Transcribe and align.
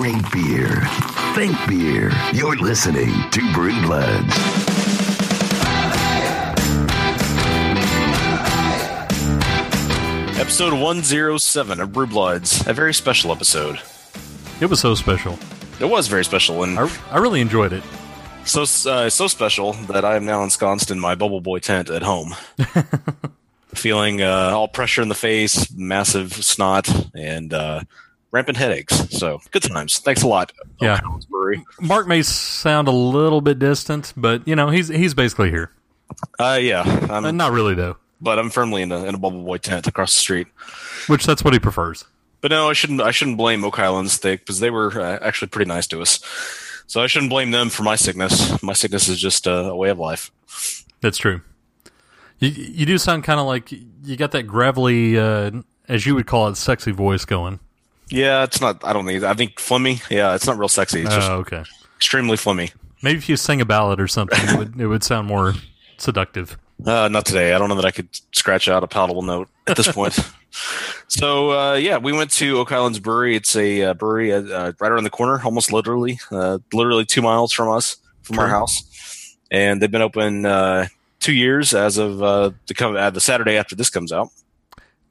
Drink 0.00 0.32
beer. 0.32 0.80
Think 1.34 1.54
beer. 1.68 2.10
You're 2.32 2.56
listening 2.56 3.12
to 3.32 3.52
Brew 3.52 3.78
Bloods. 3.82 4.34
Episode 10.40 10.72
107 10.72 11.80
of 11.80 11.92
Brew 11.92 12.06
Bloods. 12.06 12.66
A 12.66 12.72
very 12.72 12.94
special 12.94 13.30
episode. 13.30 13.78
It 14.62 14.70
was 14.70 14.80
so 14.80 14.94
special. 14.94 15.38
It 15.78 15.84
was 15.90 16.08
very 16.08 16.24
special 16.24 16.62
and 16.62 16.78
I, 16.78 16.90
I 17.10 17.18
really 17.18 17.42
enjoyed 17.42 17.74
it. 17.74 17.84
so 18.46 18.62
uh, 18.62 19.10
so 19.10 19.26
special 19.26 19.74
that 19.92 20.06
I 20.06 20.16
am 20.16 20.24
now 20.24 20.42
ensconced 20.42 20.90
in 20.90 20.98
my 20.98 21.14
Bubble 21.14 21.42
Boy 21.42 21.58
tent 21.58 21.90
at 21.90 22.02
home. 22.02 22.34
Feeling 23.74 24.22
uh, 24.22 24.52
all 24.54 24.66
pressure 24.66 25.02
in 25.02 25.10
the 25.10 25.14
face, 25.14 25.70
massive 25.74 26.32
snot, 26.32 26.88
and 27.14 27.52
uh, 27.52 27.82
rampant 28.32 28.56
headaches. 28.58 28.94
So 29.10 29.40
good 29.50 29.62
times. 29.62 29.98
Thanks 29.98 30.22
a 30.22 30.28
lot. 30.28 30.52
Yeah. 30.80 31.00
Mark 31.80 32.06
may 32.06 32.22
sound 32.22 32.88
a 32.88 32.92
little 32.92 33.40
bit 33.40 33.58
distant, 33.58 34.12
but 34.16 34.46
you 34.46 34.54
know 34.56 34.70
he's 34.70 34.88
he's 34.88 35.14
basically 35.14 35.50
here. 35.50 35.70
Uh, 36.38 36.58
yeah, 36.60 36.82
I'm, 37.10 37.24
Uh, 37.24 37.30
not 37.30 37.52
really 37.52 37.74
though, 37.74 37.96
but 38.20 38.38
I'm 38.38 38.50
firmly 38.50 38.82
in 38.82 38.90
a, 38.92 39.04
in 39.04 39.14
a 39.14 39.18
Bubble 39.18 39.42
Boy 39.44 39.58
tent 39.58 39.86
across 39.86 40.12
the 40.14 40.20
street. 40.20 40.48
which 41.06 41.24
that's 41.24 41.42
what 41.44 41.52
he 41.52 41.58
prefers. 41.60 42.04
But 42.40 42.50
no, 42.50 42.68
I 42.70 42.72
shouldn't. 42.72 43.00
I 43.00 43.10
shouldn't 43.10 43.36
blame 43.36 43.64
Oak 43.64 43.78
Island 43.78 44.10
Steak 44.10 44.40
because 44.40 44.60
they 44.60 44.70
were 44.70 44.98
uh, 45.00 45.18
actually 45.22 45.48
pretty 45.48 45.68
nice 45.68 45.86
to 45.88 46.00
us. 46.02 46.20
So 46.86 47.00
I 47.02 47.06
shouldn't 47.06 47.30
blame 47.30 47.50
them 47.52 47.68
for 47.70 47.82
my 47.84 47.94
sickness. 47.96 48.60
My 48.62 48.72
sickness 48.72 49.08
is 49.08 49.20
just 49.20 49.46
uh, 49.46 49.50
a 49.70 49.76
way 49.76 49.90
of 49.90 49.98
life. 49.98 50.30
That's 51.00 51.18
true. 51.18 51.42
You 52.38 52.48
you 52.48 52.86
do 52.86 52.96
sound 52.98 53.22
kind 53.24 53.38
of 53.38 53.46
like 53.46 53.70
you 53.70 54.16
got 54.16 54.32
that 54.32 54.44
gravelly, 54.44 55.18
uh, 55.18 55.50
as 55.88 56.06
you 56.06 56.14
would 56.14 56.26
call 56.26 56.48
it, 56.48 56.56
sexy 56.56 56.90
voice 56.92 57.24
going. 57.24 57.60
Yeah, 58.10 58.42
it's 58.44 58.60
not. 58.60 58.84
I 58.84 58.92
don't 58.92 59.06
think. 59.06 59.22
I 59.24 59.34
think 59.34 59.56
phlegmy. 59.56 60.02
Yeah, 60.10 60.34
it's 60.34 60.46
not 60.46 60.58
real 60.58 60.68
sexy. 60.68 61.02
It's 61.02 61.14
just 61.14 61.30
Oh, 61.30 61.38
okay. 61.38 61.62
extremely 61.96 62.36
phlegmy. 62.36 62.72
Maybe 63.02 63.18
if 63.18 63.28
you 63.28 63.36
sing 63.36 63.60
a 63.60 63.64
ballad 63.64 64.00
or 64.00 64.08
something, 64.08 64.38
it 64.42 64.58
would 64.58 64.80
it 64.80 64.86
would 64.86 65.02
sound 65.04 65.26
more 65.28 65.54
seductive. 65.98 66.58
Uh, 66.84 67.08
not 67.08 67.26
today. 67.26 67.52
I 67.52 67.58
don't 67.58 67.68
know 67.68 67.74
that 67.76 67.84
I 67.84 67.90
could 67.90 68.08
scratch 68.32 68.68
out 68.68 68.82
a 68.82 68.86
palatable 68.88 69.22
note 69.22 69.48
at 69.66 69.76
this 69.76 69.90
point. 69.92 70.18
so 71.08 71.52
uh, 71.52 71.74
yeah, 71.74 71.98
we 71.98 72.12
went 72.12 72.30
to 72.32 72.58
Oak 72.58 72.70
Highlands 72.70 72.98
Brewery. 72.98 73.36
It's 73.36 73.54
a 73.56 73.82
uh, 73.84 73.94
brewery 73.94 74.32
uh, 74.32 74.42
uh, 74.42 74.72
right 74.80 74.90
around 74.92 75.04
the 75.04 75.10
corner, 75.10 75.40
almost 75.44 75.72
literally, 75.72 76.18
uh, 76.30 76.58
literally 76.72 77.04
two 77.04 77.22
miles 77.22 77.52
from 77.52 77.68
us, 77.70 77.96
from 78.22 78.38
our 78.38 78.48
house. 78.48 79.36
And 79.50 79.80
they've 79.82 79.90
been 79.90 80.02
open 80.02 80.46
uh, 80.46 80.86
two 81.20 81.32
years 81.34 81.74
as 81.74 81.98
of 81.98 82.22
uh, 82.22 82.50
the 82.66 82.74
come 82.74 82.96
uh, 82.96 83.10
the 83.10 83.20
Saturday 83.20 83.56
after 83.56 83.74
this 83.76 83.90
comes 83.90 84.12
out. 84.12 84.30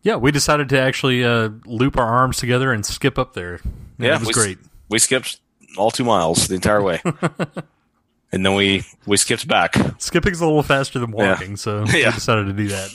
Yeah, 0.03 0.15
we 0.15 0.31
decided 0.31 0.69
to 0.69 0.79
actually 0.79 1.23
uh, 1.25 1.49
loop 1.65 1.97
our 1.97 2.05
arms 2.07 2.37
together 2.37 2.71
and 2.71 2.85
skip 2.85 3.17
up 3.19 3.33
there. 3.33 3.55
And 3.55 3.73
Yeah, 3.97 4.15
it 4.15 4.19
was 4.19 4.27
we, 4.29 4.33
great. 4.33 4.57
We 4.89 4.99
skipped 4.99 5.39
all 5.77 5.91
two 5.91 6.03
miles 6.05 6.47
the 6.47 6.55
entire 6.55 6.81
way, 6.81 7.01
and 8.31 8.45
then 8.45 8.55
we 8.55 8.83
we 9.05 9.17
skipped 9.17 9.47
back. 9.47 9.75
Skipping's 9.99 10.39
a 10.41 10.45
little 10.45 10.63
faster 10.63 10.99
than 10.99 11.11
Yeah. 11.15 11.31
walking, 11.31 11.57
so 11.57 11.83
Yeah. 11.87 12.09
we 12.09 12.13
decided 12.15 12.47
to 12.47 12.53
do 12.53 12.67
that. 12.69 12.89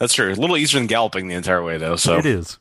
That's 0.00 0.14
true. 0.14 0.32
A 0.32 0.34
little 0.34 0.56
easier 0.56 0.80
than 0.80 0.86
galloping 0.88 1.28
the 1.28 1.34
entire 1.34 1.62
way, 1.62 1.78
though. 1.78 1.96
So 1.96 2.16
It 2.18 2.26
is. 2.26 2.58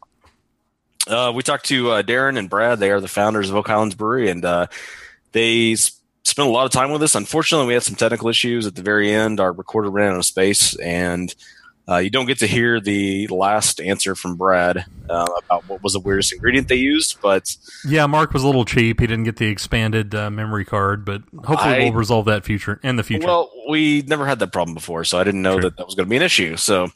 Uh, 1.07 1.31
we 1.33 1.41
talked 1.41 1.65
to 1.65 1.89
uh, 1.91 2.01
Derrin 2.03 2.37
and 2.37 2.49
Brad. 2.49 2.79
They 2.79 2.91
are 2.91 3.01
the 3.01 3.07
founders 3.07 3.49
of 3.49 3.55
Oak 3.55 3.67
Highlands 3.67 3.95
Brewery, 3.95 4.29
and 4.29 4.45
uh, 4.45 4.67
they 5.31 5.71
s- 5.73 5.99
spent 6.23 6.47
a 6.47 6.51
lot 6.51 6.65
of 6.67 6.71
time 6.71 6.91
with 6.91 7.01
us. 7.01 7.15
Unfortunately, 7.15 7.65
we 7.67 7.73
had 7.73 7.81
some 7.81 7.95
technical 7.95 8.29
issues 8.29 8.67
at 8.67 8.75
the 8.75 8.83
very 8.83 9.11
end. 9.11 9.39
Our 9.39 9.51
recorder 9.51 9.89
ran 9.89 10.11
out 10.11 10.17
of 10.19 10.25
space, 10.25 10.75
and 10.75 11.33
uh, 11.89 11.97
you 11.97 12.09
don't 12.09 12.25
get 12.25 12.39
to 12.39 12.47
hear 12.47 12.79
the 12.79 13.27
last 13.27 13.81
answer 13.81 14.15
from 14.15 14.35
Brad 14.35 14.85
uh, 15.09 15.27
about 15.45 15.67
what 15.67 15.83
was 15.83 15.93
the 15.93 15.99
weirdest 15.99 16.31
ingredient 16.33 16.67
they 16.67 16.75
used. 16.75 17.19
But 17.21 17.55
Yeah, 17.85 18.05
Mark 18.05 18.33
was 18.33 18.43
a 18.43 18.45
little 18.45 18.65
cheap. 18.65 18.99
He 18.99 19.07
didn't 19.07 19.25
get 19.25 19.37
the 19.37 19.47
expanded 19.47 20.13
uh, 20.15 20.29
memory 20.29 20.63
card, 20.65 21.03
but 21.05 21.23
hopefully 21.43 21.73
I- 21.75 21.79
we'll 21.79 21.93
resolve 21.93 22.25
that 22.25 22.45
future 22.45 22.79
in 22.83 22.95
the 22.95 23.03
future. 23.03 23.27
well, 23.27 23.51
we 23.69 24.03
never 24.03 24.25
had 24.25 24.39
that 24.39 24.53
problem 24.53 24.73
before, 24.73 25.03
so 25.03 25.19
I 25.19 25.23
didn't 25.23 25.41
know 25.41 25.53
True. 25.55 25.63
that 25.63 25.77
that 25.77 25.85
was 25.85 25.95
going 25.95 26.05
to 26.05 26.09
be 26.09 26.17
an 26.17 26.23
issue. 26.23 26.55
So 26.57 26.89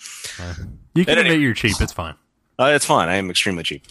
you 0.94 1.06
can 1.06 1.18
admit 1.18 1.40
you're 1.40 1.54
cheap. 1.54 1.80
It's 1.82 1.94
fine. 1.94 2.16
Uh, 2.58 2.72
it's 2.74 2.86
fine. 2.86 3.10
I 3.10 3.16
am 3.16 3.30
extremely 3.30 3.64
cheap. 3.64 3.84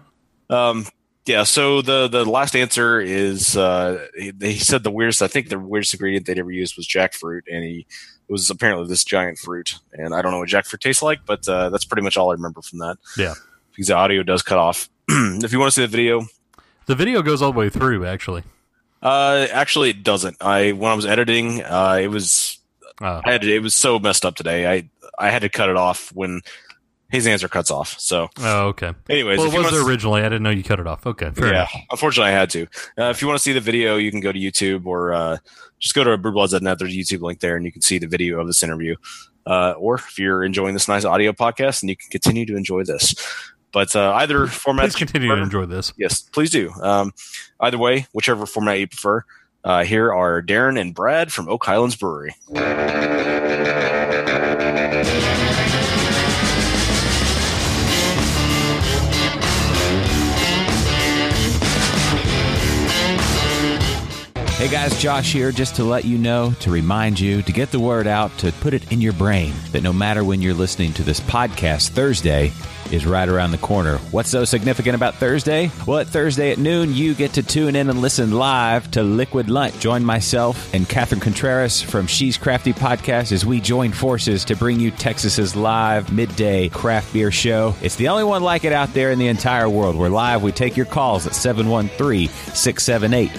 um, 0.50 0.86
yeah. 1.26 1.44
So 1.44 1.80
the 1.80 2.08
the 2.08 2.24
last 2.24 2.54
answer 2.56 3.00
is 3.00 3.56
uh, 3.56 4.06
he, 4.16 4.32
he 4.40 4.58
said 4.58 4.82
the 4.82 4.90
weirdest. 4.90 5.22
I 5.22 5.28
think 5.28 5.48
the 5.48 5.58
weirdest 5.58 5.94
ingredient 5.94 6.26
they'd 6.26 6.38
ever 6.38 6.50
used 6.50 6.76
was 6.76 6.86
jackfruit, 6.88 7.42
and 7.50 7.64
he 7.64 7.86
it 8.30 8.32
was 8.32 8.48
apparently 8.48 8.86
this 8.86 9.02
giant 9.04 9.38
fruit. 9.38 9.74
And 9.92 10.14
I 10.14 10.22
don't 10.22 10.30
know 10.30 10.38
what 10.38 10.48
jackfruit 10.48 10.78
tastes 10.80 11.02
like, 11.02 11.26
but 11.26 11.46
uh, 11.48 11.68
that's 11.70 11.84
pretty 11.84 12.02
much 12.02 12.16
all 12.16 12.30
I 12.30 12.34
remember 12.34 12.62
from 12.62 12.78
that. 12.78 12.96
Yeah. 13.18 13.34
because 13.72 13.88
the 13.88 13.94
audio 13.96 14.22
does 14.22 14.42
cut 14.42 14.56
off. 14.58 14.88
if 15.08 15.52
you 15.52 15.58
want 15.58 15.72
to 15.72 15.74
see 15.74 15.82
the 15.82 15.88
video, 15.88 16.22
The 16.86 16.94
video 16.94 17.22
goes 17.22 17.42
all 17.42 17.52
the 17.52 17.58
way 17.58 17.68
through, 17.70 18.06
actually. 18.06 18.44
uh, 19.02 19.48
actually 19.52 19.90
it 19.90 20.02
doesn't. 20.04 20.36
I 20.40 20.70
when 20.72 20.92
I 20.92 20.94
was 20.94 21.06
editing, 21.06 21.62
uh, 21.64 21.98
it 22.00 22.08
was 22.08 22.58
Uh, 23.02 23.20
I 23.24 23.32
had 23.32 23.40
to, 23.42 23.52
it 23.52 23.62
was 23.62 23.74
so 23.74 23.98
messed 23.98 24.24
up 24.24 24.36
today. 24.36 24.70
I 24.70 24.88
I 25.18 25.30
had 25.30 25.42
to 25.42 25.48
cut 25.48 25.68
it 25.68 25.76
off 25.76 26.10
when 26.14 26.40
his 27.10 27.26
answer 27.26 27.48
cuts 27.48 27.70
off. 27.70 27.98
So, 27.98 28.28
oh, 28.38 28.68
okay. 28.68 28.92
anyways, 29.08 29.38
Well, 29.38 29.52
it 29.52 29.56
was 29.56 29.70
there 29.70 29.86
originally. 29.86 30.20
I 30.20 30.24
didn't 30.24 30.42
know 30.42 30.50
you 30.50 30.62
cut 30.62 30.80
it 30.80 30.86
off. 30.86 31.06
Okay. 31.06 31.30
Yeah, 31.36 31.48
enough. 31.48 31.74
unfortunately, 31.90 32.30
I 32.32 32.34
had 32.34 32.50
to. 32.50 32.62
Uh, 32.98 33.10
if 33.10 33.20
you 33.20 33.28
want 33.28 33.38
to 33.38 33.42
see 33.42 33.52
the 33.52 33.60
video, 33.60 33.96
you 33.96 34.10
can 34.10 34.20
go 34.20 34.32
to 34.32 34.38
YouTube 34.38 34.86
or 34.86 35.12
uh, 35.12 35.38
just 35.78 35.94
go 35.94 36.04
to 36.04 36.16
brewbloods.net. 36.16 36.78
There's 36.78 36.94
a 36.94 36.96
YouTube 36.96 37.20
link 37.20 37.40
there, 37.40 37.56
and 37.56 37.64
you 37.64 37.72
can 37.72 37.82
see 37.82 37.98
the 37.98 38.06
video 38.06 38.40
of 38.40 38.46
this 38.46 38.62
interview. 38.62 38.96
Uh, 39.46 39.72
or 39.78 39.96
if 39.96 40.18
you're 40.18 40.44
enjoying 40.44 40.74
this 40.74 40.86
nice 40.86 41.04
audio 41.04 41.32
podcast, 41.32 41.82
and 41.82 41.90
you 41.90 41.96
can 41.96 42.10
continue 42.10 42.46
to 42.46 42.56
enjoy 42.56 42.84
this. 42.84 43.14
But 43.72 43.94
uh, 43.94 44.12
either 44.16 44.46
format, 44.46 44.86
Please 44.86 44.96
continue 44.96 45.34
to 45.34 45.42
enjoy 45.42 45.66
this. 45.66 45.92
Yes, 45.96 46.22
please 46.22 46.50
do. 46.50 46.72
Um, 46.82 47.12
either 47.60 47.78
way, 47.78 48.06
whichever 48.12 48.46
format 48.46 48.78
you 48.78 48.88
prefer. 48.88 49.24
Uh, 49.62 49.84
here 49.84 50.12
are 50.12 50.42
Derrin 50.42 50.80
and 50.80 50.94
Brad 50.94 51.30
from 51.32 51.48
Oak 51.48 51.64
Highlands 51.64 51.96
Brewery. 51.96 52.34
Hey 64.60 64.68
guys, 64.68 65.00
Josh 65.00 65.32
here, 65.32 65.52
just 65.52 65.76
to 65.76 65.84
let 65.84 66.04
you 66.04 66.18
know, 66.18 66.52
to 66.60 66.70
remind 66.70 67.18
you, 67.18 67.40
to 67.40 67.50
get 67.50 67.70
the 67.70 67.80
word 67.80 68.06
out, 68.06 68.36
to 68.40 68.52
put 68.52 68.74
it 68.74 68.92
in 68.92 69.00
your 69.00 69.14
brain 69.14 69.54
that 69.72 69.82
no 69.82 69.90
matter 69.90 70.22
when 70.22 70.42
you're 70.42 70.52
listening 70.52 70.92
to 70.92 71.02
this 71.02 71.18
podcast, 71.18 71.88
Thursday 71.88 72.52
is 72.92 73.06
right 73.06 73.28
around 73.28 73.52
the 73.52 73.58
corner. 73.58 73.98
What's 74.10 74.30
so 74.30 74.44
significant 74.44 74.94
about 74.94 75.14
Thursday? 75.16 75.70
Well, 75.86 75.98
at 75.98 76.06
Thursday 76.06 76.52
at 76.52 76.58
noon, 76.58 76.94
you 76.94 77.14
get 77.14 77.34
to 77.34 77.42
tune 77.42 77.76
in 77.76 77.88
and 77.90 78.00
listen 78.00 78.32
live 78.32 78.90
to 78.92 79.02
Liquid 79.02 79.48
Lunch. 79.48 79.78
Join 79.78 80.04
myself 80.04 80.72
and 80.74 80.88
Catherine 80.88 81.20
Contreras 81.20 81.82
from 81.82 82.06
She's 82.06 82.36
Crafty 82.36 82.72
Podcast 82.72 83.32
as 83.32 83.46
we 83.46 83.60
join 83.60 83.92
forces 83.92 84.44
to 84.46 84.56
bring 84.56 84.80
you 84.80 84.90
Texas's 84.90 85.54
live 85.56 86.12
midday 86.12 86.68
craft 86.68 87.12
beer 87.12 87.30
show. 87.30 87.74
It's 87.82 87.96
the 87.96 88.08
only 88.08 88.24
one 88.24 88.42
like 88.42 88.64
it 88.64 88.72
out 88.72 88.92
there 88.94 89.10
in 89.10 89.18
the 89.18 89.28
entire 89.28 89.68
world. 89.68 89.96
We're 89.96 90.08
live. 90.08 90.42
We 90.42 90.52
take 90.52 90.76
your 90.76 90.86
calls 90.86 91.26
at 91.26 91.34
713 91.34 92.28
678 92.28 93.30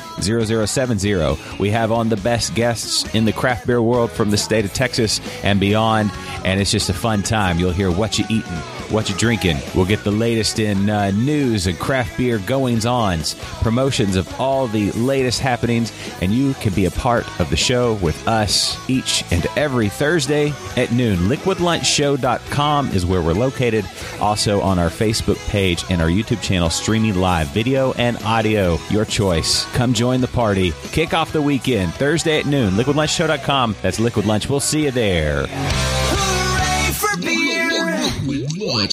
0070. 0.68 1.38
We 1.60 1.70
have 1.72 1.92
on 1.92 2.10
the 2.10 2.18
best 2.18 2.56
guests 2.56 3.14
in 3.14 3.26
the 3.26 3.34
craft 3.34 3.68
beer 3.68 3.82
world 3.82 4.12
from 4.12 4.32
the 4.32 4.38
state 4.38 4.66
of 4.66 4.74
Texas 4.74 5.20
and 5.44 5.60
beyond. 5.60 6.12
And 6.46 6.60
it's 6.60 6.72
just 6.72 6.90
a 6.90 6.94
fun 6.94 7.24
time. 7.24 7.60
You'll 7.60 7.72
hear 7.72 7.92
what 7.92 8.18
you 8.18 8.26
eating, 8.30 8.58
what 8.92 9.10
you 9.10 9.16
drinking. 9.16 9.58
We'll 9.74 9.86
get 9.86 10.04
the 10.04 10.12
latest 10.12 10.60
in 10.60 10.90
uh, 10.90 11.12
news 11.12 11.68
and 11.68 11.78
craft 11.80 12.18
beer 12.18 12.40
goings 12.40 12.86
ons, 12.86 13.36
promotions 13.62 14.16
of 14.16 14.40
all 14.40 14.68
the 14.68 14.92
latest 14.92 15.40
happenings, 15.40 15.92
and 16.22 16.32
you 16.32 16.54
can 16.56 16.74
be 16.74 16.86
a 16.86 16.92
part 16.92 17.26
of 17.40 17.50
the 17.50 17.58
show 17.58 17.96
with 17.96 18.28
us 18.28 18.78
each 18.90 19.24
and 19.32 19.46
every 19.56 19.90
Thursday 19.90 20.54
at 20.78 20.92
noon. 20.92 21.18
LiquidLunchShow.com 21.30 22.90
is 22.90 23.06
where 23.06 23.22
we're 23.22 23.34
located. 23.34 23.86
Also 24.20 24.62
on 24.62 24.80
our 24.80 24.90
Facebook 24.90 25.38
page 25.48 25.84
and 25.90 26.02
our 26.02 26.10
YouTube 26.10 26.42
channel, 26.42 26.70
streaming 26.70 27.16
live 27.16 27.48
video 27.50 27.94
and 27.94 28.18
audio. 28.24 28.78
Your 28.90 29.06
choice. 29.06 29.66
Come 29.74 29.94
join 29.94 30.22
the 30.22 30.28
party. 30.28 30.74
Kick 30.92 31.14
off 31.14 31.32
the 31.32 31.42
weekend 31.42 31.94
Thursday 31.94 32.40
at 32.40 32.46
noon. 32.46 32.74
LiquidLunchShow.com. 32.74 33.76
That's 33.82 34.00
Liquid 34.00 34.26
Lunch. 34.26 34.50
We'll 34.50 34.60
see 34.60 34.84
you 34.84 34.92
there. 34.92 35.48
Today 38.72 38.88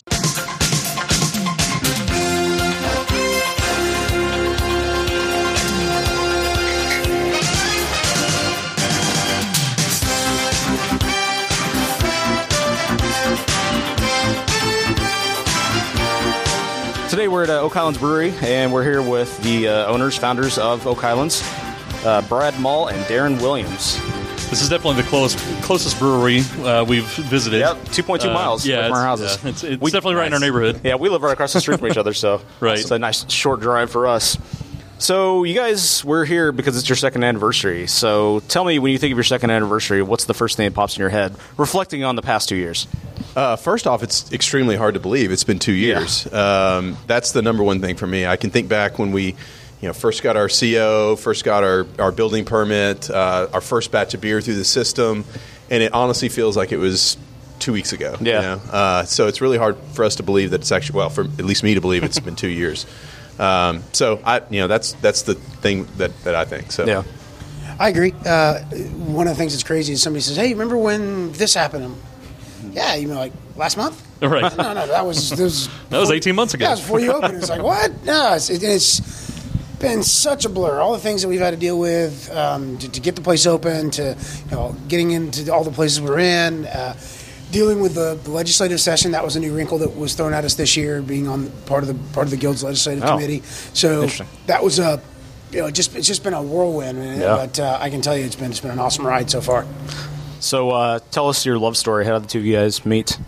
we're 17.28 17.44
at 17.44 17.50
uh, 17.50 17.60
Oak 17.60 17.74
Highlands 17.74 18.00
Brewery, 18.00 18.34
and 18.42 18.72
we're 18.72 18.82
here 18.82 19.00
with 19.00 19.40
the 19.44 19.68
uh, 19.68 19.86
owners, 19.86 20.16
founders 20.16 20.58
of 20.58 20.84
Oak 20.88 21.00
Highlands, 21.00 21.40
uh, 22.04 22.20
Brad 22.28 22.58
Mall 22.58 22.88
and 22.88 23.00
Derrin 23.04 23.40
Williams. 23.40 24.00
This 24.50 24.62
is 24.62 24.68
definitely 24.70 25.02
the 25.02 25.08
closest 25.08 25.62
closest 25.62 25.98
brewery 25.98 26.40
uh, 26.64 26.82
we've 26.84 27.04
visited. 27.06 27.58
Yep, 27.60 27.76
2.2 27.88 28.30
Uh, 28.30 28.32
miles 28.32 28.66
yeah, 28.66 28.84
from 28.88 28.94
our 28.96 29.04
houses. 29.04 29.38
yeah, 29.42 29.50
it's 29.50 29.62
it's 29.64 29.80
We- 29.82 29.90
definitely 29.90 30.14
right 30.16 30.26
in 30.26 30.32
our 30.32 30.40
neighborhood. 30.40 30.80
Yeah, 30.82 30.94
we 30.94 31.08
live 31.10 31.22
right 31.22 31.32
across 31.34 31.52
the 31.52 31.60
street 31.60 31.78
from 31.78 31.88
each 31.90 31.98
other, 31.98 32.14
so 32.14 32.40
Right. 32.60 32.78
it's 32.78 32.90
a 32.90 32.98
nice 32.98 33.30
short 33.30 33.60
drive 33.60 33.90
for 33.90 34.06
us. 34.06 34.38
So 35.00 35.44
you 35.44 35.54
guys, 35.54 36.02
we're 36.04 36.24
here 36.24 36.50
because 36.50 36.76
it's 36.78 36.88
your 36.88 36.96
second 36.96 37.22
anniversary. 37.24 37.86
So 37.86 38.40
tell 38.48 38.64
me, 38.64 38.78
when 38.80 38.90
you 38.90 38.98
think 38.98 39.12
of 39.12 39.18
your 39.18 39.22
second 39.24 39.50
anniversary, 39.50 40.02
what's 40.02 40.24
the 40.24 40.34
first 40.34 40.56
thing 40.56 40.66
that 40.66 40.74
pops 40.74 40.96
in 40.96 41.00
your 41.00 41.10
head, 41.10 41.34
reflecting 41.56 42.02
on 42.02 42.16
the 42.16 42.22
past 42.22 42.48
two 42.48 42.56
years? 42.56 42.88
Uh, 43.36 43.54
first 43.54 43.86
off, 43.86 44.02
it's 44.02 44.32
extremely 44.32 44.74
hard 44.76 44.94
to 44.94 45.00
believe 45.00 45.30
it's 45.30 45.44
been 45.44 45.58
two 45.60 45.72
years. 45.72 46.26
Um, 46.32 46.96
that's 47.06 47.30
the 47.32 47.42
number 47.42 47.62
one 47.62 47.80
thing 47.80 47.94
for 47.96 48.06
me. 48.08 48.26
I 48.26 48.36
can 48.36 48.50
think 48.50 48.68
back 48.68 48.98
when 48.98 49.12
we, 49.12 49.36
you 49.80 49.88
know, 49.88 49.92
first 49.92 50.22
got 50.22 50.36
our 50.36 50.48
CO, 50.48 51.16
first 51.16 51.44
got 51.44 51.62
our, 51.64 51.86
our 51.98 52.10
building 52.12 52.44
permit, 52.44 53.08
uh, 53.10 53.48
our 53.52 53.60
first 53.60 53.90
batch 53.92 54.14
of 54.14 54.20
beer 54.20 54.40
through 54.40 54.56
the 54.56 54.64
system, 54.64 55.24
and 55.70 55.82
it 55.82 55.92
honestly 55.94 56.28
feels 56.28 56.56
like 56.56 56.72
it 56.72 56.78
was 56.78 57.16
two 57.58 57.72
weeks 57.72 57.92
ago. 57.92 58.16
you 58.20 58.26
Yeah. 58.32 58.40
know? 58.40 58.60
Uh, 58.72 59.04
so 59.04 59.26
it's 59.28 59.40
really 59.40 59.58
hard 59.58 59.76
for 59.92 60.04
us 60.04 60.16
to 60.16 60.22
believe 60.22 60.50
that 60.50 60.60
it's 60.62 60.72
actually 60.72 60.96
well, 60.98 61.10
for 61.10 61.22
at 61.24 61.44
least 61.44 61.62
me 61.62 61.74
to 61.74 61.80
believe 61.80 62.02
it's 62.04 62.18
been 62.20 62.36
two 62.36 62.48
years. 62.48 62.86
Um, 63.38 63.82
so 63.92 64.20
I, 64.24 64.42
you 64.50 64.60
know, 64.60 64.66
that's 64.66 64.94
that's 64.94 65.22
the 65.22 65.34
thing 65.34 65.86
that, 65.98 66.10
that 66.24 66.34
I 66.34 66.44
think. 66.44 66.72
So 66.72 66.84
Yeah. 66.86 67.02
I 67.80 67.90
agree. 67.90 68.12
Uh, 68.26 68.58
one 69.06 69.28
of 69.28 69.34
the 69.34 69.38
things 69.38 69.52
that's 69.52 69.62
crazy 69.62 69.92
is 69.92 70.02
somebody 70.02 70.22
says, 70.22 70.36
"Hey, 70.36 70.48
remember 70.52 70.76
when 70.76 71.30
this 71.34 71.54
happened?" 71.54 71.84
I'm, 71.84 71.96
yeah, 72.72 72.96
you 72.96 73.06
know, 73.06 73.14
like 73.14 73.32
last 73.54 73.76
month. 73.76 74.04
Right. 74.20 74.42
No, 74.56 74.72
no, 74.74 74.86
that 74.88 75.06
was 75.06 75.30
that 75.36 75.38
was, 75.38 75.68
That 75.90 76.00
was 76.00 76.10
18 76.10 76.34
months 76.34 76.54
ago. 76.54 76.64
Yeah, 76.64 76.70
was 76.72 76.80
before 76.80 76.98
you 76.98 77.12
opened. 77.12 77.36
It's 77.36 77.48
like 77.48 77.62
what? 77.62 77.92
No, 78.04 78.34
it's, 78.34 78.50
it, 78.50 78.64
it's 78.64 79.27
been 79.80 80.02
such 80.02 80.44
a 80.44 80.48
blur. 80.48 80.80
All 80.80 80.92
the 80.92 80.98
things 80.98 81.22
that 81.22 81.28
we've 81.28 81.40
had 81.40 81.50
to 81.52 81.56
deal 81.56 81.78
with 81.78 82.30
um, 82.34 82.78
to, 82.78 82.88
to 82.90 83.00
get 83.00 83.14
the 83.16 83.22
place 83.22 83.46
open, 83.46 83.90
to 83.92 84.16
you 84.46 84.50
know, 84.50 84.74
getting 84.88 85.10
into 85.12 85.52
all 85.52 85.64
the 85.64 85.70
places 85.70 86.00
we're 86.00 86.18
in. 86.18 86.66
Uh, 86.66 86.94
Dealing 87.50 87.80
with 87.80 87.94
the, 87.94 88.18
the 88.24 88.30
legislative 88.30 88.78
session, 88.78 89.12
that 89.12 89.24
was 89.24 89.34
a 89.34 89.40
new 89.40 89.56
wrinkle 89.56 89.78
that 89.78 89.96
was 89.96 90.12
thrown 90.12 90.34
at 90.34 90.44
us 90.44 90.52
this 90.56 90.76
year, 90.76 91.00
being 91.00 91.26
on 91.28 91.50
part 91.64 91.82
of 91.82 91.88
the 91.88 91.94
part 92.12 92.26
of 92.26 92.30
the 92.30 92.36
guild's 92.36 92.62
legislative 92.62 93.02
Oh. 93.02 93.12
committee. 93.14 93.40
So 93.72 94.06
that 94.48 94.62
was 94.62 94.78
a, 94.78 95.00
you 95.50 95.62
know, 95.62 95.70
just 95.70 95.96
it's 95.96 96.06
just 96.06 96.22
been 96.22 96.34
a 96.34 96.42
whirlwind. 96.42 96.98
and- 96.98 97.22
Yeah. 97.22 97.36
But 97.36 97.58
uh, 97.58 97.78
I 97.80 97.88
can 97.88 98.02
tell 98.02 98.14
you, 98.14 98.26
it's 98.26 98.36
been 98.36 98.50
it's 98.50 98.60
been 98.60 98.70
an 98.70 98.78
awesome 98.78 99.06
ride 99.06 99.30
so 99.30 99.40
far. 99.40 99.64
So 100.40 100.72
uh, 100.72 100.98
tell 101.10 101.30
us 101.30 101.46
your 101.46 101.58
love 101.58 101.78
story. 101.78 102.04
How 102.04 102.18
did 102.18 102.24
the 102.24 102.28
two 102.28 102.40
of 102.40 102.44
you 102.44 102.54
guys 102.54 102.84
meet? 102.84 103.18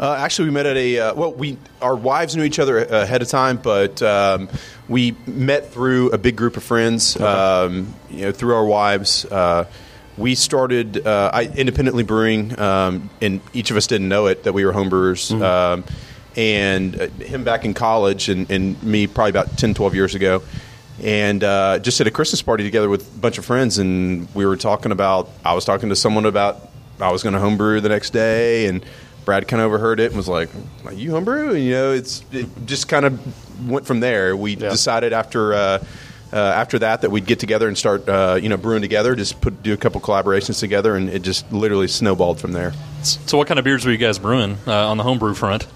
Uh, 0.00 0.14
actually, 0.18 0.48
we 0.48 0.54
met 0.54 0.66
at 0.66 0.76
a 0.76 0.98
uh, 0.98 1.14
well. 1.14 1.32
We 1.32 1.58
our 1.80 1.94
wives 1.94 2.34
knew 2.34 2.42
each 2.42 2.58
other 2.58 2.78
ahead 2.78 3.22
of 3.22 3.28
time, 3.28 3.58
but 3.58 4.02
um, 4.02 4.48
we 4.88 5.14
met 5.26 5.70
through 5.70 6.10
a 6.10 6.18
big 6.18 6.36
group 6.36 6.56
of 6.56 6.62
friends. 6.62 7.18
Um, 7.20 7.94
you 8.10 8.22
know, 8.22 8.32
through 8.32 8.54
our 8.54 8.64
wives. 8.64 9.24
Uh, 9.24 9.66
we 10.16 10.34
started 10.34 11.06
uh, 11.06 11.30
I, 11.32 11.44
independently 11.44 12.02
brewing, 12.02 12.58
um, 12.58 13.08
and 13.22 13.40
each 13.52 13.70
of 13.70 13.76
us 13.76 13.86
didn't 13.86 14.08
know 14.08 14.26
it 14.26 14.42
that 14.44 14.52
we 14.52 14.64
were 14.64 14.72
homebrewers. 14.72 15.30
Um, 15.40 15.84
and 16.36 17.00
uh, 17.00 17.06
him 17.08 17.44
back 17.44 17.64
in 17.64 17.74
college, 17.74 18.28
and, 18.28 18.50
and 18.50 18.80
me 18.82 19.06
probably 19.06 19.30
about 19.30 19.56
10, 19.56 19.74
12 19.74 19.94
years 19.94 20.14
ago. 20.14 20.42
And 21.02 21.44
uh, 21.44 21.78
just 21.78 22.00
at 22.00 22.08
a 22.08 22.10
Christmas 22.10 22.42
party 22.42 22.64
together 22.64 22.88
with 22.88 23.14
a 23.14 23.18
bunch 23.18 23.38
of 23.38 23.44
friends, 23.44 23.78
and 23.78 24.32
we 24.34 24.44
were 24.44 24.56
talking 24.56 24.90
about. 24.90 25.28
I 25.44 25.54
was 25.54 25.64
talking 25.64 25.90
to 25.90 25.96
someone 25.96 26.26
about 26.26 26.68
I 27.00 27.12
was 27.12 27.22
going 27.22 27.34
to 27.34 27.40
homebrew 27.40 27.80
the 27.80 27.88
next 27.88 28.10
day, 28.10 28.66
and 28.66 28.84
Brad 29.24 29.46
kind 29.46 29.60
of 29.60 29.66
overheard 29.66 30.00
it 30.00 30.06
and 30.06 30.16
was 30.16 30.26
like, 30.26 30.48
"Are 30.84 30.92
you 30.92 31.12
homebrew?" 31.12 31.54
And 31.54 31.62
you 31.62 31.70
know, 31.70 31.92
it's 31.92 32.24
it 32.32 32.48
just 32.66 32.88
kind 32.88 33.04
of 33.04 33.20
went 33.66 33.86
from 33.86 34.00
there. 34.00 34.36
We 34.36 34.56
Yeah. 34.56 34.70
decided 34.70 35.12
after 35.12 35.54
uh, 35.54 35.78
uh, 36.32 36.36
after 36.36 36.78
that 36.80 37.00
that 37.02 37.10
we'd 37.10 37.24
get 37.26 37.38
together 37.40 37.68
and 37.68 37.76
start 37.78 38.08
uh, 38.08 38.38
you 38.40 38.48
know 38.48 38.56
brewing 38.56 38.82
together, 38.82 39.14
just 39.14 39.40
put 39.40 39.62
do 39.62 39.72
a 39.72 39.76
couple 39.78 40.00
collaborations 40.00 40.60
together, 40.60 40.94
and 40.96 41.08
it 41.08 41.22
just 41.22 41.50
literally 41.52 41.88
snowballed 41.88 42.38
from 42.40 42.52
there. 42.52 42.72
So, 43.02 43.38
what 43.38 43.46
kind 43.48 43.58
of 43.58 43.64
beers 43.64 43.84
were 43.86 43.92
you 43.92 43.98
guys 43.98 44.18
brewing 44.18 44.58
uh, 44.66 44.88
on 44.90 44.96
the 44.98 45.04
homebrew 45.04 45.34
front? 45.34 45.66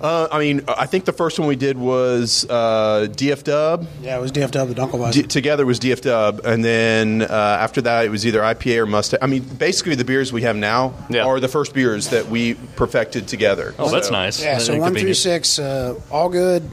Uh, 0.00 0.26
I 0.32 0.40
mean, 0.40 0.62
I 0.66 0.86
think 0.86 1.04
the 1.04 1.12
first 1.12 1.38
one 1.38 1.46
we 1.46 1.54
did 1.54 1.78
was 1.78 2.44
uh, 2.50 3.06
DF 3.08 3.44
Dub. 3.44 3.86
Yeah, 4.02 4.18
it 4.18 4.20
was 4.20 4.32
DFW, 4.32 4.66
the 4.66 4.74
Dunkelweizen. 4.74 5.12
D- 5.12 5.22
together 5.22 5.64
was 5.64 5.78
DF 5.78 6.00
Dub, 6.00 6.40
and 6.44 6.64
then 6.64 7.22
uh, 7.22 7.26
after 7.60 7.82
that 7.82 8.04
it 8.04 8.08
was 8.08 8.26
either 8.26 8.40
IPA 8.40 8.78
or 8.78 8.86
Mustang. 8.86 9.20
I 9.22 9.28
mean, 9.28 9.42
basically 9.44 9.94
the 9.94 10.04
beers 10.04 10.32
we 10.32 10.42
have 10.42 10.56
now 10.56 10.94
Yeah. 11.08 11.22
are 11.24 11.38
the 11.38 11.46
first 11.46 11.72
beers 11.72 12.08
that 12.08 12.26
we 12.28 12.54
perfected 12.74 13.28
together. 13.28 13.76
Oh, 13.78 13.90
that's 13.92 14.10
nice. 14.10 14.42
yeah, 14.42 14.58
so 14.58 14.76
one 14.76 14.96
through 14.96 15.14
six, 15.14 15.60
uh, 15.60 15.94
all 16.10 16.28
good. 16.30 16.68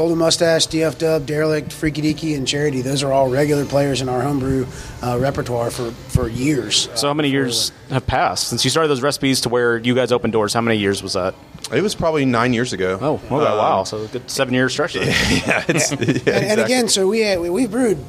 Golden 0.00 0.16
Mustache, 0.16 0.66
DF 0.68 0.96
Dub, 0.96 1.26
Derelict, 1.26 1.70
Freaky 1.70 2.00
Deaky, 2.00 2.34
and 2.34 2.48
Charity. 2.48 2.80
Those 2.80 3.02
are 3.02 3.12
all 3.12 3.28
regular 3.28 3.66
players 3.66 4.00
in 4.00 4.08
our 4.08 4.22
homebrew 4.22 4.64
uh, 5.02 5.18
repertoire 5.20 5.70
for, 5.70 5.90
for 5.90 6.26
years. 6.26 6.88
So 6.94 7.08
how 7.08 7.12
many 7.12 7.28
years 7.28 7.70
have 7.90 8.06
passed 8.06 8.48
since 8.48 8.64
you 8.64 8.70
started 8.70 8.88
those 8.88 9.02
recipes 9.02 9.42
to 9.42 9.50
where 9.50 9.76
you 9.76 9.94
guys 9.94 10.10
opened 10.10 10.32
doors? 10.32 10.54
How 10.54 10.62
many 10.62 10.78
years 10.78 11.02
was 11.02 11.12
that? 11.12 11.34
It 11.70 11.82
was 11.82 11.94
probably 11.94 12.24
nine 12.24 12.54
years 12.54 12.72
ago. 12.72 12.98
Oh, 12.98 13.14
okay, 13.16 13.26
Um, 13.26 13.58
wow! 13.58 13.84
So 13.84 14.04
a 14.04 14.06
good 14.06 14.30
seven 14.30 14.54
year 14.54 14.70
stretch. 14.70 14.94
There. 14.94 15.04
yeah, 15.04 15.64
it's, 15.68 15.92
yeah, 15.92 15.98
and, 15.98 16.28
and 16.28 16.60
again, 16.62 16.88
so 16.88 17.06
we 17.06 17.20
had, 17.20 17.38
we, 17.38 17.50
we 17.50 17.66
brewed, 17.66 18.02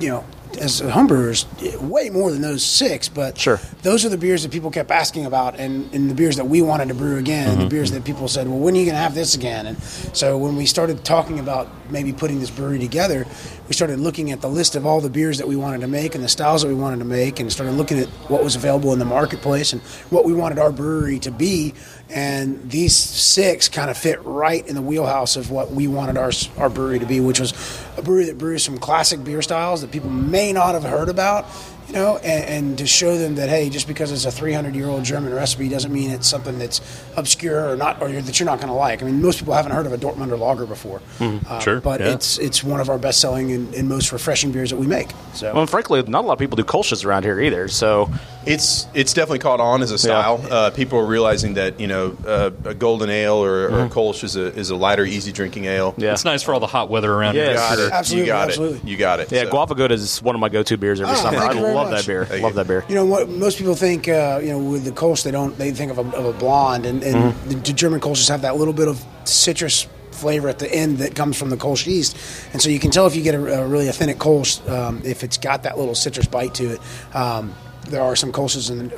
you 0.00 0.08
know, 0.08 0.24
as 0.58 0.80
homebrewers, 0.80 1.46
way 1.80 2.10
more 2.10 2.30
than 2.30 2.42
those 2.42 2.62
six. 2.62 3.08
But 3.08 3.38
Sure. 3.38 3.60
those 3.82 4.04
are 4.04 4.08
the 4.08 4.18
beers 4.18 4.42
that 4.42 4.50
people 4.50 4.70
kept 4.70 4.90
asking 4.90 5.26
about, 5.26 5.58
and, 5.58 5.92
and 5.94 6.10
the 6.10 6.14
beers 6.14 6.36
that 6.36 6.46
we 6.46 6.62
wanted 6.62 6.88
to 6.88 6.94
brew 6.94 7.18
again, 7.18 7.48
and 7.48 7.58
the 7.58 7.62
mm-hmm. 7.62 7.68
beers 7.68 7.90
that 7.92 8.04
people 8.04 8.28
said, 8.28 8.48
"Well, 8.48 8.58
when 8.58 8.74
are 8.74 8.78
you 8.78 8.84
going 8.84 8.96
to 8.96 9.00
have 9.02 9.14
this 9.14 9.34
again?" 9.34 9.66
And 9.66 9.82
so 10.12 10.36
when 10.38 10.56
we 10.56 10.66
started 10.66 11.04
talking 11.04 11.38
about 11.38 11.68
maybe 11.90 12.12
putting 12.12 12.40
this 12.40 12.50
brewery 12.50 12.78
together, 12.78 13.26
we 13.68 13.74
started 13.74 14.00
looking 14.00 14.30
at 14.32 14.40
the 14.40 14.48
list 14.48 14.76
of 14.76 14.86
all 14.86 15.00
the 15.00 15.10
beers 15.10 15.38
that 15.38 15.48
we 15.48 15.56
wanted 15.56 15.80
to 15.80 15.88
make 15.88 16.14
and 16.14 16.22
the 16.22 16.28
styles 16.28 16.62
that 16.62 16.68
we 16.68 16.74
wanted 16.74 16.98
to 16.98 17.04
make, 17.04 17.40
and 17.40 17.50
started 17.52 17.72
looking 17.72 17.98
at 17.98 18.08
what 18.28 18.42
was 18.44 18.56
available 18.56 18.92
in 18.92 18.98
the 18.98 19.04
marketplace 19.04 19.72
and 19.72 19.82
what 20.10 20.24
we 20.24 20.32
wanted 20.32 20.58
our 20.58 20.72
brewery 20.72 21.18
to 21.20 21.30
be. 21.30 21.74
And 22.12 22.70
these 22.70 22.96
six 22.96 23.68
kind 23.68 23.90
of 23.90 23.96
fit 23.96 24.22
right 24.24 24.66
in 24.66 24.74
the 24.74 24.82
wheelhouse 24.82 25.36
of 25.36 25.50
what 25.50 25.70
we 25.70 25.86
wanted 25.86 26.16
our 26.16 26.32
our 26.58 26.68
brewery 26.68 26.98
to 26.98 27.06
be, 27.06 27.20
which 27.20 27.40
was 27.40 27.52
a 27.96 28.02
brewery 28.02 28.24
that 28.26 28.38
brews 28.38 28.64
some 28.64 28.78
classic 28.78 29.22
beer 29.22 29.42
styles 29.42 29.80
that 29.82 29.90
people 29.90 30.10
may 30.10 30.52
not 30.52 30.74
have 30.74 30.82
heard 30.82 31.08
about, 31.08 31.46
you 31.90 31.96
know, 31.96 32.16
and, 32.18 32.44
and 32.44 32.78
to 32.78 32.86
show 32.86 33.16
them 33.16 33.34
that 33.36 33.48
hey, 33.48 33.68
just 33.68 33.88
because 33.88 34.12
it's 34.12 34.24
a 34.24 34.30
300 34.30 34.74
year 34.74 34.88
old 34.88 35.04
German 35.04 35.34
recipe 35.34 35.68
doesn't 35.68 35.92
mean 35.92 36.10
it's 36.10 36.28
something 36.28 36.58
that's 36.58 36.80
obscure 37.16 37.70
or 37.70 37.76
not, 37.76 38.00
or 38.00 38.10
that 38.10 38.38
you're 38.38 38.46
not 38.46 38.58
going 38.58 38.68
to 38.68 38.74
like. 38.74 39.02
I 39.02 39.06
mean, 39.06 39.20
most 39.20 39.38
people 39.38 39.54
haven't 39.54 39.72
heard 39.72 39.86
of 39.86 39.92
a 39.92 39.98
Dortmunder 39.98 40.38
lager 40.38 40.66
before, 40.66 41.02
uh, 41.20 41.58
sure, 41.58 41.80
but 41.80 42.00
yeah. 42.00 42.14
it's 42.14 42.38
it's 42.38 42.62
one 42.62 42.80
of 42.80 42.88
our 42.88 42.98
best 42.98 43.20
selling 43.20 43.52
and, 43.52 43.74
and 43.74 43.88
most 43.88 44.12
refreshing 44.12 44.52
beers 44.52 44.70
that 44.70 44.76
we 44.76 44.86
make. 44.86 45.10
So. 45.34 45.52
Well, 45.52 45.62
and 45.62 45.70
frankly, 45.70 46.02
not 46.02 46.24
a 46.24 46.26
lot 46.26 46.34
of 46.34 46.38
people 46.38 46.56
do 46.56 46.64
Kolsch's 46.64 47.04
around 47.04 47.24
here 47.24 47.40
either. 47.40 47.68
So 47.68 48.10
It's 48.46 48.86
it's 48.94 49.12
definitely 49.12 49.40
caught 49.40 49.60
on 49.60 49.82
as 49.82 49.90
a 49.90 49.98
style. 49.98 50.42
Uh, 50.50 50.70
people 50.70 50.98
are 50.98 51.04
realizing 51.04 51.54
that 51.54 51.78
you 51.78 51.86
know 51.86 52.16
uh, 52.26 52.50
a 52.64 52.72
golden 52.74 53.10
ale 53.10 53.34
or, 53.34 53.68
or 53.68 53.80
a 53.84 53.88
Kolsch 53.90 54.24
is 54.24 54.34
a 54.36 54.46
is 54.58 54.70
a 54.70 54.76
lighter, 54.76 55.04
easy 55.04 55.30
drinking 55.30 55.66
ale. 55.66 55.94
yeah, 55.98 56.12
It's 56.12 56.24
nice 56.24 56.42
for 56.42 56.54
all 56.54 56.60
the 56.60 56.66
hot 56.66 56.88
weather 56.88 57.12
around 57.12 57.34
Yeah, 57.34 57.42
here. 57.42 57.50
You 57.52 57.56
got 57.58 57.78
it. 57.78 57.92
Absolutely, 57.92 58.26
you 58.26 58.32
got 58.32 58.48
absolutely. 58.48 58.78
it. 58.78 58.84
You 58.84 58.96
got 58.96 59.20
it. 59.20 59.30
yeah. 59.32 59.42
So- 59.44 59.50
Guava 59.50 59.74
Good 59.74 59.92
is 59.92 60.22
one 60.22 60.34
of 60.34 60.40
my 60.40 60.48
go 60.48 60.62
to 60.62 60.78
beers 60.78 61.00
every 61.02 61.12
Oh, 61.14 61.16
summer. 61.18 61.38
I 61.38 61.52
love 61.52 61.90
much. 61.90 61.98
that 62.00 62.06
beer. 62.06 62.24
Thank 62.24 62.42
love 62.42 62.52
you. 62.52 62.56
that 62.56 62.66
beer. 62.66 62.84
You 62.88 62.94
know 62.94 63.04
what? 63.04 63.28
Most 63.28 63.58
people 63.58 63.74
think, 63.74 64.08
uh, 64.08 64.40
you 64.42 64.48
know, 64.50 64.58
with 64.58 64.84
the 64.84 64.90
Kolsch, 64.92 65.22
they 65.22 65.30
don't. 65.30 65.56
They 65.58 65.70
think 65.72 65.90
of 65.92 65.98
a, 65.98 66.16
of 66.16 66.24
a 66.24 66.32
blonde, 66.32 66.86
and, 66.86 67.02
and 67.02 67.34
the, 67.50 67.56
the 67.56 67.72
German 67.74 68.00
Kolsch's 68.00 68.28
have 68.28 68.40
that 68.42 68.56
little 68.56 68.74
bit 68.74 68.88
of 68.88 69.04
citrus 69.24 69.86
flavor 70.12 70.48
at 70.48 70.58
the 70.58 70.70
end 70.74 70.98
that 70.98 71.14
comes 71.14 71.36
from 71.38 71.50
the 71.50 71.56
Kolsch 71.56 71.86
yeast, 71.86 72.16
and 72.52 72.60
so 72.62 72.68
you 72.70 72.78
can 72.80 72.90
tell 72.90 73.06
if 73.06 73.14
you 73.16 73.22
get 73.22 73.34
a, 73.34 73.60
a 73.62 73.66
really 73.66 73.88
authentic 73.88 74.16
Kolsch 74.18 74.66
um, 74.70 75.02
if 75.04 75.22
it's 75.24 75.36
got 75.38 75.62
that 75.64 75.78
little 75.78 75.94
citrus 75.94 76.26
bite 76.26 76.54
to 76.54 76.72
it. 76.74 76.80
Um, 77.14 77.54
there 77.90 78.02
are 78.02 78.16
some 78.16 78.32
Kolsch's 78.32 78.70
in, 78.70 78.90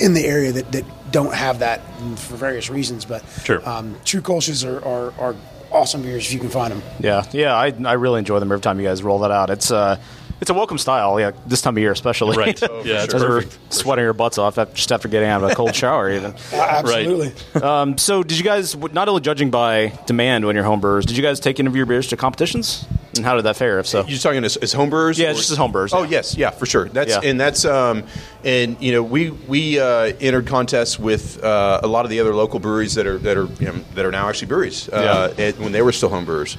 in 0.00 0.14
the 0.14 0.24
area 0.26 0.52
that, 0.52 0.72
that 0.72 0.84
don't 1.12 1.34
have 1.34 1.60
that 1.60 1.80
for 2.16 2.36
various 2.36 2.68
reasons, 2.70 3.04
but 3.04 3.24
Sure. 3.44 3.66
um, 3.68 3.96
true 4.04 4.20
Kolsch's 4.20 4.64
are, 4.64 4.84
are, 4.84 5.12
are 5.18 5.36
awesome 5.70 6.02
beers 6.02 6.26
if 6.26 6.32
you 6.32 6.40
can 6.40 6.48
find 6.48 6.72
them. 6.72 6.82
Yeah, 7.00 7.24
yeah, 7.32 7.54
I, 7.54 7.72
I 7.84 7.92
really 7.94 8.18
enjoy 8.18 8.40
them 8.40 8.50
every 8.50 8.60
time 8.62 8.80
you 8.80 8.86
guys 8.86 9.02
roll 9.02 9.20
that 9.20 9.30
out. 9.30 9.50
It's 9.50 9.70
uh, 9.70 9.98
it's 10.40 10.50
a 10.50 10.54
welcome 10.54 10.78
style, 10.78 11.18
yeah, 11.18 11.32
this 11.46 11.62
time 11.62 11.76
of 11.76 11.80
year 11.82 11.90
especially. 11.92 12.36
Right. 12.36 12.60
yeah, 12.84 13.02
it's 13.04 13.12
As 13.14 13.22
we're 13.22 13.42
perfect. 13.42 13.72
sweating 13.74 14.04
your 14.04 14.12
butts 14.12 14.38
off 14.38 14.56
af- 14.56 14.72
just 14.72 14.92
after 14.92 15.08
getting 15.08 15.28
out 15.28 15.42
of 15.42 15.50
a 15.50 15.54
cold 15.54 15.74
shower, 15.74 16.10
even. 16.10 16.32
Absolutely. 16.52 17.32
Um, 17.62 17.98
so, 17.98 18.22
did 18.22 18.38
you 18.38 18.44
guys, 18.44 18.76
not 18.76 19.08
only 19.08 19.20
judging 19.20 19.50
by 19.50 19.98
demand 20.06 20.46
when 20.46 20.54
you're 20.54 20.64
home 20.64 20.80
brewers, 20.80 21.04
did 21.06 21.16
you 21.16 21.22
guys 21.24 21.40
take 21.40 21.58
any 21.58 21.66
of 21.66 21.74
your 21.74 21.86
beers 21.86 22.06
to 22.08 22.16
competitions? 22.16 22.86
And 23.18 23.26
how 23.26 23.36
did 23.36 23.44
that 23.44 23.56
fare? 23.56 23.78
If 23.78 23.86
so, 23.86 24.04
You're 24.06 24.18
talking 24.18 24.44
as, 24.44 24.56
as 24.56 24.74
homebrewers? 24.74 25.18
Yeah, 25.18 25.30
or- 25.30 25.34
just 25.34 25.50
as 25.50 25.58
homebrewers, 25.58 25.90
Oh 25.92 26.02
yeah. 26.04 26.10
yes, 26.10 26.36
yeah, 26.36 26.50
for 26.50 26.64
sure. 26.66 26.88
That's 26.88 27.10
Yeah. 27.10 27.20
and 27.28 27.38
that's 27.38 27.64
um, 27.64 28.04
and 28.44 28.76
you 28.80 28.92
know 28.92 29.02
we 29.02 29.30
we 29.30 29.78
uh, 29.78 30.12
entered 30.20 30.46
contests 30.46 30.98
with 30.98 31.42
uh, 31.44 31.80
a 31.82 31.86
lot 31.86 32.04
of 32.06 32.10
the 32.10 32.20
other 32.20 32.34
local 32.34 32.58
breweries 32.60 32.94
that 32.94 33.06
are 33.06 33.18
that 33.18 33.36
are 33.36 33.46
you 33.60 33.66
know, 33.66 33.74
that 33.94 34.04
are 34.06 34.10
now 34.12 34.28
actually 34.28 34.48
breweries 34.48 34.88
uh, 34.88 35.34
at, 35.36 35.58
when 35.58 35.72
they 35.72 35.82
were 35.82 35.92
still 35.92 36.10
homebrewers. 36.10 36.56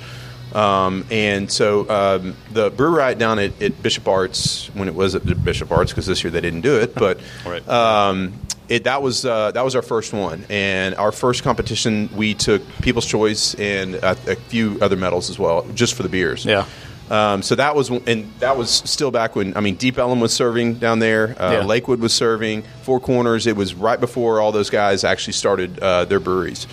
Um, 0.56 1.06
and 1.12 1.52
so 1.52 1.88
um, 1.90 2.36
the 2.52 2.72
Brew 2.72 2.90
Riot 2.90 3.20
down 3.20 3.38
at, 3.38 3.62
at 3.62 3.84
Bishop 3.84 4.08
Arts 4.08 4.68
when 4.74 4.88
it 4.88 4.96
was 4.96 5.14
at 5.14 5.44
Bishop 5.44 5.72
Arts 5.72 5.92
because 5.92 6.08
this 6.08 6.24
year 6.24 6.32
they 6.32 6.42
didn't 6.42 6.62
do 6.62 6.80
it, 6.80 6.96
but 7.06 7.20
Right. 7.46 7.68
um, 7.70 8.34
it, 8.70 8.84
that 8.86 9.02
was 9.02 9.26
uh, 9.26 9.52
that 9.52 9.66
was 9.66 9.76
our 9.76 9.82
first 9.82 10.14
one, 10.14 10.46
and 10.50 10.96
our 10.96 11.12
first 11.12 11.44
competition 11.44 12.10
we 12.16 12.34
took 12.34 12.62
People's 12.82 13.06
Choice 13.06 13.56
and 13.56 13.96
a, 13.96 14.12
a 14.12 14.36
few 14.36 14.78
other 14.82 14.96
medals 14.96 15.30
as 15.30 15.38
well, 15.40 15.66
just 15.74 15.96
for 15.96 16.04
the 16.04 16.10
beers. 16.10 16.46
Yeah. 16.46 16.66
Um, 17.10 17.42
so 17.42 17.56
that 17.56 17.76
was, 17.76 17.90
and 17.90 18.32
that 18.40 18.56
was 18.56 18.70
still 18.70 19.10
back 19.10 19.36
when 19.36 19.58
I 19.58 19.62
mean, 19.62 19.76
Deep 19.76 19.98
Ellum 19.98 20.20
was 20.20 20.32
serving 20.32 20.76
down 20.76 21.00
there, 21.00 21.36
uh, 21.42 21.52
Yeah. 21.54 21.64
Lakewood 21.66 22.00
was 22.00 22.14
serving, 22.14 22.62
Four 22.84 23.00
Corners. 23.00 23.48
It 23.48 23.56
was 23.56 23.74
right 23.74 24.00
before 24.00 24.40
all 24.40 24.52
those 24.52 24.70
guys 24.70 25.04
actually 25.04 25.34
started 25.34 25.80
uh, 25.80 26.06
their 26.06 26.20
breweries. 26.20 26.68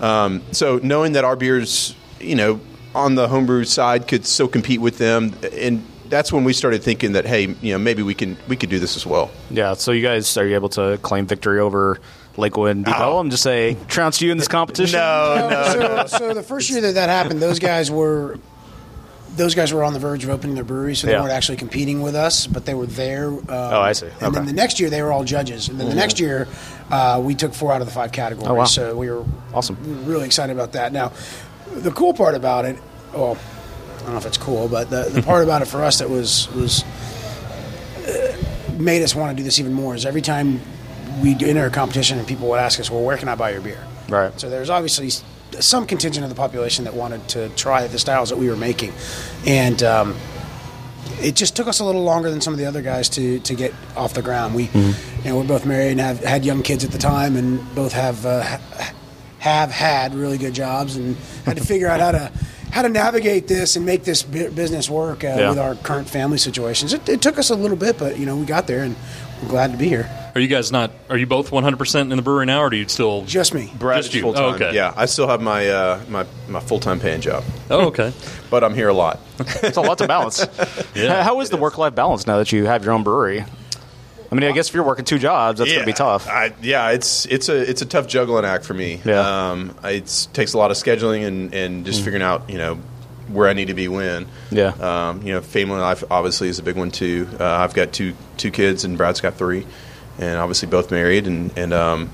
Um, 0.00 0.42
so 0.52 0.80
knowing 0.82 1.12
that 1.12 1.24
our 1.24 1.36
beers, 1.36 1.94
you 2.18 2.34
know, 2.34 2.60
on 2.94 3.14
the 3.14 3.28
homebrew 3.28 3.64
side 3.64 4.08
could 4.08 4.24
still 4.24 4.48
compete 4.48 4.80
with 4.80 4.96
them, 4.96 5.34
and 5.52 5.84
that's 6.14 6.32
when 6.32 6.44
we 6.44 6.52
started 6.52 6.80
thinking 6.82 7.12
that 7.12 7.26
hey, 7.26 7.54
you 7.60 7.72
know, 7.72 7.78
maybe 7.78 8.02
we 8.02 8.14
can 8.14 8.36
we 8.46 8.54
could 8.56 8.70
do 8.70 8.78
this 8.78 8.94
as 8.96 9.04
well. 9.04 9.30
Yeah. 9.50 9.74
So 9.74 9.90
you 9.90 10.00
guys 10.02 10.36
are 10.36 10.46
you 10.46 10.54
able 10.54 10.68
to 10.70 10.96
claim 11.02 11.26
victory 11.26 11.58
over 11.58 11.98
Lakewood 12.36 12.70
and 12.70 12.84
Depot 12.84 13.18
and 13.18 13.30
just 13.32 13.42
say 13.42 13.76
trounce 13.88 14.22
you 14.22 14.30
in 14.30 14.38
this 14.38 14.46
competition? 14.48 14.98
so, 14.98 16.04
so 16.06 16.32
the 16.34 16.42
first 16.42 16.70
year 16.70 16.80
that 16.82 16.94
that 16.94 17.08
happened, 17.08 17.42
those 17.42 17.58
guys 17.58 17.90
were 17.90 18.38
those 19.36 19.56
guys 19.56 19.72
were 19.72 19.82
on 19.82 19.92
the 19.92 19.98
verge 19.98 20.22
of 20.22 20.30
opening 20.30 20.54
their 20.54 20.62
brewery, 20.62 20.94
so 20.94 21.08
they 21.08 21.12
Yeah. 21.14 21.20
weren't 21.20 21.32
actually 21.32 21.56
competing 21.58 22.00
with 22.02 22.14
us, 22.14 22.46
but 22.46 22.66
they 22.66 22.74
were 22.74 22.86
there. 22.86 23.26
Um, 23.26 23.42
Oh, 23.48 23.80
I 23.80 23.92
see. 23.92 24.06
And 24.20 24.32
then 24.32 24.46
the 24.46 24.52
next 24.52 24.78
year, 24.78 24.90
they 24.90 25.02
were 25.02 25.10
all 25.10 25.24
judges, 25.24 25.68
and 25.68 25.80
then 25.80 25.88
the 25.88 25.94
next 25.96 26.20
year, 26.20 26.46
uh, 26.92 27.20
we 27.20 27.34
took 27.34 27.52
four 27.52 27.72
out 27.72 27.80
of 27.80 27.88
the 27.88 27.92
five 27.92 28.12
categories. 28.12 28.48
Oh, 28.48 28.54
wow. 28.54 28.64
So 28.66 28.94
we 28.94 29.10
were 29.10 29.24
Awesome. 29.52 29.76
we 29.84 29.92
were 29.92 30.12
really 30.12 30.26
excited 30.26 30.52
about 30.54 30.70
that. 30.74 30.92
Now, 30.92 31.10
the 31.74 31.90
cool 31.90 32.14
part 32.14 32.36
about 32.36 32.64
it, 32.64 32.78
well, 33.12 33.36
I 34.04 34.08
don't 34.08 34.16
know 34.16 34.18
if 34.18 34.26
it's 34.26 34.36
cool, 34.36 34.68
but 34.68 34.90
the, 34.90 35.04
the 35.04 35.22
part 35.22 35.44
about 35.44 35.62
it 35.62 35.64
for 35.64 35.82
us 35.82 35.98
that 36.00 36.10
was 36.10 36.52
was 36.52 36.84
uh, 38.06 38.36
made 38.78 39.02
us 39.02 39.14
want 39.14 39.30
to 39.30 39.36
do 39.36 39.42
this 39.42 39.58
even 39.58 39.72
more 39.72 39.94
is 39.94 40.04
every 40.04 40.20
time 40.20 40.60
we 41.22 41.34
enter 41.40 41.64
a 41.64 41.70
competition 41.70 42.18
and 42.18 42.28
people 42.28 42.46
would 42.50 42.60
ask 42.60 42.78
us, 42.78 42.90
"Well, 42.90 43.02
where 43.02 43.16
can 43.16 43.28
I 43.30 43.34
buy 43.34 43.52
your 43.52 43.62
beer?" 43.62 43.82
Right. 44.10 44.38
So 44.38 44.50
there's 44.50 44.68
obviously 44.68 45.08
some 45.58 45.86
contingent 45.86 46.22
of 46.22 46.28
the 46.28 46.36
population 46.36 46.84
that 46.84 46.92
wanted 46.92 47.26
to 47.28 47.48
try 47.50 47.86
the 47.86 47.98
styles 47.98 48.28
that 48.28 48.36
we 48.36 48.50
were 48.50 48.56
making, 48.56 48.92
and 49.46 49.82
um, 49.82 50.14
it 51.22 51.34
just 51.34 51.56
took 51.56 51.66
us 51.66 51.80
a 51.80 51.84
little 51.84 52.02
longer 52.04 52.30
than 52.30 52.42
some 52.42 52.52
of 52.52 52.58
the 52.58 52.66
other 52.66 52.82
guys 52.82 53.08
to, 53.10 53.38
to 53.40 53.54
get 53.54 53.72
off 53.96 54.12
the 54.12 54.20
ground. 54.22 54.54
We, 54.54 54.64
you 54.74 54.94
know, 55.24 55.38
we're 55.38 55.44
both 55.44 55.64
married 55.64 55.92
and 55.92 56.00
have 56.00 56.22
had 56.22 56.44
young 56.44 56.62
kids 56.62 56.84
at 56.84 56.90
the 56.90 56.98
time, 56.98 57.36
and 57.36 57.74
both 57.74 57.94
have 57.94 58.26
uh, 58.26 58.42
have 59.38 59.70
had 59.70 60.14
really 60.14 60.36
good 60.36 60.52
jobs, 60.52 60.96
and 60.96 61.16
had 61.46 61.56
to 61.56 61.64
figure 61.64 61.88
out 61.88 62.00
how 62.00 62.12
to 62.12 62.32
how 62.74 62.82
to 62.82 62.88
navigate 62.88 63.46
this 63.46 63.76
and 63.76 63.86
make 63.86 64.02
this 64.02 64.22
business 64.24 64.90
work 64.90 65.22
uh, 65.22 65.28
Yeah. 65.28 65.48
with 65.50 65.58
our 65.60 65.76
current 65.76 66.08
family 66.08 66.38
situations. 66.38 66.92
It, 66.92 67.08
it 67.08 67.22
took 67.22 67.38
us 67.38 67.50
a 67.50 67.54
little 67.54 67.76
bit, 67.76 67.98
but 67.98 68.18
you 68.18 68.26
know, 68.26 68.36
we 68.36 68.44
got 68.44 68.66
there, 68.66 68.82
and 68.82 68.96
we're 69.40 69.48
glad 69.48 69.70
to 69.70 69.78
be 69.78 69.88
here. 69.88 70.10
Are 70.34 70.40
you 70.40 70.48
guys 70.48 70.72
not? 70.72 70.90
Are 71.08 71.16
you 71.16 71.26
both 71.28 71.52
100 71.52 71.76
percent 71.76 72.10
in 72.10 72.16
the 72.16 72.22
brewery 72.22 72.46
now, 72.46 72.60
or 72.62 72.68
do 72.70 72.76
you 72.76 72.88
still? 72.88 73.24
Just 73.24 73.54
me. 73.54 73.70
Brad 73.78 73.98
Just 74.02 74.08
is 74.08 74.14
you. 74.16 74.34
Oh, 74.34 74.54
okay. 74.54 74.74
Yeah, 74.74 74.92
I 74.96 75.06
still 75.06 75.28
have 75.28 75.40
my 75.40 75.68
uh, 75.68 76.00
my 76.08 76.26
my 76.48 76.58
full 76.58 76.80
time 76.80 76.98
paying 76.98 77.20
job, 77.20 77.44
Oh, 77.70 77.86
okay. 77.86 78.12
but 78.50 78.64
I'm 78.64 78.74
here 78.74 78.88
a 78.88 78.92
lot. 78.94 79.20
It's 79.38 79.76
a 79.76 79.80
lot 79.80 79.98
to 79.98 80.08
balance. 80.08 80.44
Yeah. 80.96 81.22
How 81.22 81.40
is 81.40 81.50
the 81.50 81.56
work 81.56 81.78
life 81.78 81.94
balance 81.94 82.26
now 82.26 82.38
that 82.38 82.50
you 82.52 82.66
have 82.66 82.84
your 82.84 82.92
own 82.94 83.02
brewery? 83.04 83.44
I 84.34 84.40
mean, 84.40 84.50
I 84.50 84.52
guess 84.52 84.68
if 84.68 84.74
you're 84.74 84.84
working 84.84 85.04
two 85.04 85.18
jobs, 85.18 85.58
that's 85.58 85.70
going 85.70 85.82
to 85.82 85.86
be 85.86 85.92
tough. 85.92 86.28
I, 86.28 86.52
yeah, 86.60 86.90
it's 86.90 87.24
it's 87.26 87.48
a 87.48 87.70
it's 87.70 87.82
a 87.82 87.86
tough 87.86 88.08
juggling 88.08 88.44
act 88.44 88.64
for 88.64 88.74
me. 88.74 89.00
Yeah. 89.04 89.50
um, 89.50 89.76
it 89.84 90.28
takes 90.32 90.54
a 90.54 90.58
lot 90.58 90.70
of 90.70 90.76
scheduling 90.76 91.26
and 91.26 91.54
and 91.54 91.86
just 91.86 92.02
figuring 92.04 92.22
out 92.22 92.50
you 92.50 92.58
know 92.58 92.76
where 93.28 93.48
I 93.48 93.52
need 93.52 93.68
to 93.68 93.74
be 93.74 93.88
when. 93.88 94.26
Yeah. 94.50 94.68
um, 94.80 95.22
you 95.22 95.32
know, 95.32 95.40
family 95.40 95.78
life 95.78 96.04
obviously 96.10 96.48
is 96.48 96.58
a 96.58 96.62
big 96.62 96.76
one 96.76 96.90
too. 96.90 97.28
Uh, 97.38 97.44
I've 97.44 97.74
got 97.74 97.92
two 97.92 98.14
two 98.36 98.50
kids 98.50 98.84
and 98.84 98.98
Brad's 98.98 99.20
got 99.20 99.34
three, 99.34 99.66
and 100.18 100.36
obviously 100.38 100.68
both 100.68 100.90
married, 100.90 101.26
and 101.26 101.56
and 101.56 101.72
um, 101.72 102.10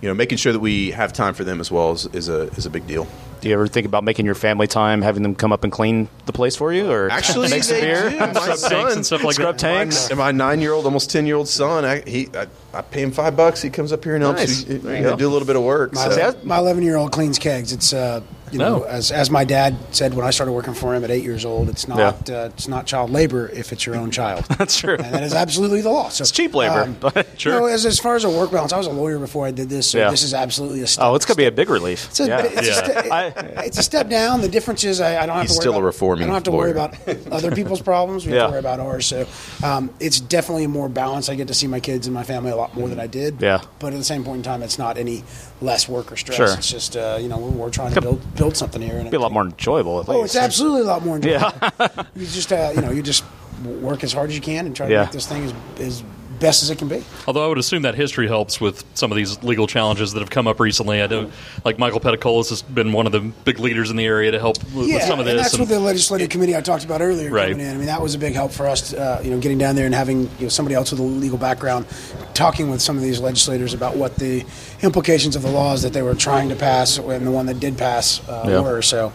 you 0.00 0.08
know 0.08 0.14
making 0.14 0.38
sure 0.38 0.52
that 0.52 0.60
we 0.60 0.92
have 0.92 1.12
time 1.12 1.34
for 1.34 1.44
them 1.44 1.60
as 1.60 1.70
well 1.70 1.92
is, 1.92 2.06
is 2.06 2.28
a 2.28 2.42
is 2.52 2.66
a 2.66 2.70
big 2.70 2.86
deal. 2.86 3.06
Do 3.44 3.50
you 3.50 3.54
ever 3.56 3.66
think 3.68 3.84
about 3.86 4.04
making 4.04 4.24
your 4.24 4.34
family 4.34 4.66
time, 4.66 5.02
having 5.02 5.22
them 5.22 5.34
come 5.34 5.52
up 5.52 5.64
and 5.64 5.70
clean 5.70 6.08
the 6.24 6.32
place 6.32 6.56
for 6.56 6.72
you, 6.72 6.90
or 6.90 7.10
Actually, 7.12 7.50
make 7.50 7.62
some 7.62 7.78
beer? 7.78 8.08
do. 8.08 8.18
My 8.18 8.32
Scrub 8.32 8.56
son- 8.56 8.70
tanks 8.70 8.96
and 8.96 9.04
stuff 9.04 9.22
like 9.22 9.34
Scrub 9.34 9.58
that. 9.58 9.60
tanks. 9.60 10.08
And 10.08 10.18
my 10.18 10.32
nine 10.32 10.62
year 10.62 10.72
old, 10.72 10.86
almost 10.86 11.10
ten 11.10 11.26
year 11.26 11.36
old 11.36 11.46
son, 11.46 11.84
I, 11.84 12.00
he 12.08 12.30
I, 12.34 12.46
I 12.72 12.80
pay 12.80 13.02
him 13.02 13.12
five 13.12 13.36
bucks. 13.36 13.60
He 13.60 13.68
comes 13.68 13.92
up 13.92 14.02
here 14.02 14.14
and 14.14 14.24
helps 14.24 14.38
Nice. 14.40 14.64
you, 14.66 14.78
you 14.78 14.90
you 14.94 15.02
know, 15.02 15.14
do 15.16 15.28
a 15.28 15.30
little 15.30 15.46
bit 15.46 15.56
of 15.56 15.62
work. 15.62 15.92
My, 15.92 16.08
so- 16.08 16.34
my 16.42 16.56
11 16.56 16.82
year 16.84 16.96
old 16.96 17.12
cleans 17.12 17.38
kegs. 17.38 17.70
It's 17.74 17.92
uh, 17.92 18.22
you 18.54 18.60
know, 18.60 18.84
Oh. 18.84 18.88
as 18.88 19.10
as 19.10 19.30
my 19.30 19.44
dad 19.44 19.76
said 19.90 20.14
when 20.14 20.24
I 20.26 20.30
started 20.30 20.52
working 20.52 20.72
for 20.74 20.94
him 20.94 21.04
at 21.04 21.10
eight 21.10 21.24
years 21.24 21.44
old, 21.44 21.68
it's 21.68 21.86
not 21.88 22.30
uh, 22.30 22.48
it's 22.54 22.68
not 22.68 22.86
child 22.86 23.10
labor 23.10 23.48
if 23.48 23.72
it's 23.72 23.84
your 23.84 23.96
own 23.96 24.10
child. 24.10 24.44
That's 24.58 24.78
true. 24.78 24.94
and 24.94 25.12
that 25.14 25.22
is 25.22 25.34
absolutely 25.34 25.80
the 25.82 25.90
law. 25.90 26.08
So 26.08 26.22
It's 26.22 26.30
cheap 26.30 26.54
labor, 26.54 26.82
Um, 26.82 26.96
but 27.00 27.26
Sure. 27.38 27.52
No, 27.60 27.66
as 27.66 27.84
as 27.84 27.98
far 27.98 28.14
as 28.16 28.24
a 28.24 28.30
work 28.30 28.50
balance, 28.52 28.72
I 28.72 28.78
was 28.78 28.86
a 28.86 28.90
lawyer 28.92 29.18
before 29.18 29.46
I 29.46 29.50
did 29.50 29.68
this, 29.68 29.90
so 29.90 29.98
Yeah. 29.98 30.10
this 30.10 30.22
is 30.22 30.32
absolutely 30.32 30.80
a 30.82 30.86
step. 30.86 31.04
oh, 31.04 31.14
it's 31.16 31.24
going 31.26 31.34
to 31.34 31.42
be 31.42 31.46
a 31.46 31.52
big 31.52 31.68
relief. 31.68 32.06
It's 32.10 32.20
a, 32.20 32.26
yeah. 32.28 32.40
it's, 32.42 32.68
Yeah. 32.68 32.84
ste- 33.02 33.10
I- 33.12 33.32
it's 33.66 33.78
a 33.78 33.82
step 33.82 34.08
down. 34.08 34.40
The 34.40 34.48
difference 34.48 34.84
is 34.84 35.00
I, 35.00 35.22
I 35.22 35.26
don't 35.26 35.36
have 35.36 35.42
He's 35.48 35.52
to 35.52 35.56
worry 35.58 35.62
still 35.62 35.72
a 35.74 35.76
about, 35.78 35.86
reforming 35.86 36.22
I 36.24 36.26
don't 36.26 36.34
have 36.34 36.42
to 36.44 36.52
worry 36.52 36.70
about 36.70 36.94
other 37.32 37.50
people's 37.50 37.82
problems. 37.82 38.24
We 38.26 38.32
have 38.32 38.46
to 38.46 38.50
worry 38.52 38.60
about 38.60 38.78
ours. 38.80 39.06
So 39.06 39.26
um, 39.64 39.90
it's 39.98 40.20
definitely 40.20 40.66
more 40.68 40.88
balanced. 40.88 41.28
I 41.30 41.34
get 41.34 41.48
to 41.48 41.54
see 41.54 41.66
my 41.66 41.80
kids 41.80 42.06
and 42.06 42.14
my 42.14 42.22
family 42.22 42.50
a 42.52 42.56
lot 42.56 42.74
more 42.76 42.88
than 42.88 43.00
I 43.00 43.06
did. 43.06 43.40
Yeah. 43.40 43.60
But 43.80 43.92
at 43.92 43.98
the 43.98 44.04
same 44.04 44.22
point 44.24 44.38
in 44.38 44.42
time, 44.44 44.62
it's 44.62 44.78
not 44.78 44.96
any 44.98 45.24
less 45.60 45.88
work 45.88 46.12
or 46.12 46.16
stress. 46.16 46.36
Sure. 46.36 46.52
It's 46.58 46.70
just 46.70 46.96
uh, 46.96 47.16
you 47.20 47.28
know 47.28 47.38
we're, 47.38 47.50
we're 47.64 47.70
trying 47.70 47.94
to 47.94 48.00
build 48.00 48.20
build 48.36 48.43
something 48.50 48.80
here. 48.82 48.92
And 48.92 49.00
It'd 49.02 49.10
be 49.10 49.16
a 49.16 49.20
lot 49.20 49.32
more 49.32 49.44
enjoyable. 49.44 50.00
At 50.00 50.08
Oh, 50.08 50.12
least. 50.20 50.34
it's 50.34 50.36
absolutely 50.44 50.82
a 50.82 50.84
lot 50.84 51.04
more 51.04 51.16
enjoyable. 51.16 51.50
Yeah. 51.62 51.88
you 52.16 52.26
just 52.26 52.52
uh, 52.52 52.72
you 52.74 52.80
know 52.82 52.90
you 52.90 53.02
just 53.02 53.24
work 53.64 54.04
as 54.04 54.12
hard 54.12 54.30
as 54.30 54.36
you 54.36 54.42
can 54.42 54.66
and 54.66 54.74
try 54.76 54.86
to 54.88 54.92
Yeah. 54.92 55.02
make 55.04 55.12
this 55.12 55.26
thing 55.26 55.44
as, 55.44 55.54
as 55.80 56.02
best 56.44 56.62
as 56.62 56.70
it 56.70 56.78
can 56.78 56.88
be. 56.88 57.02
Although 57.26 57.44
I 57.44 57.48
would 57.48 57.58
assume 57.58 57.82
that 57.82 57.94
history 57.94 58.28
helps 58.28 58.60
with 58.60 58.84
some 58.94 59.10
of 59.10 59.16
these 59.16 59.42
legal 59.42 59.66
challenges 59.66 60.12
that 60.12 60.20
have 60.20 60.30
come 60.30 60.46
up 60.46 60.60
recently. 60.60 61.02
I 61.02 61.06
know, 61.06 61.30
like 61.64 61.78
Michael 61.78 62.00
Peticolas 62.00 62.50
has 62.50 62.60
been 62.62 62.92
one 62.92 63.06
of 63.06 63.12
the 63.12 63.20
big 63.20 63.58
leaders 63.58 63.90
in 63.90 63.96
the 63.96 64.04
area 64.04 64.30
to 64.30 64.38
help 64.38 64.58
with, 64.74 64.88
with 64.92 65.02
some 65.02 65.18
of 65.18 65.24
this. 65.24 65.32
and 65.32 65.38
this. 65.40 65.52
that's 65.52 65.58
what 65.58 65.68
the 65.68 65.80
legislative 65.80 66.28
committee 66.28 66.54
I 66.56 66.60
talked 66.60 66.84
about 66.84 67.00
earlier 67.00 67.30
Right. 67.30 67.52
coming 67.52 67.66
in. 67.66 67.74
I 67.74 67.78
mean, 67.78 67.86
that 67.86 68.00
was 68.02 68.14
a 68.14 68.18
big 68.18 68.34
help 68.34 68.52
for 68.52 68.66
us. 68.66 68.92
Uh, 68.92 69.20
you 69.24 69.30
know, 69.30 69.38
getting 69.40 69.58
down 69.58 69.74
there 69.74 69.86
and 69.86 69.94
having 69.94 70.22
you 70.38 70.42
know 70.42 70.48
somebody 70.48 70.74
else 70.74 70.90
with 70.90 71.00
a 71.00 71.02
legal 71.02 71.38
background, 71.38 71.86
talking 72.34 72.70
with 72.70 72.82
some 72.82 72.96
of 72.96 73.02
these 73.02 73.20
legislators 73.20 73.72
about 73.74 73.96
what 73.96 74.16
the 74.16 74.44
implications 74.82 75.34
of 75.36 75.42
the 75.42 75.50
laws 75.50 75.82
that 75.82 75.92
they 75.92 76.02
were 76.02 76.14
trying 76.14 76.48
to 76.50 76.56
pass 76.56 76.98
and 76.98 77.26
the 77.26 77.30
one 77.30 77.46
that 77.46 77.58
did 77.60 77.78
pass 77.78 78.20
uh, 78.28 78.44
Yeah. 78.46 78.60
were. 78.60 78.82
So, 78.82 79.12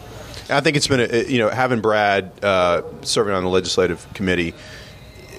I 0.49 0.61
think 0.61 0.77
it's 0.77 0.87
been, 0.87 0.99
a, 1.01 1.25
you 1.29 1.37
know, 1.37 1.49
having 1.49 1.79
Brad 1.79 2.31
uh, 2.43 2.81
serving 3.03 3.35
on 3.35 3.43
the 3.43 3.49
legislative 3.49 4.05
committee 4.15 4.55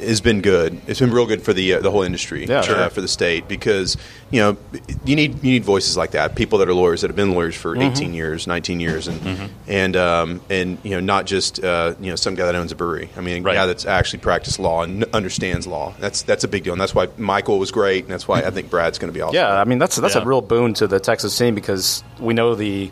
has 0.01 0.21
been 0.21 0.41
good. 0.41 0.81
It's 0.87 1.01
been 1.01 1.11
real 1.13 1.27
good 1.27 1.43
for 1.43 1.53
the 1.53 1.75
uh, 1.75 1.81
the 1.81 1.91
whole 1.91 2.03
industry, 2.03 2.47
Yeah, 2.47 2.61
uh, 2.61 2.89
for 2.89 3.01
the 3.01 3.09
state 3.09 3.49
because 3.49 3.97
you 4.31 4.41
know 4.41 4.57
you 5.05 5.17
need 5.17 5.35
you 5.43 5.51
need 5.53 5.65
voices 5.65 5.97
like 5.97 6.13
that, 6.13 6.35
people 6.37 6.59
that 6.59 6.69
are 6.69 6.75
lawyers 6.75 7.01
that 7.03 7.09
have 7.09 7.17
been 7.17 7.33
lawyers 7.35 7.55
for 7.57 7.75
Mm-hmm. 7.75 7.93
18 7.93 8.15
years, 8.15 8.47
19 8.47 8.81
years, 8.81 9.09
and 9.09 9.51
and 9.69 9.97
um, 9.97 10.41
and 10.51 10.79
you 10.83 10.91
know 10.91 11.01
not 11.01 11.27
just 11.27 11.63
uh, 11.63 11.95
you 12.01 12.11
know 12.11 12.17
some 12.17 12.35
guy 12.35 12.47
that 12.47 12.55
owns 12.55 12.73
a 12.73 12.77
brewery. 12.77 13.09
I 13.17 13.21
mean, 13.21 13.39
a 13.39 13.43
Right. 13.43 13.55
guy 13.55 13.67
that's 13.67 13.87
actually 13.87 14.21
practiced 14.21 14.59
law 14.59 14.83
and 14.83 15.05
understands 15.13 15.67
law. 15.67 15.95
That's 16.01 16.23
that's 16.23 16.45
a 16.45 16.49
big 16.49 16.65
deal, 16.65 16.73
and 16.73 16.81
that's 16.81 16.95
why 16.95 17.09
Michael 17.17 17.59
was 17.59 17.71
great, 17.71 18.05
and 18.05 18.13
that's 18.13 18.27
why 18.29 18.41
I 18.43 18.51
think 18.51 18.71
Brad's 18.71 18.99
going 18.99 19.13
to 19.13 19.17
be 19.17 19.21
awesome. 19.23 19.35
Yeah, 19.37 19.61
I 19.61 19.65
mean 19.65 19.79
that's 19.79 19.97
that's 19.97 20.15
Yeah. 20.15 20.23
a 20.23 20.25
real 20.27 20.41
boon 20.41 20.75
to 20.75 20.87
the 20.87 21.01
Texas 21.01 21.35
scene 21.35 21.55
because 21.55 22.03
we 22.19 22.35
know 22.35 22.55
the, 22.55 22.91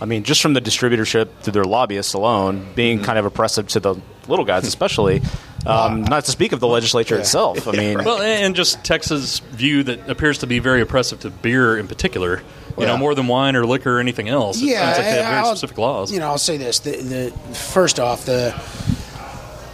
I 0.00 0.04
mean 0.04 0.22
just 0.24 0.40
from 0.42 0.54
the 0.54 0.60
distributorship 0.60 1.28
through 1.42 1.52
their 1.54 1.64
lobbyists 1.64 2.14
alone 2.14 2.66
being 2.74 3.02
kind 3.02 3.18
of 3.18 3.24
oppressive 3.24 3.68
to 3.68 3.80
the 3.80 3.94
little 4.28 4.44
guys 4.44 4.66
especially, 4.66 5.22
um, 5.68 6.02
not 6.02 6.24
to 6.24 6.30
speak 6.30 6.52
of 6.52 6.60
the 6.60 6.66
legislature 6.66 7.16
itself. 7.18 7.68
I 7.68 7.72
mean, 7.72 8.02
Well, 8.02 8.20
and 8.20 8.56
just 8.56 8.82
Texas' 8.84 9.38
view 9.40 9.82
that 9.84 10.08
appears 10.08 10.38
to 10.38 10.46
be 10.46 10.58
very 10.58 10.80
oppressive 10.80 11.20
to 11.20 11.30
beer 11.30 11.76
in 11.78 11.86
particular. 11.88 12.42
You 12.78 12.86
know, 12.86 12.96
more 12.96 13.14
than 13.16 13.26
wine 13.26 13.56
or 13.56 13.66
liquor 13.66 13.96
or 13.96 14.00
anything 14.00 14.28
else. 14.28 14.62
It 14.62 14.66
yeah, 14.66 14.92
seems 14.92 14.98
like 14.98 15.06
they 15.06 15.22
have 15.22 15.24
very 15.24 15.36
I'll- 15.38 15.56
specific 15.56 15.78
laws. 15.78 16.12
You 16.12 16.20
know, 16.20 16.28
I'll 16.28 16.38
say 16.38 16.56
this: 16.58 16.78
the, 16.78 16.92
the 16.92 17.54
first 17.54 17.98
off, 17.98 18.24
the 18.24 18.54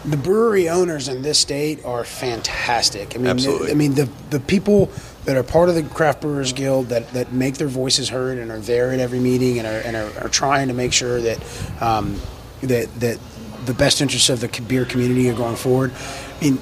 the 0.06 0.16
brewery 0.16 0.68
owners 0.68 1.08
in 1.08 1.22
this 1.22 1.38
state 1.38 1.84
are 1.84 2.04
fantastic. 2.04 3.14
I 3.14 3.18
mean, 3.18 3.26
Absolutely. 3.26 3.66
The, 3.66 3.72
I 3.72 3.74
mean 3.74 3.94
the 3.94 4.08
the 4.30 4.40
people 4.40 4.90
that 5.24 5.36
are 5.36 5.42
part 5.42 5.68
of 5.68 5.74
the 5.74 5.82
craft 5.82 6.20
brewers 6.20 6.52
guild 6.52 6.88
that, 6.88 7.08
that 7.14 7.32
make 7.32 7.54
their 7.54 7.68
voices 7.68 8.10
heard 8.10 8.36
and 8.38 8.50
are 8.50 8.58
there 8.58 8.92
at 8.92 9.00
every 9.00 9.20
meeting 9.20 9.58
and 9.58 9.66
are, 9.66 9.80
and 9.80 9.96
are, 9.96 10.24
are 10.24 10.28
trying 10.28 10.68
to 10.68 10.74
make 10.74 10.92
sure 10.92 11.20
that 11.20 11.38
um, 11.82 12.20
that 12.62 12.88
that 13.00 13.18
the 13.66 13.74
best 13.74 14.00
interests 14.00 14.28
of 14.28 14.40
the 14.40 14.48
beer 14.62 14.84
community 14.84 15.28
are 15.30 15.34
going 15.34 15.56
forward. 15.56 15.92
I 16.40 16.44
mean. 16.44 16.58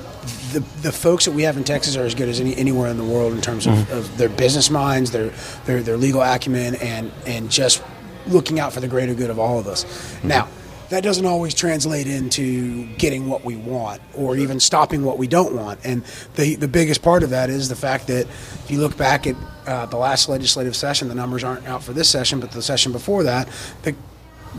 The, 0.53 0.61
the 0.83 0.93
folks 0.93 1.25
that 1.25 1.33
we 1.33 1.43
have 1.43 1.57
in 1.57 1.65
Texas 1.65 1.97
are 1.97 2.05
as 2.05 2.15
good 2.15 2.29
as 2.29 2.39
any, 2.39 2.55
anywhere 2.57 2.89
in 2.89 2.97
the 2.97 3.05
world 3.05 3.33
in 3.33 3.41
terms 3.41 3.67
of, 3.67 3.91
of 3.91 4.19
their 4.19 4.29
business 4.29 4.71
minds, 4.71 5.11
their, 5.11 5.31
their 5.65 5.83
their 5.83 5.97
legal 5.97 6.21
acumen, 6.23 6.77
and 6.77 7.11
and 7.27 7.51
just 7.51 7.83
looking 8.27 8.61
out 8.61 8.73
for 8.73 8.79
the 8.79 8.87
greater 8.87 9.15
good 9.15 9.31
of 9.31 9.41
all 9.41 9.59
of 9.59 9.67
us. 9.67 9.85
Now, 10.23 10.47
that 10.91 11.03
doesn't 11.03 11.27
always 11.27 11.55
translate 11.55 12.07
into 12.07 12.87
getting 12.99 13.29
what 13.29 13.45
we 13.45 13.57
want 13.57 14.01
or 14.15 14.37
even 14.37 14.61
stopping 14.61 15.05
what 15.05 15.19
we 15.19 15.27
don't 15.27 15.55
want. 15.57 15.81
And 15.85 16.05
the, 16.35 16.55
the 16.55 16.69
biggest 16.69 17.03
part 17.03 17.23
of 17.23 17.31
that 17.31 17.51
is 17.51 17.69
the 17.69 17.75
fact 17.75 18.07
that 18.09 18.27
if 18.27 18.67
you 18.71 18.79
look 18.79 18.97
back 18.97 19.27
at 19.27 19.35
uh, 19.67 19.87
the 19.87 19.97
last 19.97 20.29
legislative 20.29 20.77
session, 20.77 21.09
the 21.09 21.15
numbers 21.15 21.43
aren't 21.43 21.67
out 21.67 21.83
for 21.83 21.95
this 21.95 22.11
session, 22.11 22.41
but 22.41 22.53
the 22.53 22.63
session 22.63 22.93
before 22.93 23.23
that, 23.25 23.49
the 23.83 23.97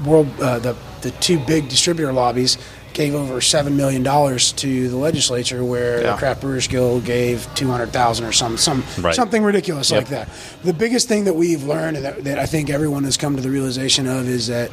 world, 0.06 0.28
uh, 0.42 0.60
the, 0.60 0.76
the 1.02 1.12
two 1.12 1.40
big 1.40 1.70
distributor 1.70 2.12
lobbies 2.14 2.58
gave 2.94 3.16
over 3.16 3.42
seven 3.42 3.76
million 3.76 4.04
dollars 4.04 4.52
to 4.54 4.88
the 4.90 4.96
legislature, 4.98 5.64
where 5.66 6.02
Yeah. 6.02 6.12
the 6.12 6.18
Craft 6.18 6.42
Brewers 6.42 6.68
Guild 6.68 7.06
gave 7.06 7.48
two 7.56 7.68
hundred 7.70 7.92
thousand 7.92 8.26
or 8.26 8.32
some 8.32 8.56
some 8.58 8.84
Right. 9.02 9.16
something 9.16 9.44
ridiculous 9.44 9.90
Yep. 9.90 9.98
like 10.02 10.10
that. 10.10 10.30
The 10.64 10.74
biggest 10.74 11.08
thing 11.08 11.24
that 11.24 11.34
we've 11.34 11.64
learned 11.64 11.98
and 11.98 12.06
that, 12.06 12.24
that 12.24 12.38
I 12.40 12.46
think 12.46 12.70
everyone 12.70 13.04
has 13.06 13.18
come 13.18 13.36
to 13.36 13.42
the 13.42 13.50
realization 13.50 14.06
of 14.08 14.28
is 14.28 14.48
that 14.48 14.70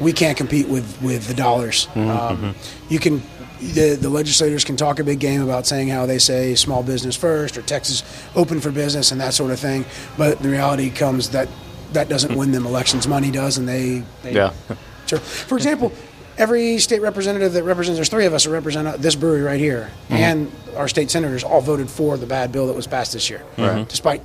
we 0.00 0.12
can't 0.12 0.36
compete 0.36 0.68
with, 0.68 1.00
with 1.00 1.26
the 1.28 1.34
dollars. 1.34 1.88
Um, 1.94 2.54
you 2.88 2.98
can 2.98 3.22
the, 3.60 3.94
the 3.98 4.10
legislators 4.10 4.62
can 4.64 4.76
talk 4.76 4.98
a 4.98 5.04
big 5.04 5.20
game 5.20 5.40
about 5.40 5.66
saying 5.66 5.88
how 5.88 6.04
they 6.04 6.18
say 6.18 6.54
small 6.54 6.82
business 6.82 7.16
first 7.16 7.56
or 7.56 7.62
Texas 7.62 8.02
open 8.36 8.60
for 8.60 8.70
business 8.70 9.10
and 9.12 9.20
that 9.22 9.32
sort 9.32 9.50
of 9.52 9.58
thing, 9.58 9.86
but 10.18 10.40
the 10.40 10.50
reality 10.50 10.90
comes 10.90 11.30
that 11.30 11.48
that 11.94 12.08
doesn't 12.08 12.36
win 12.36 12.52
them 12.52 12.66
elections. 12.66 13.08
Money 13.08 13.30
does, 13.30 13.58
and 13.58 13.68
they, 13.68 14.02
they 14.22 14.32
Yeah. 14.34 14.52
Sure. 15.06 15.18
For 15.18 15.56
example, 15.56 15.92
every 16.38 16.78
state 16.78 17.02
representative 17.02 17.52
that 17.52 17.62
represents, 17.64 17.98
there's 17.98 18.08
three 18.08 18.24
of 18.24 18.32
us 18.32 18.44
that 18.44 18.50
represent 18.50 18.88
uh, 18.88 18.96
this 18.96 19.14
brewery 19.16 19.42
right 19.42 19.60
here, 19.60 19.90
Mm-hmm. 20.04 20.14
and 20.14 20.52
our 20.76 20.88
state 20.88 21.10
senators 21.10 21.44
all 21.44 21.60
voted 21.60 21.90
for 21.90 22.16
the 22.16 22.24
bad 22.26 22.52
bill 22.52 22.66
that 22.68 22.72
was 22.76 22.86
passed 22.86 23.12
this 23.12 23.28
year. 23.28 23.42
Right. 23.58 23.86
Despite 23.88 24.22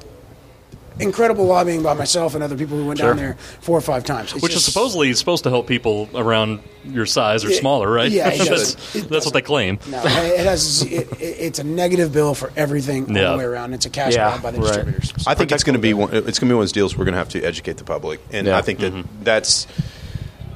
incredible 1.00 1.46
lobbying 1.46 1.82
by 1.84 1.94
myself 1.94 2.36
and 2.36 2.44
other 2.44 2.58
people 2.58 2.78
who 2.78 2.86
went 2.86 3.00
Sure. 3.00 3.10
down 3.10 3.18
there 3.18 3.36
four 3.62 3.78
or 3.78 3.82
five 3.82 4.04
times. 4.04 4.34
It's 4.34 4.42
Which 4.44 4.54
is 4.56 4.64
supposedly 4.66 5.14
supposed 5.14 5.44
to 5.44 5.50
help 5.50 5.68
people 5.68 6.10
around 6.14 6.60
your 6.86 7.06
size 7.06 7.44
or 7.46 7.50
Yeah, 7.50 7.60
smaller, 7.60 7.90
right? 7.92 8.12
yeah, 8.12 8.30
it 8.34 8.38
that's, 8.48 8.76
does. 8.76 9.04
That's 9.08 9.26
what 9.26 9.34
they 9.34 9.42
claim. 9.42 9.80
No, 9.90 10.02
it 10.06 10.40
has. 10.46 10.82
It, 10.84 11.12
it, 11.14 11.22
it's 11.22 11.60
a 11.60 11.64
negative 11.64 12.12
bill 12.12 12.34
for 12.36 12.52
everything 12.56 13.10
all 13.10 13.16
Yeah. 13.16 13.32
the 13.32 13.38
way 13.38 13.44
around. 13.46 13.74
It's 13.74 13.86
a 13.86 13.90
cash 13.90 14.14
Yeah, 14.16 14.30
grab 14.30 14.42
by 14.44 14.52
the 14.52 14.60
right. 14.60 14.68
distributors. 14.68 15.14
I 15.28 15.36
think 15.36 15.52
it's 15.52 15.64
going 15.64 15.74
to 15.76 15.80
be 15.80 15.94
one, 15.94 16.10
it's 16.14 16.40
going 16.40 16.48
to 16.50 16.54
be 16.54 16.54
one 16.54 16.62
of 16.62 16.64
those 16.68 16.72
deals 16.72 16.98
we're 16.98 17.06
going 17.06 17.14
to 17.14 17.20
have 17.20 17.30
to 17.30 17.44
educate 17.44 17.78
the 17.78 17.84
public, 17.84 18.20
and 18.32 18.48
Yeah. 18.48 18.58
I 18.58 18.62
think 18.62 18.80
that 18.80 19.06
that's 19.24 19.68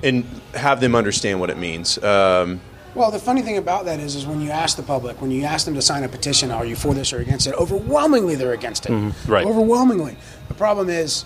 and 0.02 0.26
have 0.54 0.82
them 0.82 0.96
understand 0.96 1.40
what 1.40 1.50
it 1.50 1.58
means. 1.58 1.98
Um, 2.04 2.60
Well, 2.96 3.10
the 3.12 3.20
funny 3.20 3.42
thing 3.42 3.58
about 3.58 3.86
that 3.86 4.00
is, 4.00 4.16
is 4.16 4.26
when 4.26 4.40
you 4.42 4.52
ask 4.52 4.78
the 4.78 4.84
public, 4.84 5.20
when 5.22 5.32
you 5.32 5.44
ask 5.44 5.66
them 5.66 5.74
to 5.76 5.82
sign 5.82 6.04
a 6.04 6.10
petition, 6.10 6.52
are 6.52 6.66
you 6.66 6.76
for 6.76 6.94
this 6.94 7.12
or 7.12 7.20
against 7.20 7.48
it? 7.48 7.56
Overwhelmingly, 7.56 8.36
they're 8.36 8.54
against 8.54 8.86
it. 8.86 8.92
Mm-hmm. 8.92 9.32
Right. 9.32 9.46
Overwhelmingly. 9.46 10.16
The 10.48 10.54
problem 10.54 10.90
is, 10.90 11.26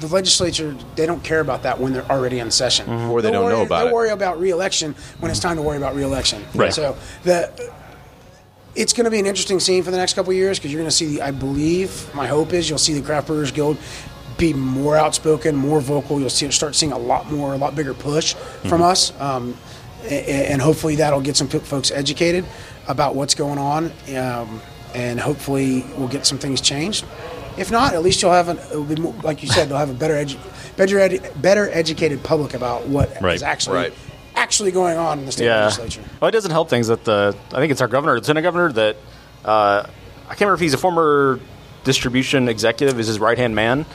the 0.00 0.08
legislature 0.08 0.76
they 0.94 1.06
don't 1.06 1.24
care 1.24 1.40
about 1.40 1.62
that 1.62 1.80
when 1.80 1.92
they're 1.92 2.10
already 2.10 2.38
in 2.38 2.50
session, 2.50 2.86
mm-hmm. 2.86 3.10
Or 3.10 3.22
they 3.22 3.30
They'll 3.30 3.42
don't 3.42 3.50
know 3.50 3.56
worry- 3.58 3.66
about 3.66 3.78
They'll 3.78 3.88
it. 3.88 3.94
worry 3.94 4.10
about 4.10 4.40
reelection 4.40 4.94
when 5.20 5.30
it's 5.30 5.40
time 5.40 5.56
to 5.56 5.62
worry 5.62 5.78
about 5.78 5.94
reelection. 5.94 6.44
Right. 6.54 6.72
So 6.72 6.96
the. 7.24 7.72
It's 8.74 8.92
going 8.92 9.06
to 9.06 9.10
be 9.10 9.18
an 9.18 9.24
interesting 9.24 9.58
scene 9.58 9.82
for 9.82 9.90
the 9.90 9.96
next 9.96 10.12
couple 10.12 10.32
of 10.32 10.36
years 10.36 10.58
because 10.58 10.70
you're 10.70 10.82
going 10.82 10.90
to 10.90 10.94
see, 10.94 11.18
I 11.18 11.30
believe, 11.30 12.14
my 12.14 12.26
hope 12.26 12.52
is 12.52 12.68
you'll 12.68 12.76
see 12.76 12.92
the 12.92 13.00
Craft 13.00 13.28
Brewers 13.28 13.50
Guild 13.50 13.78
be 14.36 14.52
more 14.52 14.98
outspoken, 14.98 15.56
more 15.56 15.80
vocal. 15.80 16.20
You'll 16.20 16.28
see, 16.28 16.50
start 16.50 16.74
seeing 16.74 16.92
a 16.92 16.98
lot 16.98 17.32
more, 17.32 17.54
a 17.54 17.56
lot 17.56 17.74
bigger 17.74 17.94
push 17.94 18.34
from 18.34 18.72
mm-hmm. 18.72 18.82
us. 18.82 19.18
Um, 19.18 19.56
and 20.06 20.60
hopefully 20.62 20.96
that'll 20.96 21.20
get 21.20 21.36
some 21.36 21.48
folks 21.48 21.90
educated 21.90 22.44
about 22.88 23.14
what's 23.14 23.34
going 23.34 23.58
on, 23.58 23.92
um, 24.16 24.60
and 24.94 25.18
hopefully 25.20 25.84
we'll 25.96 26.08
get 26.08 26.26
some 26.26 26.38
things 26.38 26.60
changed. 26.60 27.04
If 27.56 27.70
not, 27.70 27.94
at 27.94 28.02
least 28.02 28.20
you'll 28.22 28.32
have 28.32 28.48
an, 28.48 28.58
it'll 28.58 28.84
be 28.84 28.96
more, 28.96 29.14
like 29.22 29.42
you 29.42 29.48
said, 29.48 29.68
they'll 29.68 29.78
have 29.78 29.90
a 29.90 29.94
better, 29.94 30.14
edu- 30.14 30.38
better, 30.76 30.96
edu- 30.96 31.40
better 31.42 31.70
educated 31.72 32.22
public 32.22 32.54
about 32.54 32.86
what 32.86 33.10
is 33.10 33.22
Right. 33.22 33.42
actually 33.42 33.76
Right. 33.76 33.94
actually 34.34 34.70
going 34.72 34.98
on 34.98 35.18
in 35.20 35.26
the 35.26 35.32
state 35.32 35.46
Yeah. 35.46 35.62
legislature. 35.64 36.02
Well, 36.20 36.28
it 36.28 36.32
doesn't 36.32 36.50
help 36.50 36.68
things 36.68 36.88
that 36.88 37.04
the 37.04 37.34
I 37.52 37.56
think 37.56 37.72
it's 37.72 37.80
our 37.80 37.88
governor, 37.88 38.14
lieutenant 38.14 38.44
governor, 38.44 38.72
that 38.72 38.96
uh, 39.44 39.84
I 39.86 40.28
can't 40.28 40.40
remember 40.42 40.54
if 40.54 40.60
he's 40.60 40.74
a 40.74 40.78
former 40.78 41.40
distribution 41.84 42.48
executive, 42.48 42.98
is 43.00 43.06
his 43.06 43.18
right 43.18 43.38
hand 43.38 43.54
man 43.54 43.86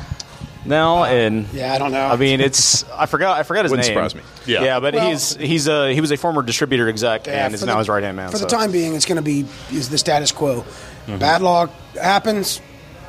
now, 0.65 1.03
and 1.06 1.48
Yeah, 1.53 1.74
I 1.74 1.77
don't 1.77 1.91
know. 1.91 2.06
I 2.08 2.15
mean, 2.15 2.41
it's 2.41 2.84
I 2.91 3.06
forgot 3.06 3.38
I 3.39 3.44
forgot 3.44 3.65
his 3.65 3.72
Wouldn't 3.72 3.88
name. 3.88 3.96
surprise 3.96 4.15
me. 4.15 4.22
Yeah. 4.46 4.63
yeah, 4.63 4.80
but 4.80 4.94
Well- 4.94 5.10
he's 5.10 5.36
he's 5.36 5.68
a 5.68 5.94
he 5.94 6.01
was 6.01 6.12
a 6.12 6.18
former 6.18 6.41
distributor 6.41 6.88
exec 6.89 7.27
Yeah, 7.27 7.46
and 7.46 7.53
is 7.53 7.62
for 7.62 7.65
now 7.68 7.74
the- 7.74 7.80
his 7.80 7.89
right 7.89 8.03
hand 8.03 8.18
man. 8.18 8.30
For 8.32 8.38
the 8.38 8.46
time 8.46 8.72
being, 8.72 8.96
it's 8.96 9.06
going 9.06 9.18
to 9.18 9.22
be 9.22 9.46
is 9.72 9.89
the 9.89 9.98
status 9.98 10.32
quo. 10.32 10.62
Mm-hmm. 11.08 11.18
Bad 11.18 11.41
law 11.41 11.68
happens, 12.00 12.62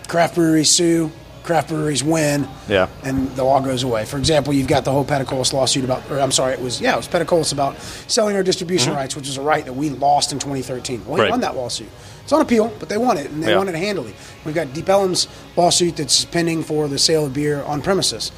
craft 0.08 0.34
breweries 0.34 0.70
sue, 0.70 1.10
craft 1.42 1.68
breweries 1.68 2.02
win, 2.04 2.48
Yeah. 2.68 2.86
and 3.02 3.34
the 3.36 3.44
law 3.44 3.60
goes 3.60 3.82
away. 3.82 4.04
For 4.06 4.16
example, 4.16 4.52
you've 4.54 4.68
got 4.68 4.84
the 4.84 4.92
whole 4.92 5.04
Peticolas 5.04 5.52
lawsuit 5.52 5.84
about, 5.84 6.08
or 6.10 6.20
I'm 6.20 6.32
sorry, 6.32 6.52
it 6.54 6.60
was 6.60 6.80
yeah, 6.80 6.94
it 6.94 6.96
was 6.96 7.08
Peticolas 7.08 7.52
about 7.52 7.80
selling 8.06 8.36
our 8.36 8.42
distribution 8.42 8.90
Mm-hmm. 8.90 8.98
rights, 8.98 9.16
which 9.16 9.28
is 9.28 9.36
a 9.36 9.42
right 9.42 9.64
that 9.64 9.72
we 9.74 9.90
lost 9.90 10.32
in 10.32 10.38
2013. 10.38 11.02
Well, 11.06 11.18
Right. 11.20 11.30
won 11.30 11.40
that 11.40 11.54
lawsuit. 11.56 11.88
It's 12.24 12.32
on 12.32 12.40
appeal, 12.40 12.72
but 12.78 12.88
they 12.88 12.96
won 12.98 13.18
it, 13.18 13.30
and 13.30 13.42
they 13.42 13.50
Yeah. 13.50 13.58
won 13.58 13.68
it 13.68 13.74
handily. 13.74 14.14
We've 14.44 14.54
got 14.54 14.72
Deep 14.72 14.88
Ellum's 14.88 15.26
lawsuit 15.56 15.96
that's 15.96 16.24
pending 16.24 16.62
for 16.64 16.88
the 16.88 16.98
sale 16.98 17.26
of 17.26 17.32
beer 17.34 17.62
on 17.62 17.82
premises 17.82 18.30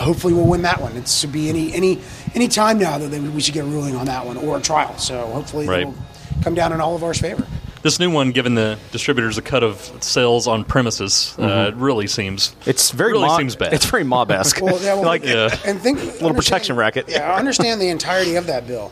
hopefully 0.00 0.32
we'll 0.34 0.46
win 0.46 0.62
that 0.62 0.80
one. 0.80 0.96
It 0.96 1.06
should 1.06 1.30
be 1.30 1.48
any 1.48 1.72
any 1.72 2.00
any 2.34 2.48
time 2.48 2.78
now 2.78 2.98
that 2.98 3.08
they, 3.12 3.20
we 3.20 3.40
should 3.40 3.54
get 3.54 3.62
a 3.64 3.68
ruling 3.68 3.94
on 3.94 4.06
that 4.06 4.26
one 4.26 4.36
or 4.36 4.56
a 4.56 4.60
trial. 4.60 4.98
So 4.98 5.24
hopefully 5.26 5.68
Right. 5.68 5.80
it'll 5.82 5.94
come 6.42 6.54
down 6.56 6.72
in 6.72 6.80
all 6.80 6.96
of 6.96 7.04
our 7.04 7.14
favor. 7.14 7.46
This 7.82 8.00
new 8.00 8.10
one, 8.10 8.32
giving 8.32 8.56
the 8.56 8.76
distributors 8.90 9.38
a 9.38 9.42
cut 9.42 9.62
of 9.62 9.92
sales 10.00 10.48
on 10.48 10.64
premises, 10.64 11.34
uh, 11.38 11.70
really 11.76 12.08
seems 12.08 12.56
It's 12.66 12.90
very 12.90 13.12
really 13.12 13.26
mob, 13.28 13.38
seems 13.38 13.54
bad. 13.56 13.72
It's 13.72 13.84
very 13.86 14.02
mob 14.02 14.32
esque. 14.32 14.60
Well, 14.60 14.80
yeah, 14.82 14.94
well, 14.94 15.04
like 15.14 15.24
Yeah. 15.24 15.54
and 15.64 15.80
think 15.80 16.02
little 16.20 16.34
protection 16.34 16.74
racket. 16.74 17.04
Yeah, 17.08 17.30
I 17.32 17.38
understand 17.38 17.80
the 17.80 17.88
entirety 17.90 18.34
of 18.34 18.48
that 18.48 18.66
bill. 18.66 18.90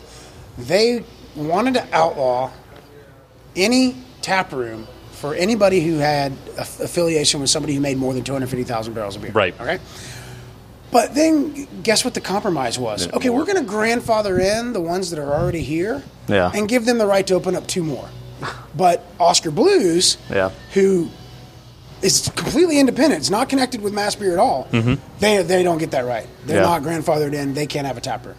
They 0.57 1.03
wanted 1.35 1.73
to 1.73 1.85
outlaw 1.91 2.51
any 3.55 3.95
tap 4.21 4.51
room 4.51 4.87
for 5.11 5.35
anybody 5.35 5.81
who 5.81 5.97
had 5.97 6.33
a- 6.57 6.61
affiliation 6.61 7.39
with 7.41 7.49
somebody 7.49 7.73
who 7.73 7.79
made 7.81 7.97
more 7.97 8.13
than 8.13 8.23
two 8.23 8.33
hundred 8.33 8.47
fifty 8.49 8.63
thousand 8.63 8.93
barrels 8.93 9.15
of 9.15 9.21
beer. 9.21 9.31
Right. 9.31 9.59
Okay. 9.59 9.79
But 10.91 11.15
then, 11.15 11.67
guess 11.81 12.05
what 12.05 12.13
the 12.13 12.21
compromise 12.21 12.77
was? 12.77 13.11
Okay, 13.13 13.29
we're 13.31 13.45
going 13.45 13.57
to 13.57 13.63
grandfather 13.63 14.39
in 14.39 14.73
the 14.73 14.81
ones 14.81 15.09
that 15.09 15.17
are 15.19 15.33
already 15.33 15.61
here, 15.63 16.03
Yeah. 16.27 16.51
and 16.53 16.69
give 16.69 16.85
them 16.85 16.99
the 16.99 17.07
right 17.07 17.25
to 17.27 17.33
open 17.33 17.55
up 17.55 17.65
two 17.65 17.83
more. 17.83 18.07
But 18.75 19.03
Oskar 19.19 19.49
Blues, 19.49 20.17
Yeah. 20.29 20.51
who 20.73 21.09
is 22.03 22.29
completely 22.35 22.77
independent, 22.79 23.21
it's 23.21 23.31
not 23.31 23.49
connected 23.49 23.81
with 23.81 23.91
Mass 23.93 24.13
Beer 24.13 24.33
at 24.33 24.39
all. 24.39 24.67
Mm-hmm. 24.71 24.95
They 25.19 25.41
they 25.41 25.63
don't 25.63 25.79
get 25.79 25.91
that 25.91 26.05
right. 26.05 26.27
They're 26.45 26.57
Yeah. 26.57 26.63
not 26.69 26.83
grandfathered 26.83 27.33
in. 27.33 27.55
They 27.55 27.65
can't 27.65 27.87
have 27.87 27.97
a 27.97 28.01
tap 28.01 28.25
room. 28.27 28.35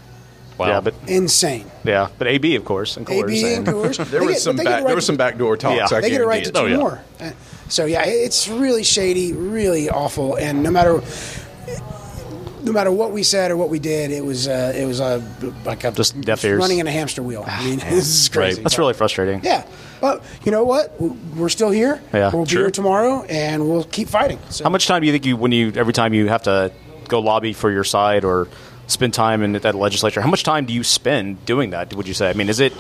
Wow. 0.59 0.67
yeah, 0.69 0.81
but 0.81 0.95
Insane. 1.07 1.71
yeah, 1.85 2.09
but 2.19 2.27
AB 2.27 2.55
of 2.57 2.65
course 2.65 2.97
and 2.97 3.07
Coors 3.07 3.25
AB 3.25 3.55
and 3.55 3.67
Coors. 3.67 4.11
there 4.11 4.23
was 4.25 4.35
get- 4.35 4.41
some 4.43 4.57
but 4.57 4.65
they 4.65 4.65
get 4.65 4.71
back, 4.71 4.81
right 4.81 4.87
there 4.87 4.95
was 4.97 5.07
some 5.07 5.17
backdoor 5.17 5.57
talks. 5.57 5.91
Yeah. 5.91 5.99
I 5.99 6.01
they 6.01 6.11
get 6.11 6.21
a 6.21 6.27
right 6.27 6.43
to 6.45 6.51
it. 6.51 6.55
two 6.55 6.61
Oh, 6.61 6.67
yeah. 6.67 6.77
more. 6.77 7.03
So 7.69 7.87
yeah, 7.87 8.05
it's 8.05 8.47
really 8.49 8.85
shady, 8.85 9.33
really 9.33 9.89
awful, 9.89 10.37
and 10.37 10.63
no 10.63 10.71
matter 10.71 11.01
no 12.63 12.73
matter 12.73 12.91
what 12.91 13.13
we 13.13 13.23
said 13.23 13.51
or 13.51 13.57
what 13.59 13.69
we 13.69 13.79
did, 13.79 14.11
it 14.11 14.25
was 14.25 14.49
uh, 14.49 14.73
it 14.75 14.87
was 14.87 15.01
uh, 15.01 15.21
like 15.65 15.85
a 15.85 15.91
Just 15.93 16.19
deaf 16.23 16.43
ears. 16.45 16.59
running 16.59 16.79
in 16.79 16.87
a 16.87 16.91
hamster 16.91 17.23
wheel. 17.23 17.45
I 17.47 17.65
mean, 17.65 17.79
this 17.91 18.07
is 18.23 18.29
crazy. 18.29 18.63
That's 18.63 18.79
really 18.79 18.95
frustrating. 18.95 19.41
yeah. 19.45 19.67
But 20.01 20.23
you 20.45 20.53
know 20.53 20.65
what? 20.65 20.99
We're 21.01 21.49
still 21.49 21.71
here. 21.71 22.01
Yeah, 22.13 22.31
we'll 22.35 22.45
be 22.45 22.51
here 22.53 22.71
tomorrow, 22.71 23.23
and 23.25 23.69
we'll 23.69 23.85
keep 23.85 24.09
fighting. 24.09 24.39
So 24.51 24.65
How 24.65 24.71
much 24.71 24.87
time 24.87 25.01
do 25.01 25.07
you 25.07 25.13
think 25.13 25.25
you 25.27 25.37
when 25.37 25.53
you 25.53 25.73
every 25.77 25.93
time 25.93 26.13
you 26.15 26.29
have 26.29 26.43
to 26.45 26.73
go 27.09 27.21
lobby 27.21 27.53
for 27.53 27.71
your 27.71 27.85
side 27.85 28.25
or 28.25 28.49
spend 28.87 29.15
time 29.15 29.43
in 29.43 29.53
that 29.53 29.75
legislature? 29.75 30.21
How 30.21 30.29
much 30.31 30.43
time 30.43 30.67
do 30.67 30.73
you 30.73 30.83
spend 30.85 31.45
doing 31.47 31.71
that? 31.71 31.95
Would 31.95 32.09
you 32.09 32.15
say? 32.15 32.31
I 32.31 32.33
mean, 32.35 32.49
is 32.49 32.61
it 32.61 32.73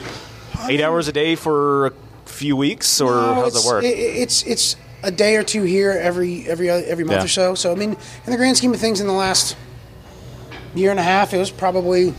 eight 0.68 0.80
um, 0.80 0.90
hours 0.92 1.08
a 1.08 1.12
day 1.12 1.34
for 1.34 1.86
a 1.86 1.92
few 2.26 2.56
weeks, 2.56 3.00
or 3.00 3.10
No, 3.12 3.34
how 3.34 3.42
does 3.44 3.64
it 3.64 3.68
work? 3.68 3.84
it- 3.84 3.88
it's 3.98 4.42
it's 4.44 4.76
a 5.02 5.10
day 5.10 5.36
or 5.36 5.42
two 5.42 5.62
here 5.64 5.90
every 5.90 6.46
every 6.48 6.70
every 6.70 7.04
month 7.04 7.18
Yeah. 7.20 7.24
or 7.24 7.28
so. 7.28 7.54
So 7.54 7.72
I 7.72 7.74
mean, 7.74 7.90
in 8.24 8.30
the 8.30 8.36
grand 8.36 8.56
scheme 8.56 8.72
of 8.72 8.80
things, 8.80 9.00
in 9.00 9.06
the 9.06 9.12
last 9.12 9.56
year 10.74 10.90
and 10.90 10.98
a 10.98 11.02
half, 11.04 11.32
it 11.34 11.38
was 11.38 11.50
probably 11.50 12.06
you 12.06 12.14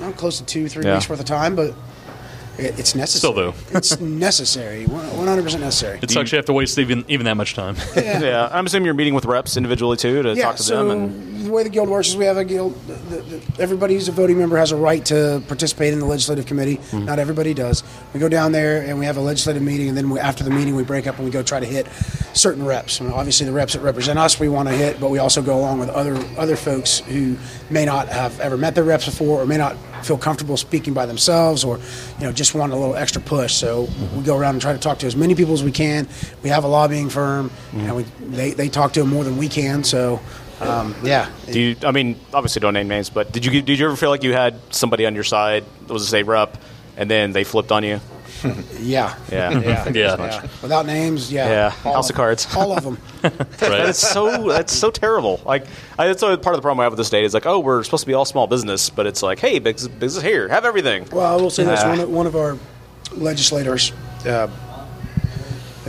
know, 0.00 0.12
close 0.12 0.38
to 0.38 0.44
two 0.44 0.68
three 0.68 0.84
Yeah. 0.84 0.94
weeks 0.94 1.08
worth 1.08 1.20
of 1.20 1.26
time, 1.26 1.54
but 1.56 1.74
it, 2.58 2.78
it's 2.78 2.94
necessary. 2.94 3.18
Still, 3.18 3.32
though. 3.32 3.54
it's 3.76 3.98
necessary, 4.00 4.86
one 4.86 5.26
hundred 5.26 5.42
percent 5.42 5.62
necessary. 5.62 5.98
it 6.02 6.10
sucks 6.10 6.30
you 6.32 6.36
have 6.36 6.44
to 6.46 6.52
waste 6.52 6.78
even 6.78 7.04
even 7.08 7.24
that 7.26 7.36
much 7.36 7.54
time. 7.54 7.76
yeah, 7.96 8.48
I'm 8.52 8.66
assuming 8.66 8.84
you're 8.86 8.94
meeting 8.94 9.14
with 9.14 9.24
reps 9.24 9.56
individually 9.56 9.96
too 9.96 10.22
to 10.22 10.34
yeah, 10.34 10.44
talk 10.44 10.56
to 10.56 10.62
so 10.62 10.76
them. 10.86 10.90
And 10.90 11.31
the 11.31 11.31
way 11.52 11.62
the 11.62 11.68
guild 11.68 11.88
works 11.88 12.08
is 12.08 12.16
we 12.16 12.24
have 12.24 12.36
a 12.36 12.44
guild. 12.44 12.74
The, 12.86 13.16
the, 13.16 13.62
everybody 13.62 13.94
who's 13.94 14.08
a 14.08 14.12
voting 14.12 14.38
member 14.38 14.56
has 14.56 14.72
a 14.72 14.76
right 14.76 15.04
to 15.06 15.42
participate 15.46 15.92
in 15.92 15.98
the 15.98 16.06
legislative 16.06 16.46
committee. 16.46 16.78
Mm-hmm. 16.78 17.04
Not 17.04 17.18
everybody 17.18 17.54
does. 17.54 17.84
We 18.12 18.20
go 18.20 18.28
down 18.28 18.52
there 18.52 18.82
and 18.82 18.98
we 18.98 19.06
have 19.06 19.16
a 19.16 19.20
legislative 19.20 19.62
meeting, 19.62 19.88
and 19.88 19.96
then 19.96 20.10
we, 20.10 20.18
after 20.18 20.42
the 20.44 20.50
meeting, 20.50 20.74
we 20.74 20.84
break 20.84 21.06
up 21.06 21.16
and 21.16 21.24
we 21.24 21.30
go 21.30 21.42
try 21.42 21.60
to 21.60 21.66
hit 21.66 21.86
certain 22.34 22.64
reps. 22.64 23.00
And 23.00 23.12
obviously, 23.12 23.46
the 23.46 23.52
reps 23.52 23.74
that 23.74 23.80
represent 23.80 24.18
us, 24.18 24.40
we 24.40 24.48
want 24.48 24.68
to 24.68 24.74
hit, 24.74 25.00
but 25.00 25.10
we 25.10 25.18
also 25.18 25.42
go 25.42 25.58
along 25.58 25.78
with 25.78 25.88
other 25.90 26.16
other 26.38 26.56
folks 26.56 27.00
who 27.00 27.36
may 27.70 27.84
not 27.84 28.08
have 28.08 28.38
ever 28.40 28.56
met 28.56 28.74
their 28.74 28.84
reps 28.84 29.06
before, 29.06 29.42
or 29.42 29.46
may 29.46 29.58
not 29.58 29.76
feel 30.04 30.18
comfortable 30.18 30.56
speaking 30.56 30.94
by 30.94 31.06
themselves, 31.06 31.64
or 31.64 31.78
you 32.18 32.24
know 32.24 32.32
just 32.32 32.54
want 32.54 32.72
a 32.72 32.76
little 32.76 32.96
extra 32.96 33.20
push. 33.20 33.54
So 33.54 33.88
we 34.16 34.22
go 34.22 34.36
around 34.36 34.54
and 34.54 34.62
try 34.62 34.72
to 34.72 34.78
talk 34.78 34.98
to 35.00 35.06
as 35.06 35.16
many 35.16 35.34
people 35.34 35.54
as 35.54 35.62
we 35.62 35.72
can. 35.72 36.08
We 36.42 36.50
have 36.50 36.64
a 36.64 36.68
lobbying 36.68 37.08
firm, 37.08 37.50
and 37.72 37.96
we, 37.96 38.02
they 38.20 38.50
they 38.50 38.68
talk 38.68 38.92
to 38.94 39.00
them 39.00 39.10
more 39.10 39.24
than 39.24 39.36
we 39.36 39.48
can. 39.48 39.84
So. 39.84 40.20
Um, 40.62 40.94
yeah, 41.02 41.30
do 41.50 41.60
you? 41.60 41.76
I 41.82 41.90
mean, 41.90 42.18
obviously 42.32 42.60
don't 42.60 42.74
name 42.74 42.88
names, 42.88 43.10
but 43.10 43.32
did 43.32 43.44
you 43.44 43.62
did 43.62 43.78
you 43.78 43.86
ever 43.86 43.96
feel 43.96 44.10
like 44.10 44.22
you 44.22 44.32
had 44.32 44.54
somebody 44.70 45.06
on 45.06 45.14
your 45.14 45.24
side 45.24 45.64
that 45.86 45.92
was 45.92 46.02
a 46.02 46.06
state 46.06 46.26
rep, 46.26 46.56
and 46.96 47.10
then 47.10 47.32
they 47.32 47.44
flipped 47.44 47.72
on 47.72 47.84
you? 47.84 48.00
Yeah. 48.80 49.16
Yeah. 49.30 49.50
Yeah. 49.60 49.90
Yeah. 49.92 50.16
yeah. 50.18 50.42
Without 50.62 50.84
names, 50.86 51.32
yeah. 51.32 51.48
Yeah. 51.48 51.74
All 51.84 51.94
House 51.94 52.10
of 52.10 52.16
Cards. 52.16 52.48
All 52.56 52.76
of 52.76 52.82
them. 52.82 52.98
That's 53.58 53.98
so 53.98 54.48
that's 54.48 54.72
so 54.72 54.90
terrible. 54.90 55.40
Like 55.44 55.64
I, 55.96 56.08
that's 56.08 56.20
part 56.20 56.32
of 56.32 56.40
the 56.56 56.62
problem 56.62 56.80
I 56.80 56.84
have 56.84 56.92
with 56.92 56.98
the 56.98 57.04
state 57.04 57.24
is 57.24 57.34
like, 57.34 57.46
oh, 57.46 57.60
we're 57.60 57.84
supposed 57.84 58.02
to 58.02 58.06
be 58.08 58.14
all 58.14 58.24
small 58.24 58.48
business, 58.48 58.90
but 58.90 59.06
it's 59.06 59.22
like, 59.22 59.38
hey, 59.38 59.60
business, 59.60 59.86
business 59.94 60.24
here, 60.24 60.48
have 60.48 60.64
everything. 60.64 61.06
Well, 61.12 61.38
I 61.38 61.40
will 61.40 61.50
say 61.50 61.62
this: 61.62 61.80
Ah. 61.84 61.90
one, 61.90 62.00
of, 62.00 62.10
one 62.10 62.26
of 62.26 62.34
our 62.34 62.58
legislators 63.12 63.92
uh, 64.26 64.48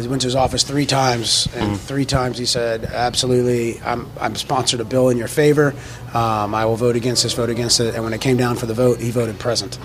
he 0.01 0.07
went 0.07 0.21
to 0.23 0.27
his 0.27 0.35
office 0.35 0.63
three 0.63 0.85
times, 0.85 1.47
and 1.55 1.63
Mm-hmm. 1.71 1.75
three 1.75 2.05
times 2.05 2.37
he 2.37 2.45
said, 2.45 2.85
"Absolutely, 2.85 3.79
I'm, 3.81 4.09
I'm 4.19 4.35
sponsored 4.35 4.79
a 4.79 4.85
bill 4.85 5.09
in 5.09 5.17
your 5.17 5.27
favor. 5.27 5.73
Um, 6.13 6.55
I 6.55 6.65
will 6.65 6.75
vote 6.75 6.95
against 6.95 7.23
this, 7.23 7.33
vote 7.33 7.49
against 7.49 7.79
it." 7.79 7.93
And 7.95 8.03
when 8.03 8.13
it 8.13 8.21
came 8.21 8.37
down 8.37 8.55
for 8.55 8.65
the 8.65 8.73
vote, 8.73 8.99
he 8.99 9.11
voted 9.11 9.39
present. 9.39 9.77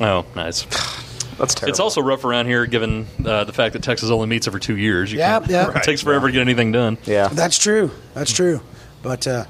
oh, 0.00 0.24
nice. 0.34 0.64
That's 1.38 1.54
terrible. 1.54 1.70
It's 1.70 1.80
also 1.80 2.02
rough 2.02 2.24
around 2.24 2.46
here, 2.46 2.66
given 2.66 3.06
uh, 3.24 3.44
the 3.44 3.52
fact 3.52 3.72
that 3.72 3.82
Texas 3.82 4.10
only 4.10 4.26
meets 4.26 4.46
every 4.46 4.60
two 4.60 4.76
years. 4.76 5.10
You 5.12 5.18
Yeah, 5.18 5.38
can't- 5.40 5.50
yeah. 5.50 5.72
It 5.76 5.82
takes 5.82 6.02
forever 6.02 6.26
to 6.28 6.32
get 6.32 6.40
anything 6.42 6.72
done. 6.72 6.98
yeah. 7.04 7.28
That's 7.28 7.58
true. 7.58 7.90
That's 8.14 8.32
true. 8.32 8.60
But 9.02 9.26
uh, 9.26 9.44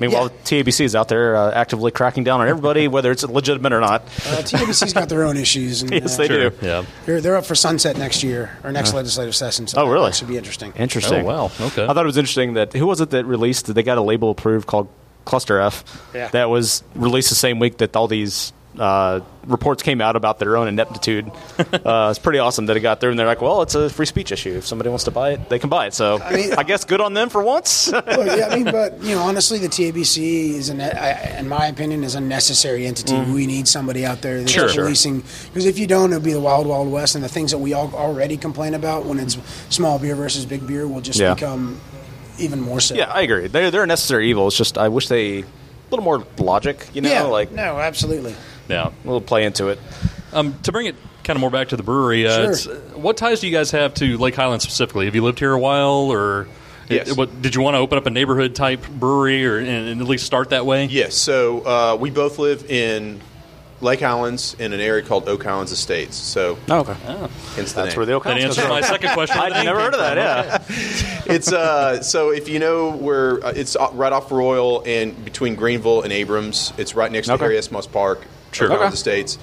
Meanwhile, 0.00 0.30
TABC 0.44 0.80
is 0.86 0.96
out 0.96 1.08
there 1.08 1.36
uh, 1.36 1.52
actively 1.52 1.90
cracking 1.90 2.24
down 2.24 2.40
on 2.40 2.48
everybody, 2.48 2.88
whether 2.96 3.10
it's 3.12 3.22
legitimate 3.22 3.72
or 3.72 3.80
not. 3.80 4.02
Uh, 4.02 4.42
TABC's 4.42 4.92
got 4.94 5.08
their 5.08 5.24
own 5.24 5.36
issues. 5.36 5.82
And, 5.82 5.92
Yes, 5.92 6.14
uh, 6.14 6.22
they 6.22 6.28
do. 6.28 6.50
Yeah. 6.62 6.84
They're, 7.06 7.20
they're 7.20 7.36
up 7.36 7.44
for 7.44 7.54
sunset 7.54 7.98
next 7.98 8.22
year 8.22 8.56
or 8.64 8.72
next 8.72 8.94
legislative 8.94 9.34
session. 9.36 9.66
So 9.66 9.82
Oh, 9.82 9.88
really? 9.88 10.06
That 10.10 10.16
should 10.16 10.28
be 10.28 10.38
interesting. 10.38 10.72
Interesting. 10.76 11.22
Oh, 11.26 11.48
wow. 11.48 11.50
Okay. 11.60 11.84
I 11.84 11.88
thought 11.92 11.98
it 11.98 12.06
was 12.06 12.16
interesting 12.16 12.54
that 12.54 12.72
who 12.72 12.86
was 12.86 13.00
it 13.00 13.10
that 13.10 13.26
released? 13.26 13.72
They 13.72 13.82
got 13.82 13.98
a 13.98 14.02
label 14.02 14.30
approved 14.30 14.66
called 14.66 14.88
Cluster 15.26 15.60
F. 15.60 15.84
Yeah. 16.14 16.28
That 16.28 16.48
was 16.48 16.82
released 16.94 17.28
the 17.28 17.34
same 17.34 17.58
week 17.58 17.76
that 17.78 17.94
all 17.94 18.08
these 18.08 18.52
uh, 18.78 19.20
reports 19.46 19.82
came 19.82 20.00
out 20.00 20.14
about 20.16 20.38
their 20.38 20.56
own 20.56 20.68
ineptitude. 20.68 21.28
uh, 21.58 22.08
it's 22.10 22.18
pretty 22.18 22.38
awesome 22.38 22.66
that 22.66 22.76
it 22.76 22.80
got 22.80 23.00
through, 23.00 23.10
and 23.10 23.18
they're 23.18 23.26
like, 23.26 23.42
"Well, 23.42 23.62
it's 23.62 23.74
a 23.74 23.90
free 23.90 24.06
speech 24.06 24.30
issue. 24.32 24.56
If 24.58 24.66
somebody 24.66 24.88
wants 24.90 25.04
to 25.04 25.10
buy 25.10 25.30
it, 25.32 25.48
they 25.48 25.58
can 25.58 25.68
buy 25.70 25.86
it." 25.86 25.94
So 25.94 26.18
I, 26.22 26.52
I 26.58 26.62
guess 26.62 26.84
good 26.84 27.00
on 27.00 27.12
them 27.14 27.28
for 27.30 27.42
once. 27.42 27.88
Look, 27.92 28.06
yeah, 28.06 28.48
I 28.50 28.54
mean, 28.56 28.64
but 28.66 29.02
you 29.02 29.14
know, 29.16 29.22
honestly, 29.22 29.58
the 29.58 29.68
TABC 29.68 30.50
is, 30.54 30.68
an, 30.68 30.80
I- 30.80 31.38
in 31.38 31.48
my 31.48 31.66
opinion, 31.66 32.04
is 32.04 32.14
a 32.14 32.20
necessary 32.20 32.86
entity. 32.86 33.18
We 33.32 33.46
need 33.46 33.66
somebody 33.66 34.06
out 34.06 34.22
there 34.22 34.38
that's. 34.40 34.52
Sure, 34.52 34.68
sure. 34.68 34.84
releasing 34.84 35.20
because 35.48 35.66
if 35.66 35.78
you 35.78 35.86
don't, 35.86 36.10
it'll 36.12 36.22
be 36.22 36.32
the 36.32 36.40
wild, 36.40 36.66
wild 36.66 36.90
west, 36.90 37.14
and 37.16 37.24
the 37.24 37.28
things 37.28 37.50
that 37.50 37.58
we 37.58 37.72
all 37.74 37.92
already 37.94 38.36
complain 38.36 38.74
about 38.74 39.04
when 39.04 39.18
it's 39.18 39.36
small 39.68 39.98
beer 39.98 40.14
versus 40.14 40.46
big 40.46 40.66
beer 40.66 40.86
will 40.86 41.00
just 41.00 41.18
Yeah. 41.18 41.34
become 41.34 41.80
even 42.38 42.60
more 42.60 42.80
so. 42.80 42.94
yeah, 42.94 43.10
I 43.12 43.22
agree. 43.22 43.48
They're 43.48 43.70
they're 43.70 43.82
a 43.82 43.86
necessary 43.86 44.30
evil. 44.30 44.46
It's 44.46 44.56
just 44.56 44.78
I 44.78 44.88
wish 44.88 45.08
they 45.08 45.40
a 45.40 45.44
little 45.90 46.04
more 46.04 46.24
logic. 46.38 46.86
You 46.94 47.00
know, 47.02 47.10
Yeah, 47.10 47.22
like 47.24 47.50
no, 47.52 47.78
absolutely. 47.78 48.34
Yeah. 48.70 48.88
a 48.88 49.06
little 49.06 49.20
play 49.20 49.44
into 49.44 49.68
it. 49.68 49.78
Um, 50.32 50.54
to 50.62 50.72
bring 50.72 50.86
it 50.86 50.94
kind 51.24 51.36
of 51.36 51.40
more 51.40 51.50
back 51.50 51.68
to 51.68 51.76
the 51.76 51.82
brewery, 51.82 52.26
uh, 52.26 52.36
Sure. 52.36 52.50
it's, 52.52 52.66
uh, 52.66 52.80
what 52.94 53.16
ties 53.16 53.40
do 53.40 53.48
you 53.48 53.52
guys 53.56 53.70
have 53.72 53.94
to 53.94 54.16
Lake 54.18 54.34
Highland 54.36 54.62
specifically? 54.62 55.04
Have 55.06 55.14
you 55.14 55.22
lived 55.24 55.38
here 55.38 55.52
a 55.52 55.58
while, 55.58 56.10
or 56.12 56.46
Yes. 56.88 57.10
it- 57.10 57.16
what, 57.16 57.42
did 57.42 57.54
you 57.54 57.60
want 57.62 57.74
to 57.74 57.78
open 57.78 57.98
up 57.98 58.06
a 58.06 58.10
neighborhood 58.10 58.54
type 58.54 58.86
brewery, 58.88 59.44
or 59.46 59.58
and, 59.58 59.68
and 59.68 60.00
at 60.00 60.06
least 60.06 60.24
start 60.26 60.50
that 60.50 60.64
way? 60.66 60.84
Yes. 60.86 61.14
So 61.14 61.60
uh, 61.66 61.96
we 61.96 62.10
both 62.10 62.38
live 62.38 62.68
in 62.70 63.20
Lake 63.80 64.00
Highlands 64.00 64.54
in 64.58 64.72
an 64.72 64.80
area 64.80 65.02
called 65.02 65.28
Oak 65.28 65.42
Highlands 65.42 65.72
Estates. 65.72 66.14
So 66.16 66.58
Oh, 66.68 66.80
okay. 66.80 66.94
hence 67.56 67.72
the 67.72 67.82
That's 67.82 67.94
name. 67.94 67.96
where 67.96 68.06
the 68.06 68.12
Oak 68.12 68.24
That 68.24 68.34
Highlands 68.34 68.58
answers 68.58 68.68
my 68.70 68.80
second 68.82 69.12
question. 69.14 69.38
I'd 69.40 69.64
never 69.64 69.80
heard 69.80 69.94
of 69.94 70.00
that. 70.00 70.64
from. 70.64 70.74
Yeah. 70.76 71.22
it's 71.34 71.50
uh, 71.52 72.02
so 72.02 72.30
if 72.30 72.48
you 72.48 72.58
know 72.58 72.90
where 72.92 73.42
uh, 73.44 73.52
it's 73.56 73.76
uh, 73.76 73.88
right 73.94 74.12
off 74.12 74.30
Royal 74.30 74.82
and 74.86 75.24
between 75.24 75.54
Greenville 75.54 76.02
and 76.02 76.12
Abrams, 76.12 76.72
it's 76.76 76.94
right 76.94 77.10
next 77.10 77.28
Okay. 77.30 77.38
to 77.38 77.42
Harry 77.44 77.56
S. 77.58 77.70
Moss 77.70 77.86
Park, 77.86 78.20
Sure. 78.52 78.66
Oak 78.66 78.78
Highlands 78.78 79.06
Okay. 79.06 79.20
Estates. 79.22 79.38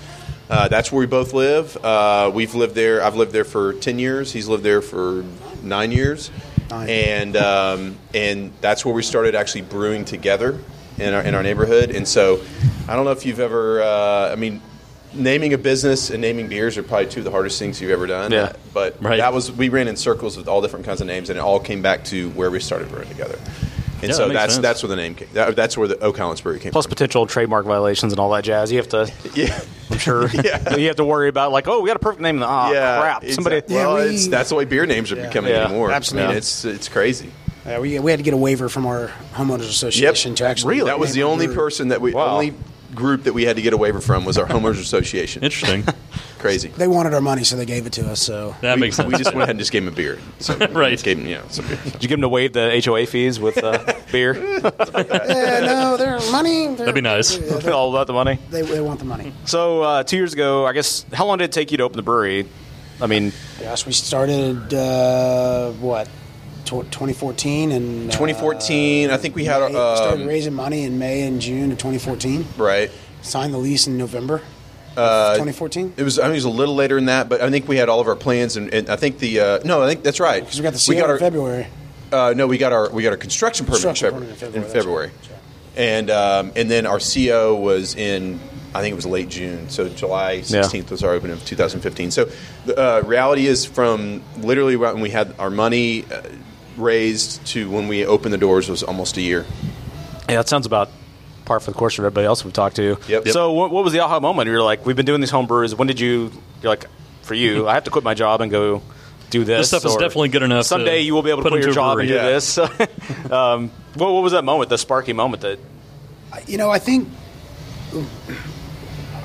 Uh, 0.49 0.67
that's 0.69 0.91
where 0.91 0.99
we 0.99 1.05
both 1.05 1.33
live. 1.33 1.75
Uh, 1.83 2.31
we've 2.33 2.55
lived 2.55 2.73
there. 2.75 3.03
I've 3.03 3.15
lived 3.15 3.31
there 3.33 3.43
for 3.45 3.73
ten 3.73 3.99
years. 3.99 4.31
He's 4.31 4.47
lived 4.47 4.63
there 4.63 4.81
for 4.81 5.25
nine 5.61 5.91
years, 5.91 6.31
Nine. 6.69 6.89
and 6.89 7.35
um, 7.37 7.97
and 8.13 8.53
that's 8.61 8.85
where 8.85 8.93
we 8.93 9.03
started 9.03 9.35
actually 9.35 9.63
brewing 9.63 10.05
together 10.05 10.59
in 10.97 11.13
our 11.13 11.21
in 11.21 11.35
our 11.35 11.43
neighborhood. 11.43 11.89
And 11.91 12.07
so, 12.07 12.39
I 12.87 12.95
don't 12.95 13.03
know 13.03 13.11
if 13.11 13.25
you've 13.25 13.39
ever. 13.41 13.81
Uh, 13.81 14.31
I 14.31 14.35
mean. 14.35 14.61
Naming 15.13 15.53
a 15.53 15.57
business 15.57 16.09
and 16.11 16.21
naming 16.21 16.47
beers 16.49 16.77
are 16.77 16.83
probably 16.83 17.07
two 17.07 17.21
of 17.21 17.23
the 17.23 17.31
hardest 17.31 17.57
things 17.57 17.81
you've 17.81 17.89
ever 17.91 18.05
done. 18.07 18.29
Yeah. 18.31 18.51
But 18.73 19.01
Right. 19.01 19.17
that 19.17 19.33
was 19.33 19.49
we 19.51 19.69
ran 19.69 19.87
in 19.87 19.95
circles 19.95 20.35
with 20.37 20.49
all 20.49 20.61
different 20.61 20.85
kinds 20.85 20.99
of 20.99 21.07
names, 21.07 21.29
and 21.29 21.39
it 21.39 21.41
all 21.41 21.61
came 21.61 21.81
back 21.81 22.03
to 22.05 22.29
where 22.31 22.51
we 22.51 22.59
started 22.59 22.89
brewing 22.89 23.07
together. 23.07 23.39
And 23.99 24.09
Yeah, 24.09 24.11
so 24.13 24.27
that 24.27 24.33
that's 24.33 24.53
sense. 24.53 24.61
that's 24.61 24.83
where 24.83 24.89
the 24.89 24.95
name 24.95 25.15
came. 25.15 25.27
That, 25.33 25.55
that's 25.55 25.75
where 25.77 25.87
the 25.87 25.97
Oak 25.99 26.17
Highlands 26.17 26.41
Brewery 26.41 26.59
came 26.59 26.71
Plus 26.71 26.85
from. 26.85 26.89
potential 26.91 27.25
trademark 27.25 27.65
violations 27.65 28.13
and 28.13 28.19
all 28.19 28.29
that 28.31 28.43
jazz. 28.43 28.71
You 28.71 28.77
have 28.77 28.89
to, 28.89 29.11
Yeah, 29.33 29.59
I'm 29.89 29.97
sure, 29.97 30.27
Yeah. 30.33 30.75
you 30.75 30.87
have 30.87 30.97
to 30.97 31.05
worry 31.05 31.29
about 31.29 31.51
like, 31.51 31.67
oh, 31.67 31.81
we 31.81 31.87
got 31.87 31.95
a 31.95 31.99
perfect 31.99 32.21
name. 32.21 32.43
Oh, 32.43 32.71
yeah. 32.71 32.99
crap. 33.01 33.23
It's- 33.23 33.35
Somebody. 33.35 33.61
Well, 33.67 33.97
Yeah, 33.97 34.05
we- 34.05 34.15
it's, 34.15 34.27
that's 34.27 34.49
the 34.49 34.55
way 34.55 34.65
beer 34.65 34.85
names 34.85 35.11
are 35.11 35.15
Yeah. 35.15 35.27
becoming 35.27 35.51
Yeah, 35.51 35.65
anymore. 35.65 35.91
absolutely. 35.91 36.25
I 36.25 36.27
mean, 36.29 36.37
it's 36.37 36.63
it's 36.65 36.87
crazy. 36.89 37.31
Uh, 37.65 37.79
we, 37.81 37.97
we 37.99 38.11
had 38.11 38.17
to 38.19 38.23
get 38.23 38.33
a 38.33 38.37
waiver 38.37 38.69
from 38.69 38.85
our 38.85 39.07
homeowners 39.33 39.69
association 39.69 40.31
yep. 40.31 40.37
to 40.37 40.45
actually. 40.45 40.79
That 40.81 40.99
was 40.99 41.13
the 41.13 41.23
only 41.23 41.47
brewery. 41.47 41.57
person 41.63 41.87
that 41.89 41.99
we 41.99 42.13
Wow. 42.13 42.27
only 42.35 42.53
group 42.95 43.23
that 43.23 43.33
we 43.33 43.43
had 43.45 43.55
to 43.57 43.61
get 43.61 43.73
a 43.73 43.77
waiver 43.77 43.99
from 43.99 44.23
was 44.25 44.37
our 44.37 44.45
homeowners 44.45 44.79
association. 44.79 45.43
Interesting. 45.43 45.83
Crazy. 46.39 46.69
They 46.69 46.87
wanted 46.87 47.13
our 47.13 47.21
money, 47.21 47.43
so 47.43 47.55
they 47.55 47.65
gave 47.65 47.85
it 47.87 47.93
to 47.93 48.09
us. 48.09 48.21
So 48.21 48.55
That 48.61 48.75
we, 48.75 48.81
makes 48.81 48.95
sense. 48.95 49.11
We 49.11 49.17
just 49.17 49.33
went 49.33 49.43
ahead 49.43 49.51
and 49.51 49.59
just 49.59 49.71
gave 49.71 49.83
him 49.83 49.89
a 49.89 49.95
beer. 49.95 50.19
So 50.39 50.55
Right. 50.67 51.01
Gave 51.01 51.17
him, 51.19 51.25
you 51.27 51.35
know, 51.35 51.43
some 51.49 51.67
beer. 51.67 51.77
Did 51.83 52.03
you 52.03 52.09
get 52.09 52.11
him 52.15 52.21
to 52.21 52.29
waive 52.29 52.53
the 52.53 52.81
HOA 52.85 53.05
fees 53.07 53.39
with 53.39 53.57
uh, 53.63 53.93
beer? 54.11 54.33
yeah, 54.35 55.59
no, 55.61 55.97
their 55.97 56.19
money. 56.31 56.67
That'd 56.75 56.93
be 56.95 57.01
nice. 57.01 57.37
Yeah, 57.37 57.57
they, 57.57 57.71
all 57.71 57.89
about 57.89 58.07
the 58.07 58.13
money. 58.13 58.39
they, 58.49 58.61
they 58.61 58.81
want 58.81 58.99
the 58.99 59.05
money. 59.05 59.33
So 59.45 59.81
uh, 59.81 60.03
two 60.03 60.17
years 60.17 60.33
ago, 60.33 60.65
I 60.65 60.73
guess, 60.73 61.05
how 61.13 61.25
long 61.25 61.39
did 61.39 61.45
it 61.45 61.51
take 61.51 61.71
you 61.71 61.77
to 61.77 61.83
open 61.83 61.97
the 61.97 62.03
brewery? 62.03 62.47
I 63.01 63.07
mean, 63.07 63.31
Gosh, 63.59 63.85
we 63.85 63.93
started 63.93 64.73
uh, 64.73 65.71
what 65.73 66.07
2014 66.65 67.71
and 67.71 68.09
uh, 68.09 68.11
2014, 68.13 69.09
I 69.09 69.17
think 69.17 69.35
we 69.35 69.45
had, 69.45 69.59
May- 69.61 69.71
started 69.95 70.21
um, 70.21 70.27
raising 70.27 70.53
money 70.53 70.83
in 70.83 70.99
May 70.99 71.23
and 71.23 71.39
June 71.41 71.71
of 71.71 71.77
2014. 71.77 72.45
Right. 72.57 72.91
Signed 73.21 73.53
the 73.53 73.57
lease 73.57 73.87
in 73.87 73.97
November. 73.97 74.41
Uh, 74.97 75.33
2014. 75.33 75.93
It 75.95 76.03
was. 76.03 76.17
I 76.17 76.23
mean, 76.23 76.31
it 76.31 76.35
was 76.35 76.45
a 76.45 76.49
little 76.49 76.75
later 76.75 76.95
than 76.95 77.05
that, 77.05 77.29
but 77.29 77.39
I 77.41 77.51
think 77.51 77.67
we 77.67 77.77
had 77.77 77.87
all 77.87 77.99
of 77.99 78.07
our 78.07 78.15
plans, 78.15 78.57
and, 78.57 78.73
and 78.73 78.89
I 78.89 78.95
think 78.95 79.19
the 79.19 79.39
uh, 79.39 79.59
no, 79.63 79.83
I 79.83 79.87
think 79.87 80.03
that's 80.03 80.19
right 80.19 80.43
Because 80.43 80.59
we 80.59 80.63
got 80.63 80.73
the 80.73 80.85
we 80.89 80.95
CO 80.95 81.01
got 81.01 81.05
in 81.05 81.11
our, 81.11 81.19
February. 81.19 81.67
Uh, 82.11 82.33
no, 82.35 82.47
we 82.47 82.57
got 82.57 82.73
our 82.73 82.89
we 82.89 83.03
got 83.03 83.11
our 83.11 83.17
construction 83.17 83.65
permit 83.65 83.81
Construction 83.81 84.23
in 84.23 84.35
February. 84.35 84.35
permit 84.39 84.55
In 84.55 84.63
in 84.63 84.69
February, 84.69 85.09
February, 85.09 85.11
right. 85.29 85.77
and 85.77 86.09
um, 86.09 86.51
and 86.55 86.71
then 86.71 86.85
our 86.87 86.99
CO 86.99 87.55
was 87.55 87.95
in. 87.95 88.39
I 88.73 88.81
think 88.81 88.93
it 88.93 88.95
was 88.95 89.05
late 89.05 89.29
June, 89.29 89.69
so 89.69 89.87
July 89.89 90.39
16th 90.39 90.91
was 90.91 91.03
our 91.03 91.11
opening 91.11 91.35
of 91.35 91.43
2015. 91.45 92.11
So 92.11 92.29
the 92.65 92.77
uh, 92.77 93.01
reality 93.01 93.47
is, 93.47 93.65
from 93.65 94.21
literally 94.37 94.75
when 94.75 94.99
we 94.99 95.09
had 95.09 95.33
our 95.39 95.49
money 95.49 96.05
uh, 96.05 96.21
raised 96.75 97.45
to 97.47 97.69
when 97.69 97.87
we 97.87 98.05
opened 98.05 98.33
the 98.33 98.37
doors 98.37 98.69
was 98.69 98.83
almost 98.83 99.17
a 99.17 99.21
year. 99.21 99.45
yeah, 100.29 100.35
that 100.35 100.49
sounds 100.49 100.65
about 100.65 100.89
par 101.47 101.59
for 101.59 101.71
the 101.71 101.77
course 101.77 101.95
for 101.95 102.03
everybody 102.03 102.27
else 102.27 102.43
we've 102.43 102.53
talked 102.53 102.75
to. 102.75 102.97
Yep. 103.07 103.29
So 103.29 103.53
what, 103.53 103.71
what 103.71 103.83
was 103.83 103.93
the 103.93 103.99
aha 103.99 104.19
moment? 104.19 104.47
You're 104.47 104.61
like, 104.61 104.85
we've 104.85 104.95
been 104.95 105.05
doing 105.05 105.21
these 105.21 105.31
home 105.31 105.47
brews. 105.47 105.73
When 105.73 105.87
did 105.87 105.99
you? 105.99 106.31
You're 106.61 106.71
like, 106.71 106.85
for 107.23 107.33
you, 107.33 107.67
I 107.67 107.73
have 107.73 107.85
to 107.85 107.91
quit 107.91 108.03
my 108.03 108.13
job 108.13 108.41
and 108.41 108.51
go 108.51 108.81
do 109.29 109.43
this. 109.43 109.69
This 109.69 109.81
stuff 109.81 109.85
is 109.85 109.97
definitely 109.97 110.29
good 110.29 110.43
enough 110.43 110.63
to 110.63 110.67
Someday 110.67 111.01
you 111.01 111.13
will 111.13 111.23
be 111.23 111.29
able 111.29 111.43
to 111.43 111.49
put 111.49 111.53
quit 111.53 111.63
your 111.65 111.73
job 111.73 111.97
and 111.99 112.07
do 112.07 112.13
brewery. 112.13 112.33
this. 112.33 112.57
um, 113.31 113.71
what, 113.95 114.13
what 114.13 114.23
was 114.23 114.33
that 114.33 114.43
moment? 114.43 114.69
The 114.69 114.77
sparky 114.77 115.13
moment 115.13 115.41
that 115.41 115.59
You 116.47 116.57
know, 116.57 116.69
I 116.69 116.79
think 116.79 117.09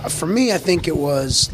for 0.08 0.26
me, 0.26 0.52
I 0.52 0.58
think 0.58 0.88
it 0.88 0.96
was 0.96 1.50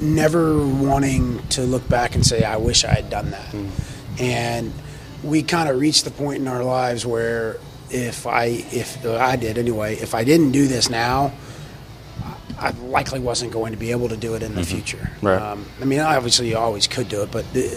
never 0.00 0.64
wanting 0.66 1.46
to 1.48 1.62
look 1.62 1.88
back 1.88 2.14
and 2.14 2.24
say, 2.26 2.42
I 2.44 2.56
wish 2.56 2.84
I 2.84 2.94
had 2.94 3.10
done 3.10 3.30
that. 3.30 3.54
And 4.18 4.72
we 5.22 5.42
kind 5.42 5.68
of 5.68 5.78
reached 5.78 6.04
the 6.04 6.10
point 6.10 6.40
in 6.40 6.48
our 6.48 6.64
lives 6.64 7.06
where 7.06 7.58
if 7.92 8.26
I, 8.26 8.46
if 8.72 9.04
I 9.04 9.36
did 9.36 9.58
anyway, 9.58 9.96
if 9.96 10.14
I 10.14 10.24
didn't 10.24 10.52
do 10.52 10.66
this 10.66 10.88
now, 10.88 11.32
I 12.58 12.70
likely 12.70 13.18
wasn't 13.18 13.52
going 13.52 13.72
to 13.72 13.78
be 13.78 13.90
able 13.90 14.08
to 14.08 14.16
do 14.16 14.34
it 14.34 14.42
in 14.42 14.54
the 14.54 14.64
future. 14.64 15.10
Right. 15.20 15.40
Um, 15.40 15.66
I 15.80 15.84
mean, 15.84 15.98
obviously, 15.98 16.48
you 16.48 16.56
always 16.56 16.86
could 16.86 17.08
do 17.08 17.22
it, 17.22 17.32
but 17.32 17.44
you 17.54 17.68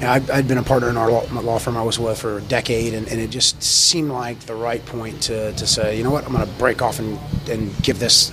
know, 0.00 0.10
I'd, 0.10 0.28
I'd 0.30 0.48
been 0.48 0.58
a 0.58 0.64
partner 0.64 0.88
in 0.88 0.96
our 0.96 1.10
law, 1.10 1.24
law 1.40 1.58
firm 1.58 1.76
I 1.76 1.82
was 1.82 1.98
with 1.98 2.20
for 2.20 2.38
a 2.38 2.40
decade, 2.42 2.92
and, 2.94 3.06
and 3.06 3.20
it 3.20 3.30
just 3.30 3.62
seemed 3.62 4.10
like 4.10 4.40
the 4.40 4.54
right 4.54 4.84
point 4.84 5.22
to, 5.22 5.52
to 5.52 5.66
say, 5.66 5.96
you 5.96 6.02
know 6.02 6.10
what, 6.10 6.24
I'm 6.26 6.32
going 6.32 6.44
to 6.44 6.52
break 6.54 6.82
off 6.82 6.98
and, 6.98 7.18
and 7.48 7.72
give 7.82 8.00
this 8.00 8.32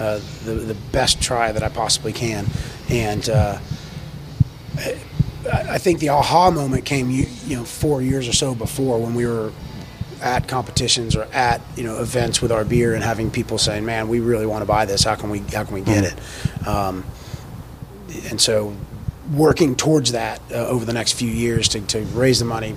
uh, 0.00 0.20
the, 0.44 0.54
the 0.54 0.76
best 0.92 1.20
try 1.20 1.52
that 1.52 1.62
I 1.62 1.68
possibly 1.68 2.12
can. 2.12 2.46
And 2.88 3.28
uh, 3.28 3.58
I, 4.78 4.98
I 5.52 5.78
think 5.78 5.98
the 5.98 6.08
aha 6.08 6.50
moment 6.50 6.86
came, 6.86 7.10
you, 7.10 7.26
you 7.46 7.56
know, 7.56 7.64
four 7.64 8.00
years 8.00 8.28
or 8.28 8.32
so 8.32 8.54
before 8.54 8.98
when 8.98 9.14
we 9.14 9.26
were 9.26 9.52
at 10.22 10.48
competitions 10.48 11.16
or 11.16 11.24
at 11.32 11.60
you 11.76 11.84
know 11.84 12.00
events 12.00 12.40
with 12.42 12.52
our 12.52 12.64
beer 12.64 12.94
and 12.94 13.02
having 13.02 13.30
people 13.30 13.58
saying, 13.58 13.84
"Man, 13.84 14.08
we 14.08 14.20
really 14.20 14.46
want 14.46 14.62
to 14.62 14.66
buy 14.66 14.84
this. 14.84 15.04
How 15.04 15.14
can 15.14 15.30
we? 15.30 15.40
How 15.40 15.64
can 15.64 15.74
we 15.74 15.80
get 15.80 16.04
it?" 16.04 16.66
Um, 16.66 17.04
and 18.30 18.40
so, 18.40 18.74
working 19.32 19.76
towards 19.76 20.12
that 20.12 20.40
uh, 20.50 20.66
over 20.66 20.84
the 20.84 20.92
next 20.92 21.12
few 21.12 21.30
years 21.30 21.68
to, 21.68 21.80
to 21.82 22.00
raise 22.00 22.38
the 22.38 22.44
money, 22.44 22.74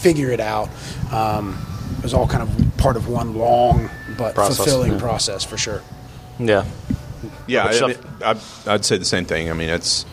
figure 0.00 0.30
it 0.30 0.40
out, 0.40 0.68
um, 1.10 1.58
was 2.02 2.14
all 2.14 2.26
kind 2.26 2.42
of 2.42 2.76
part 2.78 2.96
of 2.96 3.08
one 3.08 3.36
long 3.36 3.90
but 4.16 4.34
Process, 4.34 4.56
fulfilling 4.56 4.92
yeah. 4.92 4.98
process 4.98 5.44
for 5.44 5.56
sure. 5.56 5.82
yeah. 6.38 6.64
Yeah, 7.46 7.64
I, 7.64 7.78
I 7.78 7.86
mean, 7.86 7.96
I'd, 8.24 8.38
I'd 8.66 8.84
say 8.84 8.98
the 8.98 9.04
same 9.04 9.26
thing. 9.26 9.48
I 9.48 9.52
mean, 9.52 9.68
it's 9.68 10.04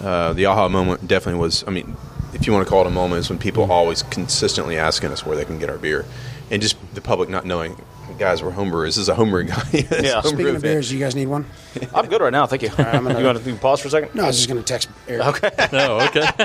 uh, 0.00 0.32
the 0.34 0.46
aha 0.46 0.68
moment 0.68 1.06
definitely 1.06 1.40
was. 1.40 1.64
I 1.66 1.70
mean, 1.70 1.96
if 2.44 2.46
you 2.46 2.52
want 2.52 2.66
to 2.66 2.70
call 2.70 2.82
it 2.82 2.86
a 2.86 2.90
moment, 2.90 3.20
is 3.20 3.30
when 3.30 3.38
people 3.38 3.72
always 3.72 4.02
consistently 4.02 4.76
asking 4.76 5.10
us 5.10 5.24
where 5.24 5.34
they 5.34 5.46
can 5.46 5.58
get 5.58 5.70
our 5.70 5.78
beer, 5.78 6.04
and 6.50 6.60
just 6.60 6.76
the 6.94 7.00
public 7.00 7.30
not 7.30 7.46
knowing. 7.46 7.74
Guys, 8.18 8.42
we're 8.42 8.52
homebrewers. 8.52 8.84
This 8.84 8.98
is 8.98 9.08
a 9.08 9.14
homebrewing 9.14 9.48
guy. 9.48 9.98
Yeah. 10.02 10.20
homebrew 10.20 10.30
Speaking 10.30 10.40
of 10.48 10.48
event. 10.56 10.62
beers, 10.62 10.92
you 10.92 11.00
guys 11.00 11.16
need 11.16 11.26
one? 11.26 11.46
I'm 11.94 12.06
good 12.06 12.20
right 12.20 12.30
now. 12.30 12.44
Thank 12.46 12.60
you. 12.62 12.68
I'm 12.76 13.02
gonna- 13.02 13.18
you 13.18 13.24
want 13.24 13.42
to 13.42 13.54
pause 13.56 13.80
for 13.80 13.88
a 13.88 13.90
second? 13.90 14.14
No, 14.14 14.24
I 14.24 14.26
was 14.26 14.36
just 14.36 14.48
going 14.48 14.62
to 14.62 14.64
text 14.66 14.90
Eric. 15.08 15.42
Okay. 15.42 15.50
No, 15.72 15.98
okay. 16.00 16.20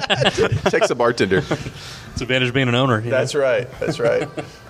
Text 0.70 0.88
the 0.88 0.96
bartender. 0.98 1.40
it's 1.40 2.22
advantage 2.22 2.48
of 2.48 2.54
being 2.56 2.70
an 2.70 2.76
owner. 2.76 3.00
you 3.00 3.12
know? 3.12 3.18
That's 3.18 3.36
right. 3.36 3.68
That's 3.82 4.00
right. 4.00 4.28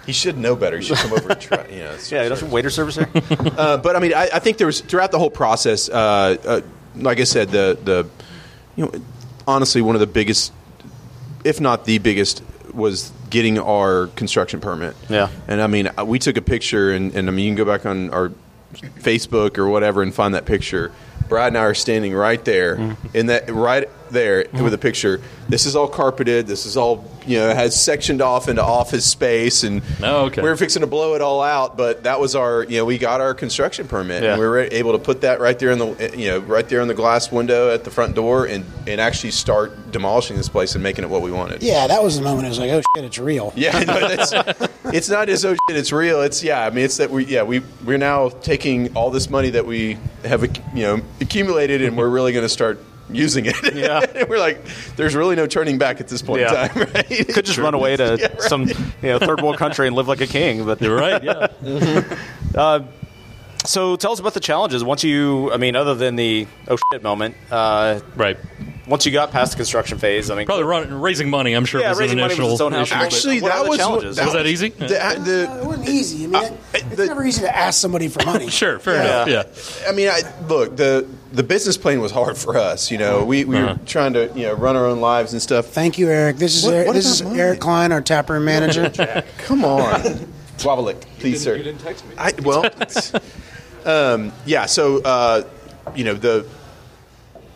He 0.07 0.11
should 0.13 0.35
know 0.37 0.55
better. 0.57 0.77
He 0.79 0.83
should 0.83 0.97
come 0.97 1.13
over 1.13 1.29
and 1.31 1.39
try. 1.39 1.67
You 1.67 1.79
know, 1.81 1.85
it's- 1.91 2.11
Yeah, 2.11 2.27
that's 2.27 2.41
waiter 2.41 2.71
service 2.71 2.95
here. 2.95 3.07
Uh, 3.55 3.77
but 3.77 3.95
I 3.95 3.99
mean, 3.99 4.13
I, 4.15 4.27
I 4.33 4.39
think 4.39 4.57
there 4.57 4.67
was 4.67 4.81
throughout 4.81 5.11
the 5.11 5.19
whole 5.19 5.29
process. 5.31 5.87
Uh, 5.89 5.93
uh, 6.43 6.61
like 6.95 7.19
I 7.19 7.23
said, 7.25 7.49
the 7.49 7.77
the 7.81 8.09
you 8.75 8.85
know 8.85 8.91
honestly 9.47 9.81
one 9.81 9.95
of 9.95 10.01
the 10.01 10.07
biggest, 10.07 10.51
if 11.43 11.59
not 11.61 11.85
the 11.85 11.97
biggest, 11.99 12.43
was 12.73 13.11
getting 13.29 13.57
our 13.59 14.07
construction 14.15 14.59
permit. 14.59 14.95
Yeah. 15.09 15.29
And 15.47 15.61
I 15.61 15.67
mean, 15.67 15.89
uh, 15.97 16.05
we 16.05 16.19
took 16.19 16.37
a 16.37 16.41
picture, 16.41 16.91
and, 16.91 17.13
and 17.15 17.27
I 17.27 17.31
mean, 17.31 17.45
you 17.45 17.51
can 17.51 17.57
go 17.57 17.65
back 17.65 17.85
on 17.85 18.09
our 18.11 18.31
Facebook 18.73 19.57
or 19.57 19.67
whatever 19.67 20.01
and 20.03 20.13
find 20.13 20.35
that 20.35 20.45
picture. 20.45 20.91
Brad 21.27 21.49
and 21.49 21.57
I 21.57 21.61
are 21.61 21.73
standing 21.73 22.13
right 22.13 22.43
there 22.43 22.75
Mm-hmm. 22.77 23.07
in 23.17 23.25
that 23.27 23.49
right 23.51 23.89
there 24.09 24.45
with 24.61 24.73
a 24.73 24.77
picture. 24.77 25.21
This 25.47 25.65
is 25.65 25.75
all 25.75 25.87
carpeted. 25.87 26.47
This 26.47 26.65
is 26.65 26.77
all 26.77 27.05
you 27.25 27.37
know 27.37 27.53
has 27.53 27.79
sectioned 27.79 28.21
off 28.21 28.47
into 28.47 28.63
office 28.63 29.05
space, 29.05 29.63
and 29.63 29.81
Oh, 30.03 30.25
okay. 30.25 30.41
we 30.41 30.49
were 30.49 30.55
fixing 30.57 30.81
to 30.81 30.87
blow 30.87 31.15
it 31.15 31.21
all 31.21 31.41
out. 31.41 31.77
But 31.77 32.03
that 32.03 32.19
was 32.19 32.35
our 32.35 32.63
you 32.63 32.77
know 32.77 32.85
we 32.85 32.97
got 32.97 33.21
our 33.21 33.33
construction 33.33 33.87
permit, 33.87 34.23
Yeah. 34.23 34.31
and 34.33 34.39
we 34.39 34.47
were 34.47 34.59
able 34.59 34.91
to 34.93 34.99
put 34.99 35.21
that 35.21 35.39
right 35.39 35.57
there 35.57 35.71
in 35.71 35.79
the 35.79 36.13
you 36.17 36.27
know 36.27 36.39
right 36.39 36.67
there 36.67 36.81
in 36.81 36.87
the 36.87 36.93
glass 36.93 37.31
window 37.31 37.73
at 37.73 37.83
the 37.83 37.91
front 37.91 38.15
door, 38.15 38.45
and 38.45 38.65
and 38.87 38.99
actually 39.01 39.31
start 39.31 39.91
demolishing 39.91 40.37
this 40.37 40.49
place 40.49 40.75
and 40.75 40.83
making 40.83 41.03
it 41.03 41.09
what 41.09 41.21
we 41.21 41.31
wanted. 41.31 41.63
Yeah, 41.63 41.87
that 41.87 42.03
was 42.03 42.17
the 42.17 42.23
moment. 42.23 42.45
I 42.45 42.49
was 42.49 42.59
like, 42.59 42.71
oh 42.71 42.81
shit, 42.95 43.05
it's 43.05 43.17
real. 43.19 43.53
Yeah, 43.59 43.77
no, 43.83 44.07
that's, 44.07 44.31
it's 44.85 45.09
not 45.09 45.27
as 45.29 45.43
oh 45.43 45.53
shit, 45.67 45.77
it's 45.77 45.91
real. 45.91 46.21
It's 46.21 46.43
yeah, 46.43 46.65
I 46.65 46.69
mean, 46.69 46.85
it's 46.85 46.97
that 46.97 47.09
we 47.11 47.25
yeah 47.25 47.43
we 47.43 47.59
we're 47.85 47.97
now 47.97 48.29
taking 48.29 48.95
all 48.95 49.09
this 49.11 49.29
money 49.29 49.49
that 49.51 49.65
we 49.65 49.97
have 50.23 50.43
you 50.73 50.83
know 50.83 51.01
accumulated, 51.21 51.81
and 51.81 51.97
we're 51.97 52.09
really 52.09 52.31
going 52.31 52.45
to 52.45 52.49
start 52.49 52.79
using 53.11 53.45
it. 53.47 53.55
Yeah. 53.75 54.23
We're 54.29 54.39
like, 54.39 54.59
there's 54.95 55.15
really 55.15 55.35
no 55.35 55.47
turning 55.47 55.77
back 55.77 55.99
at 56.01 56.07
this 56.07 56.21
point 56.21 56.41
Yeah. 56.41 56.63
in 56.63 56.69
time, 56.69 56.87
right? 56.93 57.27
Could 57.27 57.45
just 57.45 57.57
run 57.57 57.73
away 57.73 57.95
to 57.97 58.17
Yeah, 58.19 58.27
right. 58.27 58.41
some 58.41 58.67
you 58.67 58.75
know 59.03 59.19
third 59.19 59.41
world 59.41 59.57
country 59.57 59.87
and 59.87 59.95
live 59.95 60.07
like 60.07 60.21
a 60.21 60.27
king. 60.27 60.65
But 60.65 60.81
You're 60.81 60.95
right. 60.95 61.23
Yeah. 61.23 61.47
Uh, 62.55 62.81
so 63.65 63.95
tell 63.97 64.11
us 64.13 64.19
about 64.19 64.33
the 64.33 64.39
challenges. 64.39 64.83
Once 64.83 65.03
you, 65.03 65.51
I 65.51 65.57
mean, 65.57 65.75
other 65.75 65.93
than 65.95 66.15
the 66.15 66.47
oh 66.67 66.77
shit 66.91 67.03
moment, 67.03 67.35
uh, 67.51 67.99
right. 68.15 68.37
once 68.87 69.05
you 69.05 69.11
got 69.11 69.31
past 69.31 69.51
the 69.51 69.57
construction 69.57 69.97
phase, 69.97 70.31
I 70.31 70.35
mean, 70.35 70.45
Probably 70.45 70.63
run, 70.63 71.01
raising 71.01 71.29
money. 71.29 71.53
I'm 71.53 71.65
sure 71.65 71.81
Yeah, 71.81 71.89
was 71.89 71.99
an 71.99 72.03
raising 72.03 72.17
money 72.19 72.29
was 72.29 72.37
initial 72.39 72.51
its 72.53 72.61
own 72.61 72.71
house. 72.71 72.87
issue. 72.87 72.95
Actually, 72.95 73.39
that 73.41 73.67
was 73.67 73.77
challenges? 73.77 74.19
Was 74.19 74.33
that 74.33 74.45
easy? 74.47 74.69
The, 74.69 74.87
the, 74.87 75.59
It 75.61 75.65
wasn't 75.65 75.89
easy. 75.89 76.23
I 76.23 76.27
mean, 76.27 76.43
it, 76.43 76.53
it's 76.73 76.95
the- 76.95 77.05
never 77.07 77.25
easy 77.25 77.41
to 77.41 77.55
ask 77.55 77.79
somebody 77.81 78.07
for 78.07 78.25
money. 78.25 78.49
Sure, 78.49 78.79
fair 78.79 78.95
Yeah. 79.03 79.25
enough. 79.25 79.81
Yeah. 79.83 79.89
I 79.89 79.91
mean, 79.91 80.07
I, 80.09 80.21
look 80.47 80.77
the 80.77 81.05
the 81.31 81.43
business 81.43 81.77
plan 81.77 82.01
was 82.01 82.11
hard 82.11 82.37
for 82.37 82.57
us. 82.57 82.89
You 82.91 82.97
know, 82.97 83.23
we, 83.23 83.45
we 83.45 83.57
Uh-huh. 83.57 83.75
were 83.79 83.85
trying 83.85 84.13
to 84.13 84.31
you 84.35 84.43
know 84.43 84.53
run 84.53 84.75
our 84.75 84.85
own 84.85 84.99
lives 85.01 85.33
and 85.33 85.41
stuff. 85.41 85.67
Thank 85.67 85.97
you, 85.97 86.09
Eric. 86.09 86.37
This 86.37 86.55
is 86.57 86.65
What- 86.65 86.73
Eric, 86.73 86.87
what 86.87 86.93
this 86.93 87.05
is 87.05 87.21
about 87.21 87.31
mine? 87.31 87.39
Eric 87.39 87.59
Klein, 87.59 87.91
our 87.91 88.01
taproom 88.01 88.45
manager. 88.45 88.89
Come 89.37 89.63
on, 89.63 90.01
Swabalik, 90.57 91.01
please, 91.19 91.41
sir. 91.43 91.55
You 91.55 91.63
didn't 91.63 91.81
text 91.81 92.05
me. 92.07 92.15
I, 92.17 92.33
well, 92.43 92.65
um, 93.85 94.31
yeah. 94.45 94.65
So, 94.65 95.01
uh, 95.03 95.43
you 95.95 96.03
know, 96.03 96.13
the 96.15 96.45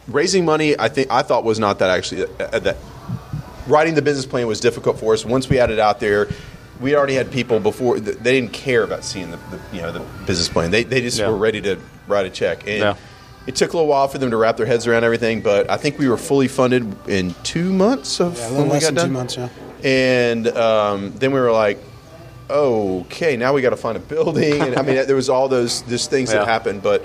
raising 0.08 0.46
money, 0.46 0.78
I 0.80 0.90
think 0.90 1.12
I 1.12 1.22
thought 1.22 1.44
was 1.44 1.60
not 1.60 1.80
that 1.80 1.90
actually 1.90 2.26
uh, 2.40 2.60
that 2.60 2.78
writing 3.68 3.96
the 3.96 4.02
business 4.02 4.26
plan 4.26 4.48
was 4.48 4.60
difficult 4.60 5.00
for 5.00 5.14
us. 5.14 5.26
Once 5.26 5.50
we 5.50 5.58
had 5.58 5.72
it 5.72 5.80
out 5.80 6.00
there, 6.00 6.28
we 6.82 6.96
already 6.96 7.14
had 7.16 7.32
people 7.32 7.60
before 7.60 8.00
they 8.00 8.40
didn't 8.40 8.54
care 8.54 8.84
about 8.84 9.04
seeing 9.04 9.32
the, 9.32 9.38
the 9.38 9.60
you 9.76 9.82
know 9.82 9.92
the 9.92 10.02
business 10.26 10.50
plan. 10.50 10.72
They 10.72 10.84
they 10.84 11.02
just 11.02 11.18
Yeah. 11.20 11.30
were 11.30 11.38
ready 11.38 11.62
to 11.62 11.80
write 12.08 12.26
a 12.26 12.30
check. 12.30 12.68
And 12.68 12.80
Yeah. 12.80 12.96
It 13.46 13.56
took 13.56 13.74
a 13.74 13.78
little 13.78 13.90
while 13.90 14.08
for 14.08 14.18
them 14.20 14.32
to 14.32 14.38
wrap 14.38 14.56
their 14.58 14.66
heads 14.66 14.88
around 14.88 15.04
everything, 15.04 15.42
but 15.42 15.70
I 15.70 15.76
think 15.78 16.00
we 16.00 16.08
were 16.08 16.18
fully 16.18 16.48
funded 16.48 17.10
in 17.10 17.36
two 17.44 17.74
months 17.74 18.22
of 18.22 18.38
Yeah, 18.38 18.48
a 18.50 18.54
when 18.54 18.64
we 18.66 18.70
less 18.74 18.84
got 18.84 18.88
than 18.88 18.96
done. 18.96 19.08
two 19.08 19.14
months. 19.14 19.38
Yeah. 19.38 19.50
And 19.84 20.48
um, 20.50 21.12
then 21.18 21.32
we 21.34 21.40
were 21.42 21.52
like, 21.52 21.78
okay, 22.50 23.36
now 23.38 23.54
we 23.54 23.62
got 23.62 23.72
to 23.72 23.78
find 23.78 23.98
a 23.98 24.00
building. 24.16 24.62
And 24.62 24.76
I 24.78 24.82
mean, 24.82 24.96
there 25.08 25.16
was 25.16 25.30
all 25.30 25.48
those 25.48 25.82
those 25.84 26.08
things 26.08 26.32
Yeah. 26.32 26.40
that 26.40 26.48
happened. 26.48 26.82
But 26.84 27.04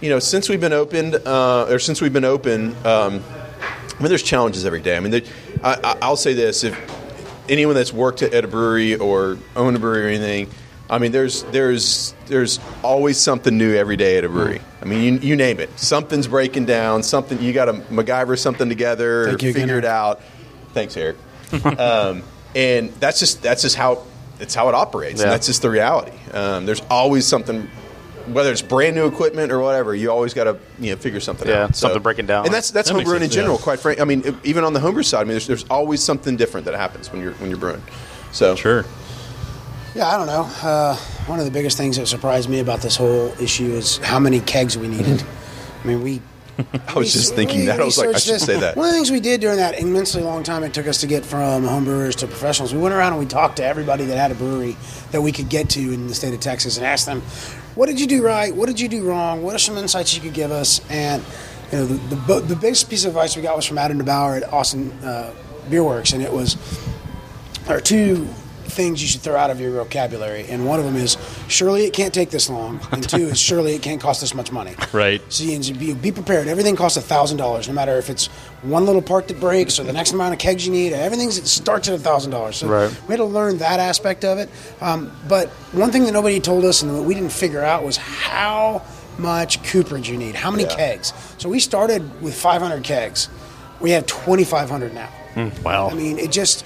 you 0.00 0.10
know, 0.10 0.18
since 0.18 0.48
we've 0.48 0.60
been 0.60 0.72
opened, 0.72 1.14
uh, 1.26 1.66
or 1.68 1.78
since 1.78 2.00
we've 2.00 2.12
been 2.12 2.24
open, 2.24 2.74
um, 2.86 3.22
I 3.98 4.02
mean, 4.02 4.08
there's 4.08 4.22
challenges 4.22 4.64
every 4.66 4.80
day. 4.80 4.96
I 4.96 5.00
mean, 5.00 5.12
there, 5.12 5.22
I, 5.62 5.74
I- 5.82 5.98
I'll 6.02 6.16
say 6.16 6.34
this: 6.34 6.64
if 6.64 6.76
anyone 7.48 7.74
that's 7.74 7.92
worked 7.92 8.22
at, 8.22 8.32
at 8.34 8.44
a 8.44 8.48
brewery 8.48 8.96
or 8.96 9.38
owned 9.56 9.76
a 9.76 9.78
brewery 9.80 10.04
or 10.04 10.08
anything, 10.08 10.48
I 10.90 10.98
mean, 10.98 11.12
there's 11.12 11.42
there's 11.44 12.14
there's 12.26 12.60
always 12.82 13.18
something 13.18 13.56
new 13.56 13.74
every 13.74 13.96
day 13.96 14.18
at 14.18 14.24
a 14.24 14.28
brewery. 14.28 14.60
I 14.84 14.86
mean, 14.86 15.14
you, 15.14 15.20
you 15.30 15.36
name 15.36 15.60
it, 15.60 15.78
something's 15.78 16.28
breaking 16.28 16.66
down. 16.66 17.02
Something 17.02 17.40
you 17.40 17.52
got 17.54 17.64
to 17.66 17.72
MacGyver 17.72 18.38
something 18.38 18.68
together, 18.68 19.28
Thank 19.28 19.42
you 19.42 19.50
again, 19.50 19.62
figure 19.62 19.78
it 19.78 19.84
out. 19.86 20.20
Thanks, 20.74 20.96
Eric. 20.96 21.16
um, 21.78 22.22
and 22.54 22.90
that's 23.00 23.18
just 23.18 23.42
that's 23.42 23.62
just 23.62 23.76
how 23.76 24.04
it's 24.40 24.54
how 24.54 24.68
it 24.68 24.74
operates. 24.74 25.18
Yeah. 25.20 25.24
And 25.24 25.32
that's 25.32 25.46
just 25.46 25.62
the 25.62 25.70
reality. 25.70 26.12
Um, 26.32 26.66
there's 26.66 26.82
always 26.90 27.26
something, 27.26 27.62
whether 28.26 28.52
it's 28.52 28.60
brand 28.62 28.94
new 28.94 29.06
equipment 29.06 29.50
or 29.52 29.60
whatever. 29.60 29.94
You 29.94 30.10
always 30.10 30.34
got 30.34 30.44
to 30.44 30.58
you 30.78 30.90
know 30.90 30.96
figure 30.96 31.20
something 31.20 31.48
Yeah, 31.48 31.64
out. 31.64 31.76
something 31.76 32.02
breaking 32.02 32.26
down. 32.26 32.44
And 32.44 32.52
that's 32.54 32.70
that's 32.70 32.90
That 32.90 32.96
makes 32.96 33.08
homebrewing 33.08 33.22
in 33.22 33.30
general. 33.30 33.56
yeah. 33.56 33.62
Quite 33.62 33.80
frankly, 33.80 34.02
I 34.02 34.04
mean, 34.04 34.22
if- 34.24 34.44
even 34.44 34.64
on 34.64 34.72
the 34.74 34.80
homebrew 34.80 35.02
side, 35.02 35.20
I 35.20 35.24
mean, 35.24 35.30
there's, 35.30 35.46
there's 35.46 35.64
always 35.70 36.02
something 36.02 36.36
different 36.36 36.66
that 36.66 36.74
happens 36.74 37.10
when 37.10 37.22
you're 37.22 37.32
when 37.34 37.48
you're 37.48 37.58
brewing. 37.58 37.82
So 38.32 38.54
Sure. 38.56 38.84
Yeah, 39.94 40.08
I 40.08 40.16
don't 40.16 40.26
know. 40.26 40.42
Uh, 40.68 40.96
one 41.26 41.38
of 41.38 41.44
the 41.44 41.50
biggest 41.50 41.78
things 41.78 41.96
that 41.96 42.06
surprised 42.06 42.48
me 42.48 42.60
about 42.60 42.80
this 42.80 42.96
whole 42.96 43.32
issue 43.40 43.72
is 43.72 43.96
how 43.98 44.18
many 44.18 44.40
kegs 44.40 44.76
we 44.76 44.88
needed. 44.88 45.24
I 45.82 45.86
mean, 45.86 46.02
we. 46.02 46.22
I 46.86 46.94
was 46.94 47.12
just 47.12 47.34
thinking 47.34 47.64
that. 47.64 47.80
I 47.80 47.84
was 47.84 47.98
like, 47.98 48.14
I 48.14 48.18
should 48.18 48.34
this. 48.34 48.44
say 48.44 48.60
that. 48.60 48.76
One 48.76 48.86
of 48.86 48.92
the 48.92 48.96
things 48.96 49.10
we 49.10 49.20
did 49.20 49.40
during 49.40 49.56
that 49.56 49.80
immensely 49.80 50.22
long 50.22 50.44
time 50.44 50.62
it 50.62 50.72
took 50.72 50.86
us 50.86 51.00
to 51.00 51.06
get 51.06 51.24
from 51.24 51.64
homebrewers 51.64 52.14
to 52.16 52.26
professionals, 52.26 52.72
we 52.72 52.80
went 52.80 52.94
around 52.94 53.12
and 53.12 53.20
we 53.20 53.26
talked 53.26 53.56
to 53.56 53.64
everybody 53.64 54.04
that 54.04 54.16
had 54.16 54.30
a 54.30 54.36
brewery 54.36 54.76
that 55.10 55.20
we 55.20 55.32
could 55.32 55.48
get 55.48 55.70
to 55.70 55.80
in 55.80 56.06
the 56.06 56.14
state 56.14 56.32
of 56.32 56.40
Texas 56.40 56.76
and 56.76 56.86
asked 56.86 57.06
them, 57.06 57.22
what 57.74 57.86
did 57.86 58.00
you 58.00 58.06
do 58.06 58.22
right? 58.22 58.54
What 58.54 58.66
did 58.66 58.78
you 58.78 58.88
do 58.88 59.02
wrong? 59.02 59.42
What 59.42 59.54
are 59.54 59.58
some 59.58 59.76
insights 59.76 60.14
you 60.14 60.20
could 60.20 60.34
give 60.34 60.52
us? 60.52 60.80
And 60.90 61.24
you 61.72 61.78
know, 61.78 61.86
the, 61.86 62.16
the, 62.16 62.40
the 62.40 62.56
biggest 62.56 62.88
piece 62.88 63.04
of 63.04 63.10
advice 63.10 63.34
we 63.34 63.42
got 63.42 63.56
was 63.56 63.64
from 63.64 63.78
Adam 63.78 63.98
DeBower 63.98 64.40
at 64.40 64.52
Austin 64.52 64.92
uh, 65.02 65.34
Beer 65.68 65.82
Works, 65.82 66.12
and 66.12 66.22
it 66.22 66.32
was 66.32 66.56
there 67.64 67.78
are 67.78 67.80
two 67.80 68.28
things 68.74 69.00
you 69.00 69.08
should 69.08 69.22
throw 69.22 69.36
out 69.36 69.50
of 69.50 69.60
your 69.60 69.70
vocabulary, 69.72 70.44
and 70.48 70.66
one 70.66 70.78
of 70.78 70.84
them 70.84 70.96
is 70.96 71.16
surely 71.48 71.84
it 71.84 71.92
can't 71.92 72.12
take 72.12 72.30
this 72.30 72.50
long, 72.50 72.80
and 72.92 73.08
two 73.08 73.28
is 73.28 73.38
surely 73.48 73.74
it 73.74 73.82
can't 73.82 74.00
cost 74.00 74.20
this 74.20 74.34
much 74.34 74.52
money. 74.52 74.74
Right. 74.92 75.22
So 75.32 75.44
you 75.44 75.74
be, 75.74 75.94
be 75.94 76.12
prepared. 76.12 76.48
Everything 76.48 76.76
costs 76.76 76.98
thousand 77.04 77.38
dollars, 77.38 77.68
no 77.68 77.74
matter 77.74 77.96
if 77.96 78.10
it's 78.10 78.26
one 78.62 78.84
little 78.86 79.02
part 79.02 79.28
that 79.28 79.40
breaks 79.40 79.78
or 79.78 79.84
the 79.84 79.92
next 79.92 80.12
amount 80.12 80.32
of 80.34 80.38
kegs 80.38 80.66
you 80.66 80.72
need. 80.72 80.92
Everything 80.92 81.30
starts 81.30 81.88
at 81.88 82.00
thousand 82.00 82.30
dollars. 82.32 82.56
So 82.56 82.68
Right. 82.68 82.90
we 83.06 83.12
had 83.12 83.16
to 83.18 83.24
learn 83.24 83.58
that 83.58 83.80
aspect 83.80 84.24
of 84.24 84.38
it. 84.38 84.48
Um, 84.80 85.10
but 85.28 85.48
one 85.72 85.90
thing 85.92 86.04
that 86.04 86.12
nobody 86.12 86.40
told 86.40 86.64
us 86.64 86.82
and 86.82 86.94
that 86.94 87.02
we 87.02 87.14
didn't 87.14 87.32
figure 87.32 87.62
out 87.62 87.84
was 87.84 87.96
how 87.96 88.82
much 89.18 89.62
cooperage 89.64 90.08
you 90.08 90.16
need. 90.16 90.34
How 90.34 90.50
many 90.50 90.64
Yeah. 90.64 90.74
kegs? 90.74 91.12
So 91.38 91.48
we 91.48 91.60
started 91.60 92.20
with 92.22 92.34
500 92.34 92.82
kegs. 92.82 93.28
We 93.80 93.90
have 93.92 94.06
2,500 94.06 94.94
now. 94.94 95.08
wow. 95.62 95.90
I 95.90 95.94
mean, 95.94 96.18
it 96.18 96.30
just 96.32 96.64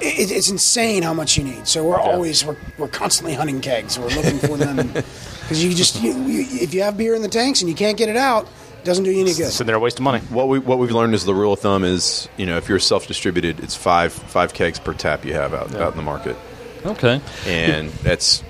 it, 0.00 0.30
it's 0.30 0.50
insane 0.50 1.02
how 1.02 1.14
much 1.14 1.36
you 1.36 1.44
need. 1.44 1.66
So 1.68 1.84
we're 1.84 1.98
always 1.98 2.44
we're, 2.44 2.56
we're 2.78 2.88
constantly 2.88 3.34
hunting 3.34 3.60
kegs. 3.60 3.98
We're 3.98 4.08
looking 4.08 4.38
for 4.38 4.56
them 4.56 4.76
because 4.92 5.62
you 5.64 5.74
just 5.74 6.00
you, 6.02 6.12
you, 6.24 6.62
if 6.62 6.74
you 6.74 6.82
have 6.82 6.96
beer 6.96 7.14
in 7.14 7.22
the 7.22 7.28
tanks 7.28 7.60
and 7.62 7.68
you 7.68 7.74
can't 7.76 7.96
get 7.96 8.08
it 8.08 8.16
out, 8.16 8.46
it 8.80 8.84
doesn't 8.84 9.04
do 9.04 9.10
you 9.10 9.20
any 9.20 9.30
good. 9.30 9.44
so 9.46 9.50
sitting 9.50 9.66
there 9.66 9.78
wasting 9.80 10.04
money. 10.04 10.20
What 10.30 10.48
we 10.48 10.58
what 10.58 10.78
we've 10.78 10.90
learned 10.92 11.14
is 11.14 11.24
the 11.24 11.34
rule 11.34 11.52
of 11.52 11.60
thumb 11.60 11.84
is 11.84 12.28
you 12.36 12.46
know 12.46 12.56
if 12.56 12.68
you're 12.68 12.78
self 12.78 13.06
distributed, 13.06 13.60
it's 13.60 13.74
five 13.74 14.12
five 14.12 14.54
kegs 14.54 14.78
per 14.78 14.94
tap 14.94 15.24
you 15.24 15.34
have 15.34 15.52
out 15.54 15.74
out 15.74 15.92
in 15.92 15.96
the 15.96 16.02
market, 16.04 16.36
Okay. 16.84 17.20
and 17.46 17.90
that's 18.04 18.42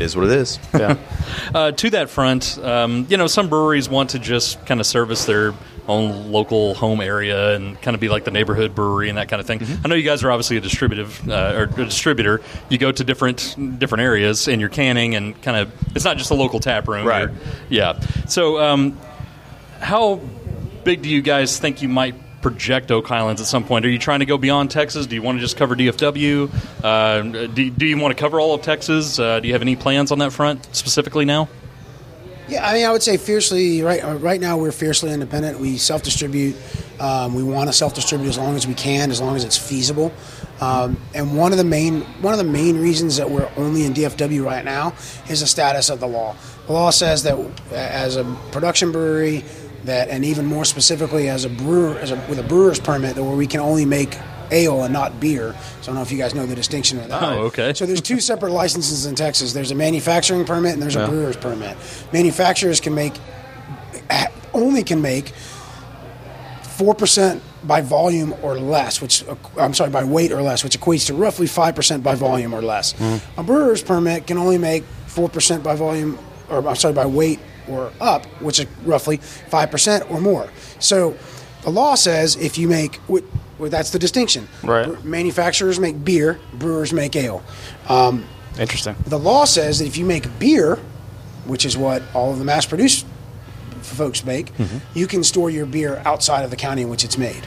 it 0.00 0.04
is 0.04 0.16
what 0.16 0.24
it 0.26 0.32
is. 0.32 0.58
Yeah. 0.74 0.96
Uh, 1.54 1.72
to 1.72 1.90
that 1.90 2.10
front, 2.10 2.58
um, 2.58 3.06
you 3.08 3.16
know, 3.16 3.26
some 3.26 3.48
breweries 3.48 3.88
want 3.88 4.10
to 4.10 4.18
just 4.18 4.64
kind 4.66 4.78
of 4.80 4.86
service 4.86 5.24
their 5.24 5.52
own 5.88 6.30
local 6.30 6.74
home 6.74 7.00
area 7.00 7.54
and 7.56 7.80
kind 7.82 7.94
of 7.94 8.00
be 8.00 8.08
like 8.08 8.24
the 8.24 8.30
neighborhood 8.30 8.74
brewery 8.74 9.08
and 9.08 9.18
that 9.18 9.28
kind 9.28 9.40
of 9.40 9.46
thing. 9.46 9.60
I 9.84 9.88
know 9.88 9.94
you 9.96 10.04
guys 10.04 10.22
are 10.22 10.30
obviously 10.30 10.56
a 10.56 10.60
distributive 10.60 11.28
uh, 11.28 11.52
or 11.56 11.62
a 11.64 11.84
distributor. 11.84 12.40
You 12.68 12.78
go 12.78 12.92
to 12.92 13.02
different 13.04 13.56
different 13.78 14.02
areas 14.02 14.46
and 14.48 14.60
you're 14.60 14.70
canning 14.70 15.14
and 15.16 15.40
kind 15.42 15.56
of 15.56 15.72
it's 15.96 16.04
not 16.04 16.18
just 16.18 16.30
a 16.30 16.34
local 16.34 16.60
tap 16.60 16.86
room. 16.88 17.06
Right. 17.06 17.22
You're- 17.22 17.34
Yeah. 17.68 18.00
So, 18.28 18.60
um, 18.60 18.98
how 19.80 20.20
big 20.84 21.02
do 21.02 21.08
you 21.08 21.22
guys 21.22 21.58
think 21.58 21.82
you 21.82 21.88
might? 21.88 22.14
Project 22.40 22.90
Oak 22.90 23.06
Highlands 23.06 23.40
at 23.40 23.46
some 23.46 23.64
point. 23.64 23.84
Are 23.84 23.90
you 23.90 23.98
trying 23.98 24.20
to 24.20 24.26
go 24.26 24.38
beyond 24.38 24.70
Texas? 24.70 25.06
Do 25.06 25.14
you 25.14 25.22
want 25.22 25.38
to 25.38 25.40
just 25.40 25.56
cover 25.56 25.76
DFW? 25.76 26.50
Uh, 26.82 27.46
do, 27.46 27.70
do 27.70 27.86
you 27.86 27.98
want 27.98 28.16
to 28.16 28.20
cover 28.20 28.40
all 28.40 28.54
of 28.54 28.62
Texas? 28.62 29.18
Uh, 29.18 29.40
do 29.40 29.48
you 29.48 29.54
have 29.54 29.62
any 29.62 29.76
plans 29.76 30.10
on 30.10 30.18
that 30.20 30.32
front 30.32 30.74
specifically 30.74 31.24
now? 31.24 31.48
Yeah, 32.50 32.66
I 32.66 32.74
mean, 32.74 32.84
I 32.84 32.90
would 32.90 33.02
say 33.02 33.16
fiercely. 33.16 33.82
Right, 33.82 34.02
uh, 34.02 34.14
right 34.14 34.40
now 34.40 34.58
we're 34.58 34.72
fiercely 34.72 35.12
independent. 35.12 35.60
We 35.60 35.78
self 35.78 36.02
distribute. 36.02 36.56
Um, 36.98 37.34
we 37.34 37.44
want 37.44 37.68
to 37.68 37.72
self 37.72 37.94
distribute 37.94 38.28
as 38.28 38.38
long 38.38 38.56
as 38.56 38.66
we 38.66 38.74
can, 38.74 39.12
as 39.12 39.20
long 39.20 39.36
as 39.36 39.44
it's 39.44 39.56
feasible. 39.56 40.12
Um, 40.60 41.00
and 41.14 41.36
one 41.36 41.52
of 41.52 41.58
the 41.58 41.64
main 41.64 42.00
one 42.22 42.34
of 42.34 42.38
the 42.38 42.52
main 42.52 42.76
reasons 42.80 43.16
that 43.18 43.30
we're 43.30 43.48
only 43.56 43.84
in 43.84 43.94
DFW 43.94 44.44
right 44.44 44.64
now 44.64 44.94
is 45.28 45.40
the 45.40 45.46
status 45.46 45.90
of 45.90 46.00
the 46.00 46.08
law. 46.08 46.34
The 46.66 46.72
law 46.72 46.90
says 46.90 47.22
that 47.22 47.38
as 47.72 48.16
a 48.16 48.24
production 48.50 48.90
brewery, 48.90 49.44
that 49.84 50.08
and 50.08 50.24
even 50.24 50.46
more 50.46 50.64
specifically 50.64 51.28
as 51.28 51.44
a 51.44 51.48
brewer, 51.48 51.96
as 51.98 52.10
a, 52.10 52.16
with 52.28 52.38
a 52.38 52.42
brewer's 52.42 52.80
permit, 52.80 53.14
that 53.16 53.24
where 53.24 53.36
we 53.36 53.46
can 53.46 53.60
only 53.60 53.84
make 53.84 54.16
ale 54.52 54.82
and 54.82 54.92
not 54.92 55.20
beer. 55.20 55.54
So 55.80 55.82
I 55.82 55.86
don't 55.86 55.94
know 55.94 56.02
if 56.02 56.10
you 56.10 56.18
guys 56.18 56.34
know 56.34 56.44
the 56.44 56.56
distinction 56.56 56.98
of 56.98 57.08
that. 57.08 57.22
Oh, 57.22 57.44
okay. 57.44 57.72
So 57.72 57.86
there's 57.86 58.00
two 58.00 58.20
separate 58.20 58.52
licenses 58.52 59.06
in 59.06 59.14
Texas. 59.14 59.52
There's 59.52 59.70
a 59.70 59.76
manufacturing 59.76 60.44
permit 60.44 60.74
and 60.74 60.82
there's 60.82 60.96
a 60.96 61.06
brewer's 61.06 61.36
permit. 61.36 61.76
Manufacturers 62.12 62.80
can 62.80 62.94
make 62.94 63.14
only 64.52 64.82
can 64.82 65.00
make 65.00 65.28
four 66.62 66.94
percent 66.94 67.42
by 67.62 67.80
volume 67.80 68.34
or 68.42 68.58
less, 68.58 69.00
which 69.00 69.24
I'm 69.56 69.74
sorry 69.74 69.90
by 69.90 70.02
weight 70.02 70.32
or 70.32 70.42
less, 70.42 70.64
which 70.64 70.78
equates 70.78 71.06
to 71.06 71.14
roughly 71.14 71.46
five 71.46 71.76
percent 71.76 72.02
by 72.02 72.16
volume 72.16 72.52
or 72.52 72.62
less. 72.62 72.94
Mm-hmm. 72.94 73.40
A 73.40 73.44
brewer's 73.44 73.82
permit 73.82 74.26
can 74.26 74.38
only 74.38 74.58
make 74.58 74.82
four 75.06 75.28
percent 75.28 75.62
by 75.62 75.76
volume, 75.76 76.18
or 76.48 76.66
I'm 76.66 76.76
sorry 76.76 76.94
by 76.94 77.06
weight 77.06 77.38
or 77.70 77.92
up, 78.00 78.26
which 78.42 78.58
is 78.60 78.66
roughly 78.84 79.18
five 79.18 79.70
percent 79.70 80.10
or 80.10 80.20
more. 80.20 80.50
So 80.78 81.16
the 81.62 81.70
law 81.70 81.94
says 81.94 82.36
if 82.36 82.58
you 82.58 82.68
make, 82.68 83.00
well, 83.08 83.22
that's 83.70 83.90
the 83.90 83.98
distinction. 83.98 84.48
Right. 84.62 85.04
Manufacturers 85.04 85.78
make 85.78 86.04
beer, 86.04 86.38
brewers 86.54 86.92
make 86.92 87.14
ale. 87.16 87.42
Um, 87.88 88.24
Interesting. 88.58 88.96
the 89.06 89.18
law 89.18 89.44
says 89.44 89.78
that 89.78 89.86
if 89.86 89.96
you 89.96 90.04
make 90.04 90.38
beer, 90.38 90.76
which 91.46 91.64
is 91.64 91.76
what 91.76 92.02
all 92.14 92.32
of 92.32 92.38
the 92.38 92.44
mass 92.44 92.66
produced 92.66 93.06
folks 93.82 94.24
make, 94.24 94.52
you 94.94 95.06
can 95.06 95.24
store 95.24 95.50
your 95.50 95.66
beer 95.66 96.02
outside 96.04 96.44
of 96.44 96.50
the 96.50 96.56
county 96.56 96.82
in 96.82 96.88
which 96.88 97.04
it's 97.04 97.18
made. 97.18 97.42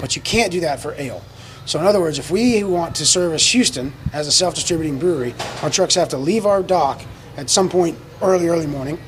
But 0.00 0.16
you 0.16 0.22
can't 0.22 0.50
do 0.50 0.60
that 0.60 0.80
for 0.80 0.94
ale. 0.98 1.22
So, 1.66 1.78
in 1.78 1.86
other 1.86 2.00
words, 2.00 2.18
if 2.18 2.30
we 2.30 2.64
want 2.64 2.96
to 2.96 3.06
service 3.06 3.52
Houston 3.52 3.92
as 4.12 4.26
a 4.26 4.32
self 4.32 4.54
distributing 4.54 4.98
brewery, 4.98 5.34
our 5.62 5.70
trucks 5.70 5.94
have 5.94 6.08
to 6.08 6.18
leave 6.18 6.44
our 6.46 6.62
dock 6.62 7.00
at 7.36 7.48
some 7.48 7.68
point 7.68 7.96
early, 8.22 8.48
early 8.48 8.66
morning, 8.66 8.98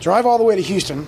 drive 0.00 0.26
all 0.26 0.38
the 0.38 0.44
way 0.44 0.56
to 0.56 0.62
Houston, 0.62 1.06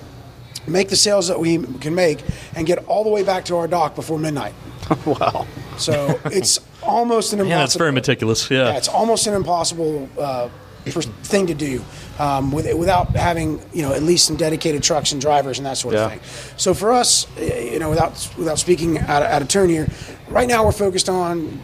make 0.66 0.88
the 0.88 0.96
sales 0.96 1.28
that 1.28 1.38
we 1.40 1.58
can 1.78 1.94
make, 1.94 2.22
and 2.54 2.66
get 2.66 2.78
all 2.86 3.02
the 3.04 3.10
way 3.10 3.22
back 3.24 3.44
to 3.46 3.56
our 3.56 3.66
dock 3.66 3.94
before 3.94 4.18
midnight. 4.18 4.54
wow. 5.06 5.46
So, 5.78 6.20
it's 6.26 6.60
almost 6.82 7.32
an 7.32 7.38
impossible. 7.40 7.48
Yeah, 7.50 7.58
that's 7.58 7.76
very 7.76 7.92
meticulous. 7.92 8.50
Yeah. 8.50 8.68
Yeah, 8.68 8.76
it's 8.76 8.88
almost 8.88 9.26
an 9.26 9.34
impossible 9.34 10.08
uh, 10.18 10.48
thing 10.84 11.46
to 11.46 11.54
do 11.54 11.82
um, 12.18 12.50
with, 12.52 12.72
without 12.76 13.10
having 13.10 13.60
you 13.72 13.82
know 13.82 13.92
at 13.92 14.02
least 14.02 14.26
some 14.26 14.36
dedicated 14.36 14.82
trucks 14.82 15.12
and 15.12 15.20
drivers 15.20 15.58
and 15.58 15.66
that 15.66 15.76
sort 15.78 15.94
Yeah. 15.94 16.04
of 16.06 16.10
thing. 16.10 16.20
So 16.56 16.74
for 16.74 16.92
us, 16.92 17.26
you 17.38 17.78
know, 17.78 17.88
without 17.88 18.28
without 18.36 18.58
speaking 18.58 18.98
out 18.98 19.22
of, 19.22 19.28
out 19.28 19.42
of 19.42 19.48
turn 19.48 19.68
here, 19.70 19.88
right 20.28 20.48
now 20.48 20.64
we're 20.64 20.72
focused 20.72 21.08
on 21.08 21.62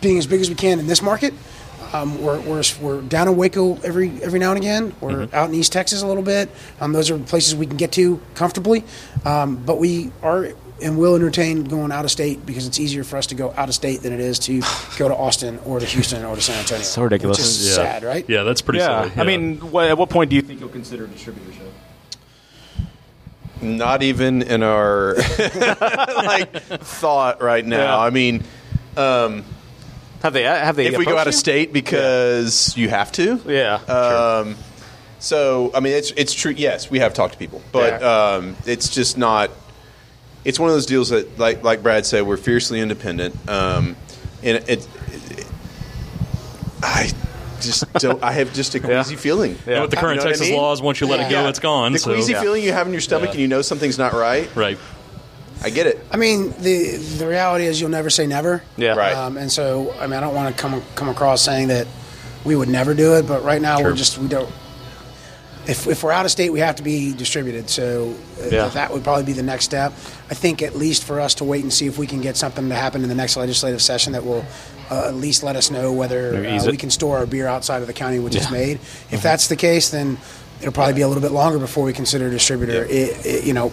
being 0.00 0.18
as 0.18 0.26
big 0.26 0.40
as 0.40 0.48
we 0.48 0.54
can 0.54 0.78
in 0.78 0.86
this 0.86 1.02
market. 1.02 1.34
Um, 1.92 2.22
we're, 2.22 2.40
we're, 2.40 2.62
we're 2.80 3.00
down 3.02 3.28
in 3.28 3.36
Waco 3.36 3.76
every 3.82 4.10
every 4.22 4.38
now 4.38 4.50
and 4.50 4.58
again. 4.58 4.94
We're 5.00 5.28
out 5.32 5.48
in 5.48 5.54
East 5.54 5.72
Texas 5.72 6.02
a 6.02 6.06
little 6.06 6.22
bit. 6.22 6.48
Um, 6.80 6.92
those 6.92 7.10
are 7.10 7.18
places 7.18 7.54
we 7.56 7.66
can 7.66 7.76
get 7.76 7.92
to 7.92 8.20
comfortably. 8.34 8.84
Um, 9.24 9.56
but 9.56 9.78
we 9.78 10.12
are 10.22 10.48
and 10.82 10.96
will 10.98 11.14
entertain 11.14 11.64
going 11.64 11.92
out 11.92 12.04
of 12.06 12.10
state 12.10 12.46
because 12.46 12.66
it's 12.66 12.80
easier 12.80 13.04
for 13.04 13.16
us 13.18 13.26
to 13.26 13.34
go 13.34 13.52
out 13.56 13.68
of 13.68 13.74
state 13.74 14.00
than 14.00 14.12
it 14.12 14.20
is 14.20 14.38
to 14.38 14.60
go 14.98 15.08
to 15.08 15.14
Austin 15.16 15.58
or 15.66 15.80
to 15.80 15.86
Houston 15.86 16.24
or 16.24 16.36
to 16.36 16.40
San 16.40 16.58
Antonio. 16.58 16.82
So 16.84 17.02
ridiculous. 17.02 17.38
Which 17.38 17.46
is 17.46 17.68
yeah. 17.68 17.74
sad, 17.74 18.02
right? 18.04 18.24
Yeah, 18.28 18.44
that's 18.44 18.62
pretty 18.62 18.78
Yeah. 18.78 19.08
silly. 19.10 19.20
I 19.20 19.24
mean, 19.24 19.58
wh- 19.58 19.82
at 19.82 19.98
what 19.98 20.08
point 20.10 20.30
do 20.30 20.36
you 20.36 20.42
think 20.42 20.60
you'll 20.60 20.68
consider 20.70 21.06
distributorship? 21.06 21.70
Not 23.60 24.02
even 24.02 24.40
in 24.40 24.62
our 24.62 25.16
like 26.16 26.50
thought 26.62 27.42
right 27.42 27.64
now. 27.66 27.76
Yeah. 27.98 27.98
I 27.98 28.08
mean, 28.10 28.42
um, 28.96 29.44
Have 30.22 30.32
they? 30.32 30.42
Have 30.42 30.76
they? 30.76 30.86
if 30.86 30.98
we 30.98 31.04
go 31.04 31.12
approached 31.12 31.20
out 31.20 31.26
of 31.28 31.34
state 31.34 31.72
because 31.72 32.76
you 32.76 32.88
have 32.90 33.10
to, 33.12 33.40
Yeah. 33.46 33.74
Um, 33.86 34.56
So 35.18 35.70
I 35.74 35.80
mean, 35.80 35.92
it's 35.94 36.10
it's 36.12 36.32
true. 36.34 36.52
Yes, 36.56 36.90
we 36.90 36.98
have 37.00 37.12
talked 37.14 37.32
to 37.34 37.38
people, 37.38 37.62
but 37.72 38.00
Yeah. 38.00 38.34
um, 38.36 38.56
it's 38.66 38.88
just 38.88 39.18
not. 39.18 39.50
It's 40.44 40.58
one 40.58 40.70
of 40.70 40.74
those 40.74 40.86
deals 40.86 41.10
that, 41.10 41.38
like 41.38 41.62
like 41.62 41.82
Brad 41.82 42.06
said, 42.06 42.26
we're 42.26 42.38
fiercely 42.38 42.80
independent, 42.80 43.34
um, 43.48 43.96
and 44.42 44.56
it, 44.58 44.68
it, 44.68 45.46
I 46.82 47.10
just 47.60 47.92
don't. 47.94 48.22
I 48.22 48.32
have 48.32 48.52
just 48.54 48.74
a 48.74 48.80
queasy 48.80 49.16
feeling. 49.16 49.58
And 49.66 49.82
with 49.82 49.90
the 49.90 49.96
You 49.96 50.00
current 50.00 50.16
know 50.18 50.24
what 50.24 50.28
I 50.28 50.30
Texas 50.32 50.48
mean? 50.48 50.56
laws, 50.58 50.80
once 50.80 51.00
you 51.00 51.06
let 51.06 51.20
it 51.20 51.30
go, 51.30 51.42
Yeah. 51.42 51.48
it's 51.48 51.58
gone. 51.58 51.92
The 51.92 51.98
so. 51.98 52.12
queasy 52.14 52.34
feeling 52.34 52.62
you 52.64 52.72
have 52.72 52.86
in 52.86 52.92
your 52.92 53.02
stomach, 53.02 53.28
Yeah. 53.28 53.32
and 53.32 53.40
you 53.40 53.48
know 53.48 53.60
something's 53.62 53.98
not 53.98 54.12
right. 54.14 54.48
Right. 54.54 54.78
I 55.62 55.70
get 55.70 55.86
it. 55.86 55.98
I 56.10 56.16
mean, 56.16 56.52
the 56.60 56.96
the 56.96 57.26
reality 57.26 57.66
is 57.66 57.80
you'll 57.80 57.90
never 57.90 58.10
say 58.10 58.26
never. 58.26 58.62
Yeah. 58.76 58.94
Right. 58.94 59.14
Um, 59.14 59.36
and 59.36 59.50
so, 59.52 59.92
I 60.00 60.06
mean, 60.06 60.14
I 60.14 60.20
don't 60.20 60.34
want 60.34 60.54
to 60.54 60.60
come 60.60 60.82
come 60.94 61.08
across 61.08 61.42
saying 61.42 61.68
that 61.68 61.86
we 62.44 62.56
would 62.56 62.68
never 62.68 62.94
do 62.94 63.14
it, 63.16 63.26
but 63.26 63.44
right 63.44 63.60
now 63.60 63.82
we're 63.82 63.94
just 63.94 64.18
we 64.18 64.28
don't. 64.28 64.50
If, 65.68 65.86
if 65.86 66.02
we're 66.02 66.10
out 66.10 66.24
of 66.24 66.30
state, 66.30 66.50
we 66.50 66.60
have 66.60 66.76
to 66.76 66.82
be 66.82 67.12
distributed. 67.12 67.68
So 67.68 68.14
uh, 68.42 68.46
Yeah. 68.50 68.68
that 68.68 68.90
would 68.92 69.04
probably 69.04 69.24
be 69.24 69.34
the 69.34 69.42
next 69.42 69.66
step. 69.66 69.92
I 70.30 70.34
think 70.34 70.62
at 70.62 70.74
least 70.74 71.04
for 71.04 71.20
us 71.20 71.34
to 71.34 71.44
wait 71.44 71.62
and 71.62 71.72
see 71.72 71.86
if 71.86 71.98
we 71.98 72.06
can 72.06 72.22
get 72.22 72.38
something 72.38 72.66
to 72.70 72.74
happen 72.74 73.02
in 73.02 73.08
the 73.10 73.14
next 73.14 73.36
legislative 73.36 73.82
session 73.82 74.14
that 74.14 74.24
will 74.24 74.44
uh, 74.90 75.04
at 75.08 75.14
least 75.14 75.42
let 75.42 75.56
us 75.56 75.70
know 75.70 75.92
whether 75.92 76.34
uh, 76.34 76.64
we 76.66 76.78
can 76.78 76.88
store 76.90 77.18
our 77.18 77.26
beer 77.26 77.46
outside 77.46 77.82
of 77.82 77.86
the 77.86 77.92
county 77.92 78.16
in 78.16 78.24
which 78.24 78.34
it's 78.34 78.50
made. 78.50 78.80
If 79.10 79.22
that's 79.22 79.48
the 79.48 79.54
case, 79.54 79.90
then 79.90 80.16
it'll 80.60 80.72
probably 80.72 80.94
be 80.94 81.02
a 81.02 81.08
little 81.08 81.22
bit 81.22 81.30
longer 81.30 81.58
before 81.58 81.84
we 81.84 81.92
consider 81.92 82.28
a 82.28 82.30
distributor. 82.30 82.84
It, 82.86 83.24
it, 83.26 83.44
you 83.44 83.52
know, 83.52 83.70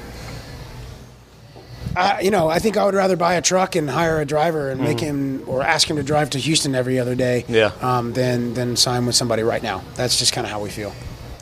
I, 1.98 2.20
you 2.22 2.32
know, 2.32 2.48
I 2.48 2.60
think 2.60 2.78
I 2.78 2.86
would 2.86 2.94
rather 2.96 3.16
buy 3.16 3.34
a 3.36 3.42
truck 3.42 3.76
and 3.76 3.90
hire 3.90 4.20
a 4.22 4.26
driver 4.26 4.70
and 4.70 4.80
make 4.82 5.00
him 5.00 5.44
or 5.48 5.64
ask 5.64 5.90
him 5.90 5.98
to 5.98 6.04
drive 6.04 6.30
to 6.32 6.38
Houston 6.40 6.76
every 6.76 7.00
other 7.00 7.16
day. 7.16 7.46
Yeah. 7.48 7.72
um, 7.82 8.14
than 8.14 8.54
than 8.54 8.76
sign 8.76 9.06
with 9.06 9.16
somebody 9.16 9.44
right 9.44 9.64
now. 9.64 9.84
That's 9.96 10.18
just 10.20 10.34
kind 10.34 10.46
of 10.46 10.52
how 10.52 10.62
we 10.62 10.70
feel. 10.70 10.94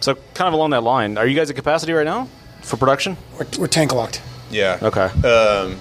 So, 0.01 0.15
kind 0.33 0.47
of 0.47 0.53
along 0.53 0.69
that 0.71 0.83
line, 0.83 1.17
are 1.17 1.25
you 1.27 1.35
guys 1.35 1.49
at 1.49 1.55
capacity 1.55 1.93
right 1.93 2.05
now 2.05 2.27
for 2.61 2.77
production? 2.77 3.17
We're, 3.39 3.47
we're 3.59 3.67
tank 3.67 3.93
locked. 3.93 4.21
Yeah. 4.51 4.77
Okay. 4.81 5.05
Um, 5.27 5.77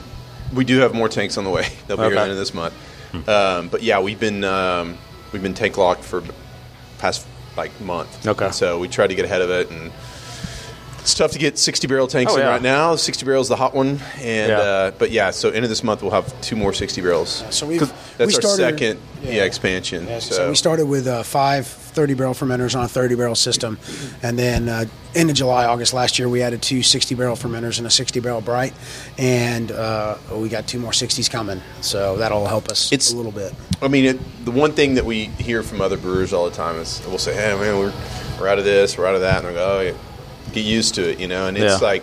we 0.55 0.65
do 0.65 0.79
have 0.81 0.95
more 0.95 1.09
tanks 1.09 1.37
on 1.37 1.45
the 1.45 1.51
way. 1.51 1.67
They'll 1.87 1.97
be 1.97 2.03
here 2.05 2.13
Okay. 2.13 2.17
at 2.17 2.19
the 2.19 2.23
end 2.23 2.33
of 2.33 2.39
this 2.39 2.55
month. 2.55 2.75
Um, 3.29 3.69
but 3.69 3.83
yeah, 3.83 4.01
we've 4.01 4.19
been 4.19 4.43
um, 4.45 4.99
we've 5.33 5.43
been 5.43 5.55
tank 5.55 5.77
locked 5.79 6.03
for 6.03 6.23
past 6.99 7.27
like 7.57 7.79
month. 7.81 8.27
Okay. 8.27 8.51
So 8.51 8.79
we 8.81 8.89
tried 8.89 9.09
to 9.09 9.15
get 9.15 9.25
ahead 9.25 9.41
of 9.43 9.51
it, 9.51 9.71
and 9.71 9.93
it's 11.05 11.13
tough 11.13 11.33
to 11.33 11.39
get 11.39 11.59
60 11.59 11.87
barrel 11.87 12.07
tanks 12.09 12.33
Oh, 12.33 12.37
in 12.37 12.41
yeah. 12.43 12.49
right 12.49 12.63
now. 12.63 12.97
60 12.97 13.27
barrels 13.27 13.45
is 13.47 13.49
the 13.51 13.57
hot 13.57 13.75
one, 13.75 14.01
and 14.23 14.49
Yeah. 14.51 14.59
uh, 14.59 14.91
but 14.93 15.11
yeah, 15.11 15.31
so 15.33 15.51
end 15.51 15.63
of 15.65 15.69
this 15.69 15.85
month 15.85 16.01
we'll 16.01 16.11
have 16.13 16.33
two 16.41 16.57
more 16.57 16.73
60 16.73 17.03
barrels. 17.03 17.45
So 17.51 17.67
we've 17.67 17.79
'Cause 17.79 17.91
we 17.91 17.97
that's 18.25 18.35
our 18.37 18.41
started, 18.41 18.57
second 18.79 19.01
yeah, 19.23 19.43
expansion. 19.45 20.07
Yeah, 20.09 20.19
so, 20.21 20.35
so 20.35 20.49
we 20.49 20.55
started 20.57 20.87
with 20.87 21.07
uh, 21.07 21.23
five 21.23 21.67
30 21.67 22.15
barrel 22.15 22.33
fermenters 22.33 22.75
on 22.75 22.85
a 22.87 22.89
30 22.89 23.15
barrel 23.17 23.35
system, 23.35 23.79
and 24.23 24.39
then 24.39 24.67
uh, 24.69 24.87
end 25.15 25.29
of 25.29 25.37
July, 25.37 25.67
August 25.67 25.93
last 25.93 26.19
year, 26.19 26.27
we 26.29 26.41
added 26.43 26.63
two 26.63 26.83
60 26.83 27.15
barrel 27.15 27.37
fermenters 27.37 27.77
and 27.77 27.87
a 27.87 27.91
60 27.91 28.19
barrel 28.21 28.41
bright, 28.41 28.73
and 29.19 29.71
uh, 29.73 30.17
we 30.33 30.49
got 30.49 30.67
two 30.67 30.79
more 30.79 30.93
60s 30.93 31.31
coming. 31.31 31.61
So 31.83 32.17
that'll 32.17 32.47
help 32.47 32.69
us 32.71 32.91
It's- 32.93 33.13
a 33.13 33.17
little 33.17 33.31
bit. 33.31 33.53
I 33.83 33.89
mean, 33.89 34.07
it, 34.07 34.45
the 34.47 34.51
one 34.53 34.73
thing 34.73 34.95
that 34.95 35.05
we 35.05 35.27
hear 35.39 35.63
from 35.63 35.83
other 35.83 35.99
brewers 35.99 36.33
all 36.33 36.47
the 36.49 36.57
time 36.57 36.77
is 36.81 37.03
we'll 37.07 37.19
say, 37.19 37.35
"Hey, 37.35 37.55
man, 37.59 37.79
we're 37.79 37.93
we're 38.41 38.49
out 38.49 38.59
of 38.59 38.65
this, 38.65 38.97
we're 38.97 39.07
out 39.07 39.15
of 39.15 39.21
that," 39.21 39.45
and 39.45 39.49
they 39.49 39.53
go, 39.55 39.79
"Oh, 39.79 39.81
yeah, 39.83 39.93
get 40.55 40.65
used 40.65 40.95
to 40.97 41.11
it," 41.11 41.19
you 41.21 41.29
know. 41.29 41.47
And 41.47 41.57
it's 41.59 41.81
Yeah. 41.81 41.87
like 41.87 42.03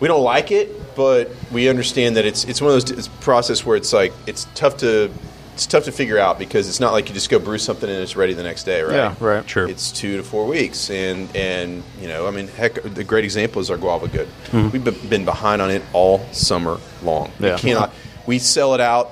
we 0.00 0.08
don't 0.08 0.22
like 0.24 0.50
it, 0.50 0.94
but 0.96 1.30
we 1.52 1.68
understand 1.68 2.16
that 2.16 2.24
it's 2.26 2.44
it's 2.44 2.60
one 2.60 2.72
of 2.72 2.80
those 2.80 2.90
it's 2.98 3.08
process 3.20 3.64
where 3.64 3.76
it's 3.76 3.92
like 3.92 4.12
it's 4.26 4.46
tough 4.54 4.76
to 4.78 5.10
it's 5.54 5.66
tough 5.66 5.84
to 5.84 5.92
figure 5.92 6.18
out 6.18 6.38
because 6.38 6.66
it's 6.68 6.80
not 6.80 6.92
like 6.92 7.08
you 7.08 7.14
just 7.14 7.28
go 7.28 7.38
brew 7.38 7.58
something 7.58 7.88
and 7.88 7.98
it's 8.00 8.16
ready 8.16 8.32
the 8.32 8.42
next 8.42 8.64
day, 8.64 8.80
right? 8.80 8.94
Yeah, 8.94 9.14
right. 9.20 9.48
Sure. 9.48 9.68
It's 9.68 9.92
two 9.92 10.16
to 10.16 10.22
four 10.22 10.46
weeks, 10.46 10.90
and 10.90 11.28
and 11.36 11.82
you 12.00 12.08
know, 12.08 12.26
I 12.26 12.30
mean, 12.30 12.48
heck, 12.48 12.82
the 12.82 13.04
great 13.04 13.24
example 13.24 13.60
is 13.60 13.70
our 13.70 13.76
guava 13.76 14.08
good. 14.08 14.28
Mm-hmm. 14.46 14.70
We've 14.70 14.82
been- 14.84 15.08
been 15.08 15.24
behind 15.24 15.60
on 15.62 15.70
it 15.70 15.82
all 15.92 16.26
summer 16.32 16.78
long. 17.02 17.30
Yeah. 17.38 17.54
We 17.56 17.60
cannot. 17.60 17.92
We 18.26 18.38
sell 18.38 18.74
it 18.74 18.80
out. 18.80 19.10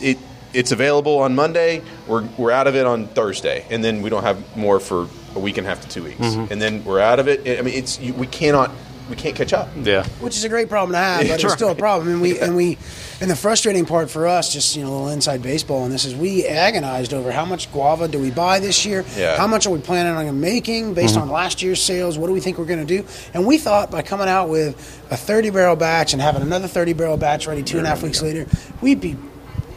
It 0.00 0.18
it's 0.52 0.72
available 0.72 1.18
on 1.20 1.34
Monday. 1.34 1.80
We're 2.06 2.24
we're 2.36 2.50
out 2.52 2.66
of 2.66 2.76
it 2.76 2.86
on 2.86 3.06
Thursday, 3.08 3.64
and 3.70 3.82
then 3.82 4.02
we 4.02 4.10
don't 4.10 4.22
have 4.24 4.56
more 4.56 4.80
for 4.80 5.08
a 5.38 5.40
week 5.40 5.56
and 5.58 5.66
a 5.66 5.70
half 5.70 5.80
to 5.82 5.88
two 5.88 6.04
weeks, 6.04 6.18
Mm-hmm. 6.20 6.52
and 6.52 6.60
then 6.60 6.84
we're 6.84 7.00
out 7.00 7.18
of 7.20 7.28
it. 7.28 7.58
I 7.58 7.62
mean, 7.62 7.74
it's 7.74 7.98
you, 7.98 8.12
we 8.14 8.26
cannot 8.26 8.70
we 9.08 9.16
can't 9.16 9.34
catch 9.34 9.54
up. 9.54 9.70
Yeah. 9.82 10.04
which 10.20 10.36
is 10.36 10.44
a 10.44 10.50
great 10.50 10.68
problem 10.68 10.92
to 10.92 10.98
have, 10.98 11.26
but 11.26 11.40
Sure. 11.40 11.48
it's 11.48 11.54
still 11.62 11.70
a 11.70 11.74
problem. 11.74 12.08
And 12.12 12.20
we 12.20 12.38
and 12.38 12.54
we 12.54 12.76
and 13.22 13.30
the 13.30 13.34
frustrating 13.36 13.86
part 13.86 14.10
for 14.10 14.26
us, 14.26 14.52
just 14.52 14.76
you 14.76 14.82
know, 14.84 14.90
a 14.90 14.92
little 14.92 15.08
inside 15.08 15.40
baseball 15.42 15.84
on 15.84 15.90
this 15.90 16.04
is 16.04 16.14
we 16.14 16.46
agonized 16.46 17.14
over 17.14 17.32
how 17.32 17.46
much 17.46 17.72
guava 17.72 18.06
do 18.06 18.18
we 18.18 18.30
buy 18.30 18.58
this 18.60 18.84
year? 18.84 19.06
Yeah. 19.16 19.38
How 19.38 19.46
much 19.46 19.66
are 19.66 19.70
we 19.70 19.78
planning 19.80 20.12
on 20.28 20.40
making 20.40 20.92
based 20.92 21.14
Mm-hmm. 21.14 21.22
on 21.22 21.30
last 21.30 21.62
year's 21.62 21.82
sales? 21.82 22.18
What 22.18 22.26
do 22.26 22.34
we 22.34 22.40
think 22.40 22.58
we're 22.58 22.66
going 22.66 22.86
to 22.86 22.98
do? 23.02 23.08
And 23.32 23.46
we 23.46 23.56
thought 23.56 23.90
by 23.90 24.02
coming 24.02 24.28
out 24.28 24.50
with 24.50 24.76
a 25.10 25.16
30 25.16 25.50
barrel 25.50 25.74
batch 25.76 26.12
and 26.12 26.20
having 26.20 26.42
another 26.42 26.68
30 26.68 26.92
barrel 26.92 27.16
batch 27.16 27.46
ready 27.46 27.62
two 27.62 27.78
and 27.78 27.86
a 27.86 27.88
half 27.90 28.02
weeks 28.02 28.20
later, 28.20 28.46
we'd 28.82 29.00
be 29.00 29.16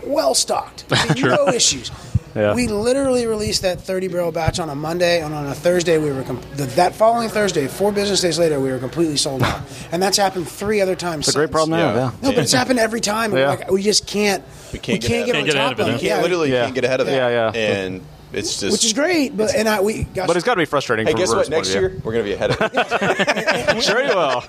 well 0.05 0.33
stocked. 0.35 0.89
There'd 0.89 1.21
no 1.23 1.47
issues. 1.47 1.89
Yeah. 2.35 2.53
We 2.55 2.67
literally 2.67 3.27
released 3.27 3.61
that 3.63 3.81
30 3.81 4.07
barrel 4.07 4.31
batch 4.31 4.59
on 4.59 4.69
a 4.69 4.75
Monday, 4.75 5.21
and 5.21 5.33
on 5.33 5.47
a 5.47 5.53
Thursday, 5.53 5.97
we 5.97 6.11
were 6.11 6.23
com- 6.23 6.41
the, 6.55 6.65
that 6.77 6.95
following 6.95 7.29
Thursday, 7.29 7.67
four 7.67 7.91
business 7.91 8.21
days 8.21 8.39
later, 8.39 8.59
we 8.59 8.71
were 8.71 8.79
completely 8.79 9.17
sold 9.17 9.43
out. 9.43 9.61
And 9.91 10.01
that's 10.01 10.15
happened 10.17 10.47
three 10.47 10.79
other 10.79 10.95
times. 10.95 11.27
It's 11.27 11.35
a 11.35 11.37
great 11.37 11.47
since. 11.47 11.51
problem 11.53 11.77
to 11.77 11.83
have, 11.85 11.95
yeah. 11.95 12.11
No, 12.21 12.33
but 12.33 12.43
it's 12.43 12.53
happened 12.53 12.79
every 12.79 13.01
time. 13.01 13.35
Yeah. 13.35 13.49
Like, 13.49 13.69
we 13.69 13.83
just 13.83 14.07
can't. 14.07 14.41
We 14.71 14.79
can't 14.79 15.01
get 15.01 15.09
we 15.11 15.15
can't 15.15 15.29
ahead 15.29 15.35
get 15.35 15.35
of 15.35 15.41
on 15.41 15.43
it. 15.43 15.45
Get 15.45 15.53
top 15.53 15.59
ahead 15.59 15.71
of 15.73 15.79
it, 15.79 15.81
of 15.81 15.87
huh? 15.87 15.91
it. 15.95 15.99
Can't 15.99 16.03
Yeah. 16.03 16.21
literally 16.21 16.51
Yeah. 16.53 16.63
can't 16.63 16.75
get 16.75 16.83
ahead 16.85 17.01
of 17.01 17.07
it. 17.09 17.11
Yeah, 17.11 17.29
yeah. 17.29 17.51
And 17.59 18.01
it's 18.33 18.59
just. 18.59 18.71
which 18.73 18.85
is 18.85 18.93
great. 18.93 19.35
But 19.35 19.53
and 19.55 19.67
I 19.67 19.81
we 19.81 20.03
gosh, 20.03 20.27
But 20.27 20.35
it's 20.37 20.45
got 20.45 20.55
to 20.55 20.61
be 20.61 20.65
frustrating. 20.65 21.05
Hey, 21.05 21.11
from 21.13 21.19
guess 21.21 21.29
what? 21.33 21.49
Next 21.49 21.73
year 21.73 21.99
we're 22.03 22.13
going 22.13 22.23
to 22.25 22.29
be 22.29 22.33
ahead 22.33 22.51
of. 22.51 23.71
view. 23.75 23.81
sure 23.81 24.01
you 24.03 24.15
will. 24.15 24.43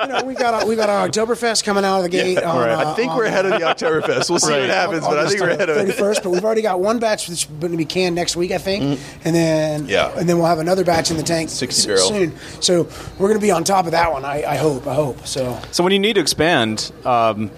you 0.00 0.06
know, 0.08 0.24
we 0.24 0.34
got 0.34 0.54
our, 0.54 0.66
we 0.66 0.76
got 0.76 0.88
our 0.90 1.08
Oktoberfest 1.08 1.64
coming 1.64 1.84
out 1.84 1.98
of 1.98 2.02
the 2.04 2.08
gate. 2.08 2.42
on, 2.42 2.58
right. 2.58 2.70
uh, 2.70 2.90
I 2.92 2.94
think 2.94 3.10
on, 3.12 3.16
we're 3.18 3.24
ahead 3.26 3.46
of 3.46 3.52
the 3.52 3.58
Oktoberfest. 3.66 4.30
We'll 4.30 4.38
see 4.38 4.52
what 4.52 4.68
happens, 4.68 5.06
but 5.06 5.18
I 5.18 5.28
think 5.28 5.40
we're 5.40 5.50
ahead 5.50 5.68
of 5.68 5.76
thirty 5.76 5.90
it. 5.90 5.94
first. 5.96 6.22
But 6.22 6.30
we've 6.30 6.44
already 6.44 6.62
got 6.62 6.80
one 6.80 6.98
batch 6.98 7.26
that's 7.28 7.44
going 7.44 7.72
to 7.72 7.78
be 7.78 7.84
canned 7.84 8.14
next 8.14 8.36
week, 8.36 8.50
I 8.52 8.58
think, 8.58 9.00
and 9.24 9.34
then 9.34 9.60
Mm. 9.84 9.88
Yeah. 9.88 10.12
and 10.18 10.28
then 10.28 10.36
we'll 10.38 10.46
have 10.46 10.58
another 10.58 10.84
batch 10.84 11.10
in 11.10 11.16
the 11.16 11.22
tank 11.22 11.50
60 11.50 11.80
s- 11.80 11.86
barrel. 11.86 12.08
soon. 12.08 12.32
So 12.60 12.84
we're 13.18 13.28
going 13.28 13.38
to 13.38 13.42
be 13.44 13.50
on 13.50 13.62
top 13.64 13.84
of 13.86 13.92
that 13.92 14.10
one. 14.12 14.24
I, 14.24 14.42
I 14.44 14.56
hope. 14.56 14.86
I 14.86 14.94
hope. 14.94 15.26
So 15.26 15.60
So 15.70 15.82
when 15.84 15.92
you 15.92 15.98
need 15.98 16.14
to 16.14 16.20
expand, 16.20 16.90
um, 17.04 17.50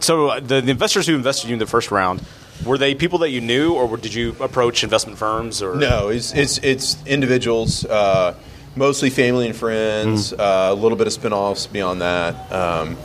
so 0.00 0.40
the, 0.40 0.60
the 0.60 0.70
investors 0.70 1.06
who 1.06 1.14
invested 1.14 1.48
you 1.48 1.52
in 1.54 1.58
the 1.58 1.66
first 1.66 1.90
round, 1.90 2.22
were 2.64 2.78
they 2.78 2.94
people 2.94 3.18
that 3.20 3.30
you 3.30 3.40
knew, 3.40 3.74
or 3.74 3.96
did 3.96 4.14
you 4.14 4.36
approach 4.40 4.84
investment 4.84 5.18
firms? 5.18 5.62
Or 5.62 5.74
No, 5.74 6.08
it's 6.08 6.32
it's 6.32 6.58
it's 6.58 6.96
individuals, 7.06 7.84
uh, 7.84 8.34
mostly 8.76 9.10
family 9.10 9.46
and 9.46 9.56
friends. 9.56 10.32
Uh, 10.32 10.68
a 10.70 10.74
little 10.74 10.96
bit 10.96 11.06
of 11.06 11.12
spin-offs 11.12 11.66
beyond 11.66 12.02
that. 12.02 12.52
Um, 12.52 12.96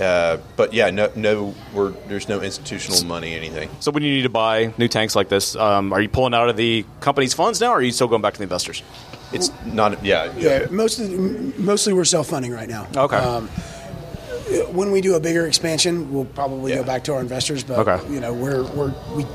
uh, 0.00 0.38
but 0.56 0.72
yeah, 0.72 0.88
no, 0.90 1.10
no, 1.14 1.54
we're, 1.74 1.90
there's 2.08 2.26
no 2.28 2.40
institutional 2.40 3.04
money, 3.04 3.34
anything. 3.34 3.68
So 3.80 3.90
when 3.90 4.02
you 4.02 4.14
need 4.14 4.22
to 4.22 4.30
buy 4.30 4.72
new 4.78 4.88
tanks 4.88 5.14
like 5.14 5.28
this, 5.28 5.54
um, 5.56 5.92
are 5.92 6.00
you 6.00 6.08
pulling 6.08 6.32
out 6.32 6.48
of 6.48 6.56
the 6.56 6.86
company's 7.00 7.34
funds 7.34 7.60
now, 7.60 7.70
or 7.72 7.76
are 7.78 7.82
you 7.82 7.92
still 7.92 8.08
going 8.08 8.22
back 8.22 8.32
to 8.32 8.38
the 8.38 8.44
investors? 8.44 8.82
It's 9.32 9.50
not. 9.66 10.02
Yeah, 10.04 10.32
yeah, 10.36 10.66
mostly 10.70 11.16
mostly 11.58 11.92
we're 11.92 12.04
self 12.04 12.28
funding 12.28 12.50
right 12.50 12.68
now. 12.68 12.88
Okay. 12.96 13.16
Um, 13.16 13.48
when 14.72 14.90
we 14.92 15.00
do 15.00 15.14
a 15.14 15.20
bigger 15.20 15.46
expansion, 15.46 16.12
we'll 16.12 16.24
probably 16.24 16.72
Yeah. 16.72 16.78
go 16.78 16.84
back 16.84 17.04
to 17.04 17.14
our 17.14 17.20
investors. 17.20 17.62
But 17.64 17.86
Okay. 17.86 18.12
you 18.12 18.20
know, 18.20 18.32
we're 18.32 18.62
we're 18.64 18.92
we. 19.14 19.26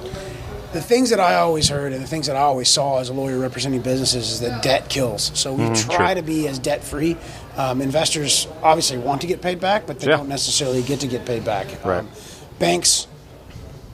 The 0.73 0.81
things 0.81 1.09
that 1.11 1.21
I 1.21 1.35
always 1.35 1.69
heard 1.69 1.93
and 1.93 2.03
the 2.03 2.07
things 2.07 2.27
that 2.27 2.35
I 2.35 2.39
always 2.41 2.67
saw 2.67 2.99
as 2.99 3.07
a 3.07 3.13
lawyer 3.13 3.37
representing 3.39 3.79
businesses 3.79 4.29
is 4.29 4.39
that 4.41 4.61
debt 4.61 4.89
kills. 4.89 5.31
So 5.33 5.53
we 5.53 5.63
Mm-hmm. 5.63 5.89
try 5.89 6.13
to 6.13 6.21
be 6.21 6.49
as 6.49 6.59
debt 6.59 6.83
free. 6.83 7.15
Um, 7.55 7.81
investors 7.81 8.45
obviously 8.61 8.97
want 8.97 9.21
to 9.21 9.27
get 9.27 9.41
paid 9.41 9.61
back, 9.61 9.87
but 9.87 10.01
they 10.01 10.07
Yeah. 10.09 10.17
don't 10.17 10.27
necessarily 10.27 10.81
get 10.81 10.99
to 10.99 11.07
get 11.07 11.23
paid 11.25 11.45
back. 11.45 11.67
Right. 11.85 11.99
Um, 11.99 12.09
banks 12.59 13.07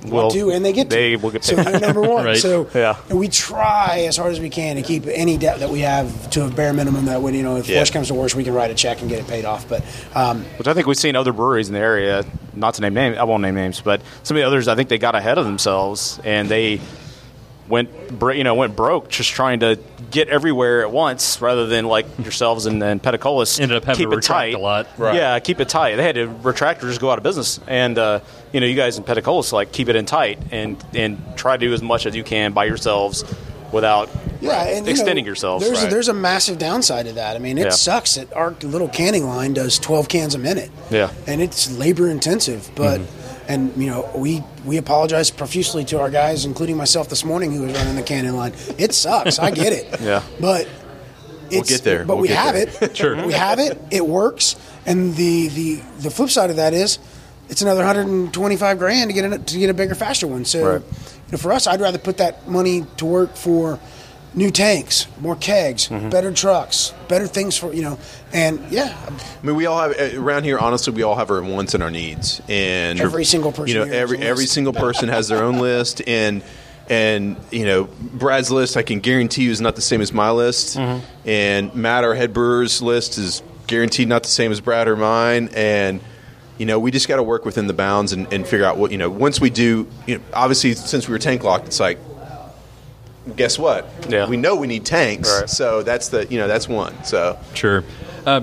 Well, 0.04 0.24
want 0.24 0.34
to, 0.34 0.50
and 0.52 0.66
they 0.66 0.74
get 0.74 0.90
to. 0.90 0.96
they 0.96 1.16
will 1.16 1.30
get 1.32 1.44
so 1.44 1.56
paid 1.56 1.66
they're 1.66 1.80
number 1.80 2.02
one. 2.02 2.26
Right. 2.32 2.38
So 2.38 2.68
Yeah. 2.74 2.96
and 3.10 3.20
we 3.20 3.28
try 3.28 4.06
as 4.08 4.18
hard 4.18 4.32
as 4.32 4.40
we 4.40 4.50
can 4.50 4.76
to 4.78 4.82
keep 4.82 5.06
any 5.08 5.38
debt 5.38 5.60
that 5.60 5.70
we 5.70 5.82
have 5.82 6.30
to 6.32 6.46
a 6.46 6.50
bare 6.50 6.74
minimum. 6.74 7.06
That 7.06 7.22
when 7.22 7.34
you 7.36 7.44
know, 7.44 7.58
if 7.58 7.70
Yeah. 7.70 7.80
worst 7.80 7.94
comes 7.94 8.08
to 8.08 8.14
worst, 8.16 8.36
we 8.36 8.44
can 8.44 8.54
write 8.54 8.72
a 8.72 8.74
check 8.76 9.02
and 9.02 9.10
get 9.10 9.20
it 9.20 9.28
paid 9.28 9.46
off. 9.46 9.68
But 9.70 9.84
um, 10.16 10.44
Which 10.58 10.68
I 10.68 10.74
think 10.74 10.88
we've 10.88 10.98
seen 10.98 11.16
other 11.16 11.34
breweries 11.34 11.68
in 11.68 11.74
the 11.74 11.80
area, 11.80 12.26
not 12.56 12.74
to 12.76 12.82
name 12.82 12.94
names, 12.96 13.18
I 13.18 13.24
won't 13.24 13.42
name 13.44 13.56
names, 13.56 13.80
but 13.82 14.02
some 14.24 14.36
of 14.38 14.42
the 14.42 14.48
others, 14.48 14.68
I 14.68 14.76
think 14.76 14.90
they 14.90 14.98
got 14.98 15.14
ahead 15.16 15.38
of 15.38 15.46
themselves 15.46 16.20
and 16.24 16.50
they 16.50 16.82
went, 17.68 17.90
you 18.34 18.44
know, 18.44 18.56
went 18.56 18.76
broke 18.76 19.10
just 19.10 19.30
trying 19.32 19.60
to 19.62 19.78
get 20.12 20.28
everywhere 20.28 20.82
at 20.82 20.92
once 20.92 21.42
rather 21.42 21.66
than 21.68 21.86
like 21.86 22.06
yourselves 22.20 22.66
and, 22.66 22.84
and 22.84 23.02
Peticolas 23.02 23.60
Ended 23.60 23.78
up 23.78 23.86
having 23.86 23.98
keep 24.00 24.10
to 24.10 24.14
it 24.14 24.16
retract 24.18 24.52
tight. 24.52 24.54
a 24.56 24.60
lot. 24.60 24.88
Right. 24.98 25.16
Yeah, 25.16 25.40
keep 25.40 25.60
it 25.60 25.70
tight. 25.70 25.96
They 25.96 26.04
had 26.04 26.16
to 26.16 26.28
retract 26.28 26.84
or 26.84 26.88
just 26.88 27.02
go 27.02 27.10
out 27.10 27.18
of 27.18 27.24
business. 27.24 27.60
And 27.68 27.98
uh, 27.98 28.20
you 28.52 28.60
know, 28.60 28.66
you 28.66 28.76
guys 28.76 28.98
in 28.98 29.04
Peticolas 29.04 29.52
like 29.54 29.72
keep 29.72 29.90
it 29.90 29.96
in 29.96 30.06
tight 30.06 30.38
and 30.52 30.84
and 30.94 31.22
try 31.38 31.58
to 31.58 31.66
do 31.66 31.74
as 31.74 31.82
much 31.82 32.06
as 32.06 32.16
you 32.16 32.24
can 32.24 32.52
by 32.54 32.66
yourselves 32.66 33.24
without 33.72 34.10
yeah, 34.42 34.64
and 34.64 34.86
you 34.86 34.92
extending 34.92 35.24
know, 35.24 35.30
yourselves. 35.30 35.64
There's 35.66 35.80
Right. 35.80 35.88
a, 35.88 35.90
there's 35.90 36.10
a 36.10 36.14
massive 36.14 36.58
downside 36.58 37.06
to 37.06 37.14
that. 37.14 37.36
I 37.38 37.40
mean, 37.40 37.58
it 37.58 37.66
Yeah. 37.66 37.70
sucks 37.70 38.16
that 38.16 38.34
our 38.34 38.52
little 38.64 38.90
canning 38.90 39.26
line 39.26 39.54
does 39.54 39.80
12 39.80 40.10
cans 40.10 40.36
a 40.36 40.40
minute. 40.40 40.70
Yeah. 40.90 41.12
and 41.28 41.42
it's 41.42 41.72
labor 41.72 42.10
intensive, 42.10 42.70
but. 42.76 43.00
Mm-hmm. 43.00 43.18
And 43.48 43.76
you 43.76 43.88
know 43.90 44.10
we 44.16 44.44
we 44.66 44.78
apologize 44.78 45.32
profusely 45.32 45.84
to 45.86 46.00
our 46.00 46.10
guys, 46.10 46.46
including 46.46 46.78
myself 46.78 47.10
this 47.10 47.26
morning, 47.26 47.52
who 47.52 47.64
was 47.64 47.74
running 47.74 47.96
the 47.96 48.04
canning 48.04 48.34
line. 48.36 48.54
It 48.78 48.94
sucks, 48.94 49.40
I 49.40 49.52
get 49.52 49.74
it. 49.74 50.00
Yeah. 50.02 50.24
but 50.40 50.68
it's, 51.50 51.70
get 51.70 51.84
there. 51.84 52.06
But 52.06 52.16
We'll 52.16 52.22
we 52.24 52.28
have 52.30 52.54
there. 52.56 52.68
it. 52.82 52.96
Sure, 52.98 53.26
we 53.26 53.34
have 53.34 53.60
it. 53.60 53.80
It 53.92 54.06
works. 54.06 54.56
And 54.86 55.16
the 55.16 55.48
the 55.50 55.76
the 56.00 56.10
flip 56.12 56.30
side 56.30 56.50
of 56.50 56.56
that 56.58 56.74
is, 56.74 56.98
it's 57.50 57.62
another 57.62 57.82
125 57.82 58.80
grand 58.80 59.10
to 59.10 59.14
get 59.14 59.32
a, 59.34 59.38
to 59.38 59.60
get 59.60 59.70
a 59.70 59.74
bigger, 59.74 59.96
faster 59.96 60.28
one. 60.28 60.46
So, 60.46 60.64
Right. 60.74 60.82
you 60.82 61.32
know, 61.32 61.38
for 61.38 61.52
us, 61.52 61.68
I'd 61.68 61.82
rather 61.82 61.98
put 61.98 62.18
that 62.18 62.48
money 62.48 62.86
to 62.98 63.06
work 63.06 63.36
for 63.36 63.80
new 64.34 64.50
tanks, 64.52 65.08
more 65.20 65.36
kegs, 65.36 65.88
Mm-hmm. 65.90 66.10
better 66.10 66.32
trucks, 66.32 66.94
better 67.10 67.28
things 67.28 67.58
for 67.58 67.74
you 67.74 67.82
know. 67.82 68.00
And 68.34 68.60
yeah, 68.72 68.96
I 69.08 69.46
mean, 69.46 69.56
we 69.56 69.66
all 69.66 69.80
have 69.82 69.92
uh, 70.00 70.20
around 70.22 70.44
here. 70.46 70.58
Honestly, 70.58 70.94
we 70.94 71.04
all 71.04 71.16
have 71.16 71.30
our 71.32 71.42
wants 71.42 71.74
and 71.74 71.84
our 71.84 71.92
needs, 71.92 72.42
and 72.48 73.00
Every 73.00 73.26
single 73.26 73.52
person 73.52 73.68
You 73.68 73.74
know, 73.80 73.84
here 73.86 73.94
has 73.94 74.02
every 74.04 74.18
a 74.20 74.22
every 74.22 74.44
list. 74.44 74.54
single 74.54 74.74
person 74.74 75.10
has 75.10 75.28
their 75.28 75.44
own 75.44 75.58
list, 75.60 76.02
and 76.08 76.42
and 76.90 77.36
you 77.52 77.66
know, 77.66 77.86
Brad's 78.00 78.52
list 78.52 78.78
I 78.78 78.84
can 78.84 79.00
guarantee 79.02 79.44
you 79.44 79.52
is 79.52 79.60
not 79.62 79.76
the 79.76 79.82
same 79.82 80.02
as 80.02 80.14
my 80.14 80.32
list, 80.32 80.78
and 81.26 81.76
Matt, 81.76 82.04
our 82.04 82.16
head 82.16 82.34
brewer's 82.34 82.82
list 82.82 83.18
is 83.18 83.44
guaranteed 83.68 84.08
not 84.08 84.24
the 84.24 84.30
same 84.30 84.52
as 84.52 84.60
Brad 84.62 84.88
or 84.88 84.96
mine, 84.96 85.50
and 85.56 86.00
you 86.58 86.66
know, 86.66 86.80
we 86.80 86.92
just 86.92 87.08
got 87.08 87.16
to 87.18 87.24
work 87.24 87.44
within 87.44 87.66
the 87.68 87.74
bounds 87.74 88.14
and, 88.14 88.32
and 88.32 88.46
figure 88.48 88.66
out 88.66 88.78
what 88.78 88.92
you 88.92 88.98
know. 88.98 89.10
Once 89.10 89.42
we 89.42 89.50
do, 89.50 89.88
you 90.08 90.18
know, 90.18 90.24
obviously 90.34 90.74
since 90.74 91.08
we 91.08 91.12
were 91.12 91.20
tank 91.20 91.44
locked, 91.44 91.68
it's 91.68 91.80
like. 91.82 91.98
Guess 93.36 93.60
what? 93.60 93.88
Yeah. 94.10 94.28
We 94.28 94.38
know 94.38 94.56
we 94.56 94.68
need 94.68 94.86
tanks, 94.86 95.30
Right. 95.42 95.50
so 95.50 95.84
that's 95.84 96.08
the 96.10 96.26
you 96.28 96.40
know 96.40 96.48
that's 96.48 96.68
one. 96.68 97.04
So 97.04 97.38
Sure. 97.54 97.84
Uh, 98.26 98.42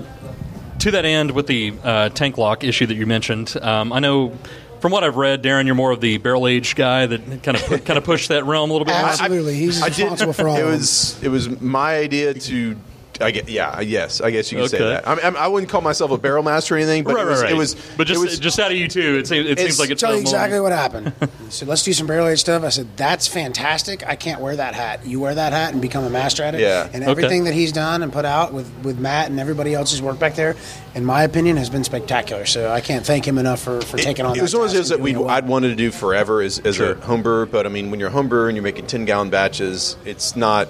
to 0.81 0.91
that 0.93 1.05
end, 1.05 1.33
with 1.33 1.49
the 1.49 1.75
uh, 1.83 2.09
tank 2.11 2.39
lock 2.39 2.63
issue 2.63 2.87
that 2.87 2.95
you 2.95 3.05
mentioned, 3.07 3.57
um, 3.61 3.93
I 3.93 3.99
know 3.99 4.33
from 4.81 4.93
what 4.93 5.03
I've 5.03 5.17
read, 5.17 5.43
Derrin, 5.43 5.67
you're 5.67 5.75
more 5.75 5.91
of 5.91 6.01
the 6.01 6.19
barrel 6.19 6.47
aged 6.47 6.77
guy 6.77 7.07
that 7.07 7.43
kind 7.43 7.57
of 7.57 7.85
kind 7.85 7.99
of 7.99 8.05
pushed 8.05 8.29
that 8.29 8.45
realm 8.45 8.71
a 8.71 8.73
little 8.73 8.85
bit. 8.87 8.93
more. 8.95 9.05
absolutely, 9.07 9.55
he's 9.57 9.83
I 9.83 9.89
did- 9.89 9.99
responsible 10.03 10.33
for 10.33 10.49
all. 10.49 10.57
It 10.57 10.61
of 10.61 10.67
them. 10.69 10.79
was 10.79 11.23
it 11.25 11.29
was 11.29 11.61
my 11.61 11.97
idea 11.97 12.35
to. 12.35 12.77
I 13.21 13.31
get, 13.31 13.49
yeah, 13.49 13.81
yes, 13.81 14.21
I 14.21 14.31
guess 14.31 14.51
you 14.53 14.59
could 14.59 14.71
say 14.71 14.77
Okay. 14.79 14.89
that. 14.89 15.09
I, 15.09 15.15
mean, 15.31 15.37
I 15.37 15.49
wouldn't 15.49 15.71
call 15.71 15.81
myself 15.81 16.11
a 16.11 16.19
barrel 16.19 16.43
master 16.43 16.75
or 16.75 16.79
anything, 16.79 17.05
but 17.05 17.15
right, 17.15 17.27
it 17.27 17.29
was, 17.29 17.41
right, 17.41 17.45
right. 17.47 17.53
it 17.55 17.57
was. 17.59 17.75
but 17.97 18.07
just 18.07 18.21
it 18.21 18.25
was, 18.25 18.39
just 18.39 18.59
out 18.61 18.71
of 18.71 18.77
you 18.77 18.89
too, 18.89 19.17
it 19.19 19.27
seems 19.27 19.47
it 19.47 19.59
seems 19.59 19.61
It's- 19.61 19.79
like 19.79 19.91
it's 19.91 20.01
tell 20.01 20.15
you 20.15 20.21
exactly 20.21 20.61
what 20.61 20.73
happened. 20.73 21.13
He 21.49 21.55
said, 21.55 21.67
"Let's 21.69 21.83
do 21.83 21.95
some 21.95 22.07
barrel 22.07 22.27
aged 22.29 22.41
stuff." 22.41 22.63
I 22.63 22.69
said, 22.69 22.89
"That's 22.99 23.27
fantastic. 23.27 24.07
I 24.07 24.17
can't 24.17 24.43
wear 24.43 24.55
that 24.57 24.75
hat. 24.75 25.07
You 25.07 25.19
wear 25.19 25.35
that 25.35 25.55
hat 25.55 25.73
and 25.73 25.81
become 25.81 26.05
a 26.05 26.11
master 26.11 26.43
at 26.43 26.55
it." 26.55 26.61
Yeah. 26.61 26.85
And 26.93 27.03
Okay. 27.03 27.11
everything 27.11 27.45
that 27.45 27.55
he's 27.55 27.73
done 27.73 28.03
and 28.03 28.13
put 28.13 28.27
out 28.27 28.53
with 28.53 28.71
with 28.83 28.99
Matt 28.99 29.31
and 29.31 29.41
everybody 29.41 29.73
else's 29.73 30.03
work 30.03 30.19
back 30.19 30.35
there, 30.35 30.57
in 30.95 31.07
my 31.07 31.23
opinion, 31.23 31.57
has 31.57 31.71
been 31.71 31.85
spectacular. 31.85 32.45
So 32.45 32.71
I 32.71 32.83
can't 32.83 33.07
thank 33.07 33.27
him 33.27 33.39
enough 33.39 33.63
for, 33.63 33.81
for 33.81 33.97
taking 33.97 34.27
on. 34.27 34.33
It 34.33 34.37
that 34.37 34.43
was 34.43 34.55
one 34.55 34.65
of 34.65 34.69
task 34.73 34.77
those 34.77 34.91
and 34.91 35.01
that 35.01 35.03
we 35.03 35.13
doing 35.13 35.23
it 35.23 35.27
well. 35.27 35.35
I'd 35.37 35.49
wanted 35.49 35.69
to 35.69 35.75
do 35.77 35.91
forever 35.91 36.43
as, 36.43 36.59
as 36.59 36.79
a 36.81 36.97
home 36.97 37.23
brewer, 37.23 37.47
but 37.47 37.65
I 37.65 37.71
mean, 37.71 37.91
when 37.91 37.99
you're 37.99 38.11
a 38.11 38.13
home 38.13 38.29
brewer 38.29 38.49
and 38.49 38.55
you're 38.57 38.63
making 38.63 38.87
ten 38.87 39.07
gallon 39.07 39.31
batches, 39.31 39.97
it's 40.05 40.37
not 40.37 40.69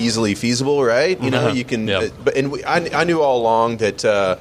easily 0.00 0.34
feasible, 0.34 0.82
right? 0.82 1.20
You 1.20 1.30
know, 1.30 1.38
Uh-huh. 1.46 1.54
you 1.54 1.64
can. 1.64 1.86
Yeah. 1.88 1.98
uh, 1.98 2.08
but 2.24 2.36
and 2.36 2.50
we, 2.50 2.64
I, 2.64 3.00
I 3.00 3.04
knew 3.04 3.20
all 3.22 3.40
along 3.40 3.78
that 3.78 4.04
uh, 4.04 4.36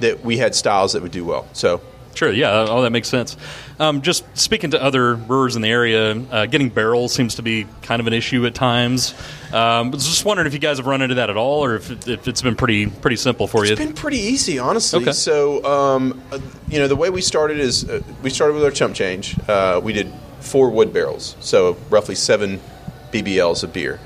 that 0.00 0.24
we 0.24 0.36
had 0.38 0.54
styles 0.54 0.92
that 0.94 1.02
would 1.02 1.12
do 1.12 1.24
well. 1.24 1.46
So 1.52 1.80
Sure, 2.14 2.30
yeah, 2.30 2.50
all 2.52 2.82
that 2.82 2.90
makes 2.90 3.08
sense. 3.08 3.38
Um, 3.80 4.02
just 4.02 4.22
speaking 4.36 4.72
to 4.72 4.82
other 4.82 5.16
brewers 5.16 5.56
in 5.56 5.62
the 5.62 5.70
area, 5.70 6.12
uh, 6.30 6.44
getting 6.44 6.68
barrels 6.68 7.14
seems 7.14 7.36
to 7.36 7.42
be 7.42 7.66
kind 7.80 8.00
of 8.00 8.06
an 8.06 8.12
issue 8.12 8.44
at 8.44 8.54
times. 8.54 9.14
Um, 9.50 9.90
was 9.92 10.06
just 10.06 10.22
wondering 10.22 10.46
if 10.46 10.52
you 10.52 10.58
guys 10.58 10.76
have 10.76 10.86
run 10.86 11.00
into 11.00 11.14
that 11.14 11.30
at 11.30 11.38
all, 11.38 11.64
or 11.64 11.76
if, 11.76 11.90
if 12.06 12.28
it's 12.28 12.42
been 12.42 12.54
pretty 12.54 12.84
pretty 12.86 13.16
simple 13.16 13.46
for 13.46 13.64
you. 13.64 13.72
It's 13.72 13.80
been 13.80 13.94
pretty 13.94 14.18
easy, 14.18 14.58
honestly. 14.58 15.00
Okay. 15.00 15.12
So, 15.12 15.64
um, 15.64 16.20
uh, 16.30 16.38
you 16.68 16.80
know, 16.80 16.86
the 16.86 16.96
way 16.96 17.08
we 17.08 17.22
started 17.22 17.58
is 17.58 17.88
uh, 17.88 18.02
we 18.22 18.28
started 18.28 18.52
with 18.54 18.64
our 18.64 18.70
chump 18.70 18.94
change. 18.94 19.34
Uh, 19.48 19.80
we 19.82 19.94
did 19.94 20.12
four 20.40 20.68
wood 20.68 20.92
barrels, 20.92 21.34
so 21.40 21.78
roughly 21.88 22.14
seven 22.14 22.60
BBLs 23.10 23.64
of 23.64 23.72
beer. 23.72 23.98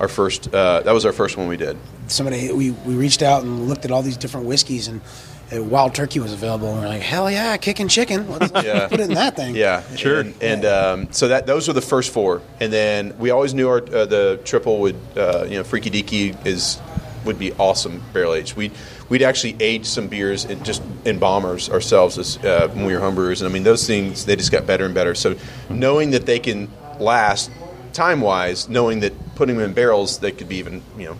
Our 0.00 0.08
first, 0.08 0.52
uh, 0.52 0.80
that 0.80 0.92
was 0.92 1.04
our 1.04 1.12
first 1.12 1.36
one 1.36 1.46
we 1.46 1.56
did. 1.58 1.76
somebody 2.08 2.50
we, 2.52 2.70
we 2.70 2.94
reached 2.94 3.22
out 3.22 3.42
and 3.42 3.68
looked 3.68 3.84
at 3.84 3.90
all 3.90 4.02
these 4.02 4.16
different 4.16 4.46
whiskeys 4.46 4.88
and 4.88 5.00
uh, 5.54 5.62
wild 5.62 5.94
turkey 5.94 6.20
was 6.20 6.32
available 6.32 6.72
and 6.72 6.80
we're 6.80 6.88
like 6.88 7.02
hell 7.02 7.30
yeah 7.30 7.56
kicking 7.58 7.86
chicken 7.88 8.26
let's 8.30 8.50
Yeah. 8.64 8.88
put 8.88 9.00
it 9.00 9.08
in 9.10 9.14
that 9.14 9.36
thing 9.36 9.54
Yeah, 9.54 9.82
Sure. 9.96 10.20
And, 10.20 10.34
and 10.42 10.64
um, 10.64 11.12
so 11.12 11.28
that 11.28 11.46
those 11.46 11.68
were 11.68 11.74
the 11.74 11.82
first 11.82 12.12
four, 12.12 12.40
and 12.60 12.72
then 12.72 13.18
we 13.18 13.30
always 13.30 13.52
knew 13.52 13.68
our 13.68 13.78
uh, 13.78 14.06
the 14.06 14.40
triple 14.44 14.80
would, 14.80 14.96
uh, 15.16 15.44
you 15.48 15.56
know, 15.58 15.64
Freaky 15.64 15.90
Deaky 15.90 16.46
is 16.46 16.78
would 17.26 17.38
be 17.38 17.52
awesome 17.54 18.02
barrel 18.14 18.32
aged. 18.32 18.56
We 18.56 18.70
we'd 19.10 19.22
actually 19.22 19.54
age 19.60 19.84
some 19.84 20.08
beers 20.08 20.46
in 20.46 20.62
just 20.64 20.82
in 21.04 21.18
bombers 21.18 21.68
ourselves 21.68 22.16
as, 22.16 22.38
uh, 22.38 22.68
when 22.72 22.86
we 22.86 22.94
were 22.94 23.00
homebrewers, 23.00 23.40
and 23.42 23.48
I 23.50 23.52
mean 23.52 23.64
those 23.64 23.86
things 23.86 24.24
they 24.24 24.36
just 24.36 24.50
got 24.52 24.66
better 24.66 24.86
and 24.86 24.94
better. 24.94 25.14
So 25.14 25.36
knowing 25.68 26.12
that 26.12 26.24
they 26.24 26.38
can 26.38 26.70
last 26.98 27.50
time 27.92 28.20
wise, 28.20 28.68
knowing 28.68 29.00
that 29.00 29.12
putting 29.34 29.56
them 29.56 29.64
in 29.64 29.72
barrels 29.74 30.18
they 30.18 30.32
could 30.32 30.48
be 30.48 30.56
even 30.56 30.82
you 30.98 31.06
know 31.06 31.18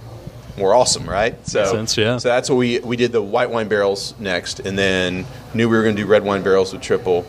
more 0.58 0.74
awesome, 0.74 1.08
right? 1.08 1.34
So, 1.46 1.64
sense, 1.64 1.96
yeah. 1.96 2.18
So 2.18 2.28
that's 2.28 2.50
what 2.50 2.56
we 2.56 2.80
we 2.80 2.96
did 2.96 3.12
the 3.12 3.22
white 3.22 3.50
wine 3.50 3.68
barrels 3.68 4.14
next, 4.18 4.60
and 4.60 4.76
then 4.78 5.24
knew 5.54 5.68
we 5.68 5.76
were 5.76 5.82
going 5.82 5.96
to 5.96 6.02
do 6.02 6.08
red 6.08 6.22
wine 6.24 6.42
barrels 6.42 6.72
with 6.72 6.82
triple. 6.82 7.26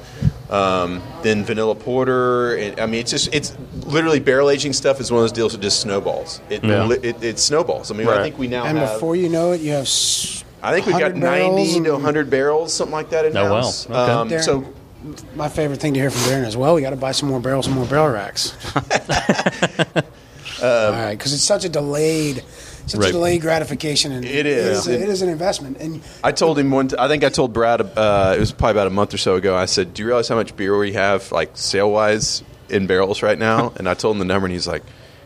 Um, 0.49 1.01
then 1.23 1.45
vanilla 1.45 1.75
porter. 1.75 2.55
And, 2.57 2.77
I 2.77 2.85
mean, 2.85 2.99
it's 2.99 3.11
just 3.11 3.33
it's 3.33 3.55
literally 3.85 4.19
barrel 4.19 4.49
aging 4.49 4.73
stuff 4.73 4.99
is 4.99 5.09
one 5.09 5.19
of 5.19 5.23
those 5.23 5.31
deals 5.31 5.53
that 5.53 5.61
just 5.61 5.79
snowballs. 5.79 6.41
It, 6.49 6.61
li- 6.63 6.99
it, 7.01 7.23
it 7.23 7.39
snowballs. 7.39 7.89
I 7.89 7.93
mean, 7.95 8.05
I 8.09 8.21
think 8.21 8.37
we 8.37 8.47
now 8.47 8.65
and 8.65 8.77
have. 8.77 8.95
before 8.95 9.15
you 9.15 9.29
know 9.29 9.53
it 9.53 9.61
you 9.61 9.71
have 9.71 9.83
s- 9.83 10.43
I 10.61 10.73
think 10.73 10.87
we 10.87 10.91
got 10.99 11.15
ninety 11.15 11.79
to 11.81 11.91
100 11.93 12.29
barrels, 12.29 12.73
something 12.73 12.91
like 12.91 13.11
that 13.11 13.23
in 13.25 13.37
Oh, 13.37 13.45
wow. 13.45 13.49
house. 13.61 13.89
Okay. 13.89 13.95
Um, 13.95 14.29
so 14.41 14.65
my 15.35 15.49
favorite 15.49 15.79
thing 15.79 15.93
to 15.95 15.99
hear 15.99 16.09
from 16.11 16.21
Derrin 16.31 16.45
is 16.45 16.55
well 16.55 16.75
we 16.75 16.81
got 16.81 16.91
to 16.91 16.95
buy 16.95 17.11
some 17.11 17.27
more 17.29 17.39
barrels 17.39 17.65
some 17.65 17.73
more 17.75 17.85
barrel 17.85 18.09
racks 18.09 18.55
All 20.63 20.91
right, 20.91 21.15
because 21.17 21.33
it's 21.33 21.43
such 21.43 21.65
a 21.65 21.69
delayed, 21.69 22.43
such 22.85 22.99
Right. 23.01 23.09
a 23.09 23.11
delayed 23.13 23.41
gratification, 23.41 24.11
and 24.11 24.23
It 24.23 24.45
is. 24.45 24.85
It 24.87 24.93
is, 24.93 24.99
a- 25.01 25.03
it 25.03 25.09
is 25.09 25.21
an 25.23 25.29
investment, 25.29 25.77
and 25.79 26.01
I 26.23 26.31
told 26.33 26.59
him 26.59 26.69
one. 26.69 26.89
T- 26.89 26.95
I 26.99 27.07
think 27.07 27.23
I 27.23 27.29
told 27.29 27.51
Brad. 27.51 27.81
Uh, 27.81 28.33
it 28.37 28.39
was 28.39 28.51
probably 28.51 28.71
about 28.73 28.85
a 28.87 28.91
month 28.91 29.11
or 29.13 29.17
so 29.17 29.35
ago. 29.35 29.55
I 29.55 29.65
said, 29.65 29.93
"Do 29.95 30.03
you 30.03 30.07
realize 30.07 30.27
how 30.27 30.35
much 30.35 30.55
beer 30.55 30.77
we 30.77 30.93
have, 30.93 31.31
like 31.31 31.51
sale 31.55 31.89
wise, 31.91 32.43
in 32.69 32.85
barrels 32.85 33.23
right 33.23 33.39
now?" 33.39 33.73
and 33.77 33.89
I 33.89 33.95
told 33.95 34.15
him 34.15 34.19
the 34.19 34.25
number, 34.25 34.45
and 34.45 34.53
he's 34.53 34.67
like, 34.67 34.83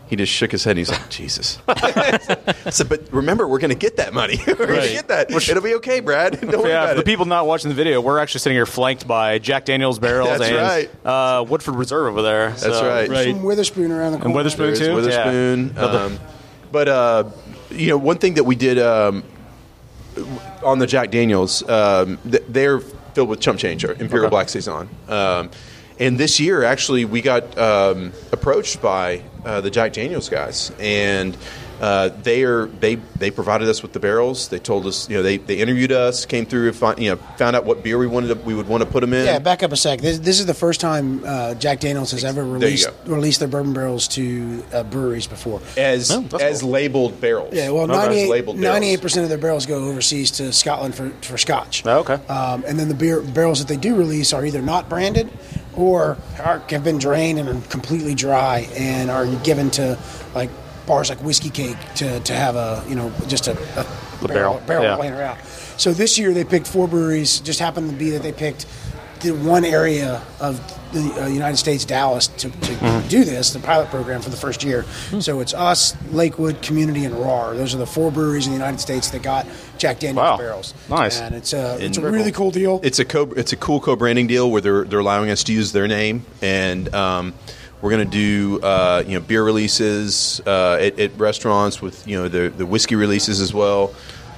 he 0.08 0.16
just 0.16 0.32
shook 0.32 0.52
his 0.52 0.64
head. 0.64 0.72
and 0.72 0.78
He's 0.78 0.90
like, 0.90 1.08
"Jesus." 1.10 1.58
I 1.68 2.70
said, 2.70 2.88
"But 2.88 3.12
remember, 3.12 3.46
we're 3.48 3.58
going 3.58 3.70
to 3.70 3.74
get 3.76 3.96
that 3.96 4.12
money. 4.14 4.38
we're 4.46 4.54
going 4.54 4.80
to 4.82 4.88
get 4.88 5.08
that. 5.08 5.30
It'll 5.30 5.62
be 5.62 5.74
okay, 5.76 6.00
Brad. 6.00 6.40
Don't 6.40 6.58
worry 6.58 6.70
Yeah, 6.70 6.78
about 6.84 6.88
for 6.90 6.94
the 6.96 7.00
it." 7.02 7.06
people 7.06 7.24
not 7.26 7.46
watching 7.46 7.68
the 7.68 7.74
video, 7.74 8.00
we're 8.00 8.18
actually 8.18 8.40
sitting 8.40 8.56
here 8.56 8.66
flanked 8.66 9.06
by 9.06 9.38
Jack 9.38 9.64
Daniels 9.64 9.98
barrels 9.98 10.38
That's 10.38 10.50
and 10.50 10.56
right. 10.56 10.90
uh, 11.04 11.44
Woodford 11.48 11.74
Reserve 11.76 12.08
over 12.12 12.22
there. 12.22 12.50
That's 12.50 12.62
So- 12.62 12.86
right. 12.88 13.08
Right. 13.08 13.28
some 13.34 13.42
Witherspoon 13.42 13.90
around 13.92 14.12
the 14.12 14.18
corner. 14.18 14.26
And 14.28 14.34
Witherspoon 14.36 14.74
too. 14.76 14.94
Witherspoon. 14.94 15.72
Yeah. 15.74 15.82
Um, 15.82 16.18
but 16.72 16.88
uh, 16.88 17.24
you 17.70 17.88
know, 17.88 17.98
one 17.98 18.18
thing 18.18 18.34
that 18.34 18.44
we 18.44 18.54
did 18.56 18.78
um, 18.78 19.22
on 20.62 20.78
the 20.78 20.86
Jack 20.86 21.10
Daniels, 21.10 21.68
um, 21.68 22.18
th- 22.30 22.42
they're 22.48 22.80
filled 22.80 23.28
with 23.28 23.40
chump 23.40 23.58
change 23.58 23.84
or 23.84 23.92
Imperial 23.92 24.26
Okay. 24.26 24.30
Black 24.30 24.48
Saison. 24.48 24.88
And 25.98 26.18
this 26.18 26.38
year, 26.38 26.62
actually, 26.62 27.06
we 27.06 27.22
got 27.22 27.56
um, 27.56 28.12
approached 28.30 28.82
by 28.82 29.22
uh, 29.44 29.62
the 29.62 29.70
Jack 29.70 29.94
Daniels 29.94 30.28
guys, 30.28 30.70
and 30.78 31.34
uh, 31.80 32.08
they 32.22 32.44
are 32.44 32.66
they 32.66 32.96
they 33.18 33.30
provided 33.30 33.68
us 33.68 33.82
with 33.82 33.92
the 33.92 34.00
barrels. 34.00 34.48
They 34.48 34.58
told 34.58 34.86
us, 34.86 35.08
you 35.08 35.16
know, 35.16 35.22
they, 35.22 35.36
they 35.38 35.56
interviewed 35.58 35.92
us, 35.92 36.24
came 36.26 36.46
through, 36.46 36.68
and 36.68 36.76
find, 36.76 36.98
you 36.98 37.10
know, 37.10 37.16
found 37.36 37.56
out 37.56 37.64
what 37.64 37.82
beer 37.82 37.98
we 37.98 38.06
wanted 38.06 38.28
to, 38.28 38.34
we 38.36 38.54
would 38.54 38.68
want 38.68 38.82
to 38.82 38.88
put 38.88 39.00
them 39.00 39.12
in. 39.12 39.24
Yeah, 39.26 39.38
back 39.38 39.62
up 39.62 39.72
a 39.72 39.76
sec. 39.76 40.00
This, 40.00 40.18
this 40.18 40.40
is 40.40 40.46
the 40.46 40.54
first 40.54 40.80
time 40.80 41.22
uh, 41.24 41.54
Jack 41.54 41.80
Daniels 41.80 42.10
has 42.12 42.24
ever 42.24 42.44
released 42.44 42.88
released 43.04 43.38
their 43.40 43.48
bourbon 43.48 43.72
barrels 43.74 44.08
to 44.08 44.64
uh, 44.72 44.82
breweries 44.84 45.26
before. 45.26 45.60
as 45.76 46.10
Oh, 46.10 46.24
as 46.40 46.60
cool. 46.62 46.70
labeled 46.70 47.20
barrels. 47.20 47.52
Yeah, 47.54 47.70
well, 47.70 47.90
As 47.90 47.96
98 48.06 48.28
labeled 48.28 48.60
barrels. 48.60 49.00
percent 49.00 49.24
of 49.24 49.28
their 49.28 49.38
barrels 49.38 49.66
go 49.66 49.84
overseas 49.88 50.30
to 50.32 50.52
Scotland 50.52 50.94
for, 50.94 51.10
for 51.22 51.36
Scotch. 51.38 51.84
Oh, 51.86 52.00
okay. 52.00 52.14
Um, 52.26 52.64
and 52.66 52.78
then 52.78 52.88
the 52.88 52.94
beer 52.94 53.20
barrels 53.20 53.58
that 53.58 53.68
they 53.68 53.76
do 53.76 53.94
release 53.96 54.32
are 54.32 54.44
either 54.44 54.62
not 54.62 54.88
branded 54.88 55.30
or 55.74 56.16
are, 56.38 56.58
have 56.70 56.84
been 56.84 56.98
drained 56.98 57.38
and 57.38 57.48
are 57.48 57.68
completely 57.68 58.14
dry 58.14 58.66
and 58.76 59.10
are 59.10 59.26
given 59.44 59.70
to 59.72 59.98
like 60.34 60.50
bars 60.86 61.08
like 61.08 61.18
Whiskey 61.22 61.50
Cake 61.50 61.76
to, 61.96 62.20
to 62.20 62.32
have 62.34 62.56
a 62.56 62.84
you 62.88 62.94
know 62.94 63.12
just 63.26 63.48
a, 63.48 63.52
a 63.52 63.86
The 64.22 64.28
barrel 64.28 64.62
barrel, 64.66 64.84
yeah. 64.84 64.96
laying 64.96 65.14
around. 65.14 65.38
So 65.76 65.92
this 65.92 66.18
year 66.18 66.32
they 66.32 66.44
picked 66.44 66.66
four 66.66 66.88
breweries. 66.88 67.40
Just 67.40 67.58
happened 67.60 67.90
to 67.90 67.96
be 67.96 68.10
that 68.10 68.22
they 68.22 68.32
picked 68.32 68.66
the 69.20 69.30
one 69.32 69.64
area 69.64 70.22
of 70.40 70.60
the 70.92 71.22
uh, 71.22 71.26
United 71.26 71.56
States, 71.56 71.84
Dallas, 71.84 72.28
to, 72.28 72.50
to 72.50 72.72
Mm-hmm. 72.76 73.08
do 73.08 73.24
this, 73.24 73.52
the 73.52 73.58
pilot 73.58 73.88
program 73.88 74.20
for 74.20 74.28
the 74.30 74.36
first 74.36 74.62
year. 74.62 74.82
Hmm. 75.10 75.20
So 75.20 75.40
it's 75.40 75.54
us, 75.54 75.96
Lakewood, 76.12 76.60
Community, 76.62 77.04
and 77.06 77.14
Rahr. 77.14 77.56
Those 77.56 77.74
are 77.74 77.78
the 77.78 77.86
four 77.86 78.10
breweries 78.12 78.46
in 78.46 78.52
the 78.52 78.58
United 78.58 78.78
States 78.80 79.10
that 79.10 79.22
got 79.22 79.46
Jack 79.78 79.98
Daniels 80.00 80.16
Wow. 80.22 80.36
barrels. 80.36 80.74
Nice. 80.90 81.18
and 81.20 81.34
it's 81.34 81.52
a 81.54 81.78
it's 81.82 81.96
a 81.98 82.02
really 82.02 82.30
cool 82.32 82.50
deal. 82.50 82.80
It's 82.82 82.98
a 82.98 83.04
co- 83.04 83.32
it's 83.36 83.52
a 83.52 83.56
cool 83.56 83.80
co-branding 83.80 84.26
deal 84.26 84.50
where 84.50 84.60
they're 84.60 84.84
they're 84.84 85.00
allowing 85.00 85.30
us 85.30 85.42
to 85.44 85.52
use 85.52 85.72
their 85.72 85.88
name, 85.88 86.24
and 86.42 86.94
um, 86.94 87.34
we're 87.82 87.90
going 87.90 88.04
to 88.08 88.10
do 88.10 88.60
uh, 88.62 89.02
you 89.06 89.14
know 89.14 89.20
beer 89.20 89.42
releases 89.44 90.40
uh, 90.46 90.74
at, 90.80 90.98
at 90.98 91.18
restaurants 91.18 91.80
with 91.82 92.06
you 92.08 92.16
know 92.16 92.28
the 92.28 92.48
the 92.48 92.66
whiskey 92.66 92.94
releases 92.94 93.40
as 93.40 93.52
well. 93.54 93.94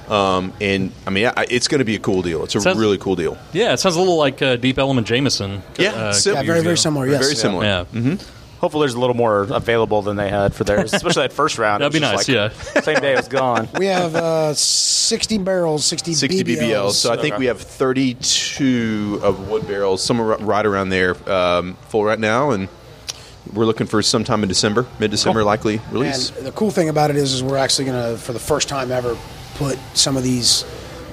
Um, 0.09 0.53
and 0.59 0.91
I 1.05 1.11
mean, 1.11 1.27
I, 1.27 1.45
it's 1.51 1.67
going 1.67 1.79
to 1.79 1.85
be 1.85 1.93
a 1.95 1.99
cool 1.99 2.23
deal. 2.23 2.43
It's 2.43 2.55
a 2.55 2.61
Sounds- 2.61 2.79
really 2.79 2.97
cool 2.97 3.15
deal. 3.15 3.37
Yeah, 3.53 3.73
it 3.73 3.77
sounds 3.77 3.95
a 3.95 3.99
little 3.99 4.17
like 4.17 4.41
uh, 4.41 4.55
Deep 4.55 4.79
Ellum 4.79 5.03
Jameson. 5.03 5.61
Yeah, 5.77 5.91
uh, 5.91 6.13
sim- 6.13 6.33
yeah, 6.35 6.41
very 6.43 6.61
very 6.61 6.77
similar. 6.77 7.05
Yes, 7.07 7.21
Very 7.23 7.35
similar. 7.35 7.63
yeah. 7.63 8.15
Hopefully, 8.59 8.81
there's 8.81 8.95
a 8.95 8.99
little 8.99 9.15
more 9.15 9.43
available 9.43 10.01
than 10.01 10.17
they 10.17 10.27
had 10.29 10.53
for 10.53 10.65
theirs, 10.65 10.93
especially 10.95 11.21
that 11.21 11.31
first 11.31 11.57
round. 11.57 11.81
That'd 11.81 11.93
be 11.93 11.99
nice. 12.01 12.25
just 12.25 12.75
Yeah. 12.75 12.81
Same 12.81 12.99
day 12.99 13.13
it 13.13 13.17
was 13.17 13.29
gone. 13.29 13.69
We 13.79 13.85
have 13.85 14.15
uh, 14.15 14.53
60 14.53 15.37
barrels, 15.37 15.85
60, 15.85 16.13
60 16.13 16.43
BBLs. 16.43 16.57
BBLs. 16.57 16.91
So 16.93 17.13
I 17.13 17.15
think 17.17 17.37
we 17.37 17.45
have 17.45 17.61
32 17.61 19.19
of 19.23 19.47
wood 19.49 19.65
barrels, 19.67 20.03
somewhere 20.03 20.37
right 20.39 20.65
around 20.65 20.89
there, 20.89 21.15
um, 21.31 21.75
full 21.87 22.03
right 22.03 22.19
now, 22.19 22.51
and 22.51 22.67
we're 23.53 23.65
looking 23.65 23.87
for 23.87 24.01
sometime 24.01 24.43
in 24.43 24.49
December, 24.49 24.85
mid-December, 24.99 25.43
likely 25.43 25.81
release. 25.91 26.29
And 26.37 26.45
the 26.45 26.51
cool 26.51 26.71
thing 26.71 26.89
about 26.89 27.09
it 27.09 27.15
is, 27.15 27.33
is 27.33 27.43
we're 27.43 27.57
actually 27.57 27.85
going 27.85 28.11
to, 28.13 28.17
for 28.21 28.33
the 28.33 28.39
first 28.39 28.69
time 28.69 28.91
ever, 28.91 29.17
put 29.55 29.77
some 29.93 30.15
of 30.17 30.23
these 30.23 30.63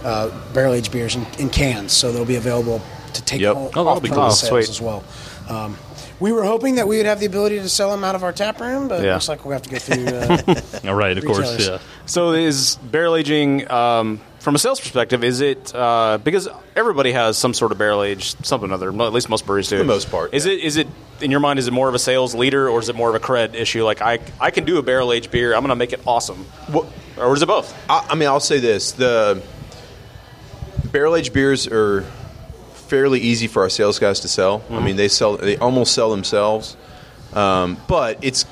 uh, 0.05 0.31
barrel 0.53 0.73
aged 0.75 0.93
beers 0.93 1.17
in, 1.17 1.27
in 1.39 1.49
cans, 1.51 1.93
so 1.93 2.13
they'll 2.13 2.25
be 2.25 2.37
available 2.37 2.81
to 3.15 3.23
take 3.25 3.41
Yep. 3.41 3.55
home 3.55 3.65
Oh, 3.67 3.69
that'll 3.69 3.89
off 3.89 4.03
be 4.03 4.09
cool. 4.09 4.31
sales 4.31 4.49
Sweet. 4.67 4.69
as 4.69 4.81
well. 4.81 5.03
Um, 5.49 5.77
we 6.21 6.33
were 6.33 6.45
hoping 6.45 6.77
that 6.77 6.89
we 6.89 6.97
would 6.97 7.07
have 7.07 7.21
the 7.21 7.27
ability 7.27 7.59
to 7.59 7.69
sell 7.69 7.91
them 7.91 8.03
out 8.05 8.15
of 8.15 8.23
our 8.25 8.33
tap 8.33 8.61
room, 8.61 8.89
but 8.89 9.05
it 9.05 9.11
looks 9.11 9.29
like 9.29 9.45
we'll 9.45 9.53
have 9.53 9.63
to 9.63 9.71
go 9.71 9.79
through. 9.79 10.07
Uh, 10.07 10.61
All 10.89 10.95
right, 10.95 11.17
of 11.17 11.25
course. 11.27 11.67
Yeah. 11.69 11.79
So 12.07 12.33
is 12.33 12.77
barrel 12.77 13.17
aging 13.17 13.71
um, 13.71 14.21
from 14.47 14.55
a 14.55 14.59
sales 14.61 14.79
perspective? 14.79 15.25
Is 15.25 15.41
it 15.41 15.75
uh, 15.75 16.19
because 16.23 16.49
everybody 16.77 17.11
has 17.11 17.37
some 17.37 17.53
sort 17.53 17.73
of 17.73 17.79
barrel 17.79 18.05
aged 18.05 18.47
something 18.47 18.71
or 18.71 18.75
other? 18.75 18.91
At 19.03 19.13
least 19.13 19.29
most 19.29 19.45
breweries 19.45 19.69
do. 19.69 19.79
For 19.79 19.83
the 19.83 19.89
most 19.89 20.09
part, 20.09 20.33
Is 20.33 20.47
yeah. 20.47 20.53
it 20.53 20.61
is 20.61 20.77
it 20.77 20.87
in 21.21 21.33
your 21.33 21.41
mind? 21.41 21.59
Is 21.59 21.67
it 21.67 21.73
more 21.73 21.89
of 21.89 21.97
a 21.97 21.99
sales 21.99 22.33
leader 22.33 22.69
or 22.69 22.79
is 22.79 22.89
it 22.89 22.95
more 22.95 23.09
of 23.09 23.17
a 23.17 23.19
cred 23.19 23.55
issue? 23.55 23.83
Like 23.85 24.01
I 24.03 24.21
I 24.41 24.53
can 24.53 24.65
do 24.65 24.79
a 24.79 24.83
barrel 24.85 25.13
aged 25.13 25.33
beer. 25.33 25.53
I'm 25.53 25.63
going 25.63 25.71
to 25.71 25.75
make 25.75 25.93
it 25.93 26.01
awesome. 26.07 26.45
What- 26.69 26.87
Or 27.19 27.35
is 27.35 27.43
it 27.43 27.47
both? 27.47 27.75
I, 27.91 28.07
I 28.11 28.15
mean, 28.15 28.29
I'll 28.29 28.39
say 28.39 28.61
this: 28.61 28.93
the 28.93 29.43
barrel 30.93 31.17
aged 31.17 31.33
beers 31.33 31.67
are 31.67 32.03
fairly 32.87 33.19
easy 33.21 33.49
for 33.49 33.63
our 33.63 33.69
sales 33.69 33.99
guys 33.99 34.21
to 34.21 34.29
sell. 34.29 34.63
I 34.71 34.79
mean, 34.79 34.95
they 34.95 35.09
sell 35.09 35.37
they 35.39 35.57
almost 35.57 35.93
sell 35.93 36.11
themselves, 36.13 36.77
um, 37.33 37.79
but 37.89 38.19
it's 38.23 38.47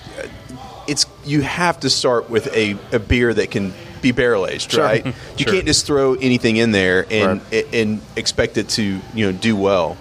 it's 0.89 1.07
you 1.25 1.43
have 1.43 1.79
to 1.81 1.89
start 1.89 2.29
with 2.29 2.53
a, 2.53 2.77
a 2.91 2.99
beer 2.99 3.33
that 3.33 3.53
can 3.53 3.73
be 4.05 4.13
barrel 4.13 4.47
aged, 4.47 4.75
right? 4.75 5.05
You 5.37 5.45
can't 5.47 5.67
just 5.67 5.87
throw 5.87 6.15
anything 6.15 6.57
in 6.57 6.71
there 6.71 7.07
and 7.11 7.41
and 7.73 8.01
expect 8.17 8.57
it 8.57 8.69
to 8.71 9.01
you 9.15 9.27
know 9.27 9.33
do 9.33 9.57
well. 9.57 9.97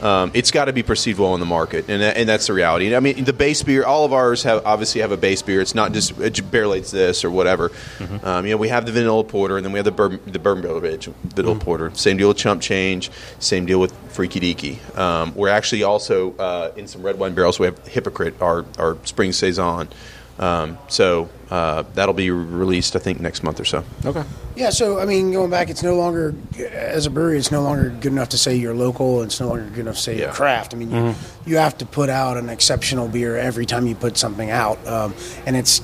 Um, 0.00 0.30
it's 0.32 0.52
got 0.52 0.66
to 0.66 0.72
be 0.72 0.84
perceived 0.84 1.18
well 1.18 1.34
in 1.34 1.40
the 1.40 1.46
market, 1.46 1.86
and 1.88 2.00
that, 2.00 2.16
and 2.16 2.28
that's 2.28 2.46
the 2.46 2.52
reality. 2.52 2.94
I 2.94 3.00
mean, 3.00 3.24
the 3.24 3.32
base 3.32 3.64
beer, 3.64 3.84
all 3.84 4.04
of 4.04 4.12
ours 4.12 4.44
have 4.44 4.64
obviously 4.64 5.00
have 5.00 5.10
a 5.10 5.16
base 5.16 5.42
beer. 5.42 5.60
It's 5.60 5.74
not 5.74 5.92
just 5.92 6.16
it 6.20 6.48
barrel 6.52 6.74
aged 6.74 6.92
this 6.92 7.24
or 7.24 7.32
whatever. 7.32 7.72
Um, 8.22 8.46
you 8.46 8.52
know, 8.52 8.58
we 8.58 8.68
have 8.68 8.86
the 8.86 8.92
vanilla 8.92 9.24
porter, 9.24 9.56
and 9.56 9.64
then 9.66 9.72
we 9.72 9.78
have 9.78 9.84
the 9.84 9.90
bourbon, 9.90 10.20
the 10.24 10.38
bourbon 10.38 10.62
barrel 10.62 10.86
aged 10.86 11.12
vanilla 11.24 11.58
porter. 11.58 11.90
Same 11.94 12.16
deal 12.16 12.28
with 12.28 12.36
chump 12.36 12.62
change. 12.62 13.10
Same 13.40 13.66
deal 13.66 13.80
with 13.80 13.92
freaky 14.12 14.38
deaky. 14.38 14.96
Um, 14.96 15.34
we're 15.34 15.48
actually 15.48 15.82
also 15.82 16.32
uh, 16.36 16.70
in 16.76 16.86
some 16.86 17.02
red 17.02 17.18
wine 17.18 17.34
barrels. 17.34 17.58
We 17.58 17.66
have 17.66 17.84
hypocrite, 17.88 18.40
our 18.40 18.64
our 18.78 18.96
spring 19.04 19.32
saison. 19.32 19.88
Um, 20.38 20.78
so 20.88 21.28
uh, 21.50 21.82
that'll 21.94 22.14
be 22.14 22.30
released, 22.30 22.94
I 22.94 22.98
think, 23.00 23.20
next 23.20 23.42
month 23.42 23.58
or 23.58 23.64
so. 23.64 23.82
Okay. 24.04 24.22
yeah, 24.54 24.70
so 24.70 24.98
I 25.00 25.04
mean, 25.04 25.32
going 25.32 25.50
back, 25.50 25.68
it's 25.70 25.82
no 25.82 25.96
longer 25.96 26.34
as 26.70 27.06
a 27.06 27.10
brewery. 27.10 27.38
It's 27.38 27.50
no 27.50 27.62
longer 27.62 27.90
good 27.90 28.12
enough 28.12 28.28
to 28.30 28.38
say 28.38 28.54
you're 28.54 28.74
local. 28.74 29.22
It's 29.22 29.40
no 29.40 29.48
longer 29.48 29.64
good 29.64 29.80
enough 29.80 29.96
to 29.96 30.00
say 30.00 30.16
you're 30.18 30.28
Yeah. 30.28 30.32
craft. 30.34 30.74
I 30.74 30.76
mean, 30.76 30.90
you, 30.92 31.14
you 31.46 31.56
have 31.56 31.76
to 31.78 31.86
put 31.86 32.08
out 32.08 32.36
an 32.36 32.48
exceptional 32.50 33.08
beer 33.08 33.36
every 33.36 33.66
time 33.66 33.86
you 33.86 33.94
put 33.96 34.16
something 34.16 34.50
out, 34.50 34.84
um, 34.86 35.14
and 35.46 35.56
it's 35.56 35.80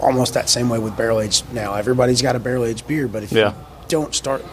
almost 0.00 0.34
that 0.34 0.48
same 0.48 0.68
way 0.68 0.78
with 0.78 0.96
barrel 0.96 1.20
aged 1.20 1.52
now. 1.52 1.74
Everybody's 1.74 2.22
got 2.22 2.36
a 2.36 2.38
barrel 2.40 2.64
aged 2.64 2.86
beer, 2.86 3.08
but 3.08 3.24
if 3.24 3.32
Yeah. 3.32 3.48
you 3.48 3.54
don't 3.88 4.14
start 4.14 4.44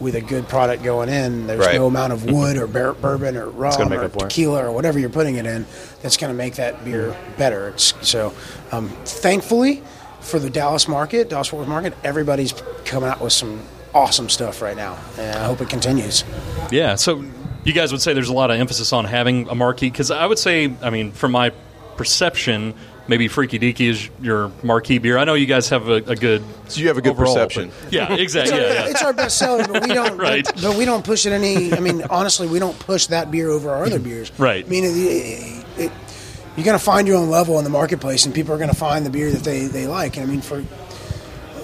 with 0.00 0.16
a 0.16 0.20
good 0.20 0.48
product 0.48 0.82
going 0.82 1.08
in, 1.08 1.46
there's 1.46 1.64
Right. 1.66 1.76
no 1.76 1.86
amount 1.86 2.12
of 2.12 2.24
wood 2.28 2.56
or 2.56 2.66
bar- 2.66 2.94
bourbon 2.94 3.36
or 3.36 3.46
rum 3.48 3.92
or 3.92 4.04
up 4.04 4.12
for 4.12 4.26
it. 4.26 4.30
tequila 4.30 4.64
or 4.66 4.72
whatever 4.72 4.98
you're 4.98 5.08
putting 5.08 5.36
it 5.36 5.46
in 5.46 5.64
that's 6.02 6.16
going 6.16 6.32
to 6.32 6.36
make 6.36 6.56
that 6.56 6.84
beer 6.84 7.14
better. 7.38 7.68
It's, 7.68 7.94
so, 8.02 8.32
um, 8.76 8.88
thankfully, 9.04 9.82
for 10.20 10.38
the 10.38 10.50
Dallas 10.50 10.88
market, 10.88 11.28
Dallas 11.28 11.48
Fort 11.48 11.60
Worth 11.60 11.68
market, 11.68 11.94
everybody's 12.02 12.52
coming 12.84 13.08
out 13.08 13.20
with 13.20 13.32
some 13.32 13.60
awesome 13.94 14.28
stuff 14.28 14.62
right 14.62 14.76
now, 14.76 14.98
and 15.18 15.38
I 15.38 15.44
hope 15.44 15.60
it 15.60 15.68
continues. 15.68 16.24
Yeah. 16.70 16.94
So 16.96 17.24
you 17.64 17.72
guys 17.72 17.92
would 17.92 18.00
say 18.02 18.12
there's 18.14 18.28
a 18.28 18.32
lot 18.34 18.50
of 18.50 18.58
emphasis 18.58 18.92
on 18.92 19.04
having 19.04 19.48
a 19.48 19.54
marquee 19.54 19.90
because 19.90 20.10
I 20.10 20.26
would 20.26 20.38
say, 20.38 20.72
I 20.82 20.90
mean, 20.90 21.12
from 21.12 21.32
my 21.32 21.50
perception, 21.96 22.74
maybe 23.06 23.28
Freaky 23.28 23.58
Deaky 23.58 23.88
is 23.88 24.10
your 24.20 24.50
marquee 24.62 24.98
beer. 24.98 25.16
I 25.18 25.24
know 25.24 25.34
you 25.34 25.46
guys 25.46 25.68
have 25.68 25.88
a, 25.88 25.94
a 25.96 26.16
good. 26.16 26.42
So 26.68 26.80
you 26.80 26.88
have 26.88 26.96
a 26.98 27.02
good 27.02 27.12
overall, 27.12 27.34
perception. 27.34 27.70
but- 27.84 27.92
Yeah, 27.92 28.14
exactly. 28.14 28.58
Yeah, 28.58 28.72
yeah. 28.72 28.86
It's 28.88 29.02
our 29.02 29.12
best 29.12 29.38
seller, 29.38 29.64
but 29.66 29.82
we 29.86 29.94
don't. 29.94 30.14
Right. 30.24 30.44
But, 30.44 30.62
but 30.62 30.76
we 30.76 30.84
don't 30.86 31.04
push 31.04 31.26
it 31.26 31.32
any. 31.32 31.72
I 31.72 31.80
mean, 31.80 32.02
honestly, 32.10 32.46
we 32.48 32.58
don't 32.58 32.78
push 32.78 33.06
that 33.08 33.30
beer 33.30 33.50
over 33.50 33.70
our 33.70 33.84
other 33.84 33.98
beers. 33.98 34.32
Right. 34.38 34.64
I 34.64 34.68
mean, 34.68 34.84
it, 34.84 35.64
it, 35.78 35.92
you're 36.56 36.64
going 36.64 36.78
to 36.78 36.84
find 36.84 37.08
your 37.08 37.16
own 37.16 37.30
level 37.30 37.58
in 37.58 37.64
the 37.64 37.70
marketplace, 37.70 38.26
and 38.26 38.34
people 38.34 38.54
are 38.54 38.58
going 38.58 38.70
to 38.70 38.76
find 38.76 39.04
the 39.04 39.10
beer 39.10 39.30
that 39.30 39.42
they, 39.42 39.66
they 39.66 39.86
like. 39.86 40.16
And 40.16 40.26
I 40.26 40.30
mean, 40.30 40.40
for 40.40 40.64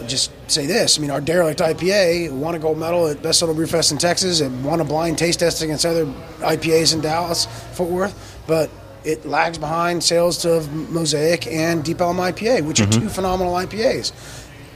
just 0.07 0.33
say 0.51 0.67
this, 0.67 0.99
I 0.99 1.01
mean, 1.01 1.11
our 1.11 1.21
derelict 1.21 1.61
IPA 1.61 2.33
won 2.33 2.55
a 2.55 2.59
gold 2.59 2.79
medal 2.79 3.07
at 3.07 3.23
Best 3.23 3.41
Little 3.43 3.55
Brew 3.55 3.67
Fest 3.67 3.93
in 3.93 3.99
Texas. 3.99 4.41
It 4.41 4.51
won 4.51 4.81
a 4.81 4.85
blind 4.85 5.19
taste 5.19 5.41
test 5.41 5.63
against 5.63 5.87
other 5.87 6.07
IPAs 6.41 6.93
in 6.93 7.01
Dallas, 7.01 7.47
Fort 7.73 7.91
Worth, 7.91 8.43
but 8.47 8.71
it 9.05 9.25
lags 9.25 9.59
behind 9.59 10.03
sales 10.03 10.39
to 10.39 10.61
Mosaic 10.71 11.47
and 11.47 11.85
Deep 11.85 12.01
Ellum 12.01 12.19
IPA, 12.19 12.67
which 12.67 12.81
are 12.81 12.87
mm-hmm. 12.87 13.03
two 13.03 13.09
phenomenal 13.09 13.55
IPAs. 13.55 14.13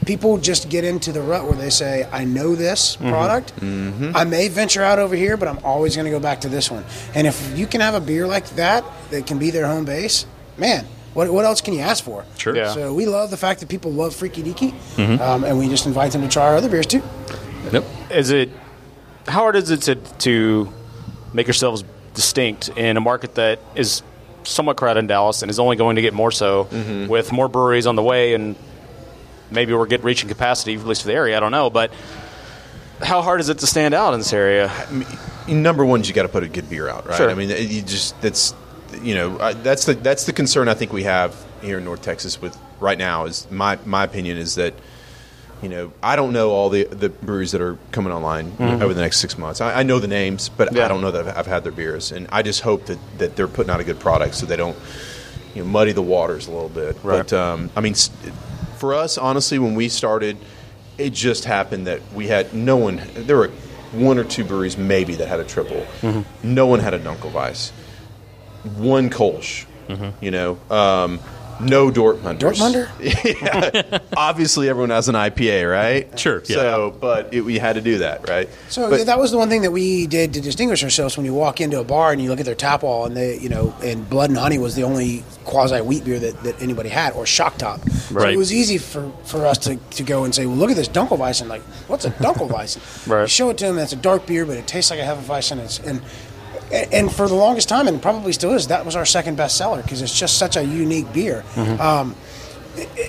People 0.07 0.39
just 0.39 0.69
get 0.69 0.85
into 0.85 1.13
the 1.13 1.21
rut 1.23 1.45
where 1.45 1.55
they 1.57 1.71
say, 1.71 2.07
"I 2.13 2.25
know 2.25 2.55
this 2.55 2.97
product. 2.97 3.53
I 3.63 4.25
may 4.25 4.49
venture 4.49 4.83
out 4.83 4.99
over 4.99 5.15
here, 5.17 5.37
but 5.37 5.49
I'm 5.49 5.59
always 5.65 5.97
going 5.97 6.05
to 6.07 6.11
go 6.11 6.21
back 6.21 6.43
to 6.43 6.49
this 6.49 6.71
one." 6.71 6.85
And 7.15 7.27
if 7.27 7.57
you 7.59 7.67
can 7.67 7.81
have 7.81 7.95
a 7.95 8.01
beer 8.01 8.27
like 8.27 8.49
that 8.57 8.85
that 9.11 9.27
can 9.27 9.39
be 9.39 9.51
their 9.51 9.67
home 9.67 9.85
base, 9.85 10.27
man, 10.59 10.85
what, 11.15 11.31
what 11.33 11.45
else 11.45 11.61
can 11.61 11.75
you 11.75 11.81
ask 11.81 12.03
for? 12.05 12.25
Sure. 12.37 12.55
Yeah. 12.57 12.73
So 12.75 12.93
we 12.93 13.07
love 13.07 13.31
the 13.31 13.37
fact 13.37 13.61
that 13.61 13.69
people 13.69 13.93
love 13.93 14.15
Freaky 14.15 14.43
Deaky, 14.43 14.73
Mm-hmm. 14.97 15.23
um, 15.23 15.45
and 15.45 15.59
we 15.59 15.69
just 15.69 15.87
invite 15.87 16.13
them 16.13 16.23
to 16.23 16.29
try 16.29 16.45
our 16.49 16.57
other 16.57 16.69
beers 16.69 16.87
too. 16.87 17.03
Yep. 17.73 17.85
Is 18.11 18.31
it 18.31 18.51
how 19.27 19.41
hard 19.41 19.57
is 19.57 19.71
it 19.71 19.83
to 19.83 19.95
to 19.95 20.73
make 21.33 21.47
yourselves 21.47 21.83
distinct 22.15 22.69
in 22.77 22.97
a 22.97 23.01
market 23.01 23.35
that 23.37 23.59
is 23.75 24.03
somewhat 24.45 24.77
crowded 24.77 25.01
in 25.01 25.07
Dallas 25.07 25.41
and 25.43 25.51
is 25.51 25.59
only 25.59 25.75
going 25.77 25.97
to 25.97 26.03
get 26.03 26.13
more 26.13 26.31
so 26.31 26.65
with 27.09 27.33
more 27.33 27.49
breweries 27.49 27.87
on 27.87 27.97
the 27.97 28.03
way 28.03 28.35
and 28.35 28.55
maybe 29.51 29.73
we're 29.75 29.87
getting 29.87 30.07
reaching 30.07 30.29
capacity 30.29 30.75
at 30.75 30.87
least 30.87 31.03
for 31.03 31.09
the 31.09 31.15
area. 31.15 31.37
I 31.37 31.41
don't 31.41 31.53
know, 31.53 31.71
but 31.71 31.93
how 33.03 33.23
hard 33.23 33.41
is 33.41 33.49
it 33.49 33.59
to 33.59 33.67
stand 33.67 33.95
out 33.95 34.15
in 34.15 34.21
this 34.21 34.33
area? 34.33 34.71
number 35.49 35.85
one 35.85 36.01
is 36.01 36.09
you 36.09 36.15
got 36.15 36.23
to 36.23 36.29
put 36.29 36.43
a 36.43 36.49
good 36.49 36.71
beer 36.71 36.89
out, 36.89 37.07
right? 37.07 37.17
Sure. 37.17 37.31
I 37.31 37.35
mean, 37.35 37.51
you 37.51 37.83
just 37.83 38.21
that's 38.21 38.55
you 39.03 39.15
know 39.15 39.39
I, 39.41 39.53
that's 39.53 39.85
the 39.85 39.95
that's 39.95 40.25
the 40.27 40.33
concern 40.33 40.69
I 40.69 40.75
think 40.75 40.93
we 40.93 41.03
have 41.03 41.35
here 41.63 41.79
in 41.79 41.85
North 41.85 42.03
Texas 42.03 42.41
with 42.41 42.57
right 42.81 42.99
now 42.99 43.25
is 43.27 43.51
my 43.51 43.79
my 43.85 44.05
opinion 44.05 44.39
is 44.39 44.55
that 44.55 44.75
you 45.63 45.69
know 45.69 45.93
I 46.03 46.17
don't 46.17 46.33
know 46.33 46.51
all 46.51 46.71
the 46.71 46.85
the 46.85 47.09
breweries 47.09 47.53
that 47.53 47.61
are 47.61 47.77
coming 47.91 48.13
online 48.13 48.55
over 48.61 48.95
the 48.95 49.01
next 49.01 49.19
six 49.19 49.37
months. 49.37 49.61
I, 49.61 49.81
I 49.81 49.83
know 49.83 49.99
the 49.99 50.09
names, 50.09 50.49
but 50.49 50.69
Mm-hmm. 50.69 50.77
Yeah. 50.77 50.85
I 50.87 50.89
don't 50.89 51.01
know 51.01 51.11
that 51.11 51.29
I've, 51.29 51.39
I've 51.39 51.47
had 51.47 51.63
their 51.65 51.73
beers, 51.73 52.13
and 52.13 52.27
I 52.31 52.43
just 52.43 52.61
hope 52.63 52.87
that 52.87 52.99
that 53.19 53.37
they're 53.37 53.49
putting 53.49 53.71
out 53.71 53.81
a 53.81 53.85
good 53.85 53.99
product 54.01 54.35
so 54.37 54.47
they 54.47 54.57
don't 54.57 54.77
you 55.55 55.63
know 55.63 55.69
muddy 55.69 55.93
the 55.93 56.03
waters 56.03 56.47
a 56.47 56.53
little 56.53 56.69
bit. 56.69 56.97
Right. 57.03 57.19
But 57.19 57.33
um, 57.33 57.71
I 57.77 57.81
mean, 57.81 57.95
for 58.85 58.93
us, 58.93 59.17
honestly, 59.17 59.59
when 59.59 59.75
we 59.75 59.89
started, 59.89 60.37
it 60.99 61.15
just 61.15 61.47
happened 61.47 61.87
that 61.87 62.03
we 62.13 62.27
had 62.27 62.53
no 62.53 62.77
one. 62.77 63.01
There 63.15 63.39
were 63.39 63.49
one 63.93 64.19
or 64.19 64.25
two 64.25 64.45
breweries 64.45 64.77
maybe 64.77 65.15
that 65.15 65.27
had 65.27 65.41
a 65.41 65.45
triple. 65.45 65.87
No 66.43 66.67
one 66.67 66.81
had 66.81 66.93
a 66.93 66.99
Dunkelweiss. 66.99 67.71
One 68.77 69.09
Kolsch. 69.09 69.65
You 70.21 70.31
know, 70.31 70.59
um, 70.71 71.19
no 71.61 71.91
Dortmunders. 71.91 72.39
Dortmunder? 72.59 72.89
yeah. 73.91 73.99
Obviously, 74.17 74.69
everyone 74.69 74.91
has 74.91 75.09
an 75.09 75.15
IPA, 75.15 75.71
right? 75.71 76.19
Sure, 76.19 76.43
yeah. 76.47 76.57
So, 76.57 76.97
but 77.01 77.33
it, 77.35 77.43
we 77.43 77.59
had 77.59 77.75
to 77.75 77.81
do 77.81 77.99
that, 77.99 78.29
right? 78.29 78.49
So 78.69 78.91
But- 78.91 79.07
that 79.07 79.19
was 79.19 79.31
the 79.31 79.39
one 79.39 79.49
thing 79.49 79.63
that 79.63 79.71
we 79.71 80.07
did 80.07 80.35
to 80.35 80.41
distinguish 80.41 80.83
ourselves. 80.85 81.17
When 81.17 81.27
you 81.27 81.35
walk 81.35 81.61
into 81.61 81.81
a 81.81 81.85
bar 81.85 82.13
and 82.13 82.21
you 82.23 82.29
look 82.31 82.41
at 82.41 82.47
their 82.47 82.55
tap 82.55 82.83
wall, 82.83 83.07
and 83.07 83.17
they, 83.17 83.39
you 83.39 83.49
know, 83.49 83.75
and 83.83 84.09
Blood 84.09 84.31
and 84.31 84.39
Honey 84.39 84.59
was 84.59 84.75
the 84.75 84.83
only 84.85 85.25
quasi 85.45 85.81
wheat 85.81 86.05
beer 86.05 86.19
that, 86.19 86.43
that 86.45 86.61
anybody 86.63 86.89
had, 86.89 87.13
or 87.15 87.27
Shock 87.27 87.57
Top. 87.59 87.81
So 87.89 88.21
it 88.29 88.37
was 88.37 88.53
easy 88.53 88.79
for, 88.79 89.11
for 89.25 89.47
us 89.47 89.59
to, 89.59 89.77
to 89.77 90.03
go 90.03 90.25
and 90.25 90.35
say, 90.35 90.47
well, 90.47 90.57
look 90.57 90.71
at 90.71 90.77
this 90.77 90.89
Dunkelweizen. 90.89 91.49
Like, 91.49 91.63
what's 91.89 92.05
a 92.05 92.11
Dunkelweizen? 92.11 92.81
Right. 93.15 93.23
You 93.23 93.29
show 93.29 93.51
it 93.51 93.59
to 93.59 93.67
them, 93.67 93.75
and 93.77 93.83
it's 93.83 93.93
a 93.93 93.97
dark 93.97 94.27
beer, 94.27 94.47
but 94.47 94.57
it 94.57 94.67
tastes 94.67 94.91
like 94.91 94.99
a 95.01 95.03
Hefeweizen. 95.03 95.59
It's, 95.59 95.79
and 95.81 96.01
and 96.73 97.13
for 97.13 97.29
the 97.29 97.35
longest 97.35 97.69
time, 97.69 97.89
and 97.89 98.01
probably 98.01 98.33
still 98.33 98.53
is, 98.55 98.69
that 98.69 98.85
was 98.85 98.97
our 98.97 99.05
second 99.07 99.37
best 99.37 99.57
seller 99.57 99.83
because 99.83 100.03
it's 100.03 100.19
just 100.19 100.39
such 100.39 100.57
a 100.57 100.65
unique 100.65 101.13
beer. 101.13 101.45
Um, 101.57 102.15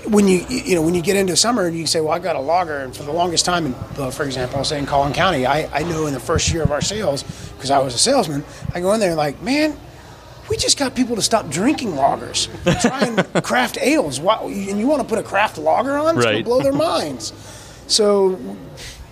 when 0.06 0.28
you 0.28 0.44
you 0.48 0.76
know 0.76 0.82
when 0.82 0.94
you 0.94 1.02
get 1.02 1.16
into 1.16 1.34
summer 1.36 1.66
and 1.66 1.76
you 1.76 1.86
say, 1.86 2.00
well, 2.00 2.12
I 2.12 2.18
got 2.20 2.36
a 2.36 2.40
lager, 2.40 2.78
and 2.78 2.94
for 2.96 3.02
the 3.02 3.12
longest 3.12 3.44
time, 3.44 3.66
in, 3.66 3.74
uh, 3.98 4.10
for 4.10 4.24
example, 4.24 4.58
I'll 4.58 4.64
say 4.64 4.78
in 4.78 4.86
Collin 4.86 5.12
County, 5.12 5.44
I, 5.46 5.68
I 5.76 5.82
know 5.82 6.06
in 6.06 6.14
the 6.14 6.20
first 6.20 6.52
year 6.52 6.62
of 6.62 6.70
our 6.70 6.80
sales 6.80 7.24
because 7.56 7.70
I 7.70 7.78
was 7.80 7.94
a 7.94 7.98
salesman, 7.98 8.44
I 8.74 8.80
go 8.80 8.92
in 8.92 9.00
there 9.00 9.14
like, 9.14 9.42
man. 9.42 9.76
We 10.48 10.56
just 10.56 10.78
got 10.78 10.94
people 10.94 11.16
to 11.16 11.22
stop 11.22 11.50
drinking 11.50 11.94
lagers, 11.94 12.48
and 12.64 12.78
try 12.80 13.00
and 13.00 13.44
craft 13.44 13.78
ales. 13.80 14.20
Why, 14.20 14.36
and 14.44 14.78
you 14.78 14.86
want 14.86 15.02
to 15.02 15.08
put 15.08 15.18
a 15.18 15.24
craft 15.24 15.58
lager 15.58 15.96
on? 15.98 16.14
It's 16.14 16.24
gonna 16.24 16.44
blow 16.44 16.60
their 16.60 16.72
minds. 16.72 17.32
So, 17.88 18.38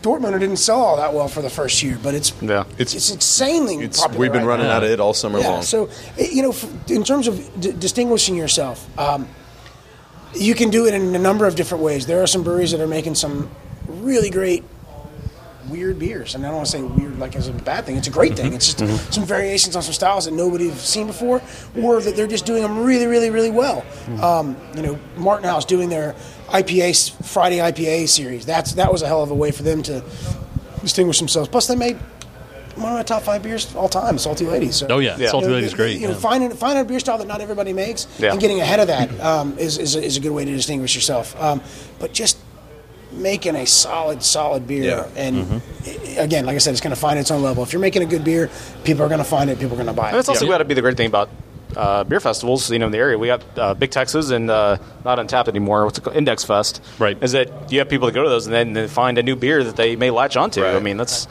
Dortmunder 0.04 0.38
didn't 0.38 0.58
sell 0.58 0.80
all 0.82 0.96
that 0.98 1.14
well 1.14 1.28
for 1.28 1.40
the 1.40 1.48
first 1.48 1.82
year, 1.82 1.98
but 2.02 2.12
it's 2.14 2.30
Yeah. 2.42 2.64
it's, 2.76 2.94
it's 2.94 3.10
insanely 3.10 3.76
It's, 3.76 3.98
popular. 4.00 4.20
we've 4.20 4.32
been 4.32 4.42
right 4.44 4.56
running 4.56 4.66
now. 4.66 4.76
out 4.76 4.84
of 4.84 4.90
it 4.90 5.00
all 5.00 5.14
summer 5.14 5.38
Yeah, 5.38 5.48
long. 5.48 5.62
so 5.62 5.88
eh, 6.18 6.28
you 6.30 6.42
know, 6.42 6.54
in 6.88 7.02
terms 7.04 7.26
of 7.26 7.40
d- 7.58 7.72
distinguishing 7.72 8.36
yourself, 8.36 8.86
um, 8.98 9.26
you 10.34 10.54
can 10.54 10.68
do 10.68 10.84
it 10.86 10.92
in 10.92 11.14
a 11.14 11.18
number 11.18 11.46
of 11.46 11.54
different 11.54 11.82
ways. 11.82 12.04
There 12.06 12.22
are 12.22 12.26
some 12.26 12.42
breweries 12.42 12.72
that 12.72 12.82
are 12.82 12.86
making 12.86 13.14
some 13.14 13.50
really 13.88 14.28
great 14.28 14.62
weird 15.70 15.98
beers, 15.98 16.34
and 16.34 16.44
I 16.44 16.48
don't 16.48 16.56
want 16.56 16.66
to 16.66 16.72
say 16.72 16.82
weird 16.82 17.18
like 17.18 17.34
as 17.34 17.48
a 17.48 17.52
bad 17.52 17.86
thing. 17.86 17.96
It's 17.96 18.08
a 18.08 18.10
great 18.10 18.36
thing. 18.36 18.52
It's 18.52 18.74
just 18.74 19.14
some 19.14 19.24
variations 19.24 19.74
on 19.74 19.80
some 19.82 19.94
styles 19.94 20.26
that 20.26 20.32
nobody's 20.34 20.74
seen 20.82 21.06
before, 21.06 21.40
or 21.80 22.02
that 22.02 22.14
they're 22.14 22.26
just 22.26 22.44
doing 22.44 22.60
them 22.60 22.84
really, 22.84 23.06
really, 23.06 23.30
really 23.30 23.50
well. 23.50 23.82
Um, 24.20 24.58
you 24.76 24.82
know, 24.82 24.98
Martin 25.16 25.48
House 25.48 25.64
doing 25.64 25.88
their 25.88 26.14
IPA 26.48 27.24
Friday 27.26 27.58
IPA 27.58 28.08
series. 28.08 28.46
That's 28.46 28.72
that 28.74 28.92
was 28.92 29.02
a 29.02 29.06
hell 29.06 29.22
of 29.22 29.30
a 29.30 29.34
way 29.34 29.50
for 29.50 29.62
them 29.62 29.82
to 29.84 30.02
distinguish 30.82 31.18
themselves. 31.18 31.48
Plus, 31.48 31.66
they 31.66 31.76
made 31.76 31.96
one 32.76 32.90
of 32.92 32.98
my 32.98 33.02
top 33.02 33.22
five 33.22 33.42
beers 33.42 33.74
all 33.76 33.88
time, 33.88 34.18
Salty 34.18 34.44
Lady. 34.46 34.70
So, 34.72 34.86
Oh, 34.90 34.98
yeah. 34.98 35.16
Salty 35.28 35.44
you 35.46 35.50
know, 35.50 35.56
Lady's 35.56 35.74
great, 35.74 36.00
You 36.00 36.08
know, 36.08 36.14
yeah. 36.14 36.18
finding 36.20 36.50
finding 36.52 36.82
a 36.82 36.84
beer 36.84 36.98
style 37.00 37.18
that 37.18 37.26
not 37.26 37.40
everybody 37.40 37.72
makes 37.72 38.06
Yeah. 38.18 38.32
and 38.32 38.40
getting 38.40 38.60
ahead 38.60 38.80
of 38.80 38.88
that 38.88 39.20
um, 39.20 39.56
is 39.58 39.78
is, 39.78 39.94
a, 39.96 40.02
is 40.02 40.16
a 40.16 40.20
good 40.20 40.32
way 40.32 40.44
to 40.44 40.50
distinguish 40.50 40.94
yourself. 40.94 41.40
Um, 41.40 41.60
but 41.98 42.12
just 42.12 42.36
making 43.12 43.54
a 43.54 43.64
solid, 43.64 44.24
solid 44.24 44.66
beer, 44.66 44.82
Yeah. 44.82 45.06
and 45.16 45.62
i- 45.86 45.90
again, 46.20 46.46
like 46.46 46.56
I 46.56 46.58
said, 46.58 46.72
it's 46.72 46.80
going 46.80 46.94
to 46.94 47.00
find 47.00 47.16
its 47.16 47.30
own 47.30 47.42
level. 47.44 47.62
If 47.62 47.72
you're 47.72 47.80
making 47.80 48.02
a 48.02 48.06
good 48.06 48.24
beer, 48.24 48.50
people 48.82 49.04
are 49.04 49.08
going 49.08 49.18
to 49.18 49.24
find 49.24 49.48
it. 49.50 49.58
People 49.60 49.74
are 49.74 49.82
going 49.82 49.86
to 49.86 49.92
buy 49.92 50.08
And 50.08 50.16
it. 50.16 50.20
it's 50.20 50.28
also 50.28 50.46
got 50.48 50.58
to 50.58 50.64
be 50.64 50.74
the 50.74 50.82
great 50.82 50.96
thing 50.96 51.06
about 51.06 51.30
uh, 51.76 52.04
beer 52.04 52.20
festivals. 52.20 52.70
You 52.70 52.78
know, 52.78 52.86
in 52.86 52.92
the 52.92 52.98
area, 52.98 53.18
we 53.18 53.26
got 53.28 53.42
uh, 53.58 53.74
Big 53.74 53.90
Texas 53.90 54.30
and 54.30 54.50
uh, 54.50 54.78
not 55.04 55.18
Untapped 55.18 55.48
anymore. 55.48 55.84
What's 55.84 55.98
it 55.98 56.02
called? 56.04 56.16
Index 56.16 56.44
Fest? 56.44 56.82
Right. 56.98 57.20
Is 57.22 57.32
that 57.32 57.72
you 57.72 57.78
have 57.80 57.88
people 57.88 58.06
that 58.06 58.12
go 58.12 58.22
to 58.22 58.28
those 58.28 58.46
and 58.46 58.54
then 58.54 58.72
they 58.72 58.88
find 58.88 59.18
a 59.18 59.22
new 59.22 59.36
beer 59.36 59.64
that 59.64 59.76
they 59.76 59.96
may 59.96 60.10
latch 60.10 60.36
onto. 60.36 60.62
Right. 60.62 60.74
I 60.76 60.80
mean, 60.80 60.96
that's 60.96 61.26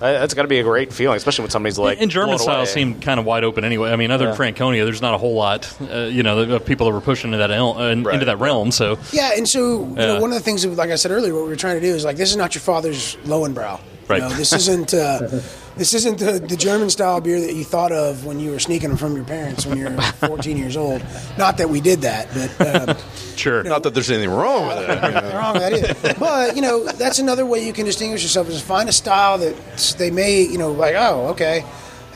that- 0.00 0.18
that's 0.20 0.32
got 0.32 0.42
to 0.42 0.48
be 0.48 0.58
a 0.58 0.62
great 0.62 0.94
feeling, 0.94 1.18
especially 1.18 1.42
when 1.42 1.50
somebody's 1.50 1.78
like. 1.78 2.00
and 2.00 2.10
German 2.10 2.38
style 2.38 2.56
away. 2.56 2.64
seemed 2.64 3.02
kind 3.02 3.20
of 3.20 3.26
wide 3.26 3.44
open 3.44 3.64
anyway. 3.64 3.90
I 3.92 3.96
mean, 3.96 4.10
other 4.10 4.24
Yeah. 4.24 4.30
than 4.30 4.36
Franconia, 4.38 4.84
there's 4.86 5.02
not 5.02 5.12
a 5.12 5.18
whole 5.18 5.34
lot, 5.34 5.70
uh, 5.92 6.04
you 6.04 6.22
know, 6.22 6.38
of 6.38 6.64
people 6.64 6.86
that 6.86 6.94
were 6.94 7.02
pushing 7.02 7.28
into 7.34 7.38
that 7.46 7.50
el- 7.50 7.76
uh, 7.78 7.90
into 7.90 8.24
that 8.24 8.38
realm. 8.40 8.70
So 8.70 8.98
Yeah, 9.12 9.32
and 9.36 9.46
so 9.46 9.58
you 9.80 9.94
Yeah. 9.98 10.06
know, 10.06 10.20
one 10.20 10.30
of 10.30 10.36
the 10.38 10.42
things, 10.42 10.62
that, 10.62 10.70
like 10.74 10.90
I 10.90 10.94
said 10.94 11.10
earlier, 11.10 11.34
what 11.34 11.42
we 11.42 11.50
were 11.50 11.56
trying 11.56 11.78
to 11.78 11.86
do 11.86 11.94
is 11.94 12.02
like 12.04 12.16
this 12.16 12.30
is 12.30 12.36
not 12.36 12.54
your 12.54 12.62
father's 12.62 13.18
Lowenbrau. 13.26 13.78
Right. 14.08 14.22
You 14.22 14.28
know, 14.30 14.34
this 14.34 14.54
isn't 14.54 14.94
uh, 14.94 15.20
this 15.76 15.94
isn't 15.94 16.18
the, 16.18 16.32
the 16.40 16.56
German 16.56 16.90
style 16.90 17.20
beer 17.20 17.40
that 17.40 17.54
you 17.54 17.64
thought 17.64 17.92
of 17.92 18.24
when 18.26 18.38
you 18.40 18.50
were 18.50 18.58
sneaking 18.58 18.88
them 18.90 18.98
from 18.98 19.14
your 19.16 19.24
parents 19.24 19.64
when 19.64 19.78
you 19.78 19.84
were 19.84 20.00
14 20.26 20.56
years 20.56 20.76
old. 20.76 21.02
Not 21.38 21.56
that 21.58 21.70
we 21.70 21.80
did 21.80 22.00
that, 22.02 22.28
but 22.58 22.88
um, 22.90 22.96
sure, 23.36 23.62
Not 23.62 23.82
that 23.84 23.94
there's 23.94 24.10
anything 24.10 24.30
wrong 24.30 24.66
with 24.68 24.78
it. 24.78 24.88
nothing 24.88 25.36
wrong 25.36 25.54
with 25.54 25.62
that 25.62 25.72
either. 26.04 26.18
But 26.18 26.56
you 26.56 26.62
know, 26.62 26.84
that's 26.84 27.18
another 27.18 27.46
way 27.46 27.64
you 27.66 27.72
can 27.72 27.86
distinguish 27.86 28.22
yourself 28.22 28.48
is 28.48 28.60
find 28.60 28.88
a 28.88 28.92
style 28.92 29.38
that 29.38 29.94
they 29.98 30.10
may, 30.10 30.42
you 30.42 30.58
know, 30.58 30.72
like 30.72 30.94
oh, 30.96 31.28
okay, 31.28 31.64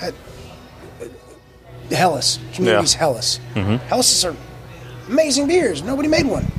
uh, 0.02 0.10
Helles, 1.90 2.38
Community's 2.54 2.94
Helles. 2.94 3.36
Helles 3.54 4.24
are 4.24 4.34
amazing 5.08 5.46
beers. 5.46 5.82
Nobody 5.82 6.08
made 6.08 6.26
one. 6.26 6.50